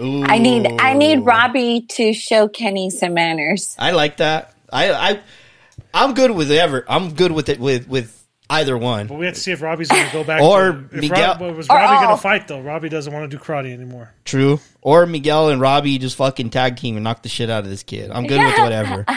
I 0.00 0.38
need 0.38 0.66
I 0.80 0.94
need 0.94 1.20
Robbie 1.24 1.82
to 1.90 2.12
show 2.12 2.48
Kenny 2.48 2.90
some 2.90 3.14
manners. 3.14 3.76
I 3.78 3.92
like 3.92 4.16
that. 4.16 4.53
I 4.74 4.92
I 4.92 5.20
I'm 5.94 6.14
good 6.14 6.32
with 6.32 6.50
ever. 6.50 6.84
I'm 6.88 7.14
good 7.14 7.32
with 7.32 7.48
it 7.48 7.58
with 7.60 7.88
with 7.88 8.20
either 8.50 8.76
one. 8.76 9.06
But 9.06 9.18
we 9.18 9.26
have 9.26 9.34
to 9.34 9.40
see 9.40 9.52
if 9.52 9.62
Robbie's 9.62 9.88
going 9.88 10.06
to 10.06 10.12
go 10.12 10.24
back. 10.24 10.42
Or 10.42 10.72
to, 10.72 10.78
if 10.92 11.00
Miguel- 11.00 11.38
Rob, 11.40 11.56
was 11.56 11.68
Robbie 11.68 12.04
going 12.04 12.16
to 12.16 12.22
fight 12.22 12.48
though? 12.48 12.60
Robbie 12.60 12.88
doesn't 12.88 13.12
want 13.12 13.30
to 13.30 13.36
do 13.36 13.42
karate 13.42 13.72
anymore. 13.72 14.12
True. 14.24 14.60
Or 14.82 15.06
Miguel 15.06 15.48
and 15.48 15.60
Robbie 15.60 15.96
just 15.98 16.16
fucking 16.16 16.50
tag 16.50 16.76
team 16.76 16.96
and 16.96 17.04
knock 17.04 17.22
the 17.22 17.28
shit 17.28 17.48
out 17.48 17.64
of 17.64 17.70
this 17.70 17.82
kid. 17.82 18.10
I'm 18.10 18.26
good 18.26 18.40
with 18.44 18.58
whatever. 18.58 19.06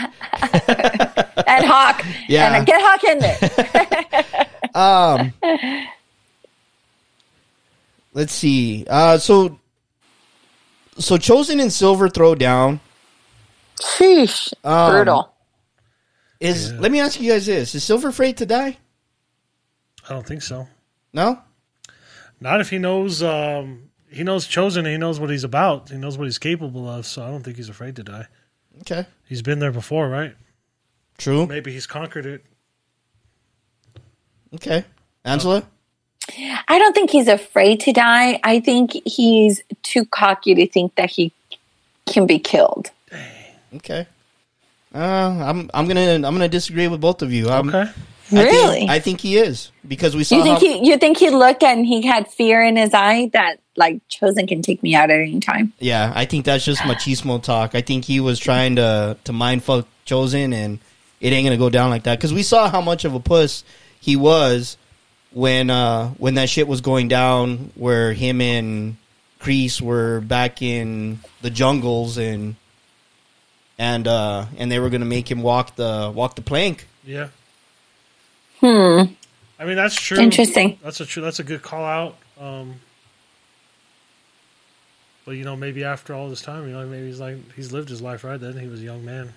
And 1.48 1.66
Hawk. 1.66 2.04
Yeah. 2.28 2.56
And 2.56 2.68
get 2.68 2.82
Hawk 2.84 3.04
in 3.04 3.20
there. 3.20 4.48
Um, 4.76 5.34
let's 8.14 8.32
see. 8.34 8.86
Uh, 8.88 9.18
so, 9.18 9.58
so 11.00 11.18
Chozen 11.18 11.60
and 11.60 11.74
silver 11.74 12.10
throw 12.10 12.36
down 12.36 12.80
Sheesh. 13.82 14.54
Um, 14.64 14.92
Brutal. 14.92 15.34
Is. 16.40 16.72
Let 16.74 16.92
me 16.92 17.00
ask 17.00 17.20
you 17.20 17.32
guys 17.32 17.46
this: 17.46 17.76
Is 17.76 17.84
Silver 17.84 18.10
afraid 18.10 18.38
to 18.38 18.46
die? 18.46 18.78
I 20.08 20.14
don't 20.14 20.26
think 20.26 20.42
so. 20.42 20.68
No. 21.14 21.42
Not 22.40 22.62
if 22.62 22.70
he 22.70 22.78
knows. 22.78 23.24
Um, 23.24 23.90
he 24.10 24.24
knows 24.24 24.48
Chozen. 24.48 24.80
and 24.80 24.88
He 24.88 24.98
knows 24.98 25.20
what 25.20 25.30
he's 25.30 25.44
about. 25.44 25.90
He 25.90 25.98
knows 25.98 26.18
what 26.18 26.26
he's 26.26 26.38
capable 26.38 26.88
of. 26.88 27.06
So 27.06 27.24
I 27.24 27.30
don't 27.30 27.44
think 27.44 27.58
he's 27.58 27.70
afraid 27.70 27.96
to 27.98 28.04
die. 28.04 28.28
Okay. 28.82 29.06
He's 29.28 29.42
been 29.42 29.60
there 29.60 29.72
before, 29.72 30.08
right? 30.08 30.36
True. 31.18 31.48
Maybe 31.48 31.72
he's 31.72 31.88
conquered 31.88 32.26
it. 32.26 32.46
Okay. 34.54 34.86
Angela. 35.26 35.64
I 36.68 36.78
don't 36.78 36.94
think 36.94 37.10
he's 37.10 37.28
afraid 37.28 37.80
to 37.82 37.94
die. 37.94 38.40
I 38.44 38.60
think 38.60 38.92
he's 39.06 39.62
too 39.82 40.06
cocky 40.06 40.56
to 40.56 40.68
think 40.68 40.96
that 40.96 41.10
he 41.10 41.32
can 42.06 42.28
be 42.28 42.38
killed. 42.38 42.92
Okay. 43.76 44.08
Uh, 44.98 45.44
I'm 45.46 45.70
I'm 45.74 45.88
gonna 45.88 46.14
I'm 46.16 46.22
gonna 46.22 46.48
disagree 46.50 46.88
with 46.88 47.00
both 47.02 47.22
of 47.22 47.32
you. 47.32 47.50
I'm, 47.50 47.70
Okay. 47.70 47.82
I 47.82 47.86
think- 48.30 48.52
Really? 48.52 48.90
I 48.90 49.00
think 49.00 49.22
he 49.22 49.38
is 49.38 49.72
because 49.88 50.14
we 50.14 50.26
saw 50.26 50.36
you 50.36 50.44
think 50.44 50.56
how, 50.56 50.60
he 50.60 50.90
you 50.90 50.98
think 50.98 51.18
he 51.18 51.30
looked 51.30 51.64
and 51.64 51.86
he 51.86 52.06
had 52.06 52.28
fear 52.28 52.62
in 52.62 52.76
his 52.76 52.94
eye 52.94 53.30
that 53.32 53.60
like 53.78 54.02
Chozen 54.10 54.48
can 54.50 54.62
take 54.62 54.84
me 54.84 54.96
out 54.96 55.10
at 55.12 55.20
any 55.22 55.40
time. 55.40 55.72
Yeah, 55.80 56.12
I 56.14 56.26
think 56.26 56.44
that's 56.44 56.66
just 56.66 56.82
machismo 56.82 57.42
talk. 57.42 57.74
I 57.76 57.82
think 57.82 58.04
he 58.04 58.20
was 58.20 58.38
trying 58.40 58.76
to 58.78 59.16
to 59.24 59.32
mind 59.32 59.64
fuck 59.64 59.88
Chozen, 60.06 60.54
and 60.54 60.80
it 61.22 61.32
ain't 61.32 61.46
gonna 61.46 61.58
go 61.58 61.70
down 61.70 61.90
like 61.90 62.04
that 62.04 62.18
because 62.18 62.34
we 62.34 62.44
saw 62.44 62.70
how 62.70 62.82
much 62.82 63.06
of 63.06 63.14
a 63.14 63.20
puss 63.22 63.64
he 64.02 64.18
was 64.18 64.76
when 65.32 65.70
uh 65.70 66.10
when 66.18 66.34
that 66.36 66.50
shit 66.50 66.68
was 66.68 66.82
going 66.82 67.08
down, 67.08 67.72
where 67.76 68.12
him 68.12 68.42
and 68.42 68.98
Kreese 69.40 69.80
were 69.80 70.20
back 70.20 70.62
in 70.62 71.20
the 71.44 71.50
jungles 71.50 72.18
and 72.18 72.56
and 73.78 74.08
uh 74.08 74.46
and 74.58 74.72
they 74.72 74.80
were 74.80 74.90
gonna 74.90 75.06
make 75.06 75.30
him 75.30 75.42
walk 75.42 75.76
the 75.76 76.12
walk 76.14 76.36
the 76.36 76.42
plank. 76.42 76.88
Yeah. 77.06 77.28
Hmm. 78.60 79.14
I 79.60 79.66
mean, 79.66 79.76
that's 79.76 79.96
true. 79.96 80.18
Interesting. 80.20 80.78
That's 80.84 81.00
a 81.00 81.06
true. 81.06 81.24
That's 81.24 81.40
a 81.40 81.44
good 81.44 81.62
call 81.62 81.84
out. 81.84 82.16
Um, 82.40 82.76
but 85.26 85.32
you 85.32 85.44
know, 85.44 85.56
maybe 85.56 85.84
after 85.84 86.14
all 86.14 86.30
this 86.30 86.42
time, 86.42 86.68
you 86.68 86.74
know, 86.74 86.86
maybe 86.86 87.08
he's 87.08 87.20
like 87.20 87.38
he's 87.56 87.72
lived 87.72 87.90
his 87.90 88.02
life 88.02 88.24
right. 88.24 88.40
Then 88.40 88.58
he 88.58 88.68
was 88.68 88.82
a 88.82 88.84
young 88.84 89.04
man. 89.04 89.34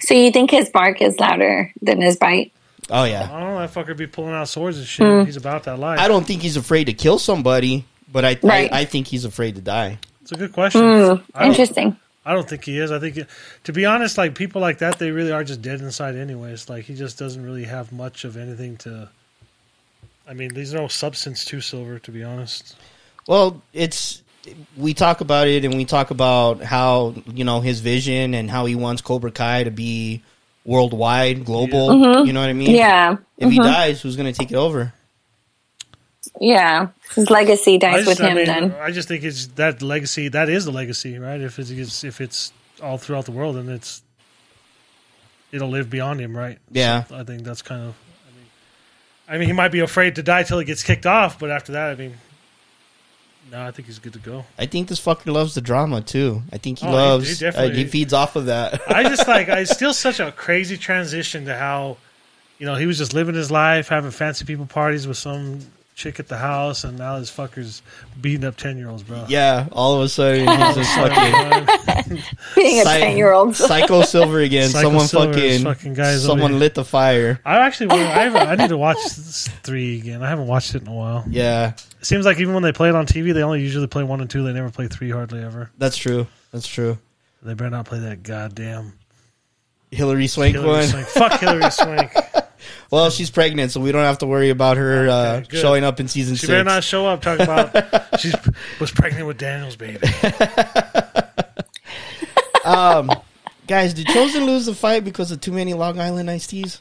So 0.00 0.14
you 0.14 0.30
think 0.30 0.52
his 0.52 0.70
bark 0.70 1.02
is 1.02 1.18
louder 1.18 1.72
than 1.82 2.00
his 2.00 2.16
bite? 2.16 2.52
Oh 2.88 3.02
yeah, 3.04 3.24
I 3.32 3.40
don't 3.40 3.54
know. 3.54 3.58
That 3.66 3.72
fucker 3.74 3.96
be 3.96 4.06
pulling 4.06 4.32
out 4.32 4.48
swords 4.48 4.78
and 4.78 4.86
shit. 4.86 5.26
He's 5.26 5.36
about 5.36 5.64
that 5.64 5.78
life. 5.78 5.98
I 5.98 6.06
don't 6.08 6.24
think 6.26 6.42
he's 6.42 6.56
afraid 6.56 6.84
to 6.84 6.92
kill 6.92 7.18
somebody, 7.18 7.84
but 8.10 8.24
I 8.24 8.38
Right. 8.42 8.72
I, 8.72 8.80
I 8.80 8.84
think 8.84 9.08
he's 9.08 9.24
afraid 9.24 9.56
to 9.56 9.60
die. 9.60 9.98
It's 10.20 10.30
a 10.32 10.36
good 10.36 10.52
question. 10.52 10.82
I 10.82 11.06
don't- 11.06 11.48
Interesting. 11.48 11.96
I 12.24 12.32
don't 12.34 12.48
think 12.48 12.64
he 12.64 12.78
is. 12.78 12.92
I 12.92 12.98
think, 12.98 13.18
to 13.64 13.72
be 13.72 13.84
honest, 13.84 14.16
like 14.16 14.34
people 14.34 14.60
like 14.60 14.78
that, 14.78 14.98
they 14.98 15.10
really 15.10 15.32
are 15.32 15.42
just 15.42 15.60
dead 15.60 15.80
inside, 15.80 16.14
anyways. 16.14 16.68
Like 16.68 16.84
he 16.84 16.94
just 16.94 17.18
doesn't 17.18 17.44
really 17.44 17.64
have 17.64 17.92
much 17.92 18.24
of 18.24 18.36
anything 18.36 18.76
to. 18.78 19.08
I 20.28 20.34
mean, 20.34 20.54
there's 20.54 20.72
no 20.72 20.86
substance 20.86 21.44
to 21.46 21.60
silver, 21.60 21.98
to 21.98 22.10
be 22.12 22.22
honest. 22.22 22.76
Well, 23.26 23.60
it's 23.72 24.22
we 24.76 24.94
talk 24.94 25.20
about 25.20 25.48
it 25.48 25.64
and 25.64 25.76
we 25.76 25.84
talk 25.84 26.10
about 26.10 26.62
how 26.62 27.14
you 27.26 27.44
know 27.44 27.60
his 27.60 27.80
vision 27.80 28.34
and 28.34 28.50
how 28.50 28.66
he 28.66 28.74
wants 28.74 29.02
Cobra 29.02 29.30
Kai 29.30 29.64
to 29.64 29.70
be 29.70 30.22
worldwide, 30.64 31.44
global. 31.44 32.24
You 32.24 32.32
know 32.32 32.40
what 32.40 32.50
I 32.50 32.52
mean? 32.52 32.68
Mm-hmm. 32.68 32.76
Yeah. 32.76 33.16
If 33.38 33.50
he 33.50 33.58
dies, 33.58 34.00
who's 34.00 34.16
going 34.16 34.32
to 34.32 34.38
take 34.38 34.52
it 34.52 34.56
over? 34.56 34.92
Yeah. 36.42 36.88
His 37.14 37.30
legacy 37.30 37.78
dies 37.78 38.04
just, 38.04 38.08
with 38.08 38.20
I 38.20 38.30
him 38.30 38.36
mean, 38.36 38.46
then. 38.46 38.74
I 38.80 38.90
just 38.90 39.06
think 39.06 39.22
it's 39.22 39.46
that 39.54 39.80
legacy. 39.80 40.26
That 40.26 40.48
is 40.48 40.64
the 40.64 40.72
legacy, 40.72 41.16
right? 41.18 41.40
If 41.40 41.58
it's 41.60 42.02
if 42.02 42.20
it's 42.20 42.52
all 42.82 42.98
throughout 42.98 43.26
the 43.26 43.30
world, 43.32 43.56
and 43.56 43.70
it's 43.70 44.02
it'll 45.52 45.68
live 45.68 45.88
beyond 45.88 46.20
him, 46.20 46.36
right? 46.36 46.58
Yeah. 46.72 47.04
So 47.04 47.16
I 47.16 47.22
think 47.22 47.44
that's 47.44 47.62
kind 47.62 47.82
of. 47.82 47.94
I 48.26 48.36
mean, 48.36 48.46
I 49.28 49.38
mean, 49.38 49.46
he 49.46 49.52
might 49.52 49.70
be 49.70 49.78
afraid 49.78 50.16
to 50.16 50.22
die 50.24 50.42
till 50.42 50.58
he 50.58 50.64
gets 50.64 50.82
kicked 50.82 51.06
off, 51.06 51.38
but 51.38 51.48
after 51.52 51.72
that, 51.72 51.90
I 51.90 51.94
mean, 51.94 52.14
no, 53.52 53.62
I 53.64 53.70
think 53.70 53.86
he's 53.86 54.00
good 54.00 54.14
to 54.14 54.18
go. 54.18 54.44
I 54.58 54.66
think 54.66 54.88
this 54.88 55.00
fucker 55.00 55.32
loves 55.32 55.54
the 55.54 55.60
drama 55.60 56.00
too. 56.00 56.42
I 56.52 56.58
think 56.58 56.80
he 56.80 56.88
Oh, 56.88 56.90
loves. 56.90 57.38
he 57.38 57.46
uh, 57.46 57.68
he 57.70 57.84
feeds 57.84 58.12
off 58.12 58.34
of 58.34 58.46
that. 58.46 58.80
I 58.88 59.02
just 59.08 59.28
like 59.28 59.48
I 59.48 59.62
still 59.62 59.94
such 59.94 60.18
a 60.18 60.32
crazy 60.32 60.76
transition 60.76 61.44
to 61.44 61.56
how, 61.56 61.98
you 62.58 62.66
know, 62.66 62.74
he 62.74 62.86
was 62.86 62.98
just 62.98 63.14
living 63.14 63.36
his 63.36 63.52
life, 63.52 63.88
having 63.88 64.10
fancy 64.10 64.44
people 64.44 64.66
parties 64.66 65.06
with 65.06 65.18
some 65.18 65.60
chick 65.94 66.18
at 66.18 66.26
the 66.28 66.38
house, 66.38 66.84
and 66.84 66.96
now 66.98 67.18
this 67.18 67.30
fucker's 67.30 67.82
beating 68.20 68.44
up 68.44 68.56
ten 68.56 68.78
year 68.78 68.88
olds, 68.88 69.02
bro. 69.02 69.24
yeah, 69.28 69.66
all 69.72 69.94
of 69.96 70.02
a 70.02 70.08
sudden 70.08 70.46
he's 70.48 70.74
just 70.76 70.94
fucking 70.96 72.18
Being 72.56 72.80
a 72.80 72.84
10 72.84 73.16
year 73.16 73.32
old. 73.32 73.54
psycho 73.56 74.02
silver 74.02 74.40
again. 74.40 74.68
Psycho 74.70 74.88
someone 74.88 75.06
Silver 75.06 75.32
fucking, 75.34 75.62
fucking 75.64 75.94
guys 75.94 76.24
someone 76.24 76.58
lit 76.58 76.74
the 76.74 76.84
fire. 76.84 77.40
I 77.44 77.58
actually 77.58 77.90
I, 77.90 78.24
haven't- 78.24 78.48
I 78.48 78.54
need 78.56 78.68
to 78.70 78.76
watch 78.76 78.96
this 79.04 79.48
three 79.62 79.98
again. 79.98 80.22
I 80.22 80.28
haven't 80.28 80.46
watched 80.46 80.74
it 80.74 80.82
in 80.82 80.88
a 80.88 80.94
while. 80.94 81.24
Yeah, 81.28 81.72
It 82.00 82.06
seems 82.06 82.24
like 82.24 82.38
even 82.40 82.54
when 82.54 82.62
they 82.62 82.72
play 82.72 82.88
it 82.88 82.94
on 82.94 83.06
TV, 83.06 83.32
they 83.34 83.42
only 83.42 83.60
usually 83.60 83.86
play 83.86 84.02
one 84.02 84.20
and 84.20 84.28
two. 84.30 84.42
They 84.44 84.52
never 84.52 84.70
play 84.70 84.88
three 84.88 85.10
hardly 85.10 85.42
ever. 85.42 85.70
that's 85.78 85.96
true. 85.96 86.26
That's 86.52 86.66
true. 86.66 86.98
They 87.42 87.54
better 87.54 87.70
not 87.70 87.86
play 87.86 87.98
that 88.00 88.22
goddamn 88.22 88.94
Hilary 89.90 90.26
Swank 90.26 90.54
Hilary 90.54 90.68
one. 90.70 90.86
Swank. 90.86 91.06
Fuck 91.06 91.40
Hilary 91.40 91.70
Swank. 91.70 92.12
Well, 92.92 93.08
she's 93.10 93.30
pregnant, 93.30 93.72
so 93.72 93.80
we 93.80 93.90
don't 93.90 94.04
have 94.04 94.18
to 94.18 94.26
worry 94.26 94.50
about 94.50 94.76
her 94.76 95.08
uh, 95.08 95.14
Okay, 95.36 95.46
good. 95.48 95.60
showing 95.60 95.82
up 95.82 95.98
in 95.98 96.08
season 96.08 96.34
She 96.36 96.40
six. 96.40 96.50
better 96.50 96.62
not 96.62 96.84
show 96.84 97.06
up 97.06 97.22
talking 97.22 97.42
about 97.44 97.72
she 98.20 98.30
was 98.78 98.90
pregnant 98.90 99.26
with 99.26 99.38
Daniel's 99.38 99.76
baby. 99.76 100.06
Um, 102.64 103.10
guys, 103.66 103.92
did 103.92 104.06
Chozen 104.06 104.46
lose 104.46 104.66
the 104.66 104.74
fight 104.74 105.02
because 105.02 105.32
of 105.32 105.40
too 105.40 105.50
many 105.50 105.74
Long 105.74 105.98
Island 105.98 106.30
iced 106.30 106.50
teas? 106.50 106.80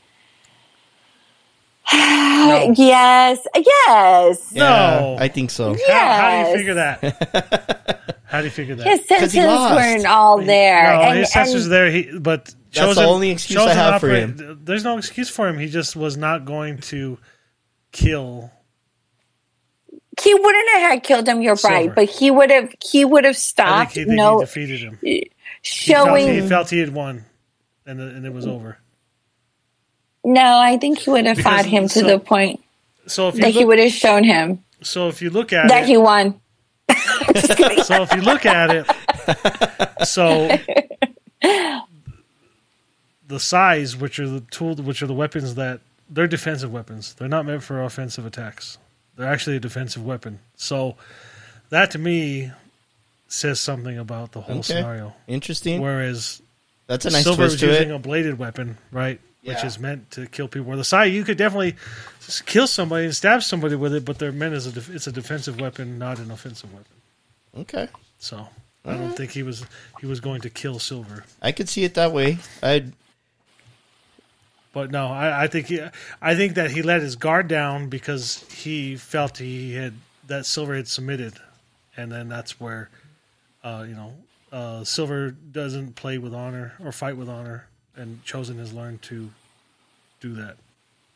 Yes. 1.92 3.40
Yes. 3.56 4.52
No. 4.54 5.16
I 5.20 5.28
think 5.28 5.50
so. 5.52 5.76
How, 5.88 5.94
how 6.12 6.44
do 6.44 6.50
you 6.52 6.58
figure 6.58 6.74
that? 6.76 8.18
How 8.26 8.40
do 8.40 8.46
you 8.46 8.52
figure 8.52 8.76
that? 8.76 8.86
His 8.88 9.00
'Cause 9.00 9.08
senses 9.08 9.34
he 9.34 9.44
lost. 9.46 9.76
weren't 9.76 10.06
all 10.06 10.42
there. 10.42 10.84
No, 10.94 11.02
and, 11.02 11.20
his 11.20 11.32
senses 11.32 11.66
and- 11.66 11.74
there. 11.74 11.90
He, 11.92 12.12
but 12.20 12.54
That's 12.74 12.94
Chozen, 12.94 12.96
the 12.96 13.04
only 13.06 13.30
excuse 13.32 13.60
I 13.60 13.72
Chozen 13.72 13.76
have 13.76 14.02
for 14.02 14.08
operate- 14.08 14.66
There's 14.66 14.84
no 14.84 14.98
excuse 14.98 15.30
for 15.30 15.48
him. 15.48 15.58
He 15.60 15.68
just 15.68 15.96
was 15.96 16.16
not 16.18 16.46
going 16.46 16.78
to 16.80 17.18
kill. 17.92 18.52
he 20.22 20.34
wouldn't 20.34 20.70
have 20.74 20.82
had 20.92 21.04
killed 21.04 21.28
him. 21.28 21.42
You're 21.42 21.56
Silver. 21.58 21.76
right, 21.76 21.96
but 21.96 22.10
he 22.10 22.32
would 22.32 22.50
have. 22.52 22.74
He 22.84 23.04
would 23.06 23.26
have 23.26 23.36
I 23.36 23.38
stopped. 23.38 23.94
think 23.94 24.10
he, 24.10 24.16
no, 24.16 24.40
he 24.40 24.46
defeated 24.46 24.80
him. 24.80 25.00
He 25.02 25.32
felt, 25.64 26.08
showing. 26.08 26.28
he 26.34 26.48
felt 26.48 26.70
he 26.70 26.80
had 26.80 26.94
won, 26.94 27.26
and 27.86 28.00
the, 28.00 28.04
and 28.08 28.26
it 28.26 28.34
was 28.34 28.48
over. 28.48 28.78
no, 30.24 30.58
I 30.60 30.78
think 30.78 31.00
he 31.00 31.10
would 31.10 31.26
have 31.26 31.38
Because- 31.38 31.52
fought 31.64 31.66
him 31.66 31.88
to 31.90 32.04
the 32.04 32.20
point 32.20 32.64
So 33.08 33.28
if 33.30 33.36
you 33.36 33.42
that 33.42 33.50
he 33.52 33.60
look, 33.60 33.68
would 33.70 33.80
have 33.80 33.92
shown 33.92 34.24
him 34.24 34.64
so 34.84 35.08
if 35.10 35.22
you 35.22 35.30
look 35.30 35.52
at 35.54 35.68
that 35.70 35.84
it, 35.84 35.88
he 35.88 35.98
won. 35.98 36.40
so 36.92 38.04
if 38.04 38.14
you 38.14 38.22
look 38.22 38.46
at 38.46 38.70
it, 38.72 40.08
so 40.08 40.58
the 43.32 43.40
sais, 43.40 43.96
which 43.96 44.20
are 44.20 44.28
the 44.30 44.42
tool, 44.52 44.76
which 44.76 45.02
are 45.02 45.08
the 45.08 45.14
weapons 45.14 45.56
that 45.56 45.82
they're 46.10 46.28
defensive 46.28 46.72
weapons. 46.72 47.14
They're 47.16 47.28
not 47.28 47.46
meant 47.46 47.64
for 47.64 47.82
offensive 47.82 48.26
attacks. 48.26 48.78
They're 49.16 49.28
actually 49.28 49.56
a 49.56 49.60
defensive 49.60 50.06
weapon. 50.06 50.40
So 50.56 50.96
that 51.70 51.92
to 51.92 51.98
me 52.00 52.52
says 53.28 53.60
something 53.60 53.98
about 53.98 54.34
the 54.34 54.42
whole 54.42 54.58
Okay. 54.60 54.74
scenario. 54.76 55.16
Interesting. 55.28 55.82
Whereas 55.82 56.42
That's 56.88 57.06
a 57.06 57.10
nice 57.10 57.24
Silver 57.24 57.44
twist 57.48 57.54
was 57.54 57.62
using 57.64 57.90
it. 57.90 57.96
a 57.96 58.00
bladed 58.00 58.38
weapon, 58.38 58.78
right? 58.92 59.20
Which 59.44 59.64
is 59.64 59.80
meant 59.80 60.12
to 60.12 60.28
kill 60.28 60.48
people. 60.48 60.68
Where 60.68 60.78
the 60.78 60.84
sai, 60.84 61.06
you 61.06 61.24
could 61.24 61.38
definitely 61.38 61.76
kill 62.46 62.68
somebody 62.68 63.06
and 63.06 63.16
stab 63.16 63.42
somebody 63.42 63.76
with 63.76 63.94
it, 63.96 64.06
but 64.06 64.20
they're 64.20 64.32
meant 64.32 64.54
as 64.54 64.68
a 64.68 64.72
def- 64.72 64.90
it's 64.90 65.08
a 65.08 65.12
defensive 65.12 65.60
weapon, 65.60 65.98
not 65.98 66.20
an 66.20 66.30
offensive 66.30 66.72
weapon. 66.74 66.94
Okay. 67.58 67.88
So 68.20 68.48
I 68.86 68.94
don't 68.96 69.16
think 69.16 69.32
he 69.32 69.42
was 69.44 69.64
he 70.00 70.06
was 70.06 70.20
going 70.20 70.42
to 70.42 70.50
kill 70.50 70.78
Silver. 70.78 71.24
I 71.42 71.52
could 71.54 71.70
see 71.70 71.84
it 71.86 71.94
that 71.96 72.12
way. 72.12 72.38
I 72.62 72.86
But 74.74 74.92
no, 74.92 75.08
I, 75.08 75.44
I 75.44 75.48
think 75.48 75.68
he, 75.68 75.82
I 76.22 76.36
think 76.36 76.56
that 76.56 76.72
he 76.72 76.82
let 76.82 77.02
his 77.02 77.16
guard 77.16 77.48
down 77.48 77.90
because 77.90 78.46
he 78.52 78.96
felt 78.96 79.38
he 79.38 79.74
had 79.74 79.94
that 80.28 80.46
Silver 80.46 80.76
had 80.76 80.88
submitted, 80.88 81.34
and 81.98 82.12
then 82.12 82.30
that's 82.30 82.60
where, 82.60 82.90
uh, 83.64 83.86
you 83.88 83.96
know, 83.96 84.14
uh, 84.52 84.84
Silver 84.84 85.32
doesn't 85.32 85.96
play 85.96 86.18
with 86.18 86.34
honor 86.34 86.74
or 86.84 86.92
fight 86.92 87.18
with 87.18 87.28
honor, 87.28 87.68
and 87.96 88.24
Chozen 88.24 88.58
has 88.60 88.72
learned 88.74 89.02
to 89.04 89.30
do 90.22 90.34
that. 90.36 90.56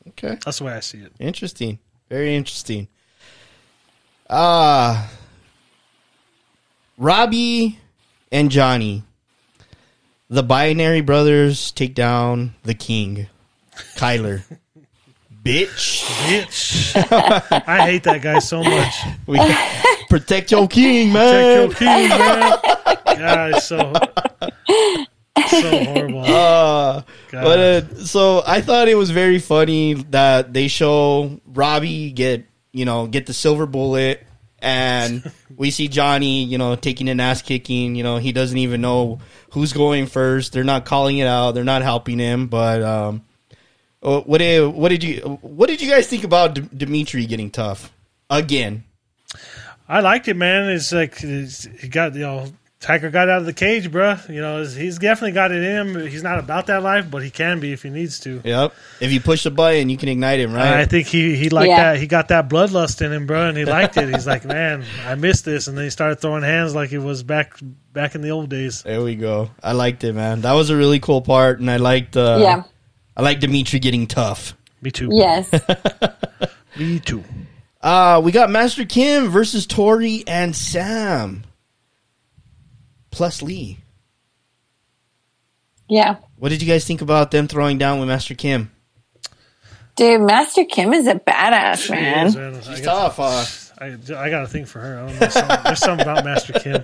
okay. 0.10 0.38
That's 0.44 0.58
the 0.58 0.66
way 0.66 0.74
I 0.74 0.80
see 0.82 0.98
it. 1.00 1.14
Interesting. 1.20 1.80
Very 2.10 2.36
interesting. 2.36 2.88
Ah, 4.30 5.12
Robbie 6.98 7.80
and 8.32 8.50
Johnny, 8.50 9.04
the 10.30 10.44
binary 10.44 11.02
brothers, 11.02 11.72
take 11.72 11.94
down 11.94 12.56
the 12.64 12.74
king, 12.74 13.28
Kyler. 13.96 14.44
Bitch. 15.44 16.04
Bitch, 16.26 16.96
I 17.68 17.82
hate 17.82 18.04
that 18.04 18.22
guy 18.22 18.40
so 18.40 18.64
much. 18.64 18.96
We 19.28 19.40
protect 20.10 20.52
your 20.52 20.68
king, 20.68 21.14
man. 21.14 21.70
Protect 21.70 21.82
your 21.82 21.90
king, 21.90 22.10
man. 22.10 22.60
God, 23.06 23.52
it's 23.52 23.66
so 23.66 23.94
so 25.48 25.84
horrible. 25.84 26.24
Uh, 26.26 27.04
but 27.32 27.60
uh, 27.60 27.96
so 28.06 28.44
I 28.46 28.62
thought 28.62 28.88
it 28.88 28.96
was 28.96 29.12
very 29.12 29.40
funny 29.40 29.94
that 30.10 30.54
they 30.54 30.68
show 30.68 31.40
Robbie 31.46 32.12
get 32.12 32.46
you 32.72 32.86
know 32.86 33.08
get 33.08 33.26
the 33.26 33.34
silver 33.34 33.66
bullet, 33.66 34.26
and 34.60 35.32
we 35.56 35.72
see 35.72 35.88
Johnny 35.88 36.44
you 36.44 36.58
know 36.58 36.76
taking 36.76 37.10
an 37.10 37.20
ass 37.20 37.42
kicking. 37.42 37.96
You 37.96 38.04
know 38.04 38.18
he 38.18 38.32
doesn't 38.32 38.58
even 38.58 38.82
know 38.82 39.20
who's 39.52 39.74
going 39.74 40.08
first. 40.08 40.54
They're 40.54 40.64
not 40.64 40.86
calling 40.86 41.18
it 41.18 41.28
out. 41.28 41.52
They're 41.52 41.64
not 41.64 41.82
helping 41.82 42.20
him. 42.20 42.48
But 42.48 42.82
um, 42.82 43.24
what 44.06 44.38
did 44.38 44.68
what 44.68 44.90
did 44.90 45.04
you 45.04 45.40
what 45.42 45.68
did 45.68 45.82
you 45.82 45.90
guys 45.90 46.08
think 46.08 46.24
about 46.24 46.54
D- 46.54 46.70
Demetri 46.76 47.26
getting 47.26 47.50
tough 47.50 47.92
again? 48.30 48.84
I 49.88 50.00
liked 50.00 50.28
it, 50.28 50.36
man. 50.36 50.70
It's 50.70 50.92
like 50.92 51.24
it's, 51.24 51.64
he 51.66 51.88
got 51.88 52.14
you 52.14 52.22
know 52.22 52.48
Tiger 52.80 53.10
got 53.10 53.30
out 53.30 53.40
of 53.40 53.46
the 53.48 53.54
cage, 53.54 53.90
bruh. 53.92 54.30
You 54.30 54.42
know 54.42 54.64
he's 54.64 55.00
definitely 55.00 55.32
got 55.32 55.52
it 55.52 55.64
in 55.64 55.88
him. 55.96 56.08
He's 56.08 56.22
not 56.22 56.38
about 56.38 56.68
that 56.68 56.84
life, 56.84 57.10
but 57.10 57.24
he 57.24 57.32
can 57.32 57.60
be 57.60 57.74
if 57.74 57.82
he 57.82 57.90
needs 57.90 58.20
to. 58.22 58.42
Yep. 58.44 58.74
If 59.00 59.12
you 59.12 59.20
push 59.22 59.44
the 59.44 59.50
button, 59.52 59.90
you 59.90 59.98
can 59.98 60.10
ignite 60.10 60.40
him, 60.40 60.52
And 60.52 60.60
I 60.60 60.86
think 60.86 61.08
he 61.08 61.36
he 61.36 61.50
liked 61.50 61.70
Yeah. 61.70 61.94
that. 61.94 62.00
He 62.00 62.06
got 62.06 62.28
that 62.28 62.48
bloodlust 62.48 63.04
in 63.04 63.12
him, 63.12 63.26
bro, 63.26 63.48
and 63.50 63.58
he 63.58 63.66
liked 63.66 63.98
it. 63.98 64.10
He's 64.14 64.28
like, 64.28 64.46
man, 64.58 64.84
I 65.06 65.16
missed 65.16 65.46
this, 65.46 65.68
and 65.68 65.76
then 65.78 65.86
he 65.86 65.90
started 65.90 66.20
throwing 66.20 66.44
hands 66.44 66.76
like 66.76 66.92
it 66.92 67.00
was 67.00 67.24
back 67.24 67.58
back 67.94 68.14
in 68.14 68.22
the 68.22 68.30
old 68.30 68.50
days. 68.50 68.84
There 68.84 69.02
we 69.02 69.16
go. 69.16 69.50
I 69.64 69.72
liked 69.72 70.04
it, 70.04 70.14
man. 70.14 70.42
That 70.42 70.54
was 70.54 70.70
a 70.70 70.76
really 70.76 71.00
cool 71.00 71.22
part, 71.24 71.60
and 71.60 71.72
I 71.72 71.78
liked. 71.78 72.16
Uh, 72.16 72.38
yeah. 72.42 72.64
I 73.16 73.22
like 73.22 73.40
Demetri 73.40 73.80
getting 73.80 74.08
tough. 74.08 74.56
Me 74.82 74.92
too. 74.92 75.10
Yes. 75.12 75.50
Me 76.78 77.00
too. 77.00 77.24
Uh, 77.82 78.22
we 78.24 78.32
got 78.32 78.50
Master 78.50 78.86
Kim 78.86 79.30
versus 79.30 79.66
Tori 79.66 80.24
and 80.28 80.56
Sam. 80.56 81.44
Plus 83.12 83.42
Lee. 83.42 83.80
yeah. 85.90 86.18
What 86.38 86.50
did 86.50 86.62
you 86.62 86.68
guys 86.68 86.86
think 86.86 87.02
about 87.02 87.32
them 87.32 87.48
throwing 87.48 87.78
down 87.78 88.00
with 88.00 88.10
Master 88.10 88.36
Kim? 88.36 88.72
Dude, 89.96 90.20
Master 90.22 90.66
Kim 90.66 90.92
is 90.94 91.08
a 91.08 91.16
badass, 91.16 91.86
She 91.86 91.94
man. 91.94 92.28
is, 92.28 92.36
man. 92.36 92.56
I 92.56 92.60
She's 92.60 92.82
tough, 92.82 93.16
huh? 93.16 93.46
I, 93.80 93.98
I 94.16 94.30
got 94.30 94.44
a 94.44 94.48
thing 94.48 94.66
for 94.66 94.80
her. 94.80 95.00
I 95.00 95.08
don't 95.08 95.20
know. 95.20 95.28
Something, 95.28 95.58
there's 95.64 95.80
something 95.80 96.08
about 96.08 96.24
Master 96.26 96.54
Kim. 96.54 96.84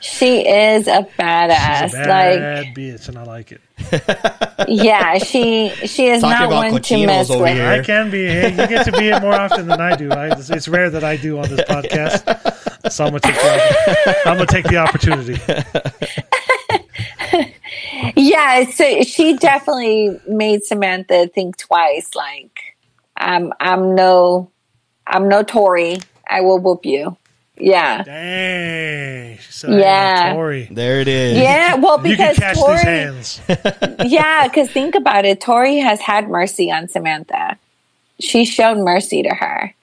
She 0.00 0.40
is 0.40 0.88
a 0.88 1.06
badass. 1.18 1.82
She's 1.82 1.94
a 1.94 1.98
like, 1.98 2.08
bad 2.08 2.66
bitch, 2.74 3.08
and 3.08 3.18
I 3.18 3.22
like 3.22 3.52
it. 3.52 3.60
yeah, 4.68 5.18
she 5.18 5.68
she 5.86 6.06
is 6.08 6.22
Talking 6.22 6.38
not 6.38 6.46
about 6.46 6.72
one 6.72 6.72
to 6.72 6.80
cochinos 6.80 7.06
mess 7.06 7.30
over 7.30 7.44
with. 7.44 7.52
here. 7.52 7.66
I 7.68 7.82
can 7.82 8.10
be. 8.10 8.24
Hey, 8.26 8.50
you 8.50 8.66
get 8.66 8.84
to 8.86 8.92
be 8.92 9.08
it 9.10 9.20
more 9.22 9.34
often 9.34 9.68
than 9.68 9.80
I 9.80 9.94
do. 9.94 10.10
I, 10.10 10.32
it's, 10.32 10.50
it's 10.50 10.66
rare 10.66 10.90
that 10.90 11.04
I 11.04 11.16
do 11.16 11.38
on 11.38 11.48
this 11.48 11.60
podcast, 11.60 12.90
so 12.90 13.04
I'm 13.04 13.10
gonna 13.10 13.20
take 13.20 13.34
the, 13.34 14.16
I'm 14.26 14.36
gonna 14.38 14.46
take 14.46 14.64
the 14.66 14.76
opportunity. 14.78 15.38
Yeah, 18.16 18.68
so 18.70 19.02
she 19.02 19.36
definitely 19.36 20.20
made 20.26 20.64
Samantha 20.64 21.28
think 21.28 21.56
twice. 21.56 22.14
Like, 22.14 22.58
I'm 23.16 23.52
I'm 23.60 23.94
no 23.94 24.50
I'm 25.06 25.28
no 25.28 25.42
Tori. 25.42 25.98
I 26.32 26.40
will 26.40 26.58
whoop 26.58 26.84
you. 26.86 27.16
Yeah. 27.58 28.02
Dang, 28.02 29.38
she 29.38 29.52
said, 29.52 29.70
Yeah. 29.72 29.78
yeah, 30.28 30.32
Tori. 30.32 30.68
There 30.70 31.00
it 31.00 31.08
is. 31.08 31.38
Yeah, 31.38 31.74
well, 31.76 31.98
You 32.06 32.16
can 32.16 32.34
because 32.34 32.38
catch 32.38 32.56
Tori, 32.56 32.76
these 32.76 32.82
hands. 32.82 33.40
yeah, 34.06 34.48
because 34.48 34.70
think 34.70 34.94
about 34.94 35.24
it. 35.24 35.40
Tori 35.40 35.76
has 35.78 36.00
had 36.00 36.28
mercy 36.28 36.70
on 36.72 36.88
Samantha. 36.88 37.58
She's 38.20 38.48
shown 38.48 38.82
mercy 38.84 39.22
to 39.22 39.30
her. 39.34 39.74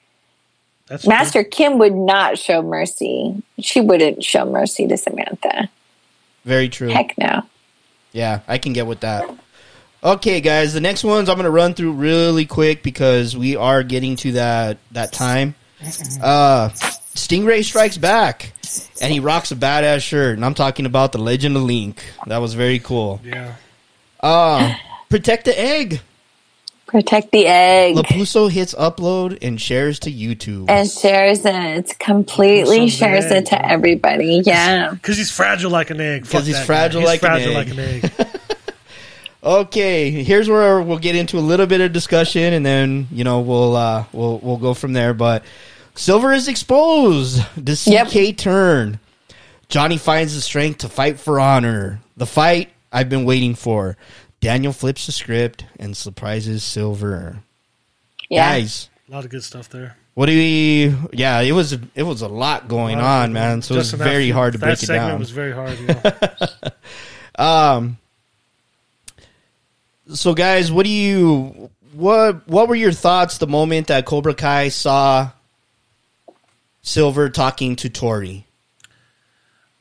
That's 0.87 1.03
true. 1.03 1.09
Master 1.09 1.43
Kim 1.43 1.77
would 1.77 1.93
not 1.93 2.39
show 2.39 2.61
mercy. 2.63 3.43
She 3.59 3.79
wouldn't 3.79 4.23
show 4.23 4.45
mercy 4.45 4.87
to 4.87 4.97
Samantha. 4.97 5.69
Very 6.45 6.67
true. 6.69 6.89
Heck 6.89 7.15
no. 7.17 7.43
Yeah, 8.11 8.39
I 8.47 8.57
can 8.57 8.73
get 8.73 8.87
with 8.87 9.01
that. 9.01 9.29
Okay, 10.03 10.41
guys, 10.41 10.73
the 10.73 10.81
next 10.81 11.03
ones 11.03 11.29
I'm 11.29 11.35
going 11.35 11.43
to 11.45 11.51
run 11.51 11.73
through 11.75 11.91
really 11.91 12.45
quick 12.45 12.81
because 12.81 13.37
we 13.37 13.55
are 13.55 13.83
getting 13.83 14.15
to 14.17 14.31
that 14.33 14.77
that 14.91 15.11
time. 15.11 15.53
Uh, 16.21 16.69
Stingray 17.15 17.63
strikes 17.63 17.97
back, 17.97 18.53
and 19.01 19.11
he 19.11 19.19
rocks 19.19 19.51
a 19.51 19.55
badass 19.55 20.01
shirt, 20.01 20.35
and 20.35 20.45
I'm 20.45 20.53
talking 20.53 20.85
about 20.85 21.11
the 21.11 21.17
Legend 21.19 21.55
of 21.55 21.63
Link. 21.63 22.03
That 22.27 22.39
was 22.39 22.53
very 22.53 22.79
cool. 22.79 23.21
Yeah. 23.23 23.55
Uh, 24.19 24.75
protect 25.09 25.45
the 25.45 25.59
egg. 25.59 26.01
Protect 26.85 27.31
the 27.31 27.45
egg. 27.45 27.95
Lapuso 27.95 28.49
hits 28.49 28.73
upload 28.73 29.37
and 29.43 29.61
shares 29.61 29.99
to 29.99 30.11
YouTube. 30.11 30.65
and 30.69 30.89
shares 30.89 31.45
it. 31.45 31.97
Completely 31.99 32.79
Lapuso's 32.87 32.93
shares 32.93 33.25
it 33.25 33.45
to 33.47 33.63
everybody. 33.65 34.41
Yeah. 34.43 34.89
Because 34.91 35.15
he's 35.17 35.31
fragile 35.31 35.69
like 35.69 35.91
an 35.91 36.01
egg. 36.01 36.23
Because 36.23 36.47
he's 36.47 36.59
fragile 36.65 37.01
He's 37.01 37.07
like 37.07 37.21
an 37.21 37.27
fragile 37.29 37.57
egg. 37.57 37.67
like 37.69 37.77
an 37.77 37.79
egg. 38.23 38.27
Okay, 39.41 40.11
here's 40.11 40.49
where 40.49 40.81
we'll 40.81 40.97
get 40.99 41.15
into 41.15 41.37
a 41.37 41.39
little 41.39 41.65
bit 41.65 41.79
of 41.79 41.93
discussion, 41.93 42.51
and 42.53 42.65
then 42.65 43.07
you 43.09 43.23
know 43.23 43.39
we'll 43.39 43.73
uh, 43.73 44.03
we'll 44.11 44.37
we'll 44.39 44.57
go 44.57 44.73
from 44.73 44.91
there. 44.91 45.13
But 45.13 45.45
Silver 45.99 46.31
is 46.31 46.47
exposed. 46.47 47.41
The 47.57 47.75
CK 47.75 48.15
Yep. 48.29 48.37
turn. 48.37 48.99
Johnny 49.67 49.97
finds 49.97 50.33
the 50.33 50.39
strength 50.41 50.79
to 50.79 50.89
fight 50.89 51.19
for 51.19 51.41
honor. 51.41 51.99
The 52.15 52.25
fight 52.25 52.69
I've 52.91 53.09
been 53.09 53.25
waiting 53.25 53.53
for. 53.53 53.97
Daniel 54.39 54.71
flips 54.71 55.05
the 55.07 55.11
script 55.11 55.65
and 55.77 55.97
surprises 55.97 56.63
Silver. 56.63 57.39
Yeah. 58.29 58.49
Guys, 58.53 58.89
A 59.09 59.11
lot 59.11 59.25
of 59.25 59.29
good 59.31 59.43
stuff 59.43 59.67
there. 59.69 59.97
what 60.13 60.27
do 60.27 60.31
we? 60.37 60.95
Yeah, 61.11 61.41
it 61.41 61.51
was 61.51 61.73
it 61.73 62.03
was 62.03 62.21
a 62.21 62.29
lot 62.29 62.69
going 62.69 62.97
A 62.97 63.01
lot 63.01 63.23
on, 63.23 63.33
man. 63.33 63.61
So 63.61 63.75
just 63.75 63.87
it's 63.87 63.93
in 63.93 63.99
that 63.99 64.05
very 64.05 64.29
hard 64.31 64.53
to 64.53 64.59
break 64.59 64.81
it 64.81 64.87
down. 64.87 64.95
That 64.95 65.01
segment 65.01 65.11
down. 65.11 65.19
was 65.19 65.31
very 65.31 65.51
hard. 65.51 65.77
You 65.79 65.87
know? 67.37 67.45
Um. 67.45 67.97
So, 70.13 70.33
guys, 70.33 70.71
what 70.71 70.85
do 70.85 70.89
you 70.91 71.69
what 71.91 72.47
what 72.47 72.69
were 72.69 72.75
your 72.75 72.93
thoughts 72.93 73.37
the 73.37 73.47
moment 73.47 73.87
that 73.87 74.05
Cobra 74.05 74.33
Kai 74.33 74.69
saw 74.69 75.31
Silver 76.81 77.29
talking 77.29 77.75
to 77.77 77.89
Tori? 77.89 78.45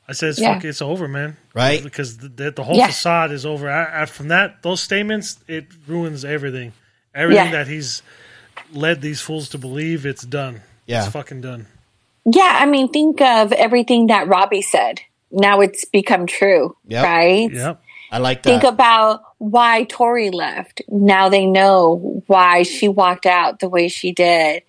I 0.07 0.13
said, 0.13 0.29
it's 0.29 0.39
Yeah. 0.39 0.55
fuck, 0.55 0.65
it's 0.65 0.81
over, 0.81 1.07
man. 1.07 1.37
Right? 1.53 1.83
Because 1.83 2.17
the, 2.17 2.29
the, 2.29 2.51
the 2.51 2.63
whole 2.63 2.75
Yeah. 2.75 2.87
facade 2.87 3.31
is 3.31 3.45
over. 3.45 3.69
I, 3.69 4.01
I, 4.03 4.05
from 4.05 4.29
that, 4.29 4.63
those 4.63 4.81
statements, 4.81 5.37
it 5.47 5.67
ruins 5.87 6.25
everything. 6.25 6.73
Everything 7.13 7.45
Yeah. 7.45 7.51
that 7.51 7.67
he's 7.67 8.01
led 8.73 9.01
these 9.01 9.21
fools 9.21 9.49
to 9.49 9.57
believe, 9.57 10.05
it's 10.05 10.23
done. 10.23 10.61
Yeah. 10.87 11.03
It's 11.03 11.13
fucking 11.13 11.41
done. 11.41 11.67
Yeah. 12.25 12.57
I 12.59 12.65
mean, 12.65 12.89
think 12.89 13.21
of 13.21 13.51
everything 13.53 14.07
that 14.07 14.27
Robbie 14.27 14.61
said. 14.63 15.01
Now 15.31 15.61
it's 15.61 15.85
become 15.85 16.25
true, 16.25 16.75
Yep. 16.87 17.03
right? 17.05 17.51
Yep. 17.51 17.81
I 18.11 18.17
like 18.17 18.41
that. 18.41 18.49
Think 18.49 18.63
about 18.63 19.21
why 19.37 19.83
Tori 19.83 20.31
left. 20.31 20.81
Now 20.89 21.29
they 21.29 21.45
know 21.45 22.23
why 22.25 22.63
she 22.63 22.87
walked 22.87 23.27
out 23.27 23.59
the 23.59 23.69
way 23.69 23.87
she 23.87 24.11
did. 24.11 24.63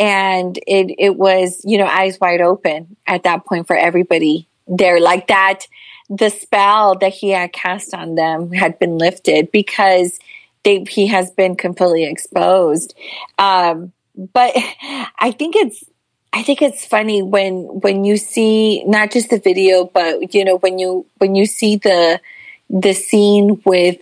And 0.00 0.58
it, 0.66 0.94
it 0.98 1.16
was, 1.16 1.60
you 1.64 1.78
know, 1.78 1.86
eyes 1.86 2.18
wide 2.18 2.40
open 2.40 2.96
at 3.06 3.22
that 3.22 3.44
point 3.44 3.66
for 3.66 3.76
everybody 3.76 4.48
there. 4.66 4.98
Like 4.98 5.28
that, 5.28 5.66
the 6.08 6.30
spell 6.30 6.96
that 6.98 7.12
he 7.12 7.30
had 7.30 7.52
cast 7.52 7.94
on 7.94 8.16
them 8.16 8.50
had 8.50 8.78
been 8.78 8.98
lifted 8.98 9.52
because 9.52 10.18
they, 10.64 10.84
he 10.88 11.06
has 11.08 11.30
been 11.30 11.54
completely 11.54 12.04
exposed. 12.04 12.94
Um, 13.38 13.92
but 14.32 14.52
I 15.18 15.32
think 15.32 15.54
it's 15.56 15.84
I 16.32 16.42
think 16.42 16.62
it's 16.62 16.84
funny 16.84 17.22
when 17.22 17.64
when 17.80 18.04
you 18.04 18.16
see 18.16 18.84
not 18.84 19.10
just 19.10 19.30
the 19.30 19.38
video, 19.38 19.84
but 19.84 20.32
you 20.34 20.44
know 20.44 20.58
when 20.58 20.78
you 20.78 21.06
when 21.18 21.34
you 21.34 21.46
see 21.46 21.76
the 21.76 22.20
the 22.68 22.92
scene 22.92 23.60
with 23.64 23.98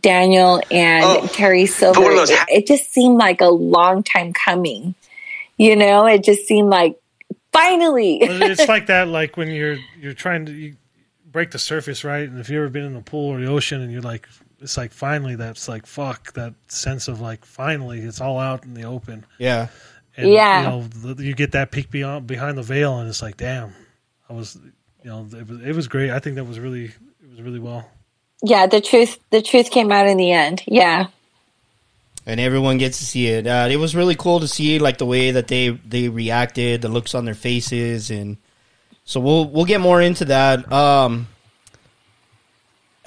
Daniel 0.00 0.62
and 0.70 1.04
Oh, 1.04 1.26
Terry 1.32 1.66
Silver, 1.66 2.00
one 2.00 2.12
of 2.12 2.18
those 2.18 2.30
it, 2.30 2.38
it 2.48 2.66
just 2.66 2.92
seemed 2.92 3.18
like 3.18 3.40
a 3.40 3.48
long 3.48 4.02
time 4.04 4.32
coming. 4.32 4.94
You 5.62 5.76
know, 5.76 6.06
it 6.06 6.24
just 6.24 6.46
seemed 6.46 6.68
like 6.68 6.96
finally. 7.52 8.18
it's 8.22 8.68
like 8.74 8.86
that, 8.86 9.08
like 9.08 9.36
when 9.36 9.48
you're 9.48 9.78
you're 9.98 10.14
trying 10.14 10.46
to 10.46 10.52
you 10.52 10.76
break 11.30 11.50
the 11.50 11.58
surface, 11.58 12.04
right? 12.04 12.28
And 12.28 12.38
if 12.38 12.48
you've 12.50 12.58
ever 12.58 12.68
been 12.68 12.84
in 12.84 12.94
the 12.94 13.00
pool 13.00 13.30
or 13.30 13.40
the 13.40 13.46
ocean, 13.46 13.80
and 13.80 13.90
you're 13.92 14.02
like, 14.02 14.28
it's 14.60 14.76
like 14.76 14.92
finally, 14.92 15.34
that's 15.36 15.68
like 15.68 15.86
fuck 15.86 16.32
that 16.34 16.54
sense 16.68 17.08
of 17.08 17.20
like 17.20 17.44
finally, 17.44 18.00
it's 18.00 18.20
all 18.20 18.38
out 18.38 18.64
in 18.64 18.74
the 18.74 18.82
open. 18.84 19.24
Yeah. 19.38 19.68
And, 20.16 20.28
Yeah. 20.28 20.60
you 20.62 20.68
know, 20.68 21.14
the, 21.14 21.24
you 21.24 21.34
get 21.34 21.52
that 21.52 21.70
peek 21.70 21.90
beyond 21.90 22.26
behind 22.26 22.58
the 22.58 22.62
veil, 22.62 22.98
and 22.98 23.08
it's 23.08 23.22
like, 23.22 23.38
damn, 23.38 23.72
I 24.28 24.34
was, 24.34 24.58
you 25.02 25.10
know, 25.10 25.26
it 25.32 25.48
was 25.48 25.62
it 25.62 25.74
was 25.74 25.88
great. 25.88 26.10
I 26.10 26.18
think 26.18 26.36
that 26.36 26.44
was 26.44 26.58
really 26.58 26.84
it 26.86 27.30
was 27.30 27.40
really 27.40 27.58
well. 27.60 27.88
yeah, 28.42 28.66
the 28.66 28.80
truth 28.80 29.18
the 29.30 29.40
truth 29.40 29.70
came 29.70 29.90
out 29.92 30.06
in 30.06 30.16
the 30.18 30.32
end. 30.32 30.62
Yeah. 30.66 31.06
And 32.26 32.38
everyone 32.40 32.78
gets 32.78 32.98
to 32.98 33.04
see 33.04 33.26
it. 33.28 33.46
Uh, 33.46 33.68
it 33.70 33.76
was 33.76 33.94
really 33.96 34.14
cool 34.14 34.40
to 34.40 34.48
see 34.48 34.78
like 34.78 34.98
the 34.98 35.06
way 35.06 35.32
that 35.32 35.48
they 35.48 35.70
they 35.70 36.08
reacted, 36.08 36.82
the 36.82 36.88
looks 36.88 37.14
on 37.14 37.24
their 37.24 37.34
faces, 37.34 38.10
and 38.10 38.36
so 39.04 39.20
we'll 39.20 39.46
we'll 39.48 39.64
get 39.64 39.80
more 39.80 40.00
into 40.00 40.26
that. 40.26 40.70
Um, 40.72 41.28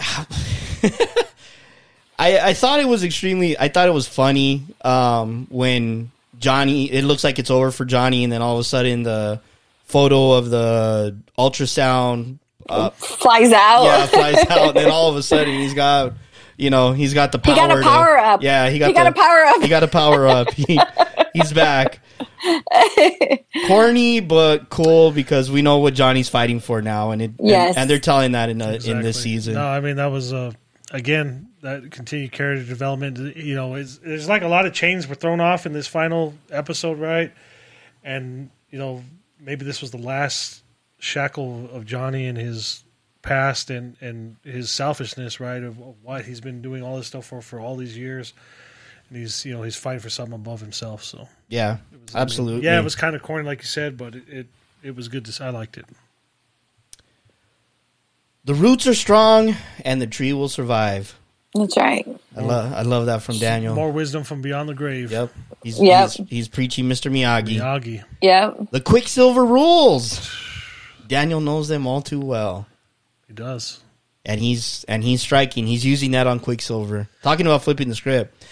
I 2.18 2.40
I 2.40 2.54
thought 2.54 2.80
it 2.80 2.88
was 2.88 3.04
extremely. 3.04 3.58
I 3.58 3.68
thought 3.70 3.88
it 3.88 3.94
was 3.94 4.08
funny 4.08 4.64
um, 4.82 5.48
when 5.50 6.12
Johnny. 6.40 6.92
It 6.92 7.04
looks 7.04 7.24
like 7.24 7.40
it's 7.40 7.52
over 7.52 7.72
for 7.72 7.86
Johnny, 7.86 8.24
and 8.24 8.32
then 8.32 8.42
all 8.42 8.56
of 8.56 8.60
a 8.60 8.64
sudden 8.64 9.04
the 9.04 9.42
photo 9.86 10.34
of 10.34 10.50
the 10.50 11.16
ultrasound 11.38 12.40
uh, 12.68 12.90
Flies 12.92 13.52
out. 13.52 13.84
yeah 13.84 14.06
flies 14.08 14.38
out, 14.50 14.70
and 14.70 14.78
then 14.78 14.90
all 14.92 15.10
of 15.10 15.16
a 15.18 15.24
sudden 15.24 15.54
he's 15.60 15.74
got. 15.74 16.14
You 16.58 16.70
know, 16.70 16.94
he's 16.94 17.14
got 17.14 17.32
the 17.32 17.40
power. 17.40 17.54
He 17.54 17.60
got 17.60 17.72
a 17.72 17.76
to- 17.76 17.82
power 17.82 18.18
up. 18.18 18.42
Yeah, 18.44 18.70
he 18.70 18.80
got 18.80 18.88
He 18.88 18.94
got 18.94 19.04
the- 19.14 19.20
a 19.20 19.24
power 19.24 19.44
up. 19.46 19.62
He 19.62 19.68
got 19.68 19.84
a 19.84 19.88
power 19.88 20.28
up. 20.28 20.52
He, 20.54 20.80
he's 21.34 21.52
back. 21.52 22.00
Corny 23.68 24.20
but 24.20 24.70
cool 24.70 25.12
because 25.12 25.50
we 25.52 25.62
know 25.62 25.78
what 25.80 25.94
Johnny's 25.94 26.30
fighting 26.30 26.60
for 26.60 26.82
now, 26.82 27.12
and 27.12 27.22
it 27.22 27.32
Yes. 27.40 27.76
and, 27.78 27.90
they're 27.90 28.00
telling 28.00 28.34
that 28.34 28.50
in, 28.50 28.62
a, 28.62 28.74
in 28.76 29.02
this 29.02 29.22
season. 29.22 29.56
No, 29.56 29.66
I 29.68 29.80
mean 29.80 29.98
that 29.98 30.08
was 30.08 30.32
uh, 30.34 30.52
again 30.92 31.50
that 31.62 31.92
continued 31.92 32.32
character 32.32 32.64
development. 32.66 33.36
You 33.36 33.56
know, 33.56 33.76
it's, 33.76 33.98
there's 33.98 34.30
like 34.30 34.44
a 34.44 34.48
lot 34.48 34.66
of 34.66 34.74
chains 34.74 35.08
were 35.08 35.16
thrown 35.16 35.42
off 35.42 35.66
in 35.66 35.74
this 35.74 35.88
final 35.88 36.34
episode, 36.52 37.00
right? 37.00 37.34
And 38.04 38.50
you 38.70 38.80
know, 38.80 39.04
maybe 39.40 39.66
this 39.66 39.82
was 39.82 39.92
the 39.92 39.98
last 39.98 40.64
shackle 41.00 41.70
of 41.74 41.86
Johnny 41.86 42.28
and 42.28 42.38
his 42.38 42.84
past 43.26 43.70
and 43.70 43.98
and 44.02 44.38
his 44.44 44.70
selfishness, 44.72 45.40
right? 45.40 45.62
Of, 45.64 45.80
of 45.82 45.96
what 46.04 46.24
he's 46.26 46.40
been 46.42 46.62
doing 46.62 46.82
all 46.84 46.96
this 46.98 47.08
stuff 47.08 47.26
for 47.26 47.42
for 47.42 47.60
all 47.60 47.76
these 47.76 47.98
years, 47.98 48.34
and 49.10 49.18
he's 49.20 49.44
you 49.46 49.54
know 49.54 49.64
he's 49.64 49.76
fighting 49.76 50.00
for 50.02 50.10
something 50.10 50.36
above 50.36 50.62
himself. 50.62 51.04
So 51.04 51.28
Yeah, 51.50 51.78
it 51.92 52.02
was, 52.02 52.16
I 52.16 52.18
mean, 52.20 52.22
absolutely. 52.22 52.66
yeah, 52.66 52.80
it 52.80 52.84
was 52.84 52.96
kind 52.96 53.16
of 53.16 53.22
corny, 53.24 53.46
like 53.46 53.60
you 53.62 53.68
said, 53.68 53.98
but 53.98 54.16
it, 54.16 54.24
it 54.30 54.48
it 54.84 54.96
was 54.96 55.08
good 55.10 55.26
to. 55.26 55.44
I 55.44 55.50
liked 55.50 55.78
it. 55.78 55.86
the 58.46 58.54
roots 58.54 58.86
are 58.88 58.94
strong, 58.94 59.56
and 59.84 60.02
the 60.02 60.08
tree 60.08 60.34
will 60.34 60.50
survive. 60.50 61.18
That's 61.54 61.78
right. 61.78 62.06
I 62.36 62.42
love 62.42 62.74
I 62.74 62.82
love 62.82 63.06
that 63.06 63.22
from 63.22 63.38
Daniel. 63.40 63.74
More 63.76 63.92
wisdom 63.92 64.24
from 64.26 64.42
beyond 64.42 64.68
the 64.70 64.74
grave. 64.74 65.12
Yep, 65.12 65.32
he's, 65.64 65.82
Yep. 65.82 66.10
he's 66.12 66.30
he's 66.30 66.48
preaching 66.50 66.86
Mr. 66.86 67.10
Miyagi. 67.12 67.58
Miyagi. 67.60 68.04
Yep. 68.22 68.72
The 68.72 68.82
Quicksilver 68.82 69.46
rules. 69.46 70.30
Daniel 71.08 71.40
knows 71.40 71.68
them 71.70 71.88
all 71.88 72.02
too 72.02 72.20
well. 72.20 72.68
He 73.28 73.34
does. 73.34 73.80
and 74.26 74.40
he's 74.40 74.86
and 74.88 75.04
he's 75.04 75.22
striking. 75.22 75.68
He's 75.68 75.86
using 75.86 76.12
that 76.12 76.28
on 76.28 76.40
Quicksilver. 76.40 77.08
Talking 77.24 77.46
about 77.46 77.64
flipping 77.64 77.90
the 77.90 77.96
script, 77.96 78.44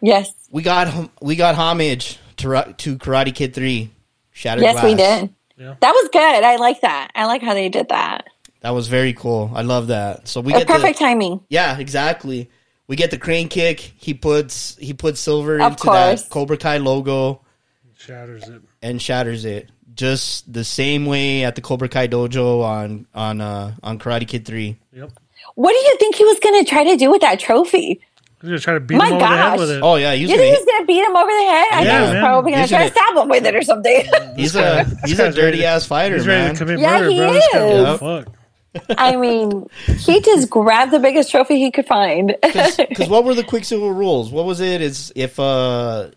Yes. 0.00 0.30
we 0.50 0.62
got 0.62 1.10
we 1.20 1.36
got 1.36 1.54
homage 1.54 2.18
to 2.38 2.74
to 2.78 2.98
Karate 2.98 3.34
Kid 3.34 3.54
Three. 3.54 3.90
Shattered 4.32 4.62
Yes, 4.64 4.82
we 4.82 4.94
did. 4.94 5.34
Yeah. 5.58 5.74
That 5.80 5.92
was 5.92 6.08
good. 6.12 6.44
I 6.44 6.56
like 6.56 6.80
that. 6.80 7.10
I 7.14 7.26
like 7.26 7.42
how 7.42 7.52
they 7.54 7.68
did 7.68 7.88
that. 7.90 8.24
That 8.62 8.70
was 8.70 8.88
very 8.88 9.12
cool. 9.12 9.50
I 9.54 9.62
love 9.62 9.88
that. 9.88 10.26
So 10.28 10.40
we 10.40 10.52
get 10.52 10.66
perfect 10.66 10.98
The, 10.98 11.04
timing. 11.04 11.40
yeah, 11.48 11.78
exactly. 11.78 12.50
We 12.86 12.96
get 12.96 13.10
the 13.10 13.18
crane 13.18 13.48
kick. 13.48 13.78
He 13.80 14.14
puts 14.14 14.76
he 14.78 14.92
puts 14.94 15.20
Silver 15.20 15.60
Of 15.60 15.72
into 15.72 15.82
course. 15.84 16.22
that 16.22 16.30
Cobra 16.30 16.56
Kai 16.56 16.78
logo 16.78 17.42
Shatters 17.96 18.48
it. 18.48 18.62
and 18.82 19.00
shatters 19.00 19.44
it. 19.44 19.68
Just 20.00 20.50
the 20.50 20.64
same 20.64 21.04
way 21.04 21.44
at 21.44 21.56
the 21.56 21.60
Cobra 21.60 21.86
Kai 21.90 22.08
dojo 22.08 22.64
on 22.64 23.06
on 23.14 23.42
uh, 23.42 23.74
on 23.82 23.98
Karate 23.98 24.26
Kid 24.26 24.46
Three. 24.46 24.78
Yep. 24.94 25.10
What 25.56 25.72
do 25.72 25.76
you 25.78 25.96
think 25.98 26.14
he 26.14 26.24
was 26.24 26.38
going 26.40 26.64
to 26.64 26.70
try 26.70 26.84
to 26.84 26.96
do 26.96 27.10
with 27.10 27.20
that 27.20 27.38
trophy? 27.38 28.00
He's 28.40 28.48
gonna 28.48 28.58
try 28.60 28.72
to 28.74 28.80
beat 28.80 28.96
My 28.96 29.08
him 29.08 29.14
over 29.16 29.20
the 29.20 29.36
head 29.36 29.58
with 29.58 29.70
it. 29.72 29.82
Oh 29.82 29.96
yeah, 29.96 30.14
he's 30.14 30.22
You 30.30 30.36
gonna, 30.36 30.48
think 30.48 30.56
he's 30.56 30.64
going 30.64 30.82
to 30.82 30.86
beat 30.86 31.04
him 31.04 31.14
over 31.14 31.30
the 31.30 31.44
head? 31.52 31.66
I 31.72 31.82
Yeah, 31.82 31.84
think 31.84 32.00
he's 32.06 32.12
man. 32.14 32.22
probably 32.22 32.52
going 32.52 32.62
to 32.62 32.68
try 32.70 32.78
gonna- 32.88 32.90
stab 32.92 33.16
him 33.18 33.28
with 33.28 33.44
it 33.46 33.54
or 33.54 33.62
something. 33.62 34.04
he's 34.36 34.56
a 34.56 34.84
he's 35.04 35.12
a 35.12 35.16
guy's 35.16 35.18
ready 35.18 35.32
dirty 35.36 35.58
to- 35.58 35.64
ass 35.66 35.84
fighter, 35.86 36.16
He's 36.16 36.26
ready 36.26 36.44
man. 36.46 36.54
to 36.54 36.58
commit 36.64 36.78
Yeah, 36.80 36.92
murder, 36.98 37.10
he 37.10 37.16
bro. 37.18 37.32
This 37.34 37.48
guy- 37.52 37.92
is. 37.92 37.98
Fuck. 38.00 38.34
I 38.98 39.16
mean, 39.16 39.68
he 39.98 40.20
just 40.22 40.48
grabbed 40.48 40.92
the 40.92 40.98
biggest 41.00 41.30
trophy 41.30 41.58
he 41.58 41.70
could 41.70 41.86
find. 41.86 42.36
Because 42.42 43.08
what 43.10 43.24
were 43.24 43.34
the 43.34 43.44
Quicksilver 43.44 43.92
rules? 43.92 44.30
What 44.32 44.46
was 44.46 44.60
it? 44.60 44.80
Is 44.80 45.12
if 45.14 45.38
uh 45.38 46.08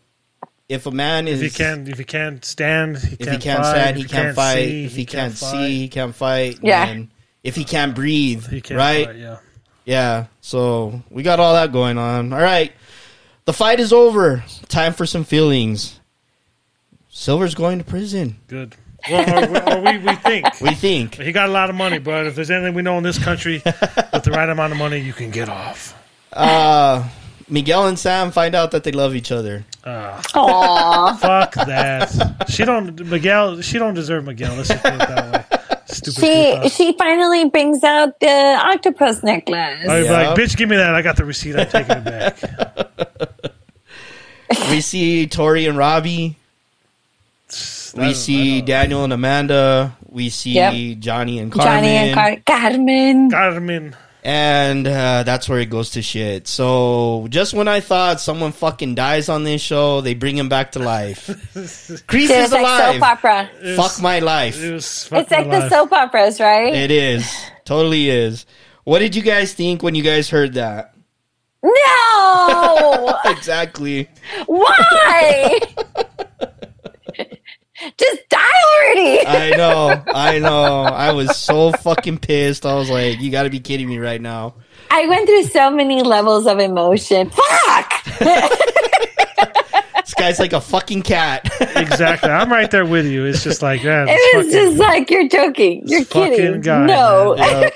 if 0.70 0.86
a 0.86 0.92
man 0.92 1.28
is 1.28 1.42
If 1.42 1.52
he 1.54 1.58
can't, 1.64 1.88
if 1.90 1.98
he 1.98 2.04
can't 2.04 2.44
stand, 2.44 2.98
he 2.98 3.14
if 3.20 3.20
he 3.20 3.26
can't, 3.26 3.42
can't 3.42 3.62
fight. 3.64 3.72
stand, 3.72 3.98
If 3.98 4.04
he 4.04 4.08
can't 4.10 4.36
fight. 4.36 4.56
see, 4.56 4.86
if 4.86 4.96
he, 4.96 5.06
can't, 5.06 5.34
fight. 5.34 5.52
see, 5.52 5.78
he 5.80 5.88
can't 5.90 6.16
fight. 6.16 6.60
Yeah. 6.62 6.88
And 6.88 7.10
if 7.44 7.56
he 7.56 7.64
can't 7.66 7.94
breathe, 7.94 8.48
he 8.48 8.62
can't 8.62 8.78
right? 8.78 9.06
fight. 9.08 9.16
Yeah. 9.18 9.38
Yeah. 9.86 10.26
So 10.42 11.02
we 11.10 11.24
got 11.24 11.40
all 11.40 11.54
that 11.54 11.72
going 11.72 11.98
on. 11.98 12.32
All 12.34 12.40
right. 12.42 12.72
The 13.46 13.54
fight 13.54 13.80
is 13.82 13.92
over. 13.92 14.44
Time 14.70 14.94
for 14.94 15.06
some 15.06 15.26
feelings. 15.26 16.00
Silver's 17.10 17.56
going 17.56 17.78
to 17.80 17.84
prison. 17.84 18.38
Good. 18.48 18.76
Well, 19.10 19.44
or, 19.54 19.74
or 19.78 19.82
we, 19.82 19.98
we 19.98 20.16
think. 20.16 20.46
We 20.62 20.74
think. 20.74 21.16
He 21.16 21.34
got 21.34 21.50
a 21.50 21.52
lot 21.52 21.70
of 21.70 21.76
money, 21.76 22.00
but 22.00 22.26
if 22.26 22.36
there's 22.36 22.50
anything 22.50 22.74
we 22.74 22.82
know 22.82 22.98
in 22.98 23.04
this 23.04 23.20
country, 23.22 23.62
with 23.66 24.24
the 24.24 24.32
right 24.32 24.48
amount 24.48 24.72
of 24.72 24.80
money, 24.80 24.98
you 25.00 25.12
can 25.12 25.30
get 25.30 25.50
off. 25.50 25.94
Uh 26.32 27.08
Miguel 27.54 27.86
and 27.86 28.00
Sam 28.00 28.32
find 28.32 28.56
out 28.56 28.72
that 28.72 28.84
they 28.84 28.92
love 28.92 29.14
each 29.16 29.32
other. 29.32 29.64
Ah. 29.86 30.20
Aw. 30.34 31.16
Fuck 31.22 31.54
that. 31.54 32.46
She 32.50 32.66
don't 32.66 33.00
Miguel. 33.06 33.62
She 33.62 33.78
don't 33.78 33.94
deserve 33.94 34.26
Miguel. 34.26 34.56
Let's 34.56 34.70
just 34.70 34.82
put 34.84 34.94
it 34.94 34.98
that 35.00 35.32
way. 35.52 35.60
Stupid 35.86 36.16
she 36.20 36.52
people. 36.56 36.70
she 36.70 36.98
finally 36.98 37.48
brings 37.50 37.84
out 37.84 38.20
the 38.20 38.28
octopus 38.60 39.22
necklace. 39.22 39.88
I 39.88 40.00
was 40.00 40.08
Yeah. 40.08 40.30
like, 40.30 40.38
bitch, 40.40 40.58
give 40.58 40.68
me 40.68 40.78
that. 40.78 40.96
I 40.96 41.04
got 41.04 41.16
the 41.16 41.26
receipt. 41.26 41.56
I'm 41.56 41.68
taking 41.68 41.98
it 41.98 42.04
back. 42.04 43.52
we 44.72 44.82
see 44.82 45.28
Tori 45.28 45.68
and 45.68 45.78
Robbie. 45.78 46.36
We 47.96 48.16
see 48.16 48.62
Daniel 48.62 49.04
and 49.04 49.14
Amanda. 49.14 49.96
We 50.10 50.30
see 50.30 50.54
Yep. 50.54 50.98
Johnny 51.00 51.38
and 51.38 51.52
Carmen. 51.52 51.72
Johnny 51.84 51.88
and 51.96 52.16
Car- 52.16 52.38
Carmen. 52.60 53.30
Carmen. 53.30 53.96
And 54.26 54.88
uh, 54.88 55.24
that's 55.24 55.50
where 55.50 55.60
it 55.60 55.70
goes 55.70 55.90
to 55.92 56.02
shit. 56.02 56.48
So 56.48 57.28
just 57.30 57.54
when 57.54 57.68
I 57.68 57.82
thought 57.82 58.22
someone 58.22 58.54
fucking 58.54 58.96
dies 58.96 59.28
on 59.28 59.44
this 59.44 59.62
show, 59.62 60.00
they 60.00 60.14
bring 60.14 60.38
him 60.38 60.48
back 60.48 60.72
to 60.74 60.80
life. 60.80 61.28
Kreese 62.08 62.30
It's 62.30 62.32
is 62.32 62.52
like 62.54 62.62
alive. 62.62 62.94
soap 62.96 63.04
opera. 63.04 63.50
Fuck 63.76 64.02
my 64.02 64.20
life. 64.20 64.62
It 64.64 64.72
was 64.72 64.86
It's 64.86 65.04
fucking 65.08 65.50
like 65.50 65.50
the 65.50 65.70
soap 65.70 65.92
operas, 65.92 66.40
right? 66.40 66.74
It 66.74 66.90
is. 66.90 67.30
Totally 67.66 68.10
is. 68.10 68.46
What 68.86 69.00
did 69.00 69.14
you 69.14 69.22
guys 69.24 69.54
think 69.54 69.84
when 69.84 69.94
you 69.94 70.04
guys 70.04 70.30
heard 70.30 70.54
that? 70.54 70.94
No! 71.62 73.20
Exactly. 73.26 74.10
Why? 74.46 75.60
Just 77.98 78.30
die 78.30 78.38
already! 78.40 79.28
I 79.28 79.50
know. 79.58 80.04
I 80.08 80.40
know. 80.40 80.84
I 80.84 81.12
was 81.12 81.38
so 81.38 81.72
fucking 81.72 82.20
pissed. 82.20 82.66
I 82.66 82.76
was 82.76 82.90
like, 82.90 83.20
you 83.22 83.32
got 83.32 83.44
to 83.44 83.50
be 83.50 83.60
kidding 83.60 83.88
me 83.88 83.98
right 83.98 84.22
now. 84.22 84.56
I 84.92 85.08
went 85.08 85.28
through 85.28 85.44
so 85.46 85.72
many 85.72 86.02
levels 86.04 86.46
of 86.46 86.60
emotion. 86.60 87.30
Fuck! 87.32 87.94
This 90.04 90.14
guy's 90.16 90.40
like 90.40 90.54
a 90.54 90.62
fucking 90.62 91.02
cat. 91.04 91.50
Exactly. 91.76 92.30
I'm 92.30 92.52
right 92.52 92.70
there 92.70 92.86
with 92.86 93.06
you. 93.08 93.26
It's 93.26 93.44
just 93.44 93.62
like 93.62 93.82
that. 93.84 94.08
It 94.10 94.38
was 94.38 94.52
just 94.54 94.78
like, 94.78 95.10
you're 95.10 95.28
joking. 95.28 95.84
You're 95.86 96.06
kidding. 96.06 96.62
guy, 96.62 96.86
no. 96.86 97.36
man. 97.38 97.72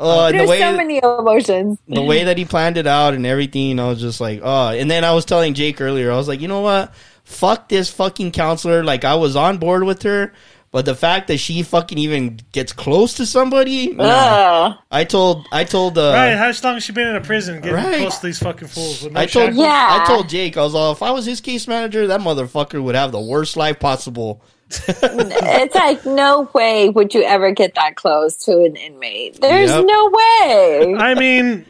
Uh, 0.00 0.26
and 0.26 0.34
the 0.34 0.38
There's 0.38 0.48
way 0.48 0.58
so 0.58 0.76
many 0.76 0.98
emotions. 0.98 1.78
the 1.88 2.02
way 2.02 2.24
that 2.24 2.36
he 2.36 2.44
planned 2.44 2.76
it 2.78 2.86
out 2.86 3.14
and 3.14 3.24
everything, 3.24 3.78
I 3.78 3.88
was 3.88 4.00
just 4.00 4.20
like, 4.20 4.40
oh. 4.42 4.68
And 4.68 4.90
then 4.90 5.04
I 5.04 5.12
was 5.12 5.24
telling 5.24 5.54
Jake 5.54 5.80
earlier, 5.80 6.10
I 6.10 6.16
was 6.16 6.26
like, 6.28 6.40
you 6.40 6.48
know 6.48 6.60
what? 6.62 6.92
Fuck 7.28 7.68
this 7.68 7.90
fucking 7.90 8.32
counselor. 8.32 8.82
Like 8.82 9.04
I 9.04 9.14
was 9.16 9.36
on 9.36 9.58
board 9.58 9.84
with 9.84 10.02
her, 10.02 10.32
But 10.70 10.84
the 10.84 10.94
fact 10.94 11.28
that 11.28 11.38
she 11.38 11.62
fucking 11.62 11.96
even 11.98 12.40
gets 12.52 12.72
close 12.74 13.14
to 13.14 13.24
somebody, 13.26 13.94
nah. 13.94 14.04
Ugh. 14.04 14.76
I 14.90 15.04
told, 15.04 15.46
I 15.52 15.64
told, 15.64 15.96
uh, 15.96 16.12
Right? 16.14 16.34
How 16.34 16.52
long 16.62 16.74
has 16.74 16.84
she 16.84 16.92
been 16.92 17.08
in 17.08 17.16
a 17.16 17.20
prison 17.22 17.60
getting 17.60 17.74
Right. 17.76 17.98
close 18.00 18.18
to 18.18 18.26
these 18.26 18.38
fucking 18.38 18.68
fools? 18.68 19.02
With 19.02 19.12
no 19.14 19.20
I 19.20 19.26
told, 19.26 19.46
shackles? 19.54 19.58
Yeah. 19.64 19.98
I 20.02 20.04
told 20.06 20.28
Jake, 20.28 20.56
I 20.58 20.62
was 20.62 20.74
all, 20.74 20.92
if 20.92 21.02
I 21.02 21.10
was 21.10 21.24
his 21.26 21.40
case 21.40 21.66
manager, 21.68 22.06
that 22.08 22.20
motherfucker 22.20 22.82
would 22.82 22.94
have 22.94 23.12
the 23.12 23.20
worst 23.20 23.56
life 23.56 23.78
possible. 23.78 24.42
it's 24.70 25.74
like 25.74 26.04
no 26.04 26.50
way 26.54 26.90
would 26.90 27.14
you 27.14 27.22
ever 27.22 27.50
get 27.52 27.74
that 27.74 27.96
close 27.96 28.36
to 28.44 28.52
an 28.64 28.76
inmate. 28.76 29.40
There's 29.40 29.70
Yep. 29.70 29.84
no 29.86 30.10
way. 30.10 30.94
I 30.98 31.14
mean, 31.14 31.64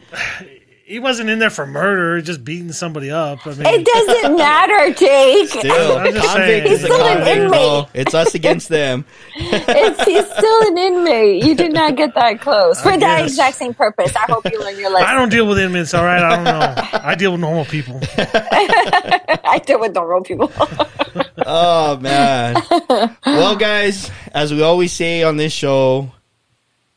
he 0.89 0.97
wasn't 0.97 1.29
in 1.29 1.37
there 1.37 1.51
for 1.51 1.67
murder, 1.67 2.19
just 2.21 2.43
beating 2.43 2.71
somebody 2.71 3.11
up. 3.11 3.45
I 3.45 3.51
mean, 3.51 3.61
It 3.67 3.85
doesn't 3.85 4.35
matter, 4.37 4.91
Jake. 4.95 5.49
Still, 5.49 5.97
I'm 5.99 6.13
just 6.13 6.27
convict 6.27 6.47
saying. 6.47 6.63
is 6.65 6.69
He's 6.71 6.83
a 6.83 6.85
still 6.93 7.05
an 7.05 7.15
convict, 7.17 7.37
inmate. 7.45 7.85
It's 7.93 8.13
us 8.15 8.33
against 8.33 8.69
them. 8.69 9.05
It's, 9.35 10.03
he's 10.03 10.25
still 10.31 10.61
an 10.67 10.77
inmate. 10.79 11.43
You 11.45 11.53
did 11.55 11.73
not 11.73 11.95
get 11.95 12.15
that 12.15 12.41
close 12.41 12.81
for 12.81 12.97
that 12.97 12.99
guess. 13.19 13.29
exact 13.29 13.57
same 13.57 13.75
purpose. 13.75 14.15
I 14.15 14.21
hope 14.31 14.51
you 14.51 14.59
learn 14.59 14.79
your 14.79 14.89
lesson. 14.91 15.07
I 15.07 15.13
don't 15.13 15.29
deal 15.29 15.47
with 15.47 15.59
inmates, 15.59 15.93
all 15.93 16.03
right? 16.03 16.23
I 16.23 16.35
don't 16.35 16.43
know. 16.43 16.99
I 17.07 17.13
deal 17.15 17.31
with 17.33 17.41
normal 17.41 17.65
people. 17.65 17.99
I 18.17 19.61
deal 19.65 19.79
with 19.79 19.93
normal 19.93 20.23
people. 20.23 20.51
Oh 21.51 21.97
man. 21.97 22.61
well, 23.25 23.55
guys, 23.55 24.11
as 24.33 24.53
we 24.53 24.61
always 24.61 24.91
say 24.93 25.23
on 25.23 25.37
this 25.37 25.51
show, 25.53 26.11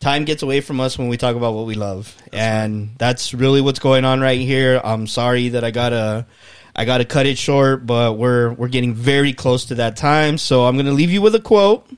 time 0.02 0.24
gets 0.24 0.42
away 0.42 0.60
from 0.60 0.80
us 0.80 0.98
when 0.98 1.08
we 1.08 1.16
talk 1.16 1.36
about 1.36 1.54
what 1.54 1.64
we 1.64 1.74
love, 1.74 2.14
and 2.32 2.90
that's 2.98 3.32
really 3.32 3.60
what's 3.60 3.78
going 3.78 4.04
on 4.04 4.20
right 4.20 4.40
here. 4.40 4.80
I'm 4.82 5.06
sorry 5.06 5.50
that 5.50 5.64
I 5.64 5.70
gotta, 5.70 6.26
I 6.74 6.84
gotta 6.84 7.04
cut 7.04 7.26
it 7.26 7.38
short, 7.38 7.86
but 7.86 8.18
we're 8.18 8.52
we're 8.52 8.68
getting 8.68 8.94
very 8.94 9.32
close 9.32 9.66
to 9.66 9.76
that 9.76 9.96
time. 9.96 10.36
So 10.38 10.66
I'm 10.66 10.76
gonna 10.76 10.92
leave 10.92 11.10
you 11.10 11.22
with 11.22 11.34
a 11.34 11.40
quote. 11.40 11.88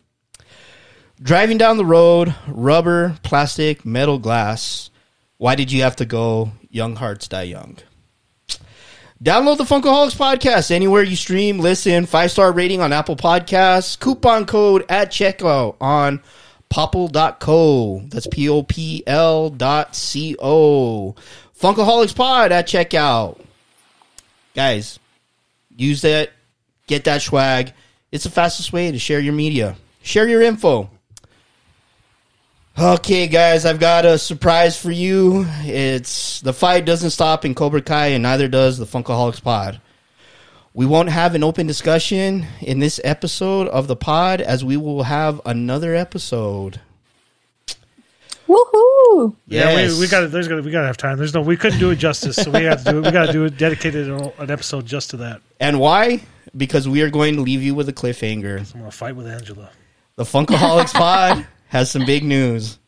Driving 1.20 1.58
down 1.58 1.78
the 1.78 1.84
road, 1.84 2.34
rubber, 2.46 3.16
plastic, 3.22 3.86
metal, 3.86 4.18
glass. 4.18 4.90
Why 5.38 5.54
did 5.54 5.72
you 5.72 5.82
have 5.82 5.96
to 5.96 6.04
go? 6.04 6.52
Young 6.70 6.96
hearts 6.96 7.28
die 7.28 7.44
young. 7.44 7.78
Download 9.22 9.56
the 9.56 9.64
Funkaholiks 9.64 10.16
podcast 10.16 10.70
anywhere 10.70 11.02
you 11.02 11.16
stream, 11.16 11.58
listen, 11.58 12.04
five 12.04 12.30
star 12.30 12.52
rating 12.52 12.82
on 12.82 12.92
Apple 12.92 13.16
Podcasts, 13.16 13.98
coupon 13.98 14.44
code 14.44 14.84
at 14.90 15.10
checkout 15.10 15.76
on 15.80 16.20
popl.co. 16.74 18.00
That's 18.08 18.26
P 18.26 18.48
O 18.48 18.64
P 18.64 19.04
L 19.06 19.48
dot 19.48 19.94
C 19.94 20.34
O. 20.42 21.14
Funkaholiks 21.56 22.14
pod 22.16 22.50
at 22.50 22.66
checkout. 22.66 23.40
Guys, 24.56 24.98
use 25.76 26.02
that, 26.02 26.32
get 26.88 27.04
that 27.04 27.22
swag. 27.22 27.72
It's 28.10 28.24
the 28.24 28.30
fastest 28.30 28.72
way 28.72 28.90
to 28.90 28.98
share 28.98 29.20
your 29.20 29.34
media, 29.34 29.76
share 30.02 30.28
your 30.28 30.42
info. 30.42 30.90
Okay, 32.76 33.28
guys, 33.28 33.64
I've 33.64 33.78
got 33.78 34.04
a 34.04 34.18
surprise 34.18 34.76
for 34.76 34.90
you. 34.90 35.46
It's 35.62 36.40
the 36.40 36.52
fight 36.52 36.84
doesn't 36.84 37.10
stop 37.10 37.44
in 37.44 37.54
Cobra 37.54 37.82
Kai, 37.82 38.08
and 38.08 38.24
neither 38.24 38.48
does 38.48 38.78
the 38.78 38.84
Funkaholiks 38.84 39.40
Pod. 39.40 39.80
We 40.76 40.86
won't 40.86 41.08
have 41.08 41.36
an 41.36 41.44
open 41.44 41.68
discussion 41.68 42.48
in 42.60 42.80
this 42.80 43.00
episode 43.04 43.68
of 43.68 43.86
the 43.86 43.94
pod, 43.94 44.40
as 44.40 44.64
we 44.64 44.76
will 44.76 45.04
have 45.04 45.40
another 45.46 45.94
episode. 45.94 46.80
Woohoo! 48.48 49.36
Yeah, 49.46 49.76
we, 49.76 50.00
we 50.00 50.08
got 50.08 50.28
there's 50.32 50.48
got 50.48 50.64
we 50.64 50.72
got 50.72 50.80
to 50.80 50.88
have 50.88 50.96
time. 50.96 51.16
There's 51.16 51.32
no 51.32 51.42
we 51.42 51.56
couldn't 51.56 51.78
do 51.78 51.90
it 51.90 51.96
justice, 51.96 52.34
so 52.34 52.50
we 52.50 52.64
have 52.64 52.82
to 52.82 52.90
do 52.90 52.98
it. 52.98 53.04
We 53.04 53.12
got 53.12 53.26
to 53.26 53.32
do 53.32 53.44
it 53.44 53.56
dedicated 53.56 54.08
an 54.08 54.50
episode 54.50 54.84
just 54.84 55.10
to 55.10 55.18
that. 55.18 55.40
And 55.60 55.78
why? 55.78 56.22
Because 56.56 56.88
we 56.88 57.02
are 57.02 57.10
going 57.10 57.36
to 57.36 57.42
leave 57.42 57.62
you 57.62 57.76
with 57.76 57.88
a 57.88 57.92
cliffhanger. 57.92 58.74
I'm 58.74 58.80
gonna 58.80 58.90
fight 58.90 59.14
with 59.14 59.28
Angela. 59.28 59.70
The 60.16 60.24
Funkaholiks 60.24 60.92
Pod 60.94 61.46
has 61.68 61.88
some 61.88 62.04
big 62.04 62.24
news. 62.24 62.80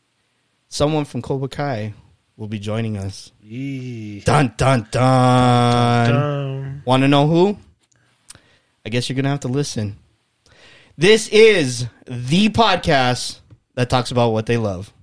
Someone 0.67 1.05
from 1.05 1.21
Cobra 1.21 1.47
Kai 1.47 1.93
will 2.35 2.49
be 2.49 2.59
joining 2.59 2.97
us. 2.97 3.31
Yee. 3.41 4.19
Dun 4.25 4.53
dun 4.57 4.89
dun. 4.91 6.11
Um, 6.11 6.81
Want 6.83 7.03
to 7.03 7.07
know 7.07 7.27
who? 7.27 7.57
I 8.87 8.89
guess 8.89 9.09
you're 9.09 9.15
going 9.15 9.25
to 9.25 9.31
have 9.31 9.41
to 9.41 9.49
listen. 9.49 9.97
This 10.97 11.27
is 11.27 11.87
the 12.05 12.47
podcast 12.47 13.41
that 13.75 13.89
talks 13.89 14.11
about 14.11 14.29
what 14.31 14.45
they 14.45 14.55
love. 14.55 14.93